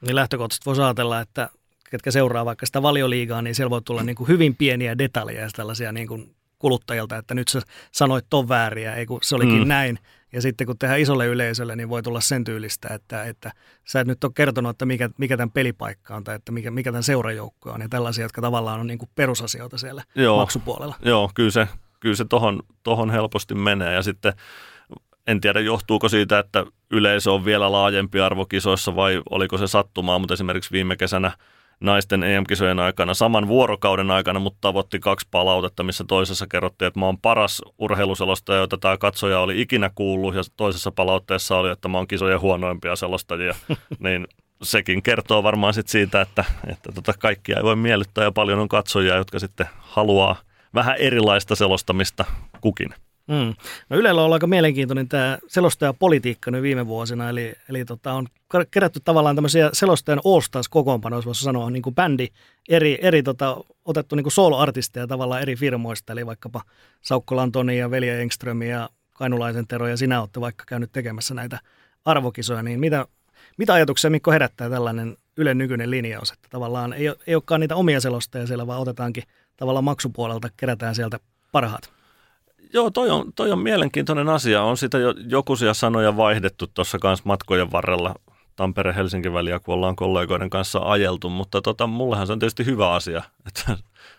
Niin 0.00 0.16
lähtökohtaisesti 0.16 0.66
voisi 0.66 0.82
ajatella, 0.82 1.20
että 1.20 1.48
ketkä 1.90 2.10
seuraa 2.10 2.44
vaikka 2.44 2.66
sitä 2.66 2.82
valioliigaa, 2.82 3.42
niin 3.42 3.54
siellä 3.54 3.70
voi 3.70 3.82
tulla 3.82 4.02
niin 4.02 4.16
kuin 4.16 4.28
hyvin 4.28 4.56
pieniä 4.56 4.98
detaljeja 4.98 5.48
tällaisia 5.56 5.92
niin 5.92 6.08
kuin 6.08 6.34
kuluttajalta, 6.58 7.16
että 7.16 7.34
nyt 7.34 7.48
sä 7.48 7.60
sanoit 7.92 8.26
ton 8.30 8.48
vääriä, 8.48 8.94
ei 8.94 9.06
kun 9.06 9.18
se 9.22 9.34
olikin 9.34 9.62
mm. 9.62 9.68
näin. 9.68 9.98
Ja 10.34 10.42
sitten 10.42 10.66
kun 10.66 10.78
tehdään 10.78 11.00
isolle 11.00 11.26
yleisölle, 11.26 11.76
niin 11.76 11.88
voi 11.88 12.02
tulla 12.02 12.20
sen 12.20 12.44
tyylistä, 12.44 12.88
että, 12.94 13.24
että 13.24 13.52
sä 13.84 14.00
et 14.00 14.06
nyt 14.06 14.24
ole 14.24 14.32
kertonut, 14.34 14.70
että 14.70 14.86
mikä, 14.86 15.10
mikä 15.18 15.36
tämän 15.36 15.50
pelipaikka 15.50 16.16
on 16.16 16.24
tai 16.24 16.34
että 16.34 16.52
mikä, 16.52 16.70
mikä 16.70 16.92
tämän 16.92 17.02
seurajoukko 17.02 17.70
on. 17.70 17.80
Ja 17.80 17.88
tällaisia, 17.88 18.24
jotka 18.24 18.40
tavallaan 18.40 18.80
on 18.80 18.86
niin 18.86 18.98
kuin 18.98 19.08
perusasioita 19.14 19.78
siellä 19.78 20.02
joo, 20.14 20.36
maksupuolella. 20.36 20.94
Joo, 21.04 21.30
kyllä 21.34 21.50
se, 21.50 21.68
kyllä 22.00 22.16
se 22.16 22.24
tohon, 22.24 22.62
tohon 22.82 23.10
helposti 23.10 23.54
menee. 23.54 23.94
Ja 23.94 24.02
sitten 24.02 24.32
en 25.26 25.40
tiedä 25.40 25.60
johtuuko 25.60 26.08
siitä, 26.08 26.38
että 26.38 26.66
yleisö 26.90 27.32
on 27.32 27.44
vielä 27.44 27.72
laajempi 27.72 28.20
arvokisoissa 28.20 28.96
vai 28.96 29.22
oliko 29.30 29.58
se 29.58 29.66
sattumaa, 29.66 30.18
mutta 30.18 30.34
esimerkiksi 30.34 30.72
viime 30.72 30.96
kesänä– 30.96 31.32
naisten 31.80 32.22
EM-kisojen 32.22 32.78
aikana 32.78 33.14
saman 33.14 33.48
vuorokauden 33.48 34.10
aikana, 34.10 34.40
mutta 34.40 34.58
tavoitti 34.60 34.98
kaksi 34.98 35.28
palautetta, 35.30 35.82
missä 35.82 36.04
toisessa 36.08 36.46
kerrottiin, 36.46 36.86
että 36.86 37.00
mä 37.00 37.06
oon 37.06 37.18
paras 37.18 37.62
urheiluselostaja, 37.78 38.60
jota 38.60 38.78
tämä 38.78 38.96
katsoja 38.96 39.40
oli 39.40 39.60
ikinä 39.60 39.90
kuullut, 39.94 40.34
ja 40.34 40.42
toisessa 40.56 40.90
palautteessa 40.90 41.56
oli, 41.56 41.70
että 41.70 41.88
mä 41.88 41.98
oon 41.98 42.08
kisojen 42.08 42.40
huonoimpia 42.40 42.96
selostajia. 42.96 43.54
niin 44.04 44.26
sekin 44.62 45.02
kertoo 45.02 45.42
varmaan 45.42 45.74
sit 45.74 45.88
siitä, 45.88 46.20
että, 46.20 46.44
että 46.66 46.92
tota 46.92 47.12
kaikkia 47.18 47.56
ei 47.56 47.62
voi 47.62 47.76
miellyttää 47.76 48.24
ja 48.24 48.32
paljon 48.32 48.58
on 48.58 48.68
katsojia, 48.68 49.16
jotka 49.16 49.38
sitten 49.38 49.66
haluaa 49.78 50.36
vähän 50.74 50.96
erilaista 50.96 51.56
selostamista 51.56 52.24
kukin. 52.60 52.94
Mm. 53.28 53.54
No 53.88 53.96
Ylellä 53.96 54.22
on 54.22 54.32
aika 54.32 54.46
mielenkiintoinen 54.46 55.08
tämä 55.08 55.38
selostajapolitiikka 55.48 56.50
nyt 56.50 56.62
viime 56.62 56.86
vuosina, 56.86 57.28
eli, 57.28 57.52
eli 57.68 57.84
tota, 57.84 58.12
on 58.12 58.26
kerätty 58.70 59.00
tavallaan 59.04 59.36
tämmöisiä 59.36 59.70
selostajan 59.72 60.20
all-stars 60.24 60.68
kokoonpanoja, 60.70 61.22
voisi 61.24 61.44
sanoa, 61.44 61.70
niin 61.70 61.82
kuin 61.82 61.94
bändi, 61.94 62.28
eri, 62.68 62.98
eri 63.02 63.22
tota, 63.22 63.56
otettu 63.84 64.16
niin 64.16 64.30
solo-artisteja 64.30 65.06
tavallaan 65.06 65.42
eri 65.42 65.56
firmoista, 65.56 66.12
eli 66.12 66.26
vaikkapa 66.26 66.62
Saukko 67.02 67.36
Lantoni 67.36 67.78
ja 67.78 67.90
Velja 67.90 68.20
Engström 68.20 68.62
ja 68.62 68.90
Kainulaisen 69.12 69.66
Tero 69.66 69.88
ja 69.88 69.96
sinä 69.96 70.20
olette 70.20 70.40
vaikka 70.40 70.64
käynyt 70.66 70.92
tekemässä 70.92 71.34
näitä 71.34 71.58
arvokisoja, 72.04 72.62
niin 72.62 72.80
mitä, 72.80 73.06
mitä 73.58 73.74
ajatuksia 73.74 74.10
Mikko 74.10 74.30
herättää 74.30 74.70
tällainen 74.70 75.16
Ylen 75.36 75.58
nykyinen 75.58 75.90
linjaus, 75.90 76.30
että 76.30 76.48
tavallaan 76.50 76.92
ei, 76.92 77.06
ei 77.26 77.34
olekaan 77.34 77.60
niitä 77.60 77.76
omia 77.76 78.00
selostajia 78.00 78.46
siellä, 78.46 78.66
vaan 78.66 78.80
otetaankin 78.80 79.24
tavallaan 79.56 79.84
maksupuolelta, 79.84 80.48
kerätään 80.56 80.94
sieltä 80.94 81.18
parhaat? 81.52 81.93
Joo, 82.72 82.90
toi 82.90 83.10
on, 83.10 83.32
toi 83.32 83.52
on 83.52 83.58
mielenkiintoinen 83.58 84.28
asia. 84.28 84.62
On 84.62 84.76
sitä 84.76 84.98
jo 84.98 85.14
jokuisia 85.28 85.74
sanoja 85.74 86.16
vaihdettu 86.16 86.66
tuossa 86.66 86.98
kanssa 86.98 87.22
matkojen 87.26 87.72
varrella 87.72 88.14
Tampere-Helsinki 88.56 89.32
väliä, 89.32 89.58
kun 89.58 89.74
ollaan 89.74 89.96
kollegoiden 89.96 90.50
kanssa 90.50 90.78
ajeltu, 90.78 91.30
mutta 91.30 91.62
tota, 91.62 91.86
mullehan 91.86 92.26
se 92.26 92.32
on 92.32 92.38
tietysti 92.38 92.64
hyvä 92.64 92.92
asia, 92.92 93.22
että, 93.48 93.72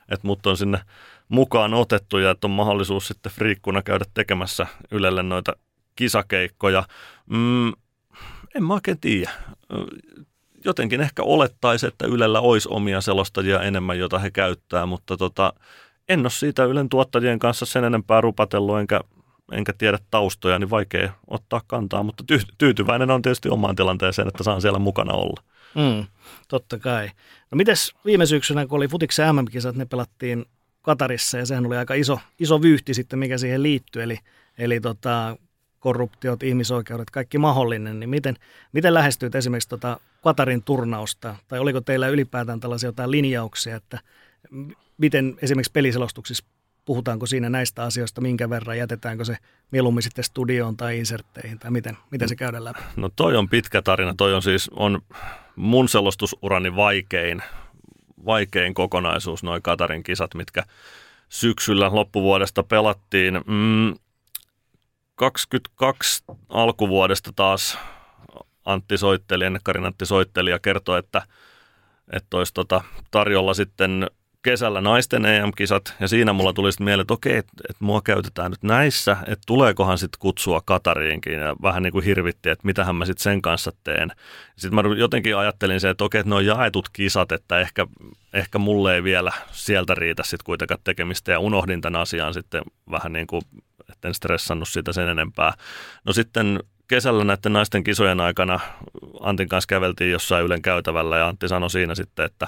että 0.10 0.28
mut 0.28 0.46
on 0.46 0.58
sinne 0.58 0.80
mukaan 1.30 1.74
otettu 1.74 2.18
ja 2.18 2.32
että 2.32 2.48
on 2.48 2.52
mahdollisuus 2.52 3.08
sitten 3.08 3.32
friikkuna 3.32 3.82
käydä 3.82 4.06
tekemässä 4.14 4.68
Ylelle 4.92 5.24
noita 5.24 5.54
kisakeikkoja. 5.96 6.84
Mm, 7.26 7.68
en 8.56 8.64
mä 8.64 8.74
oikein 8.74 9.00
tiedä. 9.00 9.32
Jotenkin 10.66 11.02
ehkä 11.02 11.24
olettaisi, 11.24 11.88
että 11.88 12.08
Ylellä 12.08 12.40
olisi 12.40 12.70
omia 12.72 13.02
selostajia 13.02 13.62
enemmän, 13.62 14.00
jota 14.00 14.20
he 14.20 14.32
käyttää, 14.32 14.86
mutta 14.86 15.18
tota, 15.18 15.54
en 16.10 16.20
ole 16.20 16.30
siitä 16.30 16.64
Ylen 16.64 16.90
tuottajien 16.90 17.40
kanssa 17.40 17.66
sen 17.66 17.84
enempää 17.84 18.22
rupatellut, 18.22 18.80
enkä, 18.80 19.02
enkä 19.52 19.74
tiedä 19.78 20.00
taustoja, 20.12 20.60
niin 20.60 20.70
vaikea 20.70 21.14
ottaa 21.28 21.62
kantaa, 21.68 22.04
mutta 22.04 22.24
ty- 22.34 22.54
tyytyväinen 22.58 23.12
on 23.12 23.22
tietysti 23.22 23.50
omaan 23.50 23.76
tilanteeseen, 23.76 24.28
että 24.28 24.44
saan 24.44 24.62
siellä 24.62 24.80
mukana 24.80 25.14
olla. 25.14 25.44
Mm, 25.76 26.06
totta 26.48 26.80
kai. 26.80 27.12
No 27.52 27.56
mites 27.56 27.96
viime 28.06 28.26
syksynä, 28.26 28.66
kun 28.66 28.78
oli 28.78 28.88
futiksen 28.88 29.36
MM-kisat, 29.36 29.76
ne 29.76 29.86
pelattiin 29.86 30.46
Katarissa 30.82 31.38
ja 31.38 31.46
sehän 31.46 31.66
oli 31.66 31.78
aika 31.78 31.94
iso, 31.94 32.20
iso 32.40 32.62
vyyhti 32.62 32.94
sitten, 32.94 33.20
mikä 33.20 33.38
siihen 33.38 33.64
liittyy, 33.64 34.04
eli, 34.04 34.20
eli 34.58 34.80
tota, 34.80 35.38
korruptiot, 35.80 36.44
ihmisoikeudet, 36.44 37.10
kaikki 37.10 37.38
mahdollinen, 37.38 38.00
niin 38.00 38.10
miten, 38.10 38.36
miten 38.72 38.94
lähestyit 38.94 39.36
esimerkiksi 39.36 39.70
tota 39.70 40.00
Katarin 40.24 40.64
turnausta, 40.64 41.36
tai 41.48 41.60
oliko 41.60 41.82
teillä 41.82 42.08
ylipäätään 42.08 42.60
tällaisia 42.60 42.88
jotain 42.88 43.12
linjauksia, 43.12 43.76
että 43.76 44.00
miten 44.98 45.38
esimerkiksi 45.42 45.72
peliselostuksissa 45.72 46.46
puhutaanko 46.86 47.26
siinä 47.26 47.50
näistä 47.50 47.84
asioista, 47.84 48.22
minkä 48.22 48.50
verran, 48.50 48.78
jätetäänkö 48.78 49.26
se 49.26 49.38
mieluummin 49.72 50.04
sitten 50.04 50.24
studioon 50.24 50.78
tai 50.78 51.00
insertteihin, 51.00 51.60
tai 51.60 51.72
miten, 51.72 51.98
miten 52.12 52.30
se 52.30 52.36
käydään 52.36 52.64
läpi? 52.64 52.80
No 52.96 53.10
toi 53.16 53.36
on 53.36 53.50
pitkä 53.50 53.82
tarina, 53.82 54.14
toi 54.18 54.34
on 54.34 54.42
siis 54.42 54.70
on 54.74 55.02
mun 55.56 55.90
selostusurani 55.90 56.76
vaikein, 56.76 57.44
vaikein 58.26 58.74
kokonaisuus, 58.74 59.44
noin 59.44 59.62
Katarin 59.62 60.04
kisat, 60.04 60.36
mitkä 60.36 60.64
syksyllä 61.30 61.90
loppuvuodesta 61.96 62.64
pelattiin. 62.64 63.42
Mm, 63.48 63.96
22 65.16 66.24
alkuvuodesta 66.50 67.32
taas 67.36 67.78
Antti 68.66 68.98
soitteli, 68.98 69.46
Ennekarin 69.46 69.86
Antti 69.86 70.06
soitteli 70.06 70.50
ja 70.50 70.60
kertoi, 70.60 71.00
että, 71.00 71.22
että 72.14 72.38
olisi 72.38 72.54
tota 72.54 72.84
tarjolla 73.12 73.54
sitten 73.54 74.08
kesällä 74.46 74.82
naisten 74.82 75.26
EM-kisat, 75.26 75.96
ja 76.00 76.08
siinä 76.08 76.34
mulla 76.34 76.54
tuli 76.54 76.72
sitten 76.72 76.86
mieleen, 76.86 77.02
että 77.02 77.14
okei, 77.14 77.38
että, 77.38 77.54
että 77.70 77.86
mua 77.86 78.02
käytetään 78.02 78.52
nyt 78.52 78.64
näissä, 78.64 79.18
että 79.28 79.44
tuleekohan 79.48 79.98
sitten 79.98 80.20
kutsua 80.20 80.62
Katariinkin, 80.66 81.34
ja 81.34 81.56
vähän 81.62 81.84
niin 81.84 81.94
kuin 81.94 82.06
hirvitti, 82.06 82.50
että 82.50 82.66
mitähän 82.66 82.96
mä 82.96 83.06
sitten 83.06 83.24
sen 83.24 83.42
kanssa 83.42 83.72
teen. 83.84 84.12
Sitten 84.56 84.76
mä 84.76 84.96
jotenkin 84.98 85.38
ajattelin 85.38 85.80
se, 85.80 85.90
että 85.90 86.04
okei, 86.04 86.20
että 86.20 86.30
ne 86.30 86.36
on 86.36 86.46
jaetut 86.46 86.90
kisat, 86.90 87.32
että 87.32 87.60
ehkä, 87.60 87.88
ehkä 88.34 88.58
mulle 88.58 88.96
ei 88.96 89.04
vielä 89.04 89.32
sieltä 89.52 89.96
riitä 89.96 90.24
sitten 90.24 90.46
kuitenkaan 90.46 90.80
tekemistä, 90.84 91.32
ja 91.32 91.40
unohdin 91.40 91.82
tämän 91.82 92.02
asian 92.02 92.34
sitten 92.34 92.64
vähän 92.92 93.14
niin 93.14 93.28
kuin, 93.28 93.42
etten 93.92 94.14
stressannut 94.14 94.70
siitä 94.70 94.94
sen 94.94 95.10
enempää. 95.10 95.54
No 96.06 96.14
sitten 96.14 96.60
kesällä 96.88 97.24
näiden 97.24 97.54
naisten 97.54 97.84
kisojen 97.84 98.20
aikana 98.20 98.60
Antin 99.20 99.50
kanssa 99.50 99.68
käveltiin 99.68 100.12
jossain 100.12 100.46
Ylen 100.46 100.62
käytävällä, 100.62 101.18
ja 101.18 101.28
Antti 101.28 101.48
sanoi 101.48 101.70
siinä 101.70 101.96
sitten, 101.96 102.26
että, 102.26 102.48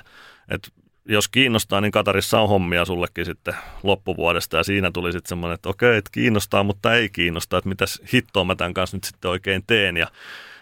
että 0.50 0.70
jos 1.08 1.28
kiinnostaa, 1.28 1.82
niin 1.82 1.91
Katarissa 1.91 2.39
on 2.39 2.49
hommia 2.49 2.86
sullekin 2.86 3.26
sitten 3.26 3.53
loppuvuodesta. 3.84 4.58
Ja 4.58 4.64
siinä 4.64 4.91
tuli 4.91 5.12
sitten 5.12 5.30
semmoinen, 5.30 5.55
että 5.55 5.70
okei, 5.70 5.97
että 5.97 6.12
kiinnostaa, 6.12 6.64
mutta 6.64 6.93
ei 6.93 7.10
kiinnosta, 7.10 7.58
että 7.58 7.70
mitäs 7.70 8.01
hittoa 8.14 8.43
mä 8.43 8.55
tämän 8.55 8.74
kanssa 8.74 8.97
nyt 8.97 9.03
sitten 9.03 9.32
oikein 9.32 9.64
teen. 9.68 9.97
Ja, 9.97 10.08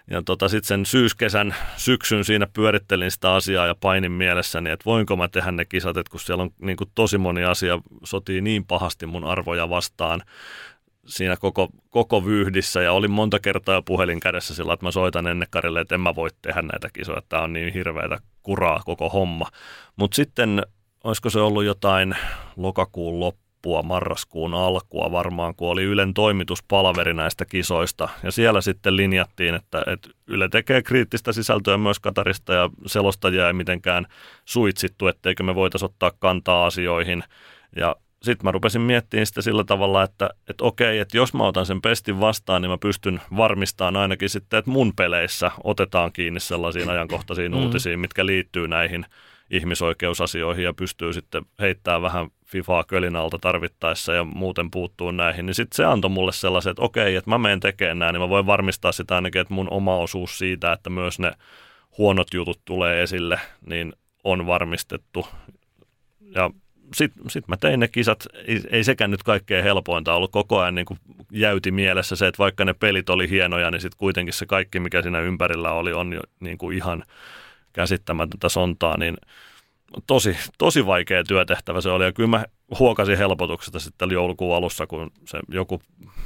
ja 0.09 0.21
tota, 0.21 0.49
sitten 0.49 0.67
sen 0.67 0.85
syyskesän, 0.85 1.55
syksyn 1.77 2.25
siinä 2.25 2.47
pyörittelin 2.53 3.11
sitä 3.11 3.33
asiaa 3.33 3.67
ja 3.67 3.75
painin 3.75 4.11
mielessäni, 4.11 4.69
että 4.69 4.85
voinko 4.85 5.15
mä 5.15 5.27
tehdä 5.27 5.51
ne 5.51 5.65
kisat, 5.65 5.97
että 5.97 6.11
kun 6.11 6.19
siellä 6.19 6.43
on 6.43 6.49
niin 6.61 6.77
kuin 6.77 6.89
tosi 6.95 7.17
moni 7.17 7.43
asia 7.43 7.79
sotii 8.03 8.41
niin 8.41 8.65
pahasti 8.65 9.05
mun 9.05 9.23
arvoja 9.23 9.69
vastaan, 9.69 10.21
siinä 11.05 11.35
koko, 11.37 11.69
koko 11.89 12.25
vyyhdissä 12.25 12.81
ja 12.81 12.91
olin 12.91 13.11
monta 13.11 13.39
kertaa 13.39 13.81
puhelin 13.81 14.19
kädessä 14.19 14.55
sillä, 14.55 14.73
että 14.73 14.85
mä 14.85 14.91
soitan 14.91 15.27
Ennekarille, 15.27 15.81
että 15.81 15.95
en 15.95 16.01
mä 16.01 16.15
voi 16.15 16.29
tehdä 16.41 16.61
näitä 16.61 16.89
kisoja, 16.93 17.17
että 17.17 17.29
tämä 17.29 17.43
on 17.43 17.53
niin 17.53 17.73
hirveätä 17.73 18.19
kuraa 18.45 18.81
koko 18.85 19.09
homma. 19.09 19.45
Mutta 19.95 20.15
sitten 20.15 20.61
olisiko 21.03 21.29
se 21.29 21.39
ollut 21.39 21.63
jotain 21.63 22.15
lokakuun 22.57 23.19
loppua, 23.19 23.83
marraskuun 23.83 24.53
alkua 24.53 25.11
varmaan, 25.11 25.55
kun 25.55 25.69
oli 25.69 25.83
Ylen 25.83 26.13
toimituspalaveri 26.13 27.13
näistä 27.13 27.45
kisoista. 27.45 28.09
Ja 28.23 28.31
siellä 28.31 28.61
sitten 28.61 28.97
linjattiin, 28.97 29.55
että, 29.55 29.83
että 29.87 30.09
Yle 30.27 30.49
tekee 30.49 30.81
kriittistä 30.81 31.33
sisältöä 31.33 31.77
myös 31.77 31.99
Katarista 31.99 32.53
ja 32.53 32.69
selostajia 32.85 33.47
ei 33.47 33.53
mitenkään 33.53 34.05
suitsittu, 34.45 35.07
etteikö 35.07 35.43
me 35.43 35.55
voitaisiin 35.55 35.89
ottaa 35.89 36.11
kantaa 36.19 36.65
asioihin. 36.65 37.23
Ja 37.75 37.95
sitten 38.25 38.45
mä 38.45 38.51
rupesin 38.51 38.81
miettimään 38.81 39.25
sitä 39.25 39.41
sillä 39.41 39.63
tavalla, 39.63 40.03
että, 40.03 40.29
että 40.49 40.63
okei, 40.63 40.99
että 40.99 41.17
jos 41.17 41.33
mä 41.33 41.43
otan 41.43 41.65
sen 41.65 41.81
pestin 41.81 42.19
vastaan, 42.19 42.61
niin 42.61 42.69
mä 42.69 42.77
pystyn 42.77 43.21
varmistamaan 43.37 43.95
ainakin 43.95 44.29
sitten, 44.29 44.57
että 44.57 44.71
mun 44.71 44.93
peleissä 44.95 45.51
otetaan 45.63 46.11
kiinni 46.11 46.39
sellaisiin 46.39 46.89
ajankohtaisiin 46.89 47.51
mm. 47.51 47.57
uutisiin, 47.57 47.99
mitkä 47.99 48.25
liittyy 48.25 48.67
näihin 48.67 49.05
ihmisoikeusasioihin 49.49 50.63
ja 50.63 50.73
pystyy 50.73 51.13
sitten 51.13 51.45
heittämään 51.59 52.01
vähän 52.01 52.27
FIFAa 52.45 52.83
kölin 52.83 53.15
alta 53.15 53.39
tarvittaessa 53.41 54.13
ja 54.13 54.23
muuten 54.23 54.71
puuttuu 54.71 55.11
näihin, 55.11 55.45
niin 55.45 55.55
sitten 55.55 55.75
se 55.75 55.85
antoi 55.85 56.11
mulle 56.11 56.31
sellaisen, 56.31 56.71
että 56.71 56.81
okei, 56.81 57.15
että 57.15 57.29
mä 57.29 57.37
menen 57.37 57.59
tekemään 57.59 57.99
näin, 57.99 58.13
niin 58.13 58.21
mä 58.21 58.29
voin 58.29 58.45
varmistaa 58.45 58.91
sitä 58.91 59.15
ainakin, 59.15 59.41
että 59.41 59.53
mun 59.53 59.71
oma 59.71 59.97
osuus 59.97 60.37
siitä, 60.37 60.71
että 60.71 60.89
myös 60.89 61.19
ne 61.19 61.31
huonot 61.97 62.33
jutut 62.33 62.61
tulee 62.65 63.03
esille, 63.03 63.39
niin 63.69 63.93
on 64.23 64.47
varmistettu. 64.47 65.27
Ja 66.21 66.51
sitten 66.93 67.29
sit 67.29 67.47
mä 67.47 67.57
tein 67.57 67.79
ne 67.79 67.87
kisat, 67.87 68.27
ei, 68.47 68.61
ei 68.69 68.83
sekään 68.83 69.11
nyt 69.11 69.23
kaikkein 69.23 69.63
helpointa 69.63 70.13
ollut 70.13 70.31
koko 70.31 70.59
ajan 70.59 70.75
niin 70.75 70.85
kuin 70.85 70.99
jäyti 71.31 71.71
mielessä 71.71 72.15
se, 72.15 72.27
että 72.27 72.39
vaikka 72.39 72.65
ne 72.65 72.73
pelit 72.73 73.09
oli 73.09 73.29
hienoja, 73.29 73.71
niin 73.71 73.81
sitten 73.81 73.97
kuitenkin 73.97 74.33
se 74.33 74.45
kaikki, 74.45 74.79
mikä 74.79 75.01
siinä 75.01 75.19
ympärillä 75.19 75.71
oli, 75.71 75.93
on 75.93 76.13
jo 76.13 76.21
niin 76.39 76.57
kuin 76.57 76.77
ihan 76.77 77.03
käsittämätöntä 77.73 78.49
sontaa, 78.49 78.97
niin 78.97 79.17
tosi, 80.07 80.37
tosi 80.57 80.85
vaikea 80.85 81.23
työtehtävä 81.23 81.81
se 81.81 81.89
oli. 81.89 82.05
Ja 82.05 82.13
kyllä 82.13 82.29
mä 82.29 82.45
huokasin 82.79 83.17
helpotuksesta 83.17 83.79
sitten 83.79 84.11
joulukuun 84.11 84.55
alussa, 84.55 84.87
kun 84.87 85.11
se 85.25 85.39
joku 85.49 85.81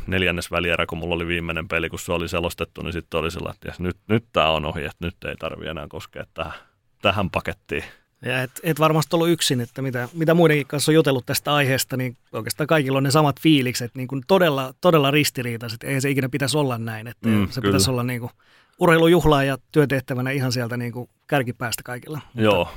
neljännes 0.07 0.51
välierä, 0.51 0.86
kun 0.86 0.97
mulla 0.97 1.16
oli 1.16 1.28
viimeinen 1.28 1.68
peli, 1.68 1.89
kun 1.89 1.99
se 1.99 2.12
oli 2.12 2.28
selostettu, 2.28 2.82
niin 2.82 2.93
sitten 2.93 3.20
oli 3.20 3.32
sillä, 3.32 3.51
että 3.51 3.74
nyt, 3.80 3.97
nyt 4.07 4.26
tämä 4.34 4.49
on 4.49 4.66
ohi, 4.66 4.84
että 4.84 5.05
nyt 5.05 5.16
ei 5.24 5.36
tarvi 5.36 5.68
enää 5.68 5.88
koskea 5.88 6.24
tähän, 6.34 6.53
tähän 7.01 7.30
pakettiin. 7.30 7.84
Ja 8.26 8.41
et, 8.41 8.51
et 8.63 8.80
varmasti 8.80 9.15
ollut 9.15 9.30
yksin, 9.30 9.61
että 9.61 9.82
mitä, 9.82 10.09
mitä 10.13 10.34
muidenkin 10.34 10.67
kanssa 10.67 10.91
on 10.91 10.95
jutellut 10.95 11.26
tästä 11.26 11.53
aiheesta, 11.53 11.97
niin 11.97 12.17
oikeastaan 12.32 12.67
kaikilla 12.67 12.97
on 12.97 13.03
ne 13.03 13.11
samat 13.11 13.39
fiilikset, 13.41 13.95
niin 13.95 14.07
kuin 14.07 14.24
todella, 14.28 14.74
todella 14.82 15.11
ristiriitaiset. 15.11 15.84
Ei 15.84 16.01
se 16.01 16.09
ikinä 16.09 16.30
pitäisi 16.30 16.57
olla 16.57 16.78
näin, 16.78 17.07
että 17.07 17.28
mm, 17.28 17.47
se 17.49 17.61
kyllä. 17.61 17.72
pitäisi 17.72 17.91
olla 17.91 18.03
niin 18.03 18.20
kuin 18.20 18.32
urheilujuhlaa 18.80 19.43
ja 19.43 19.57
työtehtävänä 19.72 20.32
ihan 20.32 20.51
sieltä 20.51 20.78
niin 20.78 20.91
kuin 20.91 21.09
kärkipäästä 21.28 21.84
kaikilla. 21.84 22.20
Mutta 22.26 22.41
Joo, 22.41 22.70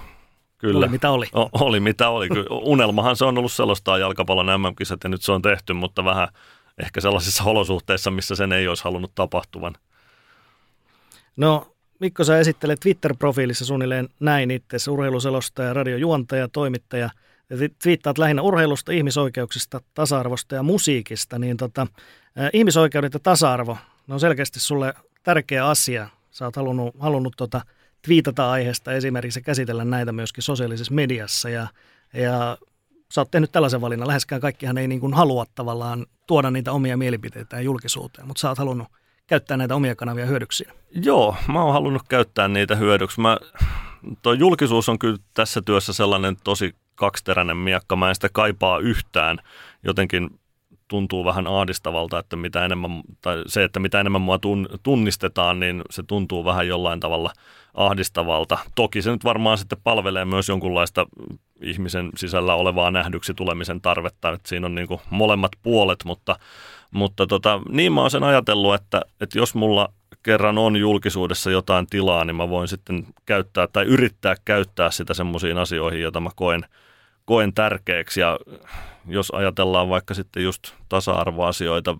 kyllä. 0.58 0.78
Oli 0.78 0.88
mitä 0.88 1.10
oli. 1.10 1.26
O, 1.36 1.48
oli 1.52 1.80
mitä 1.80 2.08
oli. 2.08 2.28
Unelmahan 2.50 3.16
se 3.16 3.24
on 3.24 3.38
ollut 3.38 3.52
sellaista 3.52 3.98
jalkapallon 3.98 4.60
MM-kisat 4.60 5.04
ja 5.04 5.10
nyt 5.10 5.22
se 5.22 5.32
on 5.32 5.42
tehty, 5.42 5.72
mutta 5.72 6.04
vähän 6.04 6.28
ehkä 6.78 7.00
sellaisissa 7.00 7.44
olosuhteissa, 7.44 8.10
missä 8.10 8.34
sen 8.34 8.52
ei 8.52 8.68
olisi 8.68 8.84
halunnut 8.84 9.14
tapahtuvan. 9.14 9.74
No 11.36 11.72
Mikko, 12.02 12.24
sä 12.24 12.38
esittelet 12.38 12.80
Twitter-profiilissa 12.80 13.64
suunnilleen 13.64 14.08
näin 14.20 14.50
itse, 14.50 14.90
urheiluselostaja, 14.90 15.74
radiojuontaja, 15.74 16.48
toimittaja. 16.48 17.10
Ja 17.50 17.56
twiittaat 17.82 18.18
lähinnä 18.18 18.42
urheilusta, 18.42 18.92
ihmisoikeuksista, 18.92 19.80
tasa-arvosta 19.94 20.54
ja 20.54 20.62
musiikista. 20.62 21.38
Niin 21.38 21.56
tota, 21.56 21.86
äh, 22.40 22.50
ihmisoikeudet 22.52 23.14
ja 23.14 23.20
tasa-arvo, 23.20 23.78
ne 24.06 24.14
on 24.14 24.20
selkeästi 24.20 24.60
sulle 24.60 24.94
tärkeä 25.22 25.68
asia. 25.68 26.08
Sä 26.30 26.44
oot 26.44 26.56
halunnut, 26.56 26.94
halunnut 26.98 27.34
tota, 27.36 27.60
twiitata 28.02 28.50
aiheesta 28.50 28.92
esimerkiksi 28.92 29.38
ja 29.38 29.44
käsitellä 29.44 29.84
näitä 29.84 30.12
myöskin 30.12 30.42
sosiaalisessa 30.42 30.94
mediassa. 30.94 31.48
Ja, 31.50 31.66
ja 32.12 32.58
sä 33.12 33.20
oot 33.20 33.30
tehnyt 33.30 33.52
tällaisen 33.52 33.80
valinnan. 33.80 34.08
Läheskään 34.08 34.40
kaikkihan 34.40 34.78
ei 34.78 34.88
niin 34.88 35.00
kuin 35.00 35.14
halua 35.14 35.46
tavallaan 35.54 36.06
tuoda 36.26 36.50
niitä 36.50 36.72
omia 36.72 36.96
mielipiteitä 36.96 37.60
julkisuuteen, 37.60 38.26
mutta 38.26 38.40
sä 38.40 38.48
oot 38.48 38.58
halunnut 38.58 38.88
käyttää 39.26 39.56
näitä 39.56 39.74
omia 39.74 39.96
kanavia 39.96 40.26
hyödyksi? 40.26 40.64
Joo, 40.90 41.36
mä 41.48 41.62
oon 41.62 41.72
halunnut 41.72 42.02
käyttää 42.08 42.48
niitä 42.48 42.76
hyödyksi. 42.76 43.20
Mä, 43.20 43.38
tuo 44.22 44.32
julkisuus 44.32 44.88
on 44.88 44.98
kyllä 44.98 45.18
tässä 45.34 45.62
työssä 45.62 45.92
sellainen 45.92 46.36
tosi 46.44 46.74
kaksiteräinen 46.94 47.56
miekka. 47.56 47.96
Mä 47.96 48.08
en 48.08 48.14
sitä 48.14 48.28
kaipaa 48.32 48.78
yhtään. 48.78 49.38
Jotenkin 49.84 50.30
tuntuu 50.88 51.24
vähän 51.24 51.46
ahdistavalta, 51.46 52.18
että 52.18 52.36
mitä 52.36 52.64
enemmän, 52.64 53.02
tai 53.20 53.42
se, 53.46 53.64
että 53.64 53.80
mitä 53.80 54.00
enemmän 54.00 54.20
mua 54.20 54.38
tunnistetaan, 54.82 55.60
niin 55.60 55.82
se 55.90 56.02
tuntuu 56.02 56.44
vähän 56.44 56.68
jollain 56.68 57.00
tavalla 57.00 57.32
ahdistavalta. 57.74 58.58
Toki 58.74 59.02
se 59.02 59.10
nyt 59.10 59.24
varmaan 59.24 59.58
sitten 59.58 59.78
palvelee 59.84 60.24
myös 60.24 60.48
jonkunlaista 60.48 61.06
ihmisen 61.62 62.10
sisällä 62.16 62.54
olevaa 62.54 62.90
nähdyksi 62.90 63.34
tulemisen 63.34 63.80
tarvetta, 63.80 64.32
että 64.32 64.48
siinä 64.48 64.66
on 64.66 64.74
niin 64.74 64.88
molemmat 65.10 65.52
puolet, 65.62 66.04
mutta, 66.04 66.36
mutta 66.92 67.26
tota, 67.26 67.60
niin 67.68 67.92
mä 67.92 68.00
oon 68.00 68.10
sen 68.10 68.24
ajatellut, 68.24 68.74
että, 68.74 69.02
että 69.20 69.38
jos 69.38 69.54
mulla 69.54 69.92
kerran 70.22 70.58
on 70.58 70.76
julkisuudessa 70.76 71.50
jotain 71.50 71.86
tilaa, 71.86 72.24
niin 72.24 72.36
mä 72.36 72.48
voin 72.48 72.68
sitten 72.68 73.06
käyttää 73.26 73.68
tai 73.72 73.84
yrittää 73.84 74.34
käyttää 74.44 74.90
sitä 74.90 75.14
semmoisiin 75.14 75.58
asioihin, 75.58 76.02
joita 76.02 76.20
mä 76.20 76.30
koen, 76.36 76.64
koen 77.24 77.54
tärkeäksi. 77.54 78.20
Ja 78.20 78.38
jos 79.06 79.30
ajatellaan 79.30 79.88
vaikka 79.88 80.14
sitten 80.14 80.42
just 80.42 80.74
tasa-arvoasioita, 80.88 81.96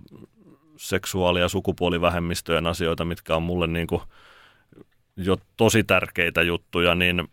seksuaali- 0.76 1.40
ja 1.40 1.48
sukupuolivähemmistöjen 1.48 2.66
asioita, 2.66 3.04
mitkä 3.04 3.36
on 3.36 3.42
mulle 3.42 3.66
niin 3.66 3.86
kuin 3.86 4.02
jo 5.16 5.36
tosi 5.56 5.84
tärkeitä 5.84 6.42
juttuja, 6.42 6.94
niin 6.94 7.28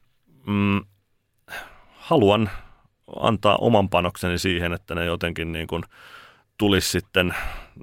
mm, 0.45 0.81
haluan 1.95 2.49
antaa 3.19 3.57
oman 3.61 3.89
panokseni 3.89 4.37
siihen, 4.37 4.73
että 4.73 4.95
ne 4.95 5.05
jotenkin 5.05 5.51
niin 5.51 5.67
kuin 5.67 5.83
tulisi 6.59 6.89
sitten 6.89 7.35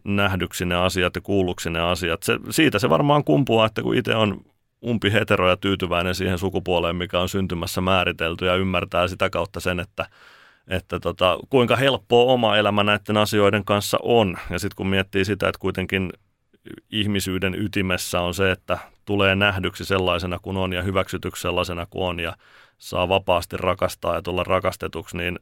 nähdyksi 0.04 0.64
ne 0.64 0.74
asiat 0.74 1.14
ja 1.14 1.20
kuulluksi 1.20 1.70
ne 1.70 1.80
asiat. 1.80 2.22
Se, 2.22 2.38
siitä 2.50 2.78
se 2.78 2.90
varmaan 2.90 3.24
kumpuaa, 3.24 3.66
että 3.66 3.82
kun 3.82 3.96
itse 3.96 4.14
on 4.14 4.40
umpi 4.86 5.12
hetero 5.12 5.50
ja 5.50 5.56
tyytyväinen 5.56 6.14
siihen 6.14 6.38
sukupuoleen, 6.38 6.96
mikä 6.96 7.20
on 7.20 7.28
syntymässä 7.28 7.80
määritelty 7.80 8.46
ja 8.46 8.54
ymmärtää 8.54 9.08
sitä 9.08 9.30
kautta 9.30 9.60
sen, 9.60 9.80
että, 9.80 10.06
että 10.68 11.00
tota, 11.00 11.38
kuinka 11.50 11.76
helppoa 11.76 12.32
oma 12.32 12.56
elämä 12.56 12.84
näiden 12.84 13.16
asioiden 13.16 13.64
kanssa 13.64 13.98
on. 14.02 14.36
Ja 14.50 14.58
sitten 14.58 14.76
kun 14.76 14.86
miettii 14.86 15.24
sitä, 15.24 15.48
että 15.48 15.58
kuitenkin 15.58 16.12
ihmisyyden 16.90 17.54
ytimessä 17.54 18.20
on 18.20 18.34
se, 18.34 18.50
että 18.50 18.78
tulee 19.04 19.34
nähdyksi 19.34 19.84
sellaisena 19.84 20.38
kuin 20.42 20.56
on 20.56 20.72
ja 20.72 20.82
hyväksytyksi 20.82 21.42
sellaisena 21.42 21.86
kuin 21.90 22.04
on 22.04 22.20
ja 22.20 22.36
saa 22.78 23.08
vapaasti 23.08 23.56
rakastaa 23.56 24.14
ja 24.14 24.22
tulla 24.22 24.44
rakastetuksi, 24.44 25.16
niin 25.16 25.38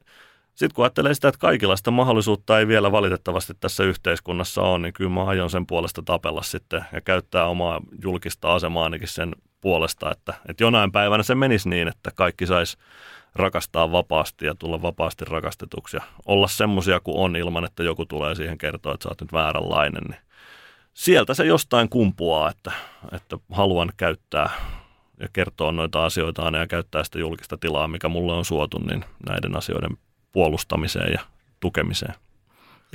sitten 0.55 0.75
kun 0.75 0.85
ajattelee 0.85 1.15
sitä, 1.15 1.29
että 1.29 1.39
kaikilla 1.39 1.77
sitä 1.77 1.91
mahdollisuutta 1.91 2.59
ei 2.59 2.69
vielä 2.69 2.93
valitettavasti 2.93 3.53
tässä 3.61 3.85
yhteiskunnassa 3.85 4.63
ole, 4.63 4.79
niin 4.79 4.93
kyllä 4.93 5.11
mä 5.11 5.25
aion 5.25 5.51
sen 5.51 5.67
puolesta 5.67 6.03
tapella 6.03 6.43
sitten 6.43 6.85
ja 6.93 7.01
käyttää 7.01 7.47
omaa 7.47 7.81
julkista 8.03 8.55
asemaa 8.55 8.85
ainakin 8.85 9.09
sen 9.09 9.33
puolesta, 9.61 10.11
että, 10.11 10.35
että 10.49 10.65
jonain 10.65 10.93
päivänä 10.93 11.23
se 11.23 11.35
menisi 11.35 11.69
niin, 11.69 11.89
että 11.89 12.11
kaikki 12.15 12.47
sais 12.47 12.79
rakastaa 13.35 13.93
vapaasti 13.93 14.47
ja 14.47 14.55
tulla 14.55 14.83
vapaasti 14.83 15.25
rakastetuksi 15.25 15.97
ja 15.97 16.03
olla 16.27 16.49
semmoisia 16.49 17.01
kuin 17.01 17.17
on 17.17 17.37
ilman, 17.37 17.65
että 17.65 17.83
joku 17.83 18.07
tulee 18.07 18.35
siihen 18.35 18.59
kertoa, 18.59 18.95
että 18.95 19.03
sä 19.03 19.09
oot 19.09 19.21
nyt 19.21 19.33
vääränlainen. 19.33 20.03
Niin 20.11 20.21
sieltä 20.95 21.35
se 21.35 21.45
jostain 21.45 21.89
kumpuaa, 21.89 22.51
että, 22.51 22.73
että 23.13 23.39
haluan 23.53 23.93
käyttää 23.97 24.51
ja 25.21 25.29
kertoa 25.33 25.73
noita 25.73 26.05
asioita 26.05 26.43
aina 26.43 26.59
ja 26.59 26.67
käyttää 26.67 27.05
sitä 27.05 27.19
julkista 27.19 27.57
tilaa, 27.59 27.89
mikä 27.89 28.09
mulle 28.09 28.33
on 28.33 28.45
suotu, 28.45 28.79
niin 28.79 29.05
näiden 29.29 29.57
asioiden 29.57 29.97
puolustamiseen 30.35 31.13
ja 31.13 31.21
tukemiseen. 31.61 32.15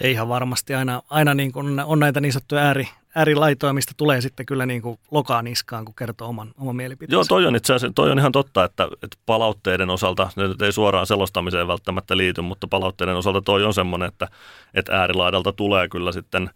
Ja 0.04 0.10
ihan 0.10 0.30
varmasti 0.30 0.74
aina, 0.74 1.02
aina 1.10 1.34
niin 1.34 1.52
kun 1.52 1.80
on 1.86 2.00
näitä 2.00 2.22
niin 2.22 2.34
sanottuja 2.34 2.62
ääri, 2.62 2.88
äärilaitoja, 3.16 3.74
mistä 3.74 3.94
tulee 3.98 4.22
sitten 4.22 4.46
kyllä 4.46 4.66
niin 4.66 4.82
kuin 4.82 5.00
lokaan 5.12 5.46
niskaan, 5.46 5.86
kun 5.86 5.96
kertoo 5.96 6.28
oman, 6.28 6.52
oman 6.58 6.76
mielipiteensä. 6.76 7.16
Joo, 7.16 7.26
toi 7.26 7.46
on 7.46 7.56
itse 7.56 7.74
asiassa, 7.74 7.94
toi 7.96 8.12
on 8.12 8.20
ihan 8.20 8.32
totta, 8.32 8.64
että, 8.64 8.84
että 9.04 9.18
palautteiden 9.26 9.90
osalta, 9.90 10.30
ne 10.36 10.48
nyt 10.48 10.62
ei 10.62 10.72
suoraan 10.72 11.08
selostamiseen 11.08 11.68
välttämättä 11.68 12.18
liity, 12.18 12.42
mutta 12.42 12.68
palautteiden 12.68 13.16
osalta 13.16 13.42
toi 13.42 13.64
on 13.64 13.74
semmoinen, 13.74 14.08
että, 14.08 14.28
että 14.74 15.02
äärilaidalta 15.02 15.54
tulee 15.54 15.88
kyllä 15.88 16.12
sitten 16.12 16.50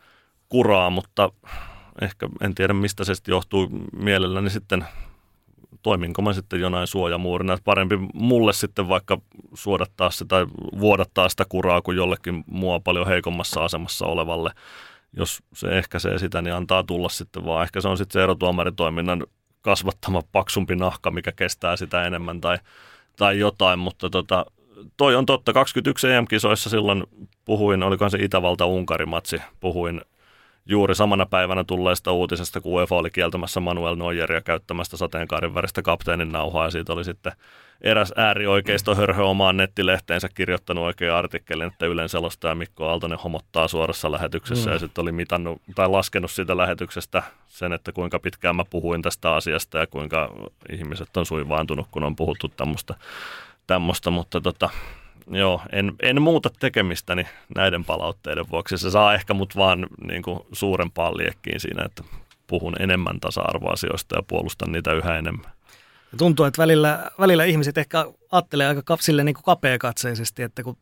kuraa, 0.50 0.90
mutta 0.90 1.30
ehkä 2.02 2.30
en 2.42 2.56
tiedä 2.56 2.74
mistä 2.74 3.04
se 3.04 3.16
sitten 3.16 3.34
johtuu 3.34 3.70
mielelläni 3.98 4.50
sitten 4.50 4.86
toiminko 5.84 6.22
mä 6.22 6.34
sitten 6.34 6.60
jonain 6.60 6.88
suojamuurina. 6.88 7.58
Parempi 7.64 7.96
mulle 8.14 8.54
sitten 8.54 8.88
vaikka 8.88 9.18
suodattaa 9.54 10.10
sitä 10.10 10.26
tai 10.26 10.46
vuodattaa 10.80 11.30
sitä 11.30 11.46
kuraa 11.50 11.82
kuin 11.82 11.98
jollekin 11.98 12.44
mua 12.48 12.80
paljon 12.80 13.08
heikommassa 13.08 13.64
asemassa 13.64 14.06
olevalle. 14.06 14.52
Jos 15.18 15.44
se 15.54 15.68
ehkäisee 15.68 16.20
sitä, 16.20 16.42
niin 16.42 16.54
antaa 16.54 16.84
tulla 16.84 17.10
sitten 17.10 17.46
vaan. 17.46 17.64
Ehkä 17.64 17.82
se 17.82 17.88
on 17.88 17.98
sitten 17.98 18.20
se 18.20 18.24
erotuomaritoiminnan 18.24 19.24
kasvattama 19.62 20.22
paksumpi 20.32 20.76
nahka, 20.76 21.12
mikä 21.12 21.32
kestää 21.32 21.76
sitä 21.76 22.04
enemmän 22.04 22.42
tai, 22.42 22.58
tai 23.18 23.40
jotain, 23.40 23.80
mutta 23.80 24.10
tota, 24.10 24.46
toi 24.98 25.16
on 25.16 25.26
totta. 25.26 25.54
21 25.54 26.08
EM-kisoissa 26.08 26.70
silloin 26.70 27.04
puhuin, 27.46 27.84
olikohan 27.84 28.12
se 28.12 28.18
Itävalta-Unkari-matsi, 28.18 29.42
puhuin 29.60 30.02
juuri 30.66 30.96
samana 30.96 31.26
päivänä 31.26 31.64
tulleesta 31.64 32.12
uutisesta, 32.12 32.62
kun 32.62 32.74
UEFA 32.74 32.96
oli 32.96 33.12
kieltämässä 33.12 33.60
Manuel 33.60 33.96
Neueria 33.96 34.42
käyttämästä 34.42 34.98
sateenkaarin 34.98 35.54
väristä 35.54 35.82
kapteenin 35.82 36.32
nauhaa, 36.32 36.66
ja 36.66 36.72
siitä 36.72 36.94
oli 36.94 37.04
sitten 37.04 37.32
eräs 37.82 38.14
äärioikeisto 38.16 38.96
hörhö 38.96 39.24
omaan 39.24 39.58
nettilehteensä 39.58 40.30
kirjoittanut 40.30 40.84
oikein 40.84 41.12
artikkelin, 41.12 41.68
että 41.68 41.86
Ylen 41.86 42.10
selostaja 42.10 42.56
Mikko 42.56 42.90
Aaltonen 42.90 43.20
homottaa 43.20 43.68
suorassa 43.68 44.12
lähetyksessä, 44.12 44.70
mm. 44.70 44.74
ja 44.74 44.80
sitten 44.80 45.02
oli 45.02 45.12
mitannut 45.12 45.62
tai 45.76 45.90
laskenut 45.90 46.32
siitä 46.32 46.58
lähetyksestä 46.58 47.24
sen, 47.48 47.74
että 47.74 47.92
kuinka 47.92 48.20
pitkään 48.20 48.56
mä 48.56 48.64
puhuin 48.70 49.02
tästä 49.02 49.34
asiasta, 49.36 49.78
ja 49.78 49.88
kuinka 49.88 50.34
ihmiset 50.72 51.18
on 51.18 51.26
suivaantunut, 51.26 51.88
kun 51.92 52.04
on 52.04 52.16
puhuttu 52.16 52.52
tämmöistä, 53.68 54.12
mutta 54.12 54.42
tota, 54.42 54.70
joo, 55.32 55.62
en, 55.72 55.94
en 56.02 56.22
muuta 56.22 56.50
tekemistäni 56.60 57.28
näiden 57.56 57.86
palautteiden 57.86 58.50
vuoksi. 58.52 58.78
Se 58.78 58.92
saa 58.92 59.14
ehkä 59.14 59.34
mut 59.34 59.56
vaan 59.56 59.88
niin 60.08 60.24
kuin 60.24 60.40
suurempaan 60.52 61.18
liekkiin 61.18 61.60
siinä, 61.60 61.84
että 61.86 62.04
puhun 62.48 62.82
enemmän 62.82 63.20
tasa-arvoasioista 63.20 64.16
ja 64.16 64.24
puolustan 64.28 64.72
niitä 64.72 64.94
yhä 64.94 65.18
enemmän. 65.18 65.52
Tuntuu, 66.18 66.46
että 66.46 66.62
välillä, 66.62 67.12
välillä 67.20 67.44
ihmiset 67.44 67.78
ehkä 67.78 68.06
ajattelee 68.32 68.68
aika 68.68 68.98
sille 69.00 69.24
niin 69.24 69.36
kapeakatseisesti, 69.46 70.44
että 70.44 70.64
kun 70.64 70.78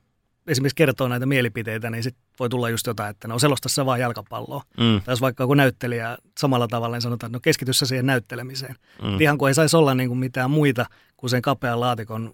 esimerkiksi 0.47 0.75
kertoo 0.75 1.07
näitä 1.07 1.25
mielipiteitä, 1.25 1.89
niin 1.89 2.03
sit 2.03 2.15
voi 2.39 2.49
tulla 2.49 2.69
just 2.69 2.87
jotain, 2.87 3.09
että 3.09 3.27
no 3.27 3.39
selosta 3.39 3.69
se 3.69 3.85
vaan 3.85 3.99
jalkapalloa. 3.99 4.63
Mm. 4.77 5.01
Tai 5.05 5.11
jos 5.11 5.21
vaikka 5.21 5.43
joku 5.43 5.53
näyttelijä 5.53 6.17
samalla 6.39 6.67
tavalla, 6.67 6.95
niin 6.95 7.01
sanotaan, 7.01 7.27
että 7.27 7.35
no 7.35 7.41
keskity 7.41 7.73
siihen 7.73 8.05
näyttelemiseen. 8.05 8.75
Mm. 9.03 9.21
Ihan 9.21 9.37
kuin 9.37 9.47
ei 9.47 9.53
saisi 9.53 9.77
olla 9.77 9.95
niin 9.95 10.09
kuin 10.09 10.17
mitään 10.17 10.51
muita 10.51 10.85
kuin 11.17 11.29
sen 11.29 11.41
kapean 11.41 11.79
laatikon 11.79 12.33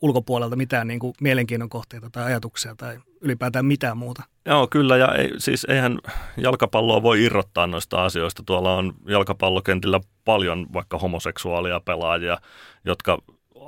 ulkopuolelta 0.00 0.56
mitään 0.56 0.88
niin 0.88 1.00
kuin 1.00 1.14
mielenkiinnon 1.20 1.68
kohteita 1.68 2.10
tai 2.10 2.24
ajatuksia 2.24 2.74
tai 2.76 2.98
ylipäätään 3.20 3.66
mitään 3.66 3.96
muuta. 3.96 4.22
Joo, 4.46 4.66
kyllä. 4.66 4.96
Ja 4.96 5.14
ei, 5.14 5.30
siis 5.38 5.64
eihän 5.64 5.98
jalkapalloa 6.36 7.02
voi 7.02 7.24
irrottaa 7.24 7.66
noista 7.66 8.04
asioista. 8.04 8.42
Tuolla 8.46 8.74
on 8.74 8.94
jalkapallokentillä 9.08 10.00
paljon 10.24 10.66
vaikka 10.72 10.98
homoseksuaalia 10.98 11.80
pelaajia, 11.80 12.38
jotka 12.84 13.18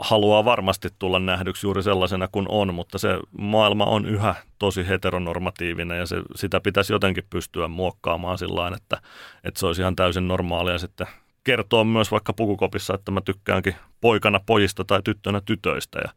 haluaa 0.01 0.45
varmasti 0.45 0.89
tulla 0.99 1.19
nähdyksi 1.19 1.67
juuri 1.67 1.83
sellaisena 1.83 2.29
kuin 2.29 2.47
on, 2.49 2.75
mutta 2.75 2.99
se 2.99 3.19
maailma 3.39 3.85
on 3.85 4.07
yhä 4.07 4.35
tosi 4.59 4.89
heteronormatiivinen 4.89 5.99
ja 5.99 6.07
se, 6.07 6.17
sitä 6.35 6.61
pitäisi 6.61 6.93
jotenkin 6.93 7.25
pystyä 7.31 7.69
muokkaamaan 7.69 8.39
sillä 8.39 8.73
että, 8.77 9.01
että 9.45 9.61
se 9.61 9.67
olisi 9.67 9.83
ihan 9.83 9.97
täysin 9.97 10.29
normaalia 10.29 10.79
sitten 10.79 11.07
kertoa 11.45 11.85
myös 11.85 12.11
vaikka 12.11 12.33
pukukopissa, 12.33 12.95
että 12.95 13.11
mä 13.11 13.21
tykkäänkin 13.21 13.75
poikana 14.01 14.41
pojista 14.47 14.85
tai 14.85 15.03
tyttönä 15.03 15.41
tytöistä. 15.45 15.99
Ja 15.99 16.11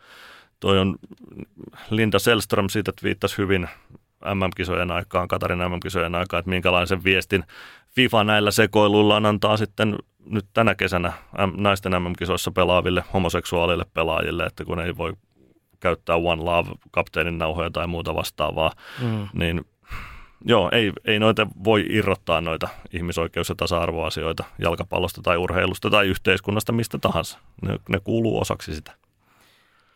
toi 0.60 0.80
on 0.80 0.96
Linda 1.90 2.20
Selström 2.20 2.70
siitä 2.70 2.92
viittasi 3.04 3.38
hyvin 3.38 3.70
MM-kisojen 4.26 4.92
aikaan, 4.92 5.28
Katarin 5.28 5.60
MM-kisojen 5.60 6.16
aikaan, 6.16 6.40
että 6.40 6.50
minkälaisen 6.50 7.04
viestin 7.04 7.44
FIFA 7.90 8.24
näillä 8.24 8.52
sekoiluillaan 8.52 9.26
antaa 9.26 9.58
sitten 9.58 9.96
nyt 10.26 10.46
tänä 10.54 10.76
kesänä 10.76 11.14
naisten 11.58 11.92
MM-kisoissa 11.92 12.52
pelaaville 12.52 13.04
homoseksuaalille 13.14 13.86
pelaajille, 13.94 14.44
että 14.44 14.66
kun 14.66 14.80
ei 14.80 14.98
voi 14.98 15.14
käyttää 15.80 16.16
One 16.16 16.44
Love 16.44 16.72
kapteenin 16.92 17.38
nauhoja 17.38 17.72
tai 17.72 17.88
muuta 17.88 18.16
vastaavaa, 18.16 18.72
mm. 19.02 19.28
niin 19.34 19.66
joo, 20.46 20.70
ei, 20.72 20.92
ei 21.06 21.20
noita 21.20 21.48
voi 21.64 21.86
irrottaa 21.90 22.42
noita 22.42 22.68
ihmisoikeus- 22.94 23.50
ja 23.50 23.56
tasa-arvoasioita 23.56 24.44
jalkapallosta 24.60 25.22
tai 25.22 25.38
urheilusta 25.38 25.90
tai 25.90 26.08
yhteiskunnasta 26.08 26.72
mistä 26.72 26.98
tahansa. 26.98 27.40
Ne, 27.62 27.80
ne 27.90 28.00
kuuluu 28.04 28.42
osaksi 28.42 28.76
sitä. 28.76 28.92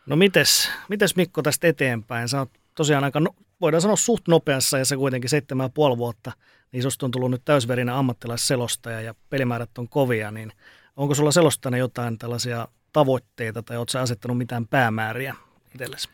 No 0.06 0.16
mites, 0.16 0.70
mites 0.88 1.16
Mikko 1.16 1.42
tästä 1.42 1.66
eteenpäin? 1.66 2.28
Sä 2.28 2.38
oot 2.38 2.50
tosiaan 2.74 3.04
aika, 3.04 3.20
no, 3.20 3.34
voidaan 3.60 3.80
sanoa 3.80 3.96
suht 3.96 4.28
nopeassa 4.28 4.78
ja 4.78 4.84
se 4.84 4.96
kuitenkin 4.96 5.30
seitsemän 5.30 5.64
ja 5.64 5.70
puoli 5.74 5.98
vuotta, 5.98 6.32
niin 6.72 6.82
susta 6.82 7.06
on 7.06 7.10
tullut 7.10 7.30
nyt 7.30 7.42
täysverinen 7.44 7.94
ammattilaisselostaja 7.94 9.00
ja 9.00 9.14
pelimäärät 9.30 9.78
on 9.78 9.88
kovia, 9.88 10.30
niin 10.30 10.52
onko 10.96 11.14
sulla 11.14 11.30
selostana 11.30 11.76
jotain 11.76 12.18
tällaisia 12.18 12.68
tavoitteita 12.92 13.62
tai 13.62 13.76
ootko 13.76 13.98
asettanut 13.98 14.38
mitään 14.38 14.66
päämääriä 14.66 15.34
itsellesi? 15.74 16.08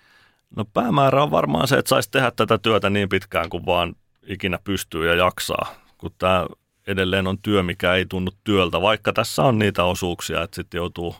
No 0.57 0.65
päämäärä 0.65 1.23
on 1.23 1.31
varmaan 1.31 1.69
se, 1.69 1.77
että 1.77 1.89
saisi 1.89 2.11
tehdä 2.11 2.31
tätä 2.31 2.59
työtä 2.59 2.91
niin 2.91 3.09
pitkään 3.09 3.51
kuin 3.51 3.67
vaan 3.67 3.97
ikinä 4.27 4.59
pystyy 4.65 5.09
ja 5.09 5.15
jaksaa, 5.15 5.75
kun 5.99 6.11
tämä 6.19 6.47
edelleen 6.87 7.27
on 7.27 7.39
työ, 7.39 7.63
mikä 7.63 7.95
ei 7.95 8.07
tunnu 8.07 8.31
työltä, 8.45 8.81
vaikka 8.81 9.13
tässä 9.13 9.43
on 9.43 9.59
niitä 9.59 9.85
osuuksia, 9.85 10.43
että 10.43 10.55
sitten 10.55 10.79
joutuu, 10.79 11.17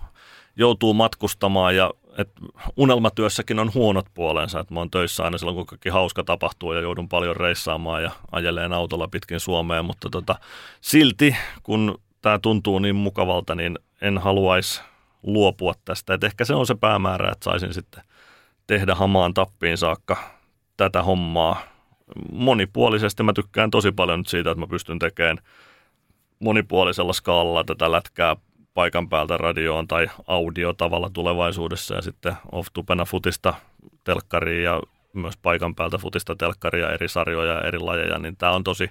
joutuu 0.57 0.95
matkustamaan 0.95 1.77
ja 1.77 1.91
et 2.19 2.31
unelmatyössäkin 2.77 3.59
on 3.59 3.75
huonot 3.75 4.07
puolensa, 4.15 4.61
että 4.61 4.75
mä 4.75 4.81
oon 4.81 4.91
töissä 4.91 5.25
aina 5.25 5.39
silloin, 5.39 5.57
kun 5.57 5.67
kaikki 5.67 5.89
hauska 5.89 6.25
tapahtuu 6.25 6.73
ja 6.73 6.81
joudun 6.81 7.09
paljon 7.09 7.37
reissaamaan 7.37 8.03
ja 8.03 8.11
ajeleen 8.33 8.73
autolla 8.73 9.09
pitkin 9.09 9.41
Suomeen, 9.41 9.85
mutta 9.85 10.11
tota, 10.11 10.35
silti 10.81 11.37
kun 11.63 11.99
tämä 12.23 12.39
tuntuu 12.39 12.79
niin 12.79 12.97
mukavalta, 12.97 13.55
niin 13.55 13.79
en 14.01 14.19
haluaisi 14.19 14.81
luopua 15.23 15.75
tästä. 15.85 16.15
Et 16.15 16.25
ehkä 16.25 16.45
se 16.45 16.55
on 16.55 16.67
se 16.67 16.75
päämäärä, 16.75 17.33
että 17.33 17.45
saisin 17.45 17.75
sitten 17.75 18.05
tehdä 18.67 18.95
hamaan 18.95 19.35
tappiin 19.35 19.79
saakka 19.79 20.17
tätä 20.77 21.03
hommaa 21.03 21.74
monipuolisesti. 22.33 23.23
Mä 23.23 23.33
tykkään 23.33 23.71
tosi 23.71 23.93
paljon 23.93 24.21
nyt 24.21 24.27
siitä, 24.27 24.51
että 24.51 24.61
mä 24.61 24.67
pystyn 24.67 24.99
tekemään 24.99 25.39
monipuolisella 26.39 27.13
skaalalla 27.13 27.65
tätä 27.65 27.93
lätkää 27.93 28.37
paikan 28.75 29.09
päältä 29.09 29.37
radioon 29.37 29.89
tai 29.89 30.07
audio 30.27 30.73
tavalla 30.73 31.11
tulevaisuudessa 31.13 31.95
ja 31.95 32.03
sitten 32.03 32.35
off-tupena 32.53 33.05
futista 33.05 33.55
telkkariin 34.05 34.65
ja 34.65 34.81
myös 35.13 35.37
paikan 35.37 35.75
päältä 35.75 35.99
futista 35.99 36.37
telkkaria, 36.37 36.93
eri 36.93 37.09
sarjoja 37.09 37.53
ja 37.53 37.61
eri 37.61 37.79
lajeja, 37.79 38.19
niin 38.19 38.37
tämä 38.37 38.53
on 38.53 38.65
tosi, 38.65 38.89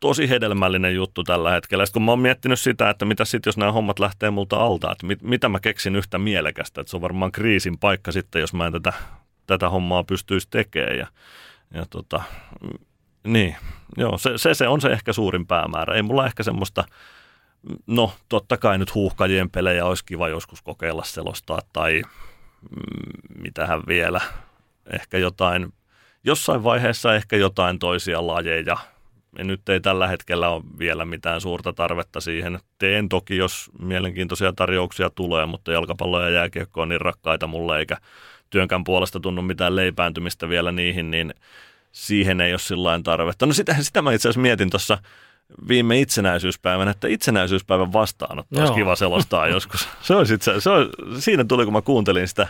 tosi 0.00 0.28
hedelmällinen 0.28 0.94
juttu 0.94 1.24
tällä 1.24 1.50
hetkellä. 1.50 1.86
Sitten 1.86 2.00
kun 2.00 2.04
mä 2.04 2.12
oon 2.12 2.20
miettinyt 2.20 2.60
sitä, 2.60 2.90
että 2.90 3.04
mitä 3.04 3.24
sitten, 3.24 3.48
jos 3.48 3.56
nämä 3.56 3.72
hommat 3.72 3.98
lähtee 3.98 4.30
multa 4.30 4.56
alta, 4.56 4.92
että 4.92 5.06
mit, 5.06 5.22
mitä 5.22 5.48
mä 5.48 5.60
keksin 5.60 5.96
yhtä 5.96 6.18
mielekästä, 6.18 6.80
että 6.80 6.90
se 6.90 6.96
on 6.96 7.02
varmaan 7.02 7.32
kriisin 7.32 7.78
paikka 7.78 8.12
sitten, 8.12 8.40
jos 8.40 8.54
mä 8.54 8.66
en 8.66 8.72
tätä, 8.72 8.92
tätä 9.46 9.68
hommaa 9.68 10.04
pystyisi 10.04 10.48
tekemään. 10.50 10.98
Ja, 10.98 11.06
ja 11.74 11.86
tota, 11.90 12.22
niin, 13.24 13.56
joo, 13.96 14.18
se, 14.18 14.38
se, 14.38 14.54
se 14.54 14.68
on 14.68 14.80
se 14.80 14.88
ehkä 14.88 15.12
suurin 15.12 15.46
päämäärä. 15.46 15.94
Ei 15.94 16.02
mulla 16.02 16.26
ehkä 16.26 16.42
semmoista, 16.42 16.84
no 17.86 18.12
totta 18.28 18.56
kai 18.56 18.78
nyt 18.78 18.94
huuhkajien 18.94 19.50
pelejä 19.50 19.86
olisi 19.86 20.04
kiva 20.04 20.28
joskus 20.28 20.62
kokeilla 20.62 21.04
selostaa 21.04 21.60
tai 21.72 22.02
mm, 22.70 23.42
mitähän 23.42 23.82
vielä, 23.88 24.20
ehkä 24.92 25.18
jotain, 25.18 25.72
jossain 26.24 26.64
vaiheessa 26.64 27.14
ehkä 27.14 27.36
jotain 27.36 27.78
toisia 27.78 28.26
lajeja. 28.26 28.76
Ja 29.38 29.44
nyt 29.44 29.68
ei 29.68 29.80
tällä 29.80 30.08
hetkellä 30.08 30.48
ole 30.48 30.62
vielä 30.78 31.04
mitään 31.04 31.40
suurta 31.40 31.72
tarvetta 31.72 32.20
siihen. 32.20 32.60
Teen 32.78 33.08
toki, 33.08 33.36
jos 33.36 33.70
mielenkiintoisia 33.78 34.52
tarjouksia 34.52 35.10
tulee, 35.10 35.46
mutta 35.46 35.72
jalkapallo 35.72 36.20
ja 36.20 36.28
jääkiekko 36.28 36.82
on 36.82 36.88
niin 36.88 37.00
rakkaita 37.00 37.46
mulle, 37.46 37.78
eikä 37.78 37.96
työnkään 38.50 38.84
puolesta 38.84 39.20
tunnu 39.20 39.42
mitään 39.42 39.76
leipääntymistä 39.76 40.48
vielä 40.48 40.72
niihin, 40.72 41.10
niin 41.10 41.34
siihen 41.92 42.40
ei 42.40 42.52
ole 42.52 42.58
sillä 42.58 43.00
tarvetta. 43.04 43.46
No 43.46 43.52
sitä, 43.52 43.76
sitä 43.80 44.02
mä 44.02 44.12
itse 44.12 44.28
asiassa 44.28 44.40
mietin 44.40 44.70
tuossa 44.70 44.98
viime 45.68 46.00
itsenäisyyspäivänä, 46.00 46.90
että 46.90 47.08
itsenäisyyspäivän 47.08 47.92
vastaanotto 47.92 48.60
olisi 48.60 48.72
kiva 48.72 48.96
selostaa 48.96 49.48
joskus. 49.56 49.88
Se 50.02 50.14
olisi 50.14 50.34
itse, 50.34 50.60
se 50.60 50.70
olisi, 50.70 50.90
siinä 51.18 51.44
tuli, 51.44 51.64
kun 51.64 51.72
mä 51.72 51.82
kuuntelin 51.82 52.28
sitä 52.28 52.48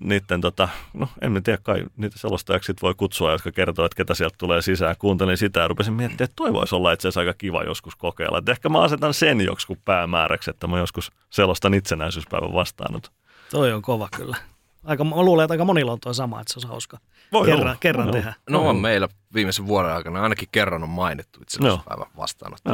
niiden, 0.00 0.40
tota, 0.40 0.68
no 0.94 1.08
en 1.20 1.42
tiedä 1.42 1.58
kai 1.62 1.84
niitä 1.96 2.18
selostajaksi 2.18 2.74
voi 2.82 2.94
kutsua, 2.94 3.32
jotka 3.32 3.52
kertoo, 3.52 3.84
että 3.84 3.96
ketä 3.96 4.14
sieltä 4.14 4.34
tulee 4.38 4.62
sisään. 4.62 4.96
Kuuntelin 4.98 5.36
sitä 5.36 5.60
ja 5.60 5.68
rupesin 5.68 5.94
miettimään, 5.94 6.24
että 6.24 6.36
toi 6.36 6.52
voisi 6.52 6.74
olla 6.74 6.92
itse 6.92 7.08
asiassa 7.08 7.20
aika 7.20 7.34
kiva 7.34 7.64
joskus 7.64 7.96
kokeilla. 7.96 8.38
Että 8.38 8.52
ehkä 8.52 8.68
mä 8.68 8.80
asetan 8.80 9.14
sen 9.14 9.40
joskus 9.40 9.78
päämääräksi, 9.84 10.50
että 10.50 10.66
mä 10.66 10.78
joskus 10.78 11.12
selostan 11.30 11.74
itsenäisyyspäivän 11.74 12.52
vastaanot. 12.52 13.12
Toi 13.50 13.72
on 13.72 13.82
kova 13.82 14.08
kyllä. 14.16 14.36
Aika, 14.84 15.04
mä 15.04 15.22
luulen, 15.22 15.44
että 15.44 15.54
aika 15.54 15.64
monilla 15.64 15.92
on 15.92 16.00
tuo 16.00 16.12
sama, 16.12 16.40
että 16.40 16.52
se 16.52 16.66
on 16.66 16.70
hauska. 16.70 16.98
Voi 17.32 17.46
kerran, 17.46 17.62
olla. 17.62 17.76
kerran 17.80 18.06
no. 18.06 18.12
tehdä. 18.12 18.34
No 18.50 18.68
on 18.68 18.76
meillä 18.76 19.08
viimeisen 19.34 19.66
vuoden 19.66 19.92
aikana 19.92 20.22
ainakin 20.22 20.48
kerran 20.52 20.82
on 20.82 20.88
mainittu 20.88 21.40
itsenäisyyspäivän 21.42 22.06
vastaanotto. 22.16 22.70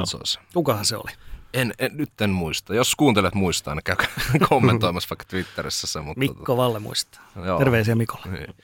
Kukahan 0.54 0.84
se 0.84 0.96
oli? 0.96 1.12
En, 1.54 1.74
en, 1.78 1.96
nyt 1.96 2.20
en 2.20 2.30
muista. 2.30 2.74
Jos 2.74 2.94
kuuntelet 2.94 3.34
muistaa, 3.34 3.74
niin 3.74 3.84
käy 3.84 3.96
kommentoimassa 4.48 5.06
vaikka 5.10 5.24
Twitterissä 5.24 5.86
se. 5.86 6.00
Mutta 6.00 6.18
Mikko 6.18 6.34
tota, 6.34 6.56
Valle 6.56 6.78
muistaa. 6.78 7.22
Joo. 7.44 7.58
Terveisiä 7.58 7.94
Mikolle. 7.94 8.26
Niin. 8.26 8.54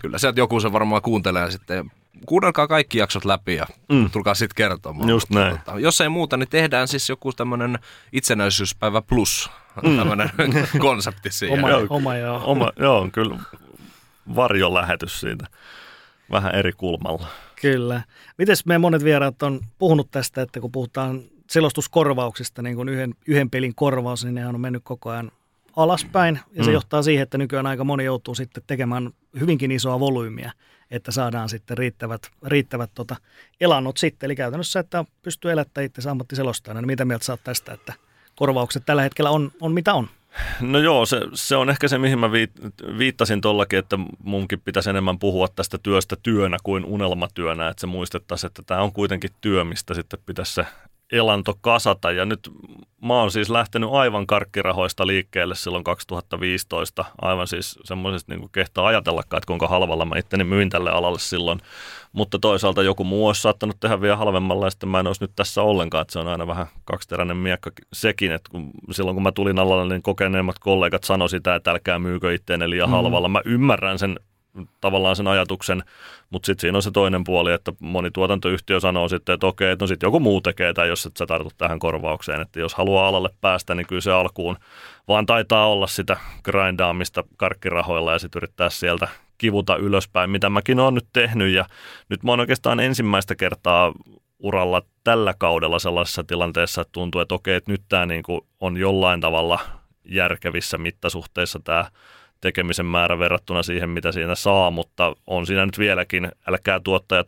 Kyllä 0.00 0.18
sieltä 0.18 0.40
joku 0.40 0.60
se 0.60 0.72
varmaan 0.72 1.02
kuuntelee 1.02 1.50
sitten. 1.50 1.90
Kuunnelkaa 2.26 2.68
kaikki 2.68 2.98
jaksot 2.98 3.24
läpi 3.24 3.54
ja 3.54 3.66
mm. 3.92 4.10
tulkaa 4.10 4.34
sitten 4.34 4.54
kertomaan. 4.56 5.08
Just 5.08 5.30
mutta, 5.30 5.44
näin. 5.44 5.58
Tota, 5.58 5.80
jos 5.80 6.00
ei 6.00 6.08
muuta, 6.08 6.36
niin 6.36 6.48
tehdään 6.48 6.88
siis 6.88 7.08
joku 7.08 7.32
tämmöinen 7.32 7.78
itsenäisyyspäivä 8.12 9.02
plus 9.02 9.50
mm. 9.82 9.96
tämmöinen 9.96 10.30
konsepti 10.78 11.30
siihen. 11.32 11.58
Oma, 11.58 11.70
joo, 11.70 11.86
oma, 11.88 12.16
joo. 12.16 12.42
Oma, 12.44 12.72
joo, 12.78 13.08
kyllä 13.12 13.38
varjolähetys 14.34 15.20
siitä 15.20 15.46
vähän 16.30 16.54
eri 16.54 16.72
kulmalla. 16.72 17.26
Kyllä. 17.60 18.02
Mites 18.38 18.66
me 18.66 18.78
monet 18.78 19.04
vieraat 19.04 19.42
on 19.42 19.60
puhunut 19.78 20.10
tästä, 20.10 20.42
että 20.42 20.60
kun 20.60 20.72
puhutaan 20.72 21.22
selostuskorvauksista, 21.50 22.62
niin 22.62 22.76
kuin 22.76 22.88
yhden, 22.88 23.14
yhden 23.26 23.50
pelin 23.50 23.74
korvaus, 23.74 24.24
niin 24.24 24.34
ne 24.34 24.46
on 24.46 24.60
mennyt 24.60 24.82
koko 24.84 25.10
ajan 25.10 25.32
alaspäin. 25.76 26.40
Ja 26.52 26.62
mm. 26.62 26.64
se 26.64 26.72
johtaa 26.72 27.02
siihen, 27.02 27.22
että 27.22 27.38
nykyään 27.38 27.66
aika 27.66 27.84
moni 27.84 28.04
joutuu 28.04 28.34
sitten 28.34 28.62
tekemään 28.66 29.10
hyvinkin 29.40 29.70
isoa 29.70 30.00
volyymiä, 30.00 30.52
että 30.90 31.12
saadaan 31.12 31.48
sitten 31.48 31.78
riittävät, 31.78 32.30
riittävät 32.46 32.90
tota 32.94 33.16
elannot 33.60 33.96
sitten. 33.96 34.26
Eli 34.26 34.36
käytännössä, 34.36 34.80
että 34.80 35.04
pystyy 35.22 35.50
elättämään 35.52 35.86
itse 35.86 36.10
ammattiselostajana. 36.10 36.80
Niin 36.80 36.86
mitä 36.86 37.04
mieltä 37.04 37.24
saat 37.24 37.44
tästä, 37.44 37.72
että 37.72 37.92
korvaukset 38.36 38.82
tällä 38.86 39.02
hetkellä 39.02 39.30
on, 39.30 39.52
on 39.60 39.72
mitä 39.72 39.94
on? 39.94 40.08
No 40.60 40.78
joo, 40.78 41.06
se, 41.06 41.20
se 41.34 41.56
on 41.56 41.70
ehkä 41.70 41.88
se, 41.88 41.98
mihin 41.98 42.18
mä 42.18 42.30
viittasin 42.98 43.40
tuollakin, 43.40 43.78
että 43.78 43.98
munkin 44.22 44.60
pitäisi 44.60 44.90
enemmän 44.90 45.18
puhua 45.18 45.48
tästä 45.48 45.78
työstä 45.78 46.16
työnä 46.22 46.56
kuin 46.62 46.84
unelmatyönä, 46.84 47.68
että 47.68 47.80
se 47.80 47.86
muistettaisiin, 47.86 48.48
että 48.48 48.62
tämä 48.62 48.82
on 48.82 48.92
kuitenkin 48.92 49.30
työ, 49.40 49.64
mistä 49.64 49.94
sitten 49.94 50.18
pitäisi 50.26 50.54
se 50.54 50.66
elanto 51.14 51.54
kasata. 51.60 52.12
Ja 52.12 52.24
nyt 52.24 52.50
mä 53.02 53.20
oon 53.20 53.30
siis 53.30 53.50
lähtenyt 53.50 53.90
aivan 53.92 54.26
karkkirahoista 54.26 55.06
liikkeelle 55.06 55.54
silloin 55.54 55.84
2015. 55.84 57.04
Aivan 57.22 57.46
siis 57.46 57.78
semmoisesta 57.84 58.34
niin 58.34 58.48
kehtaa 58.52 58.86
ajatellakaan, 58.86 59.38
että 59.38 59.46
kuinka 59.46 59.68
halvalla 59.68 60.04
mä 60.04 60.18
itteni 60.18 60.44
myin 60.44 60.70
tälle 60.70 60.90
alalle 60.90 61.18
silloin. 61.18 61.60
Mutta 62.12 62.38
toisaalta 62.38 62.82
joku 62.82 63.04
muu 63.04 63.26
olisi 63.26 63.42
saattanut 63.42 63.80
tehdä 63.80 64.00
vielä 64.00 64.16
halvemmalla 64.16 64.66
ja 64.66 64.70
sitten 64.70 64.88
mä 64.88 65.00
en 65.00 65.06
olisi 65.06 65.24
nyt 65.24 65.32
tässä 65.36 65.62
ollenkaan. 65.62 66.02
Että 66.02 66.12
se 66.12 66.18
on 66.18 66.28
aina 66.28 66.46
vähän 66.46 66.66
kaksiteräinen 66.84 67.36
miekka 67.36 67.70
sekin, 67.92 68.32
että 68.32 68.50
kun, 68.50 68.70
silloin 68.90 69.14
kun 69.14 69.22
mä 69.22 69.32
tulin 69.32 69.58
alalle, 69.58 69.88
niin 69.88 70.02
kokeneemmat 70.02 70.58
kollegat 70.58 71.04
sanoi 71.04 71.28
sitä, 71.28 71.54
että 71.54 71.70
älkää 71.70 71.98
myykö 71.98 72.34
itteenne 72.34 72.70
liian 72.70 72.88
mm. 72.88 72.92
halvalla. 72.92 73.28
Mä 73.28 73.40
ymmärrän 73.44 73.98
sen 73.98 74.18
tavallaan 74.80 75.16
sen 75.16 75.26
ajatuksen, 75.26 75.82
mutta 76.30 76.46
sitten 76.46 76.60
siinä 76.60 76.78
on 76.78 76.82
se 76.82 76.90
toinen 76.90 77.24
puoli, 77.24 77.52
että 77.52 77.72
moni 77.80 78.10
tuotantoyhtiö 78.10 78.80
sanoo 78.80 79.08
sitten, 79.08 79.32
että 79.34 79.46
okei, 79.46 79.76
no 79.80 79.86
sitten 79.86 80.06
joku 80.06 80.20
muu 80.20 80.40
tekee 80.40 80.72
tai 80.72 80.88
jos 80.88 81.06
et 81.06 81.16
sä 81.16 81.26
tartut 81.26 81.54
tähän 81.58 81.78
korvaukseen, 81.78 82.40
että 82.40 82.60
jos 82.60 82.74
haluaa 82.74 83.08
alalle 83.08 83.30
päästä, 83.40 83.74
niin 83.74 83.86
kyllä 83.86 84.00
se 84.00 84.12
alkuun 84.12 84.56
vaan 85.08 85.26
taitaa 85.26 85.68
olla 85.68 85.86
sitä 85.86 86.16
grindaamista 86.44 87.24
karkkirahoilla 87.36 88.12
ja 88.12 88.18
sitten 88.18 88.38
yrittää 88.38 88.70
sieltä 88.70 89.08
kivuta 89.38 89.76
ylöspäin, 89.76 90.30
mitä 90.30 90.50
mäkin 90.50 90.80
olen 90.80 90.94
nyt 90.94 91.06
tehnyt. 91.12 91.52
Ja 91.54 91.64
nyt 92.08 92.22
mä 92.22 92.32
oon 92.32 92.40
oikeastaan 92.40 92.80
ensimmäistä 92.80 93.34
kertaa 93.34 93.92
uralla 94.38 94.82
tällä 95.04 95.34
kaudella 95.38 95.78
sellaisessa 95.78 96.24
tilanteessa, 96.24 96.80
että 96.80 96.92
tuntuu, 96.92 97.20
että 97.20 97.34
okei, 97.34 97.54
että 97.54 97.72
nyt 97.72 97.82
tämä 97.88 98.06
niin 98.06 98.24
on 98.60 98.76
jollain 98.76 99.20
tavalla 99.20 99.58
järkevissä 100.04 100.78
mittasuhteissa 100.78 101.60
tämä 101.64 101.84
tekemisen 102.44 102.86
määrä 102.86 103.18
verrattuna 103.18 103.62
siihen, 103.62 103.90
mitä 103.90 104.12
siinä 104.12 104.34
saa, 104.34 104.70
mutta 104.70 105.14
on 105.26 105.46
siinä 105.46 105.66
nyt 105.66 105.78
vieläkin, 105.78 106.32
älkää 106.48 106.80
tuottajat 106.80 107.26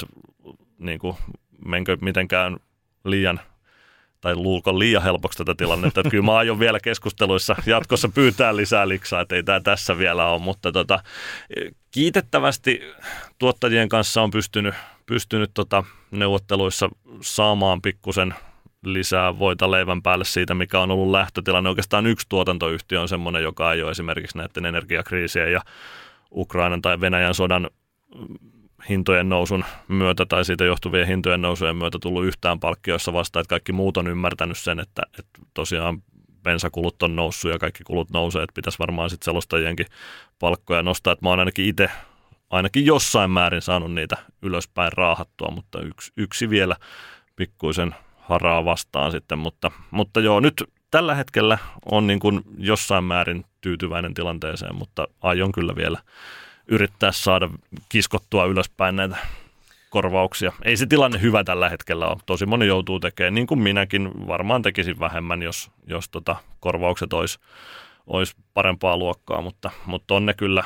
niin 0.79 0.99
kuin, 0.99 1.17
menkö 1.65 1.97
mitenkään 2.01 2.57
liian 3.05 3.41
tai 4.21 4.37
luulko 4.37 4.79
liian 4.79 5.03
helpoksi 5.03 5.39
tätä 5.39 5.55
tilannetta. 5.55 6.01
Että 6.01 6.11
kyllä 6.11 6.25
mä 6.25 6.37
aion 6.37 6.61
vielä 6.61 6.81
keskusteluissa 6.81 7.57
jatkossa 7.67 8.09
pyytää 8.09 8.57
lisää 8.57 8.89
liksaa, 8.89 9.21
että 9.21 9.37
ei 9.37 9.43
tämä 9.43 9.61
tässä 9.61 9.99
vielä 9.99 10.29
ole, 10.29 10.43
mutta 10.43 10.73
tota, 10.73 11.01
kiitettävästi 11.91 12.81
tuottajien 13.39 13.89
kanssa 13.89 14.23
on 14.23 14.31
pystynyt, 14.31 14.75
pystynyt 15.07 15.51
tota, 15.55 15.85
neuvotteluissa 16.11 16.89
saamaan 17.21 17.83
pikkusen 17.83 18.35
lisää 18.93 19.39
voita 19.39 19.71
leivän 19.71 20.03
päälle 20.03 20.25
siitä, 20.25 20.55
mikä 20.55 20.81
on 20.81 20.91
ollut 20.91 21.11
lähtötilanne. 21.11 21.71
Oikeastaan 21.71 22.07
yksi 22.07 22.27
tuotantoyhtiö 22.29 23.01
on 23.01 23.09
semmoinen, 23.09 23.43
joka 23.43 23.73
ei 23.73 23.83
ole 23.83 23.91
esimerkiksi 23.91 24.39
näiden 24.39 24.67
energiakriisien 24.67 25.53
ja 25.53 25.61
Ukrainan 26.33 26.83
tai 26.83 27.01
Venäjän 27.01 27.35
sodan 27.35 27.71
hintojen 28.89 29.29
nousun 29.29 29.65
myötä 29.89 30.27
tai 30.27 30.45
siitä 30.45 30.65
johtuvien 30.65 31.07
hintojen 31.07 31.43
nousujen 31.43 31.77
myötä 31.77 31.99
tullut 31.99 32.25
yhtään 32.25 32.61
palkkioissa 32.61 33.13
vasta, 33.13 33.41
että 33.41 33.49
kaikki 33.49 33.73
muut 33.73 33.97
on 33.97 34.07
ymmärtänyt 34.07 34.59
sen, 34.59 34.81
että, 34.81 35.03
että 35.19 35.41
tosiaan 35.55 36.03
bensakulut 36.43 37.03
on 37.03 37.17
noussut 37.17 37.51
ja 37.51 37.59
kaikki 37.59 37.85
kulut 37.85 38.11
nousee, 38.11 38.43
että 38.43 38.55
pitäisi 38.55 38.79
varmaan 38.79 39.11
sitten 39.11 39.25
selostajienkin 39.25 39.87
palkkoja 40.39 40.83
nostaa, 40.83 41.13
että 41.13 41.27
mä 41.27 41.31
oon 41.31 41.39
ainakin 41.39 41.67
itse 41.67 41.91
ainakin 42.51 42.87
jossain 42.87 43.31
määrin 43.31 43.63
saanut 43.63 43.95
niitä 43.95 44.17
ylöspäin 44.43 44.93
raahattua, 44.93 45.51
mutta 45.51 45.81
yksi, 45.81 46.13
yksi 46.17 46.51
vielä 46.51 46.77
pikkuisen 47.37 47.95
haraa 48.29 48.65
vastaan 48.65 49.13
sitten, 49.13 49.39
mutta, 49.39 49.71
mutta 49.91 50.21
joo, 50.21 50.41
nyt 50.41 50.65
tällä 50.91 51.15
hetkellä 51.15 51.59
on 51.91 52.07
niin 52.07 52.21
kuin 52.21 52.43
jossain 52.59 53.05
määrin 53.05 53.45
tyytyväinen 53.61 54.15
tilanteeseen, 54.15 54.75
mutta 54.75 55.09
aion 55.21 55.53
kyllä 55.53 55.77
vielä 55.77 55.99
yrittää 56.67 57.13
saada 57.13 57.51
kiskottua 57.89 58.45
ylöspäin 58.45 58.97
näitä 58.97 59.17
korvauksia. 59.91 60.53
Ei 60.65 60.77
se 60.77 60.87
tilanne 60.87 61.21
hyvä 61.21 61.45
tällä 61.45 61.69
hetkellä 61.69 62.07
ole. 62.07 62.17
Tosi 62.27 62.47
moni 62.47 62.67
joutuu 62.67 63.01
tekemään, 63.01 63.35
niin 63.35 63.47
kuin 63.47 63.61
minäkin 63.61 64.27
varmaan 64.27 64.63
tekisin 64.63 65.01
vähemmän, 65.01 65.43
jos, 65.43 65.71
jos 65.87 66.09
tota 66.09 66.37
korvaukset 66.61 67.13
olisi, 67.13 67.39
olisi 68.07 68.37
parempaa 68.55 68.97
luokkaa, 68.97 69.41
mutta, 69.41 69.71
mutta 69.87 70.15
on 70.15 70.27
ne 70.27 70.35
kyllä 70.35 70.65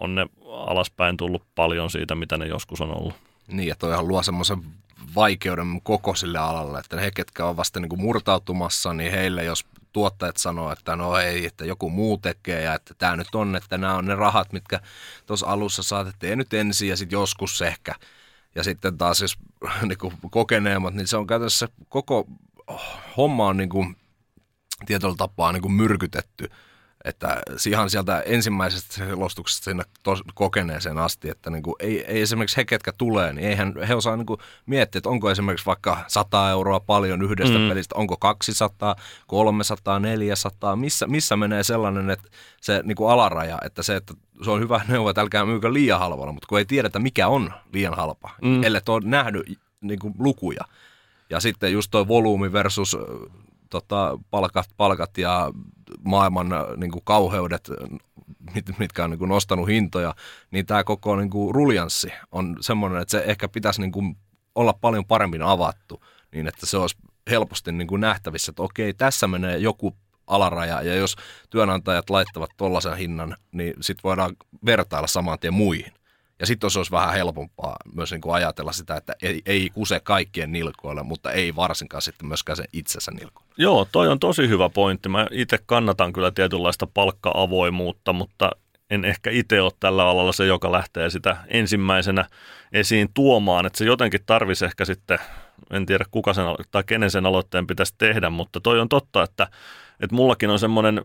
on 0.00 0.14
ne 0.14 0.26
alaspäin 0.44 1.16
tullut 1.16 1.42
paljon 1.54 1.90
siitä, 1.90 2.14
mitä 2.14 2.36
ne 2.36 2.46
joskus 2.46 2.80
on 2.80 2.96
ollut. 2.96 3.14
Niin, 3.48 3.68
ja 3.68 3.74
toihan 3.74 4.08
luo 4.08 4.22
semmoisen 4.22 4.62
vaikeuden 5.14 5.80
koko 5.82 6.14
sille 6.14 6.38
alalle, 6.38 6.78
että 6.78 7.00
he, 7.00 7.10
ketkä 7.10 7.46
on 7.46 7.56
vasta 7.56 7.80
niin 7.80 7.88
kuin 7.88 8.00
murtautumassa, 8.00 8.94
niin 8.94 9.12
heille, 9.12 9.44
jos 9.44 9.66
tuottajat 9.92 10.36
sanoo, 10.36 10.72
että 10.72 10.96
no 10.96 11.16
ei, 11.16 11.46
että 11.46 11.64
joku 11.64 11.90
muu 11.90 12.18
tekee 12.18 12.62
ja 12.62 12.74
että 12.74 12.94
tämä 12.98 13.16
nyt 13.16 13.34
on, 13.34 13.56
että 13.56 13.78
nämä 13.78 13.94
on 13.94 14.04
ne 14.04 14.14
rahat, 14.14 14.52
mitkä 14.52 14.80
tuossa 15.26 15.46
alussa 15.46 15.82
saatettiin 15.82 16.38
nyt 16.38 16.54
ensin 16.54 16.88
ja 16.88 16.96
sitten 16.96 17.16
joskus 17.16 17.62
ehkä. 17.62 17.94
Ja 18.54 18.64
sitten 18.64 18.98
taas 18.98 19.20
jos 19.20 19.38
niin 19.88 19.98
kuin 19.98 20.14
kokeneemmat, 20.30 20.94
niin 20.94 21.06
se 21.06 21.16
on 21.16 21.26
käytännössä 21.26 21.68
koko 21.88 22.26
homma 23.16 23.46
on 23.46 23.56
niin 23.56 23.68
kuin, 23.68 23.96
tietyllä 24.86 25.14
tapaa 25.18 25.52
niin 25.52 25.62
kuin 25.62 25.72
myrkytetty– 25.72 26.50
että 27.06 27.42
ihan 27.68 27.90
sieltä 27.90 28.20
ensimmäisestä 28.20 28.94
selostuksesta 28.94 29.64
sinne 29.64 29.84
tos, 30.02 30.22
kokeneeseen 30.34 30.98
asti, 30.98 31.28
että 31.28 31.50
niin 31.50 31.62
kuin 31.62 31.74
ei, 31.80 32.04
ei 32.04 32.20
esimerkiksi 32.20 32.56
he, 32.56 32.64
ketkä 32.64 32.92
tulee, 32.98 33.32
niin 33.32 33.48
eihän 33.48 33.74
he 33.88 33.94
osaa 33.94 34.16
niin 34.16 34.26
kuin 34.26 34.40
miettiä, 34.66 34.98
että 34.98 35.08
onko 35.08 35.30
esimerkiksi 35.30 35.66
vaikka 35.66 36.04
100 36.08 36.50
euroa 36.50 36.80
paljon 36.80 37.22
yhdestä 37.22 37.58
mm. 37.58 37.68
pelistä, 37.68 37.94
onko 37.94 38.16
200, 38.16 38.96
300, 39.26 40.00
400, 40.00 40.76
missä, 40.76 41.06
missä 41.06 41.36
menee 41.36 41.62
sellainen, 41.62 42.10
että 42.10 42.28
se 42.60 42.80
niin 42.84 42.96
kuin 42.96 43.10
alaraja, 43.10 43.58
että 43.64 43.82
se, 43.82 43.96
että 43.96 44.14
se 44.44 44.50
on 44.50 44.60
hyvä 44.60 44.80
neuvo, 44.88 45.10
että 45.10 45.20
älkää 45.20 45.46
myykö 45.46 45.72
liian 45.72 46.00
halvalla, 46.00 46.32
mutta 46.32 46.48
kun 46.48 46.58
ei 46.58 46.64
tiedetä, 46.64 46.98
mikä 46.98 47.28
on 47.28 47.52
liian 47.72 47.94
halpa, 47.94 48.30
mm. 48.42 48.64
ellei 48.64 48.80
ole 48.88 49.02
nähnyt 49.04 49.58
niin 49.80 49.98
kuin 49.98 50.14
lukuja. 50.18 50.64
Ja 51.30 51.40
sitten 51.40 51.72
just 51.72 51.90
toi 51.90 52.08
volyymi 52.08 52.52
versus 52.52 52.96
tota, 53.70 54.18
palkat, 54.30 54.66
palkat 54.76 55.18
ja 55.18 55.52
maailman 56.04 56.52
äh, 56.52 56.64
niin 56.76 56.90
kuin 56.90 57.04
kauheudet, 57.04 57.70
mit, 58.54 58.78
mitkä 58.78 59.04
on 59.04 59.10
niin 59.10 59.18
kuin 59.18 59.28
nostanut 59.28 59.68
hintoja, 59.68 60.14
niin 60.50 60.66
tämä 60.66 60.84
koko 60.84 61.16
niin 61.16 61.30
kuin 61.30 61.54
ruljanssi 61.54 62.12
on 62.32 62.56
semmoinen, 62.60 63.02
että 63.02 63.10
se 63.10 63.24
ehkä 63.26 63.48
pitäisi 63.48 63.80
niin 63.80 63.92
kuin 63.92 64.16
olla 64.54 64.72
paljon 64.72 65.04
paremmin 65.04 65.42
avattu, 65.42 66.04
niin 66.32 66.46
että 66.46 66.66
se 66.66 66.76
olisi 66.76 66.96
helposti 67.30 67.72
niin 67.72 67.88
kuin 67.88 68.00
nähtävissä, 68.00 68.50
että 68.50 68.62
okei, 68.62 68.94
tässä 68.94 69.26
menee 69.26 69.58
joku 69.58 69.96
alaraja, 70.26 70.82
ja 70.82 70.94
jos 70.94 71.16
työnantajat 71.50 72.10
laittavat 72.10 72.50
tuollaisen 72.56 72.96
hinnan, 72.96 73.36
niin 73.52 73.74
sitten 73.80 74.02
voidaan 74.04 74.36
vertailla 74.66 75.06
saman 75.06 75.38
tien 75.38 75.54
muihin. 75.54 75.92
Ja 76.40 76.46
sitten 76.46 76.70
se 76.70 76.78
olisi 76.78 76.92
vähän 76.92 77.14
helpompaa 77.14 77.76
myös 77.94 78.10
niin 78.10 78.20
kuin 78.20 78.34
ajatella 78.34 78.72
sitä, 78.72 78.96
että 78.96 79.14
ei, 79.22 79.42
ei 79.46 79.70
kuse 79.74 80.00
kaikkien 80.00 80.52
nilkoille, 80.52 81.02
mutta 81.02 81.32
ei 81.32 81.56
varsinkaan 81.56 82.02
sitten 82.02 82.28
myöskään 82.28 82.56
sen 82.56 82.66
itsensä 82.72 83.10
nilkoille. 83.10 83.52
Joo, 83.56 83.88
toi 83.92 84.08
on 84.08 84.18
tosi 84.18 84.48
hyvä 84.48 84.68
pointti. 84.68 85.08
Mä 85.08 85.26
itse 85.30 85.58
kannatan 85.66 86.12
kyllä 86.12 86.30
tietynlaista 86.30 86.86
palkka-avoimuutta, 86.86 88.12
mutta 88.12 88.50
en 88.90 89.04
ehkä 89.04 89.30
itse 89.30 89.60
ole 89.60 89.72
tällä 89.80 90.08
alalla 90.08 90.32
se, 90.32 90.46
joka 90.46 90.72
lähtee 90.72 91.10
sitä 91.10 91.36
ensimmäisenä 91.48 92.24
esiin 92.72 93.08
tuomaan. 93.14 93.66
Että 93.66 93.78
se 93.78 93.84
jotenkin 93.84 94.20
tarvisi 94.26 94.64
ehkä 94.64 94.84
sitten, 94.84 95.18
en 95.70 95.86
tiedä 95.86 96.04
kuka 96.10 96.34
sen 96.34 96.44
tai 96.70 96.84
kenen 96.86 97.10
sen 97.10 97.26
aloitteen 97.26 97.66
pitäisi 97.66 97.94
tehdä, 97.98 98.30
mutta 98.30 98.60
toi 98.60 98.80
on 98.80 98.88
totta, 98.88 99.22
että, 99.22 99.48
että 100.00 100.16
mullakin 100.16 100.50
on 100.50 100.58
semmoinen 100.58 101.04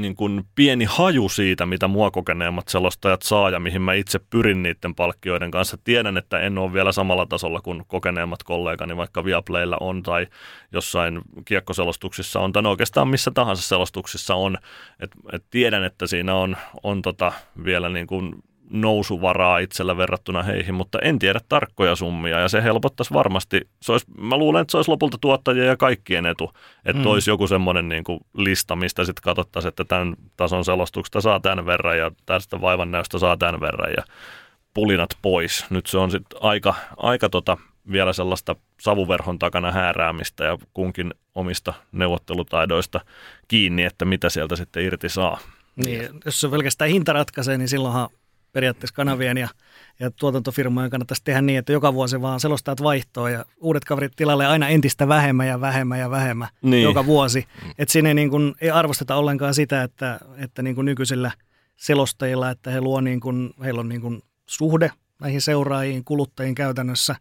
niin 0.00 0.16
kuin 0.16 0.44
pieni 0.54 0.84
haju 0.84 1.28
siitä, 1.28 1.66
mitä 1.66 1.88
mua 1.88 2.10
kokeneemmat 2.10 2.68
selostajat 2.68 3.22
saa 3.22 3.50
ja 3.50 3.60
mihin 3.60 3.82
mä 3.82 3.94
itse 3.94 4.18
pyrin 4.30 4.62
niiden 4.62 4.94
palkkioiden 4.94 5.50
kanssa. 5.50 5.78
Tiedän, 5.84 6.16
että 6.16 6.40
en 6.40 6.58
ole 6.58 6.72
vielä 6.72 6.92
samalla 6.92 7.26
tasolla 7.26 7.60
kuin 7.60 7.82
kokeneemmat 7.86 8.42
kollegani, 8.42 8.96
vaikka 8.96 9.24
Viaplaylla 9.24 9.76
on 9.80 10.02
tai 10.02 10.26
jossain 10.72 11.20
kiekkoselostuksissa 11.44 12.40
on, 12.40 12.52
tai 12.52 12.62
no 12.62 12.70
oikeastaan 12.70 13.08
missä 13.08 13.30
tahansa 13.30 13.62
selostuksissa 13.62 14.34
on. 14.34 14.58
Et, 15.00 15.10
et 15.32 15.44
tiedän, 15.50 15.84
että 15.84 16.06
siinä 16.06 16.34
on, 16.34 16.56
on 16.82 17.02
tota 17.02 17.32
vielä 17.64 17.88
niin 17.88 18.06
kuin 18.06 18.34
nousuvaraa 18.70 19.58
itsellä 19.58 19.96
verrattuna 19.96 20.42
heihin, 20.42 20.74
mutta 20.74 20.98
en 20.98 21.18
tiedä 21.18 21.40
tarkkoja 21.48 21.96
summia 21.96 22.40
ja 22.40 22.48
se 22.48 22.62
helpottaisi 22.62 23.14
varmasti. 23.14 23.60
Se 23.82 23.92
olisi, 23.92 24.06
mä 24.18 24.36
luulen, 24.36 24.62
että 24.62 24.70
se 24.70 24.76
olisi 24.76 24.90
lopulta 24.90 25.18
tuottajien 25.20 25.66
ja 25.66 25.76
kaikkien 25.76 26.26
etu, 26.26 26.52
että 26.84 27.02
mm. 27.02 27.06
olisi 27.06 27.30
joku 27.30 27.46
semmoinen 27.46 27.88
niin 27.88 28.04
kuin 28.04 28.20
lista, 28.36 28.76
mistä 28.76 29.04
sitten 29.04 29.22
katsottaisiin, 29.22 29.68
että 29.68 29.84
tämän 29.84 30.16
tason 30.36 30.64
selostuksesta 30.64 31.20
saa 31.20 31.40
tämän 31.40 31.66
verran 31.66 31.98
ja 31.98 32.10
tästä 32.26 32.60
vaivannäöstä 32.60 33.18
saa 33.18 33.36
tämän 33.36 33.60
verran 33.60 33.92
ja 33.96 34.04
pulinat 34.74 35.10
pois. 35.22 35.64
Nyt 35.70 35.86
se 35.86 35.98
on 35.98 36.10
sitten 36.10 36.38
aika, 36.42 36.74
aika 36.96 37.28
tota, 37.28 37.56
vielä 37.92 38.12
sellaista 38.12 38.56
savuverhon 38.80 39.38
takana 39.38 39.72
hääräämistä 39.72 40.44
ja 40.44 40.58
kunkin 40.74 41.14
omista 41.34 41.74
neuvottelutaidoista 41.92 43.00
kiinni, 43.48 43.84
että 43.84 44.04
mitä 44.04 44.30
sieltä 44.30 44.56
sitten 44.56 44.82
irti 44.82 45.08
saa. 45.08 45.38
Niin, 45.76 46.08
jos 46.24 46.40
se 46.40 46.48
pelkästään 46.48 46.90
hinta 46.90 47.12
ratkaisee, 47.12 47.58
niin 47.58 47.68
silloinhan 47.68 48.08
periaatteessa 48.56 48.94
kanavien 48.94 49.36
ja, 49.36 49.48
ja 50.00 50.10
tuotantofirmojen 50.10 50.90
kannattaisi 50.90 51.24
tehdä 51.24 51.42
niin, 51.42 51.58
että 51.58 51.72
joka 51.72 51.94
vuosi 51.94 52.22
vaan 52.22 52.40
selostajat 52.40 52.82
vaihtoa 52.82 53.30
ja 53.30 53.44
uudet 53.60 53.84
kaverit 53.84 54.12
tilalle 54.16 54.46
aina 54.46 54.68
entistä 54.68 55.08
vähemmän 55.08 55.46
ja 55.46 55.60
vähemmän 55.60 55.98
ja 55.98 56.10
vähemmän 56.10 56.48
niin. 56.62 56.82
joka 56.82 57.06
vuosi. 57.06 57.46
Että 57.78 57.92
siinä 57.92 58.08
ei, 58.08 58.14
niin 58.14 58.30
kuin, 58.30 58.54
ei 58.60 58.70
arvosteta 58.70 59.16
ollenkaan 59.16 59.54
sitä, 59.54 59.82
että, 59.82 60.20
että 60.36 60.62
niin 60.62 60.74
kuin 60.74 60.84
nykyisillä 60.84 61.30
selostajilla, 61.76 62.50
että 62.50 62.70
he 62.70 62.80
luo 62.80 63.00
niin 63.00 63.20
kuin, 63.20 63.54
heillä 63.64 63.80
on 63.80 63.88
niin 63.88 64.00
kuin 64.00 64.22
suhde 64.46 64.90
näihin 65.20 65.40
seuraajiin, 65.40 66.04
kuluttajiin 66.04 66.54
käytännössä. 66.54 67.16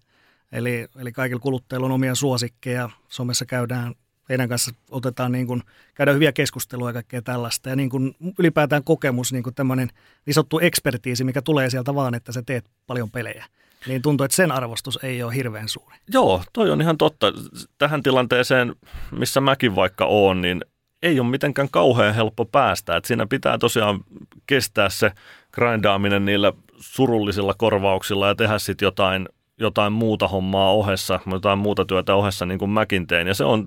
Eli, 0.51 0.87
eli 0.99 1.11
kaikilla 1.11 1.41
kuluttajilla 1.41 1.85
on 1.85 1.91
omia 1.91 2.15
suosikkeja. 2.15 2.89
Somessa 3.09 3.45
käydään 3.45 3.93
heidän 4.29 4.49
kanssa 4.49 4.71
otetaan 4.91 5.31
niin 5.31 5.47
kuin, 5.47 5.63
käydään 5.95 6.15
hyviä 6.15 6.31
keskustelua 6.31 6.89
ja 6.89 6.93
kaikkea 6.93 7.21
tällaista. 7.21 7.69
Ja 7.69 7.75
niin 7.75 7.89
kuin 7.89 8.15
ylipäätään 8.39 8.83
kokemus, 8.83 9.33
niin 9.33 9.43
kuin 9.43 9.55
tämmöinen 9.55 9.89
niin 10.25 10.33
sanottu 10.33 10.59
ekspertiisi, 10.59 11.23
mikä 11.23 11.41
tulee 11.41 11.69
sieltä 11.69 11.95
vaan, 11.95 12.15
että 12.15 12.31
sä 12.31 12.43
teet 12.45 12.65
paljon 12.87 13.11
pelejä. 13.11 13.45
Niin 13.87 14.01
tuntuu, 14.01 14.25
että 14.25 14.35
sen 14.35 14.51
arvostus 14.51 14.99
ei 15.03 15.23
ole 15.23 15.35
hirveän 15.35 15.69
suuri. 15.69 15.95
Joo, 16.13 16.43
toi 16.53 16.71
on 16.71 16.81
ihan 16.81 16.97
totta. 16.97 17.33
Tähän 17.77 18.03
tilanteeseen, 18.03 18.75
missä 19.11 19.41
mäkin 19.41 19.75
vaikka 19.75 20.05
oon, 20.05 20.41
niin 20.41 20.61
ei 21.03 21.19
ole 21.19 21.29
mitenkään 21.29 21.69
kauhean 21.71 22.15
helppo 22.15 22.45
päästä. 22.45 22.95
Et 22.95 23.05
siinä 23.05 23.27
pitää 23.27 23.57
tosiaan 23.57 23.99
kestää 24.47 24.89
se 24.89 25.11
grindaaminen 25.51 26.25
niillä 26.25 26.53
surullisilla 26.77 27.53
korvauksilla 27.57 28.27
ja 28.27 28.35
tehdä 28.35 28.59
sitten 28.59 28.85
jotain, 28.85 29.29
jotain 29.59 29.93
muuta 29.93 30.27
hommaa 30.27 30.71
ohessa, 30.71 31.19
jotain 31.31 31.59
muuta 31.59 31.85
työtä 31.85 32.15
ohessa 32.15 32.45
niin 32.45 32.59
kuin 32.59 32.71
mäkin 32.71 33.07
teen. 33.07 33.27
Ja 33.27 33.33
se 33.33 33.43
on 33.43 33.65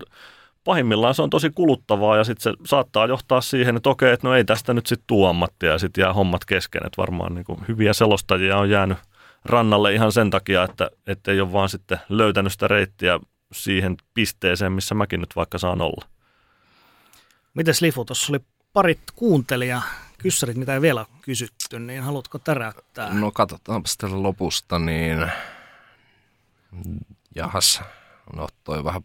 pahimmillaan 0.69 1.15
se 1.15 1.23
on 1.23 1.31
tosi 1.31 1.51
kuluttavaa 1.51 2.17
ja 2.17 2.25
sitten 2.25 2.43
se 2.43 2.59
saattaa 2.67 3.07
johtaa 3.07 3.41
siihen, 3.41 3.77
että 3.77 3.91
okei, 3.91 4.13
että 4.13 4.29
no 4.29 4.35
ei 4.35 4.45
tästä 4.45 4.75
nyt 4.75 4.87
sitten 4.87 5.05
tuo 5.07 5.29
ammattia 5.29 5.71
ja 5.71 5.79
sitten 5.79 6.03
jää 6.03 6.13
hommat 6.13 6.45
kesken. 6.45 6.87
Että 6.87 7.03
varmaan 7.03 7.35
niin 7.35 7.45
kuin 7.45 7.61
hyviä 7.69 7.93
selostajia 7.93 8.59
on 8.59 8.71
jäänyt 8.71 8.99
rannalle 9.45 9.95
ihan 9.95 10.13
sen 10.13 10.31
takia, 10.31 10.65
että, 10.65 10.91
että 11.07 11.33
ei 11.33 11.41
ole 11.41 11.53
vaan 11.53 11.69
sitten 11.69 11.99
löytänyt 12.09 12.53
sitä 12.53 12.69
reittiä 12.69 13.21
siihen 13.53 13.97
pisteeseen, 14.15 14.73
missä 14.73 14.95
mäkin 14.95 15.21
nyt 15.21 15.37
vaikka 15.37 15.59
saan 15.59 15.81
olla. 15.81 16.07
Mites 17.55 17.83
Lifu, 17.83 18.05
tuossa 18.05 18.33
oli 18.33 18.41
parit 18.73 19.01
kuuntelija 19.15 19.83
kyssärit, 20.19 20.57
mitä 20.57 20.75
ei 20.75 20.81
vielä 20.81 21.07
kysytty, 21.23 21.79
niin 21.79 22.03
haluatko 22.03 22.39
täräyttää? 22.39 23.15
No 23.15 23.31
katsotaanpa 23.31 23.89
sitten 23.89 24.23
lopusta, 24.23 24.79
niin 24.79 25.31
jahas, 27.35 27.83
no 28.37 28.49
toi 28.65 28.85
vähän 28.85 29.03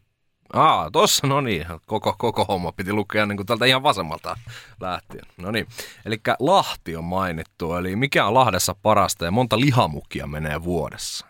Aa, 0.53 0.91
tossa, 0.91 1.27
no 1.27 1.41
niin, 1.41 1.65
koko, 1.85 2.15
koko 2.17 2.45
homma 2.45 2.71
piti 2.71 2.93
lukea 2.93 3.25
niin 3.25 3.38
kuin 3.38 3.47
tältä 3.47 3.65
ihan 3.65 3.84
vasemmalta 3.84 4.38
lähtien. 4.81 5.25
No 5.38 5.51
niin, 5.51 5.67
eli 6.05 6.21
Lahti 6.39 6.95
on 6.95 7.03
mainittu, 7.03 7.73
eli 7.73 7.95
mikä 7.95 8.25
on 8.25 8.34
Lahdessa 8.34 8.75
parasta 8.81 9.25
ja 9.25 9.31
monta 9.31 9.59
lihamukia 9.59 10.27
menee 10.27 10.63
vuodessa? 10.63 11.25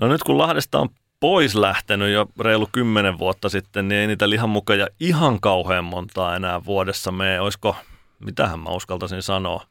No 0.00 0.08
nyt 0.08 0.22
kun 0.22 0.38
Lahdesta 0.38 0.78
on 0.78 0.88
pois 1.20 1.54
lähtenyt 1.54 2.12
jo 2.12 2.26
reilu 2.40 2.68
kymmenen 2.72 3.18
vuotta 3.18 3.48
sitten, 3.48 3.88
niin 3.88 4.00
ei 4.00 4.06
niitä 4.06 4.30
lihamukeja 4.30 4.88
ihan 5.00 5.40
kauhean 5.40 5.84
montaa 5.84 6.36
enää 6.36 6.64
vuodessa 6.64 7.12
mene. 7.12 7.40
Olisiko, 7.40 7.76
mitähän 8.24 8.60
mä 8.60 8.70
uskaltaisin 8.70 9.22
sanoa, 9.22 9.66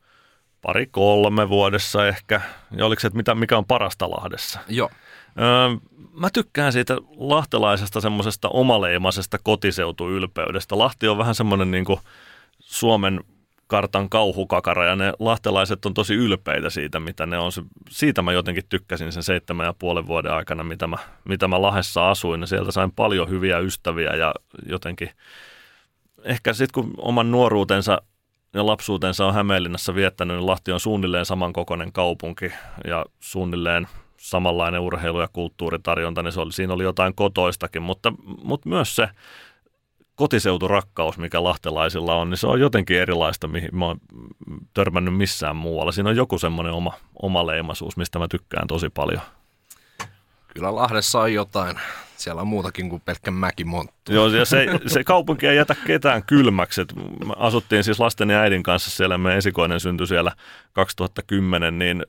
pari 0.61 0.85
kolme 0.85 1.49
vuodessa 1.49 2.07
ehkä. 2.07 2.41
Ja 2.71 2.85
oliko 2.85 2.99
se, 2.99 3.07
että 3.07 3.17
mitä, 3.17 3.35
mikä 3.35 3.57
on 3.57 3.65
parasta 3.65 4.09
Lahdessa? 4.09 4.59
Joo. 4.67 4.89
Mä 6.14 6.30
tykkään 6.34 6.73
siitä 6.73 6.97
lahtelaisesta 7.18 8.01
semmoisesta 8.01 8.49
omaleimaisesta 8.49 9.38
kotiseutuylpeydestä. 9.43 10.77
Lahti 10.77 11.07
on 11.07 11.18
vähän 11.18 11.35
semmoinen 11.35 11.72
niin 11.72 11.85
kuin 11.85 11.99
Suomen 12.60 13.23
kartan 13.68 14.10
kauhukakara 14.10 14.85
ja 14.85 14.95
ne 14.95 15.14
lahtelaiset 15.19 15.85
on 15.85 15.93
tosi 15.93 16.14
ylpeitä 16.14 16.69
siitä, 16.69 16.99
mitä 16.99 17.26
ne 17.26 17.38
on. 17.38 17.51
Siitä 17.89 18.22
mä 18.22 18.31
jotenkin 18.34 18.64
tykkäsin 18.69 19.11
sen 19.11 19.23
seitsemän 19.23 19.65
ja 19.65 19.73
puolen 19.80 20.07
vuoden 20.07 20.34
aikana, 20.34 20.64
mitä 20.64 20.88
mä, 20.88 20.97
mitä 21.26 21.47
mä 21.47 21.61
Lahdessa 21.61 22.10
asuin. 22.10 22.41
Ja 22.41 22.47
sieltä 22.47 22.72
sain 22.72 22.91
paljon 22.91 23.30
hyviä 23.30 23.60
ystäviä 23.60 24.15
ja 24.15 24.34
jotenkin 24.69 25.10
ehkä 26.23 26.53
sitten 26.53 26.84
kun 26.84 26.93
oman 26.97 27.31
nuoruutensa 27.31 28.01
ja 28.53 28.65
lapsuutensa 28.65 29.26
on 29.26 29.34
Hämeenlinnassa 29.34 29.95
viettänyt, 29.95 30.38
niin 30.38 30.47
Lahti 30.47 30.72
on 30.72 30.80
suunnilleen 30.80 31.26
samankokoinen 31.26 31.91
kaupunki 31.91 32.51
ja 32.88 33.05
suunnilleen 33.19 33.88
samanlainen 34.23 34.81
urheilu- 34.81 35.21
ja 35.21 35.27
kulttuuritarjonta, 35.33 36.23
niin 36.23 36.31
se 36.31 36.39
oli, 36.39 36.51
siinä 36.51 36.73
oli 36.73 36.83
jotain 36.83 37.15
kotoistakin, 37.15 37.81
mutta, 37.81 38.13
mutta 38.43 38.69
myös 38.69 38.95
se 38.95 39.09
kotiseuturakkaus, 40.15 41.17
mikä 41.17 41.43
lahtelaisilla 41.43 42.15
on, 42.15 42.29
niin 42.29 42.37
se 42.37 42.47
on 42.47 42.59
jotenkin 42.59 42.97
erilaista, 42.97 43.47
mihin 43.47 43.69
mä 43.73 43.85
oon 43.85 43.97
törmännyt 44.73 45.17
missään 45.17 45.55
muualla. 45.55 45.91
Siinä 45.91 46.09
on 46.09 46.15
joku 46.15 46.39
semmoinen 46.39 46.73
oma, 46.73 46.93
oma 47.21 47.47
leimaisuus, 47.47 47.97
mistä 47.97 48.19
mä 48.19 48.27
tykkään 48.27 48.67
tosi 48.67 48.89
paljon. 48.89 49.21
Kyllä 50.47 50.75
Lahdessa 50.75 51.19
on 51.19 51.33
jotain. 51.33 51.79
Siellä 52.17 52.41
on 52.41 52.47
muutakin 52.47 52.89
kuin 52.89 53.01
pelkkä 53.05 53.31
mäkimonttu. 53.31 54.13
Joo, 54.13 54.27
ja 54.27 54.45
se, 54.45 54.67
se 54.87 55.03
kaupunki 55.03 55.47
ei 55.47 55.57
jätä 55.57 55.75
ketään 55.85 56.23
kylmäksi. 56.23 56.81
Et 56.81 56.95
me 56.95 57.33
asuttiin 57.37 57.83
siis 57.83 57.99
lasten 57.99 58.29
ja 58.29 58.39
äidin 58.39 58.63
kanssa 58.63 58.91
siellä, 58.91 59.17
meidän 59.17 59.37
esikoinen 59.37 59.79
syntyi 59.79 60.07
siellä 60.07 60.31
2010, 60.73 61.79
niin 61.79 62.05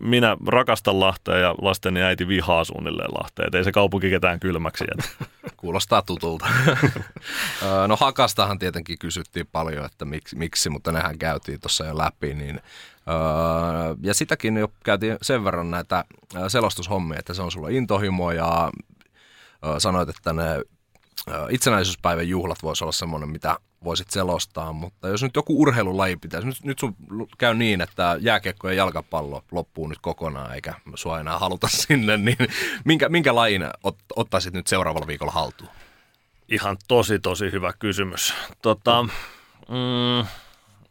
minä 0.00 0.36
rakastan 0.46 1.00
Lahtea 1.00 1.38
ja 1.38 1.54
lasteni 1.62 2.02
äiti 2.02 2.28
vihaa 2.28 2.64
suunnilleen 2.64 3.10
Lahtea. 3.18 3.44
Et 3.46 3.54
ei 3.54 3.64
se 3.64 3.72
kaupunki 3.72 4.10
ketään 4.10 4.40
kylmäksi 4.40 4.84
jätä. 4.84 5.08
Kuulostaa 5.56 6.02
tutulta. 6.02 6.46
no 7.88 7.96
Hakastahan 7.96 8.58
tietenkin 8.58 8.98
kysyttiin 8.98 9.46
paljon, 9.52 9.84
että 9.84 10.04
miksi, 10.04 10.36
miksi 10.36 10.70
mutta 10.70 10.92
nehän 10.92 11.18
käytiin 11.18 11.60
tuossa 11.60 11.84
jo 11.84 11.98
läpi. 11.98 12.34
Niin, 12.34 12.60
ja 14.02 14.14
sitäkin 14.14 14.56
jo 14.56 14.68
käytiin 14.84 15.16
sen 15.22 15.44
verran 15.44 15.70
näitä 15.70 16.04
selostushommia, 16.48 17.18
että 17.18 17.34
se 17.34 17.42
on 17.42 17.50
sulla 17.50 17.68
intohimo 17.68 18.32
ja 18.32 18.70
sanoit, 19.78 20.08
että 20.08 20.32
ne 20.32 20.62
itsenäisyyspäivän 21.50 22.28
juhlat 22.28 22.62
voisi 22.62 22.84
olla 22.84 22.92
semmoinen, 22.92 23.28
mitä 23.28 23.56
voisit 23.84 24.10
selostaa, 24.10 24.72
mutta 24.72 25.08
jos 25.08 25.22
nyt 25.22 25.36
joku 25.36 25.62
urheilulaji 25.62 26.16
pitäisi, 26.16 26.46
nyt, 26.46 26.64
nyt 26.64 26.78
sun 26.78 26.96
käy 27.38 27.54
niin, 27.54 27.80
että 27.80 28.16
jääkiekko 28.20 28.68
ja 28.68 28.74
jalkapallo 28.74 29.44
loppuu 29.52 29.88
nyt 29.88 29.98
kokonaan, 30.02 30.54
eikä 30.54 30.74
sua 30.94 31.20
enää 31.20 31.38
haluta 31.38 31.68
sinne, 31.86 32.16
niin 32.16 32.36
minkä, 32.84 33.08
minkä 33.08 33.34
lajin 33.34 33.64
ot, 33.82 33.96
ottaisit 34.16 34.54
nyt 34.54 34.66
seuraavalla 34.66 35.06
viikolla 35.06 35.32
haltuun? 35.32 35.70
Ihan 36.48 36.76
tosi, 36.88 37.18
tosi 37.18 37.52
hyvä 37.52 37.72
kysymys. 37.78 38.34
Tota, 38.62 39.02
mm, 39.02 40.26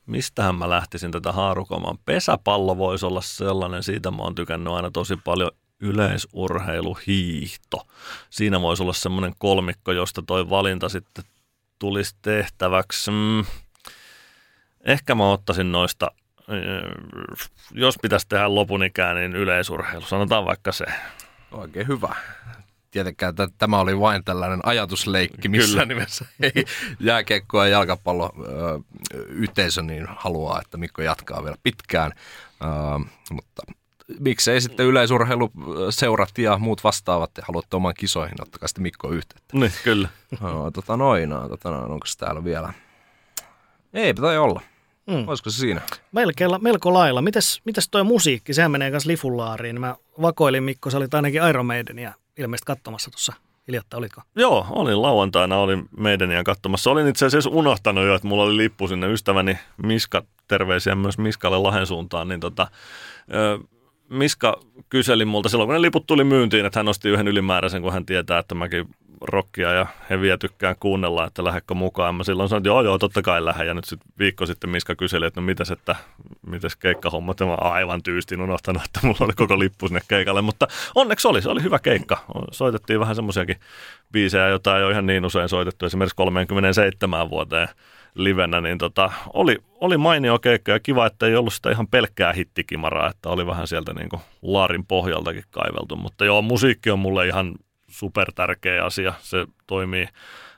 mistähän 0.06 0.56
mä 0.56 0.70
lähtisin 0.70 1.12
tätä 1.12 1.32
haarukomaan? 1.32 1.98
Pesäpallo 2.06 2.78
voisi 2.78 3.06
olla 3.06 3.22
sellainen, 3.22 3.84
siitä 3.84 4.12
mä 4.12 4.24
oon 4.24 4.36
tykännyt 4.36 4.74
aina 4.74 4.92
tosi 4.92 5.16
paljon 5.16 5.52
yleisurheilu, 5.80 6.98
hiihto. 7.08 7.88
Siinä 8.30 8.62
voisi 8.62 8.84
olla 8.84 8.94
semmoinen 8.94 9.34
kolmikko, 9.38 9.92
josta 9.92 10.22
toi 10.22 10.50
valinta 10.50 10.90
sitten 10.90 11.24
tulisi 11.80 12.16
tehtäväksi. 12.22 13.12
Mm, 13.12 13.46
ehkä 14.84 15.16
mä 15.16 15.32
ottaisin 15.32 15.72
noista, 15.72 16.12
äh, 16.40 16.56
jos 17.72 17.98
pitäisi 18.02 18.28
tehdä 18.30 18.56
lopun 18.56 18.84
ikään, 18.84 19.16
niin 19.16 19.36
yleisurheilu. 19.36 20.06
Sanotaan 20.06 20.46
vaikka 20.46 20.72
se. 20.72 20.86
Oikein 21.52 21.88
hyvä. 21.88 22.16
Tietenkään 22.92 23.30
että 23.30 23.48
tämä 23.58 23.80
oli 23.80 24.00
vain 24.00 24.24
tällainen 24.24 24.60
ajatusleikki, 24.64 25.50
missä 25.50 25.72
Kyllä. 25.72 25.86
nimessä 25.86 26.26
ei 26.56 26.66
jääkiekko 27.00 27.64
ja 27.64 27.70
jalkapallo 27.70 28.34
yhteisö 29.28 29.82
niin 29.82 30.06
haluaa, 30.10 30.62
että 30.62 30.78
Mikko 30.78 31.02
jatkaa 31.02 31.44
vielä 31.44 31.58
pitkään. 31.64 32.14
Uh, 32.64 33.06
mutta 33.32 33.62
miksei 34.20 34.62
sitten 34.62 34.86
yleisurheiluseurat 34.86 36.38
ja 36.38 36.58
muut 36.58 36.84
vastaavat 36.84 37.32
ja 37.38 37.44
haluatte 37.48 37.76
oman 37.76 37.94
kisoihin, 37.98 38.42
ottakaa 38.42 38.68
sitten 38.68 38.82
Mikko 38.82 39.12
yhteyttä. 39.12 39.58
Niin, 39.58 39.72
kyllä. 39.84 40.10
No, 40.42 40.72
tota 40.72 40.98
noin, 40.98 41.30
no, 41.30 41.50
tota 41.50 41.72
noin, 41.72 41.92
onko 41.92 42.06
täällä 42.18 42.44
vielä? 42.44 42.74
Ei 43.94 44.14
tai 44.14 44.38
olla. 44.38 44.62
Mm. 45.08 45.28
Olisiko 45.28 45.50
se 45.50 45.58
siinä? 45.58 45.82
Melkein, 46.12 46.52
melko 46.62 46.94
lailla. 46.94 47.22
Mites, 47.22 47.62
mites 47.66 47.90
toi 47.90 48.04
musiikki, 48.04 48.54
sehän 48.54 48.72
menee 48.72 48.90
myös 48.90 49.06
lifullaariin. 49.06 49.80
Mä 49.80 49.96
vakoilin 50.22 50.64
Mikko, 50.64 50.90
sä 50.90 50.98
olit 50.98 51.14
ainakin 51.14 51.42
Iron 51.50 51.66
Maidenia 51.66 52.14
ilmeisesti 52.38 52.66
katsomassa 52.66 53.12
tuossa 53.12 53.34
hiljattain, 53.68 54.00
olitko? 54.00 54.22
Joo, 54.36 54.68
olin 54.70 55.02
lauantaina, 55.02 55.58
olin 55.58 55.90
Maidenia 55.98 56.44
katsomassa. 56.44 56.92
Olin 56.92 57.08
itse 57.08 57.26
asiassa 57.26 57.50
unohtanut 57.50 58.06
jo, 58.06 58.16
että 58.16 58.28
mulla 58.28 58.44
oli 58.44 58.58
lippu 58.58 58.88
sinne 58.88 59.08
ystäväni 59.08 59.60
Miska, 59.84 60.24
terveisiä 60.48 60.96
myös 60.96 61.18
Miskalle 61.18 61.58
Lahen 61.58 61.88
suuntaan, 61.88 62.28
niin 62.28 62.40
tota, 62.40 62.68
ö, 63.34 63.60
Miska 64.10 64.60
kyseli 64.90 65.26
multa 65.26 65.50
silloin, 65.50 65.68
kun 65.68 65.74
ne 65.74 65.82
liput 65.82 66.08
tuli 66.08 66.24
myyntiin, 66.24 66.66
että 66.66 66.80
hän 66.80 66.86
nosti 66.86 67.10
yhden 67.10 67.28
ylimääräisen, 67.28 67.82
kun 67.82 67.94
hän 67.94 68.06
tietää, 68.06 68.40
että 68.40 68.56
mäkin 68.56 68.88
rockia 69.22 69.72
ja 69.72 69.86
heviä 70.10 70.38
tykkään 70.38 70.76
kuunnella, 70.80 71.26
että 71.26 71.44
lähdekö 71.44 71.74
mukaan. 71.74 72.16
Mä 72.16 72.24
silloin 72.24 72.50
sanoin, 72.50 72.62
että 72.62 72.70
joo, 72.70 72.82
joo, 72.82 72.98
totta 72.98 73.22
kai 73.22 73.46
lähden. 73.46 73.68
Ja 73.68 73.74
nyt 73.74 73.86
sitten 73.86 74.12
viikko 74.20 74.46
sitten 74.46 74.70
Miska 74.70 74.96
kyseli, 74.96 75.26
että 75.26 75.42
no 75.42 75.46
mitäs, 75.46 75.72
että 75.72 75.96
mitäs 76.48 76.76
keikkahommat. 76.76 77.40
Ja 77.40 77.46
mä 77.46 77.54
aivan 77.54 78.04
tyystin 78.04 78.42
unohtanut, 78.42 78.84
että 78.86 79.00
mulla 79.04 79.26
oli 79.26 79.34
koko 79.34 79.60
lippu 79.60 79.88
sinne 79.88 80.02
keikalle. 80.08 80.42
Mutta 80.42 80.68
onneksi 80.96 81.28
oli, 81.28 81.42
se 81.42 81.50
oli 81.50 81.64
hyvä 81.64 81.80
keikka. 81.80 82.18
Soitettiin 82.52 83.00
vähän 83.00 83.16
semmoisiakin 83.16 83.60
biisejä, 84.12 84.48
joita 84.48 84.78
ei 84.78 84.84
ole 84.84 84.92
ihan 84.92 85.06
niin 85.06 85.26
usein 85.26 85.50
soitettu. 85.50 85.86
Esimerkiksi 85.86 86.16
37 86.16 87.30
vuoteen 87.30 87.68
livenä, 88.24 88.62
niin 88.62 88.78
tota, 88.78 89.12
oli, 89.34 89.58
oli 89.82 89.98
mainio 89.98 90.40
keikka 90.40 90.72
ja 90.72 90.80
kiva, 90.80 91.06
että 91.06 91.26
ei 91.26 91.36
ollut 91.36 91.54
sitä 91.54 91.72
ihan 91.72 91.88
pelkkää 91.88 92.34
hittikimaraa, 92.34 93.10
että 93.10 93.30
oli 93.30 93.48
vähän 93.48 93.68
sieltä 93.68 93.94
niin 93.94 94.10
kuin 94.10 94.22
laarin 94.42 94.86
pohjaltakin 94.86 95.44
kaiveltu. 95.52 95.96
Mutta 95.96 96.26
joo, 96.26 96.42
musiikki 96.42 96.92
on 96.92 97.00
mulle 97.00 97.28
ihan 97.28 97.56
super 97.88 98.32
tärkeä 98.36 98.86
asia. 98.86 99.14
Se 99.20 99.46
toimii 99.68 100.08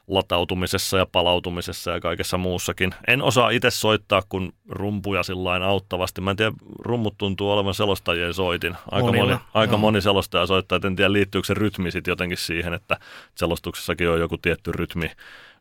latautumisessa 0.07 0.97
ja 0.97 1.05
palautumisessa 1.05 1.91
ja 1.91 1.99
kaikessa 1.99 2.37
muussakin. 2.37 2.93
En 3.07 3.21
osaa 3.21 3.49
itse 3.49 3.71
soittaa 3.71 4.21
kuin 4.29 4.53
rumpuja 4.69 5.23
sillä 5.23 5.65
auttavasti. 5.65 6.21
Mä 6.21 6.31
en 6.31 6.37
tiedä, 6.37 6.51
rummut 6.79 7.17
tuntuu 7.17 7.51
olevan 7.51 7.73
selostajien 7.73 8.33
soitin. 8.33 8.75
Aika 8.91 9.05
Monilla. 9.05 9.25
moni, 9.25 9.41
aika 9.53 9.77
moni 9.77 10.01
selostaja 10.01 10.45
soittaa, 10.45 10.79
en 10.83 10.95
tiedä 10.95 11.13
liittyykö 11.13 11.45
se 11.45 11.53
rytmi 11.53 11.91
sitten 11.91 12.11
jotenkin 12.11 12.37
siihen, 12.37 12.73
että 12.73 12.97
selostuksessakin 13.35 14.09
on 14.09 14.19
joku 14.19 14.37
tietty 14.37 14.71
rytmi, 14.71 15.11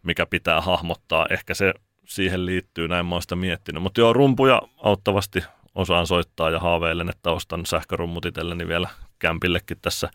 mikä 0.02 0.27
pitää 0.27 0.60
hahmottaa. 0.60 1.27
Ehkä 1.31 1.55
se 1.55 1.74
siihen 2.11 2.47
liittyy, 2.47 2.89
näin 2.89 3.07
mä 3.07 3.15
oon 3.15 3.23
sitä 3.23 3.37
miettinyt. 3.37 3.82
Mutta 3.82 4.01
joo, 4.01 4.12
rumpuja 4.12 4.62
auttavasti 4.82 5.45
osaan 5.74 6.07
soittaa 6.07 6.51
ja 6.51 6.59
haaveilen, 6.59 7.09
että 7.09 7.31
ostan 7.31 7.66
sähkörummut 7.66 8.24
itselleni 8.24 8.69
vielä 8.69 8.89
kämpillekin 9.19 9.78
tässä 9.82 10.11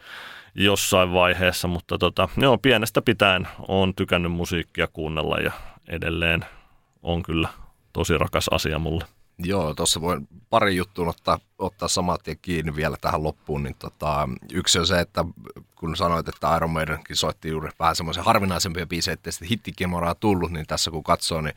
jossain 0.55 1.13
vaiheessa, 1.13 1.67
mutta 1.67 1.97
tota, 1.97 2.30
joo, 2.38 2.57
pienestä 2.57 3.01
pitäen 3.01 3.47
on 3.67 3.95
tykännyt 3.95 4.31
musiikkia 4.31 4.88
kuunnella 4.88 5.38
ja 5.38 5.51
edelleen 5.88 6.45
on 7.03 7.23
kyllä 7.23 7.49
tosi 7.93 8.17
rakas 8.17 8.47
asia 8.51 8.80
mulle. 8.80 9.05
Joo, 9.37 9.73
tuossa 9.73 10.01
voin 10.01 10.27
pari 10.49 10.75
juttua 10.75 11.09
ottaa, 11.09 11.39
ottaa 11.59 11.87
samat 11.87 12.23
tien 12.23 12.37
kiinni 12.41 12.75
vielä 12.75 12.97
tähän 13.01 13.23
loppuun. 13.23 13.63
Niin 13.63 13.75
tota, 13.79 14.29
yksi 14.53 14.79
on 14.79 14.87
se, 14.87 14.99
että 14.99 15.25
kun 15.75 15.95
sanoit, 15.95 16.27
että 16.27 16.55
Iron 16.55 16.69
Maidenkin 16.69 17.15
soitti 17.15 17.49
juuri 17.49 17.69
vähän 17.79 17.95
semmoisen 17.95 18.23
harvinaisempia 18.23 18.85
biisejä, 18.85 19.13
ettei 19.13 19.33
sitten 19.33 19.49
hittikimoraa 19.49 20.15
tullut, 20.15 20.51
niin 20.51 20.67
tässä 20.67 20.91
kun 20.91 21.03
katsoo, 21.03 21.41
niin 21.41 21.55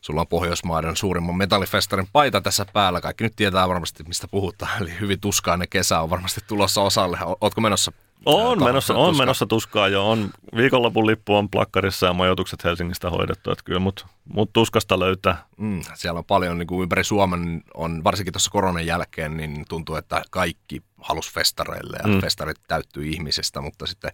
sulla 0.00 0.20
on 0.20 0.26
Pohjoismaiden 0.26 0.96
suurimman 0.96 1.36
metallifestarin 1.36 2.08
paita 2.12 2.40
tässä 2.40 2.66
päällä. 2.72 3.00
Kaikki 3.00 3.24
nyt 3.24 3.36
tietää 3.36 3.68
varmasti, 3.68 4.02
mistä 4.02 4.28
puhutaan. 4.28 4.82
Eli 4.82 5.00
hyvin 5.00 5.20
tuskainen 5.20 5.68
kesä 5.68 6.00
on 6.00 6.10
varmasti 6.10 6.40
tulossa 6.46 6.82
osalle. 6.82 7.18
Ootko 7.40 7.60
menossa 7.60 7.92
on 8.26 8.64
menossa, 8.64 8.94
on 8.94 9.16
menossa 9.16 9.46
tuskaa 9.46 9.88
jo. 9.88 10.10
On, 10.10 10.30
viikonlopun 10.56 11.06
lippu 11.06 11.34
on 11.34 11.50
plakkarissa 11.50 12.06
ja 12.06 12.12
majoitukset 12.12 12.64
Helsingistä 12.64 13.10
hoidettu, 13.10 13.50
että 13.50 13.64
kyllä 13.64 13.80
mut, 13.80 14.06
mut 14.24 14.52
tuskasta 14.52 14.98
löytää. 14.98 15.44
Mm, 15.56 15.80
siellä 15.94 16.18
on 16.18 16.24
paljon 16.24 16.58
niin 16.58 16.66
kuin 16.66 16.82
ympäri 16.82 17.04
Suomen, 17.04 17.62
on, 17.74 18.04
varsinkin 18.04 18.32
tuossa 18.32 18.50
koronan 18.50 18.86
jälkeen, 18.86 19.36
niin 19.36 19.64
tuntuu, 19.68 19.96
että 19.96 20.22
kaikki 20.30 20.82
halus 20.98 21.32
festareille 21.32 21.98
ja 22.02 22.08
mm. 22.08 22.20
festarit 22.20 22.58
täyttyy 22.68 23.06
ihmisestä, 23.06 23.60
mutta 23.60 23.86
sitten 23.86 24.10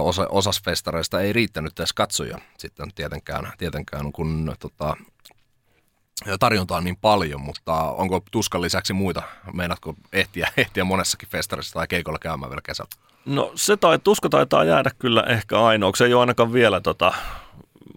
osa, 0.00 0.26
osas 0.28 0.62
festareista 0.64 1.20
ei 1.20 1.32
riittänyt 1.32 1.80
edes 1.80 1.92
katsoja 1.92 2.38
sitten 2.58 2.88
tietenkään, 2.94 3.52
tietenkään 3.58 4.12
kun 4.12 4.56
tota, 4.58 4.96
tarjontaa 6.40 6.78
on 6.78 6.84
niin 6.84 6.96
paljon, 6.96 7.40
mutta 7.40 7.74
onko 7.74 8.20
tuskan 8.30 8.62
lisäksi 8.62 8.92
muita? 8.92 9.22
Meinaatko 9.52 9.94
ehtiä, 10.12 10.48
ehtiä 10.56 10.84
monessakin 10.84 11.28
festarissa 11.28 11.72
tai 11.74 11.88
keikolla 11.88 12.18
käymään 12.18 12.50
vielä 12.50 12.62
kesällä? 12.64 13.11
No 13.24 13.52
se 13.54 13.76
tai, 13.76 13.98
tuska 13.98 14.28
taitaa 14.28 14.64
jäädä 14.64 14.90
kyllä 14.98 15.22
ehkä 15.22 15.60
ainoaksi. 15.60 16.04
Ei 16.04 16.14
ole 16.14 16.20
ainakaan 16.20 16.52
vielä 16.52 16.80
tota, 16.80 17.12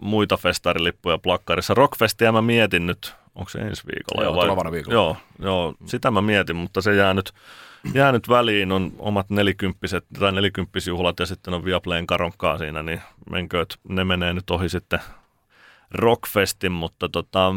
muita 0.02 0.38
festarilippuja 0.38 1.18
plakkarissa. 1.18 1.74
Rockfestia 1.74 2.32
mä 2.32 2.42
mietin 2.42 2.86
nyt, 2.86 3.16
onko 3.36 3.50
se 3.50 3.60
ensi 3.60 3.84
viikolla? 3.88 4.24
Joo, 4.24 4.56
vai? 4.56 4.72
viikolla. 4.72 4.94
Joo, 4.94 5.18
joo, 5.40 5.76
sitä 5.86 6.12
mä 6.12 6.22
mietin, 6.22 6.56
mutta 6.56 6.82
se 6.82 6.96
jää 6.96 7.14
nyt, 7.14 7.34
jää 7.94 8.12
nyt 8.12 8.30
väliin. 8.30 8.72
On 8.72 8.92
omat 9.00 9.30
nelikymppiset 9.30 10.06
tai 10.20 10.32
nelikymppisjuhlat 10.32 11.20
ja 11.20 11.26
sitten 11.26 11.54
on 11.54 11.66
Viaplayn 11.66 12.08
karonkkaa 12.08 12.58
siinä, 12.58 12.84
niin 12.84 13.02
menkööt, 13.30 13.80
ne 13.90 14.06
menee 14.06 14.34
nyt 14.34 14.50
ohi 14.50 14.70
sitten 14.70 15.00
Rockfestin, 15.92 16.72
mutta 16.72 17.10
tota, 17.10 17.54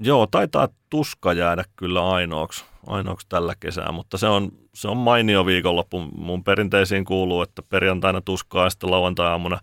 joo, 0.00 0.26
taitaa 0.26 0.68
tuska 0.90 1.32
jäädä 1.32 1.64
kyllä 1.76 2.10
ainoaksi 2.10 2.64
ainoaksi 2.86 3.26
tällä 3.28 3.54
kesää, 3.60 3.92
mutta 3.92 4.18
se 4.18 4.26
on, 4.26 4.52
se 4.74 4.88
on 4.88 4.96
mainio 4.96 5.46
viikonloppu. 5.46 6.00
Mun 6.00 6.44
perinteisiin 6.44 7.04
kuuluu, 7.04 7.42
että 7.42 7.62
perjantaina 7.62 8.20
tuskaa 8.20 8.64
ja 8.64 8.70
sitten 8.70 8.90
lauantai-aamuna 8.90 9.60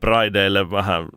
Prideille 0.00 0.70
vähän 0.70 1.08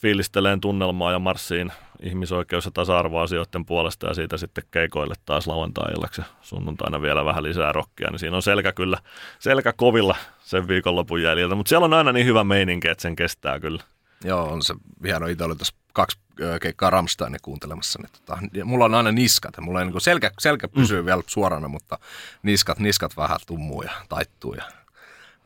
fiilisteleen 0.00 0.60
tunnelmaa 0.60 1.12
ja 1.12 1.18
marssiin 1.18 1.72
ihmisoikeus- 2.00 2.64
ja 2.64 2.70
tasa-arvoasioiden 2.70 3.66
puolesta 3.66 4.06
ja 4.06 4.14
siitä 4.14 4.36
sitten 4.36 4.64
keikoille 4.70 5.14
taas 5.24 5.46
lauantai-illaksi 5.46 6.22
sunnuntaina 6.40 7.02
vielä 7.02 7.24
vähän 7.24 7.42
lisää 7.42 7.72
rokkia, 7.72 8.10
niin 8.10 8.18
siinä 8.18 8.36
on 8.36 8.42
selkä 8.42 8.72
kyllä, 8.72 8.98
selkä 9.38 9.72
kovilla 9.72 10.16
sen 10.40 10.68
viikonlopun 10.68 11.22
jäljiltä, 11.22 11.54
mutta 11.54 11.68
siellä 11.68 11.84
on 11.84 11.94
aina 11.94 12.12
niin 12.12 12.26
hyvä 12.26 12.44
meininki, 12.44 12.88
että 12.88 13.02
sen 13.02 13.16
kestää 13.16 13.60
kyllä. 13.60 13.82
Joo, 14.24 14.52
on 14.52 14.62
se 14.62 14.74
hieno. 15.04 15.26
Itse 15.26 15.44
tuossa 15.44 15.74
kaksi 15.96 16.18
keikkaa 16.62 16.90
Ramsteinia 16.90 17.38
kuuntelemassa. 17.42 17.98
Niin 18.02 18.12
tota, 18.12 18.38
mulla 18.64 18.84
on 18.84 18.94
aina 18.94 19.12
niskat. 19.12 19.54
Mulla 19.60 19.80
ei, 19.80 19.86
niin 19.86 20.00
selkä, 20.00 20.30
selkä 20.38 20.68
pysyy 20.68 21.02
mm. 21.02 21.06
vielä 21.06 21.22
suorana, 21.26 21.68
mutta 21.68 21.98
niskat, 22.42 22.78
niskat 22.78 23.16
vähän 23.16 23.38
tummuu 23.46 23.82
ja 23.82 23.90
taittuu. 24.08 24.54
Ja 24.54 24.62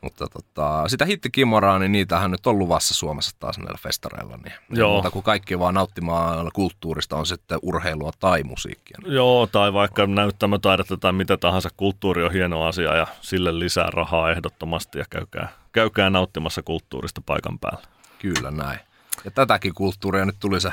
Mutta 0.01 0.27
tota, 0.27 0.87
sitä 0.87 1.05
hittikimoraa, 1.05 1.79
niin 1.79 1.91
niitähän 1.91 2.31
nyt 2.31 2.47
on 2.47 2.59
luvassa 2.59 2.93
Suomessa 2.93 3.35
taas 3.39 3.57
näillä 3.57 3.79
festareilla. 3.81 4.37
Niin 4.43 4.53
Joo. 4.69 4.93
Mutta 4.93 5.11
kun 5.11 5.23
kaikki 5.23 5.59
vaan 5.59 5.73
nauttimaan 5.73 6.51
kulttuurista 6.53 7.17
on 7.17 7.25
sitten 7.25 7.59
urheilua 7.61 8.11
tai 8.19 8.43
musiikkia. 8.43 8.97
Niin. 9.03 9.13
Joo, 9.13 9.47
tai 9.47 9.73
vaikka 9.73 10.07
näyttämötaidetta 10.07 10.97
tai 10.97 11.13
mitä 11.13 11.37
tahansa, 11.37 11.69
kulttuuri 11.77 12.23
on 12.23 12.33
hieno 12.33 12.63
asia 12.63 12.95
ja 12.95 13.07
sille 13.21 13.59
lisää 13.59 13.89
rahaa 13.93 14.31
ehdottomasti 14.31 14.99
ja 14.99 15.05
käykää, 15.09 15.49
käykää 15.71 16.09
nauttimassa 16.09 16.61
kulttuurista 16.63 17.21
paikan 17.25 17.59
päällä. 17.59 17.87
Kyllä 18.19 18.51
näin. 18.51 18.79
Ja 19.25 19.31
tätäkin 19.31 19.73
kulttuuria 19.73 20.25
nyt 20.25 20.35
tuli 20.39 20.61
se 20.61 20.71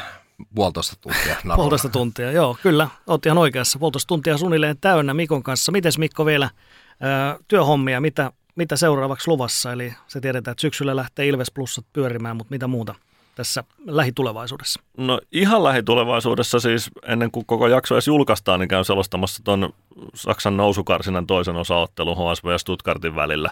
puolitoista 0.54 0.96
tuntia. 1.00 1.36
narulla. 1.44 1.56
Puolitoista 1.56 1.88
tuntia, 1.88 2.32
joo, 2.32 2.56
kyllä. 2.62 2.88
Oot 3.06 3.26
ihan 3.26 3.38
oikeassa. 3.38 3.78
Puolitoista 3.78 4.08
tuntia 4.08 4.38
suunnilleen 4.38 4.76
täynnä 4.80 5.14
Mikon 5.14 5.42
kanssa. 5.42 5.72
Mites 5.72 5.98
Mikko 5.98 6.26
vielä 6.26 6.50
ö, 6.90 7.42
työhommia, 7.48 8.00
mitä, 8.00 8.32
mitä 8.56 8.76
seuraavaksi 8.76 9.28
luvassa? 9.28 9.72
Eli 9.72 9.94
se 10.06 10.20
tiedetään, 10.20 10.52
että 10.52 10.60
syksyllä 10.60 10.96
lähtee 10.96 11.26
Ilves 11.26 11.50
Plussat 11.50 11.84
pyörimään, 11.92 12.36
mutta 12.36 12.50
mitä 12.50 12.66
muuta 12.66 12.94
tässä 13.34 13.64
lähitulevaisuudessa? 13.86 14.80
No 14.96 15.20
ihan 15.32 15.64
lähitulevaisuudessa 15.64 16.60
siis, 16.60 16.90
ennen 17.06 17.30
kuin 17.30 17.46
koko 17.46 17.68
jakso 17.68 17.94
edes 17.94 18.06
julkaistaan, 18.06 18.60
niin 18.60 18.68
käyn 18.68 18.84
selostamassa 18.84 19.44
tuon 19.44 19.74
Saksan 20.14 20.56
nousukarsinan 20.56 21.26
toisen 21.26 21.56
osaottelun 21.56 22.16
HSV 22.16 22.48
ja 22.48 22.58
Stuttgartin 22.58 23.14
välillä 23.14 23.50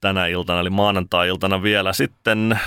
tänä 0.00 0.26
iltana, 0.26 0.60
eli 0.60 0.70
maanantai-iltana 0.70 1.62
vielä. 1.62 1.92
Sitten 1.92 2.60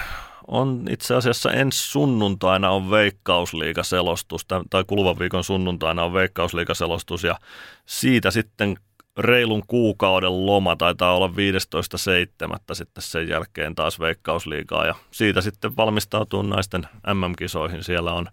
on 0.48 0.86
itse 0.90 1.16
asiassa 1.16 1.52
ensi 1.52 1.88
sunnuntaina 1.88 2.70
on 2.70 2.92
veikkausliigaselostus, 2.92 4.46
tai- 4.46 4.84
kuluvan 4.88 5.20
viikon 5.20 5.44
sunnuntaina 5.44 6.04
on 6.04 6.14
veikkausliigaselostus, 6.14 7.24
ja 7.24 7.40
siitä 7.86 8.32
sitten 8.32 8.78
reilun 9.18 9.64
kuukauden 9.68 10.46
loma, 10.46 10.76
taitaa 10.76 11.16
olla 11.16 11.28
15.7. 11.28 12.58
sitten 12.74 13.04
sen 13.04 13.28
jälkeen 13.28 13.76
taas 13.76 14.00
veikkausliigaa, 14.00 14.86
ja 14.86 14.96
siitä 15.12 15.42
sitten 15.42 15.78
valmistautuu 15.78 16.42
naisten 16.42 16.88
MM-kisoihin. 17.14 17.84
Siellä 17.84 18.14
on, 18.14 18.28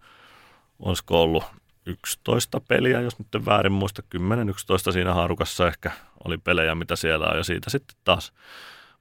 olisiko 0.79 1.23
ollut 1.23 1.45
11 1.87 2.61
peliä, 2.61 3.01
jos 3.01 3.19
nyt 3.19 3.35
en 3.35 3.47
väärin 3.47 3.73
muista, 3.73 4.03
10-11 4.89 4.93
siinä 4.93 5.15
haarukassa 5.15 5.69
ehkä 5.69 5.91
oli 6.25 6.39
pelejä, 6.39 6.75
mitä 6.75 6.97
siellä 6.97 7.27
on, 7.27 7.37
ja 7.37 7.45
siitä 7.45 7.71
sitten 7.71 7.97
taas 8.05 8.33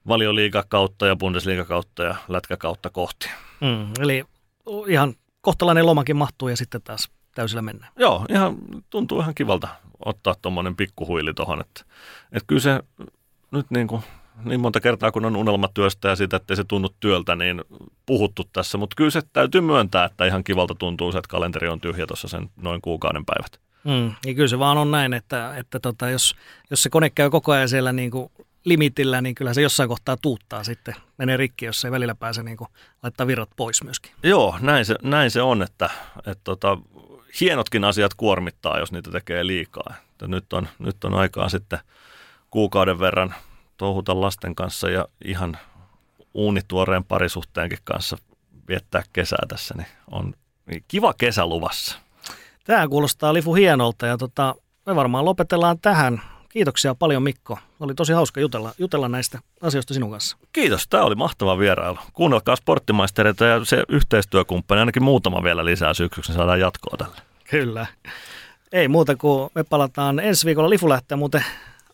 valioliigakautta 0.08 1.06
ja 1.06 1.16
Bundesliigakautta 1.16 2.02
ja 2.02 2.16
lätkäkautta 2.28 2.90
kohti. 2.90 3.30
Mm, 3.60 3.92
eli 4.00 4.24
ihan 4.86 5.14
kohtalainen 5.40 5.86
lomakin 5.86 6.16
mahtuu 6.16 6.48
ja 6.48 6.56
sitten 6.56 6.82
taas 6.82 7.08
täysillä 7.34 7.62
mennään. 7.62 7.92
Joo, 7.96 8.26
ihan, 8.28 8.56
tuntuu 8.90 9.20
ihan 9.20 9.34
kivalta 9.34 9.68
ottaa 10.04 10.34
tuommoinen 10.42 10.76
pikkuhuili 10.76 11.34
tuohon, 11.34 11.60
että, 11.60 11.84
että 12.32 12.46
kyllä 12.46 12.60
se 12.60 12.80
nyt 13.50 13.66
niin 13.70 13.86
kuin, 13.86 14.02
niin 14.44 14.60
monta 14.60 14.80
kertaa 14.80 15.12
kun 15.12 15.24
on 15.24 15.36
unelmatyöstä 15.36 16.08
ja 16.08 16.16
siitä, 16.16 16.36
että 16.36 16.54
se 16.54 16.64
tunnu 16.64 16.88
työltä, 17.00 17.36
niin 17.36 17.64
puhuttu 18.06 18.42
tässä, 18.52 18.78
mutta 18.78 18.94
kyllä 18.96 19.10
se 19.10 19.22
täytyy 19.32 19.60
myöntää, 19.60 20.04
että 20.04 20.26
ihan 20.26 20.44
kivalta 20.44 20.74
tuntuu 20.74 21.12
se, 21.12 21.18
että 21.18 21.28
kalenteri 21.28 21.68
on 21.68 21.80
tyhjä 21.80 22.06
tuossa 22.06 22.28
sen 22.28 22.50
noin 22.56 22.80
kuukauden 22.80 23.24
päivät. 23.24 23.60
Mm, 23.84 24.14
ja 24.26 24.34
kyllä 24.34 24.48
se 24.48 24.58
vaan 24.58 24.78
on 24.78 24.90
näin, 24.90 25.12
että, 25.12 25.56
että 25.56 25.80
tota, 25.80 26.10
jos, 26.10 26.34
jos 26.70 26.82
se 26.82 26.90
kone 26.90 27.10
käy 27.10 27.30
koko 27.30 27.52
ajan 27.52 27.68
siellä 27.68 27.92
niin 27.92 28.10
kuin 28.10 28.32
limitillä, 28.68 29.20
niin 29.20 29.34
kyllä 29.34 29.54
se 29.54 29.62
jossain 29.62 29.88
kohtaa 29.88 30.16
tuuttaa 30.16 30.64
sitten. 30.64 30.94
Menee 31.18 31.36
rikki, 31.36 31.64
jos 31.64 31.84
ei 31.84 31.90
välillä 31.90 32.14
pääse 32.14 32.42
niin 32.42 32.56
kuin 32.56 32.68
laittaa 33.02 33.26
virrat 33.26 33.50
pois 33.56 33.82
myöskin. 33.82 34.12
Joo, 34.22 34.58
näin 34.60 34.84
se, 34.84 34.94
näin 35.02 35.30
se 35.30 35.42
on, 35.42 35.62
että, 35.62 35.90
että 36.16 36.44
tota, 36.44 36.78
hienotkin 37.40 37.84
asiat 37.84 38.14
kuormittaa, 38.14 38.78
jos 38.78 38.92
niitä 38.92 39.10
tekee 39.10 39.46
liikaa. 39.46 39.94
Että 40.10 40.26
nyt, 40.26 40.52
on, 40.52 40.68
nyt 40.78 41.04
on 41.04 41.14
aikaa 41.14 41.48
sitten 41.48 41.78
kuukauden 42.50 42.98
verran 42.98 43.34
touhuta 43.76 44.20
lasten 44.20 44.54
kanssa 44.54 44.90
ja 44.90 45.08
ihan 45.24 45.58
uunituoreen 46.34 47.04
parisuhteenkin 47.04 47.78
kanssa 47.84 48.16
viettää 48.68 49.02
kesää 49.12 49.46
tässä, 49.48 49.74
niin 49.76 49.86
on 50.10 50.34
kiva 50.88 51.14
kesä 51.14 51.46
luvassa. 51.46 51.98
Tämä 52.64 52.88
kuulostaa 52.88 53.34
Lifu 53.34 53.54
hienolta 53.54 54.06
ja 54.06 54.18
tota, 54.18 54.54
me 54.86 54.96
varmaan 54.96 55.24
lopetellaan 55.24 55.78
tähän. 55.78 56.22
Kiitoksia 56.48 56.94
paljon 56.94 57.22
Mikko. 57.22 57.58
Oli 57.80 57.94
tosi 57.94 58.12
hauska 58.12 58.40
jutella, 58.40 58.72
jutella 58.78 59.08
näistä 59.08 59.38
asioista 59.62 59.94
sinun 59.94 60.10
kanssa. 60.10 60.36
Kiitos, 60.52 60.88
tämä 60.88 61.04
oli 61.04 61.14
mahtava 61.14 61.58
vierailu. 61.58 61.98
Kuunnelkaa 62.12 62.56
sporttimaistereita 62.56 63.44
ja 63.44 63.64
se 63.64 63.84
yhteistyökumppani, 63.88 64.78
ainakin 64.78 65.02
muutama 65.02 65.42
vielä 65.42 65.64
lisää 65.64 65.94
syksyksi, 65.94 66.30
niin 66.30 66.36
saadaan 66.36 66.60
jatkoa 66.60 66.96
tälle. 66.98 67.16
Kyllä. 67.50 67.86
Ei 68.72 68.88
muuta 68.88 69.16
kuin 69.16 69.50
me 69.54 69.64
palataan 69.64 70.20
ensi 70.20 70.46
viikolla. 70.46 70.70
Lifu 70.70 70.88
lähtee 70.88 71.16
muuten 71.16 71.44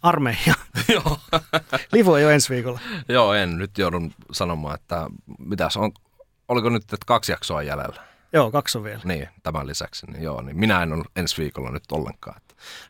armeijaan. 0.02 0.60
Joo. 0.94 1.18
Lifu 1.93 2.14
ei 2.14 2.24
ole 2.24 2.35
ensi 2.35 2.55
viikolla. 2.55 2.81
Joo, 3.09 3.35
en. 3.35 3.59
Nyt 3.59 3.78
joudun 3.78 4.12
sanomaan, 4.32 4.74
että 4.74 5.06
mitäs 5.39 5.76
on, 5.76 5.93
oliko 6.48 6.68
nyt, 6.68 6.82
että 6.82 6.97
kaksi 7.06 7.32
jaksoa 7.32 7.62
jäljellä? 7.62 8.02
Joo, 8.32 8.51
kaksi 8.51 8.78
on 8.78 8.85
vielä. 8.85 9.01
Niin, 9.05 9.28
tämän 9.43 9.66
lisäksi. 9.66 10.06
Niin 10.06 10.22
joo, 10.22 10.43
niin 10.43 10.59
minä 10.59 10.82
en 10.82 10.93
ole 10.93 11.05
ensi 11.16 11.43
viikolla 11.43 11.70
nyt 11.70 11.93
ollenkaan. 11.93 12.40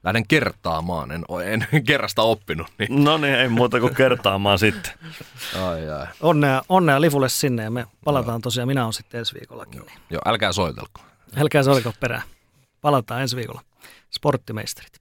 Lähden 0.05 0.26
kertaamaan, 0.26 1.12
en, 1.12 1.24
en 1.44 1.66
kerrasta 1.86 2.22
oppinut. 2.22 2.66
Niin. 2.78 3.05
No 3.05 3.16
niin, 3.16 3.34
ei 3.34 3.48
muuta 3.48 3.80
kuin 3.80 3.94
kertaamaan 3.94 4.59
sitten. 4.59 4.92
Ai, 5.62 5.90
ai. 5.90 6.06
Onnea, 6.20 6.62
onnea 6.68 7.01
Lifulle 7.01 7.28
sinne 7.28 7.62
ja 7.62 7.70
me 7.70 7.86
palataan 8.05 8.40
tosiaan. 8.40 8.68
Minä 8.68 8.86
on 8.86 8.92
sitten 8.92 9.18
ensi 9.18 9.34
viikollakin. 9.34 9.80
Niin. 9.80 9.98
Joo, 10.10 10.22
älkää 10.26 10.52
soitelko. 10.52 11.01
Älkää 11.36 11.62
oliko 11.72 11.92
perään. 12.01 12.22
Palataan 12.80 13.22
ensi 13.22 13.36
viikolla. 13.36 13.60
Sporttimeisterit. 14.10 15.01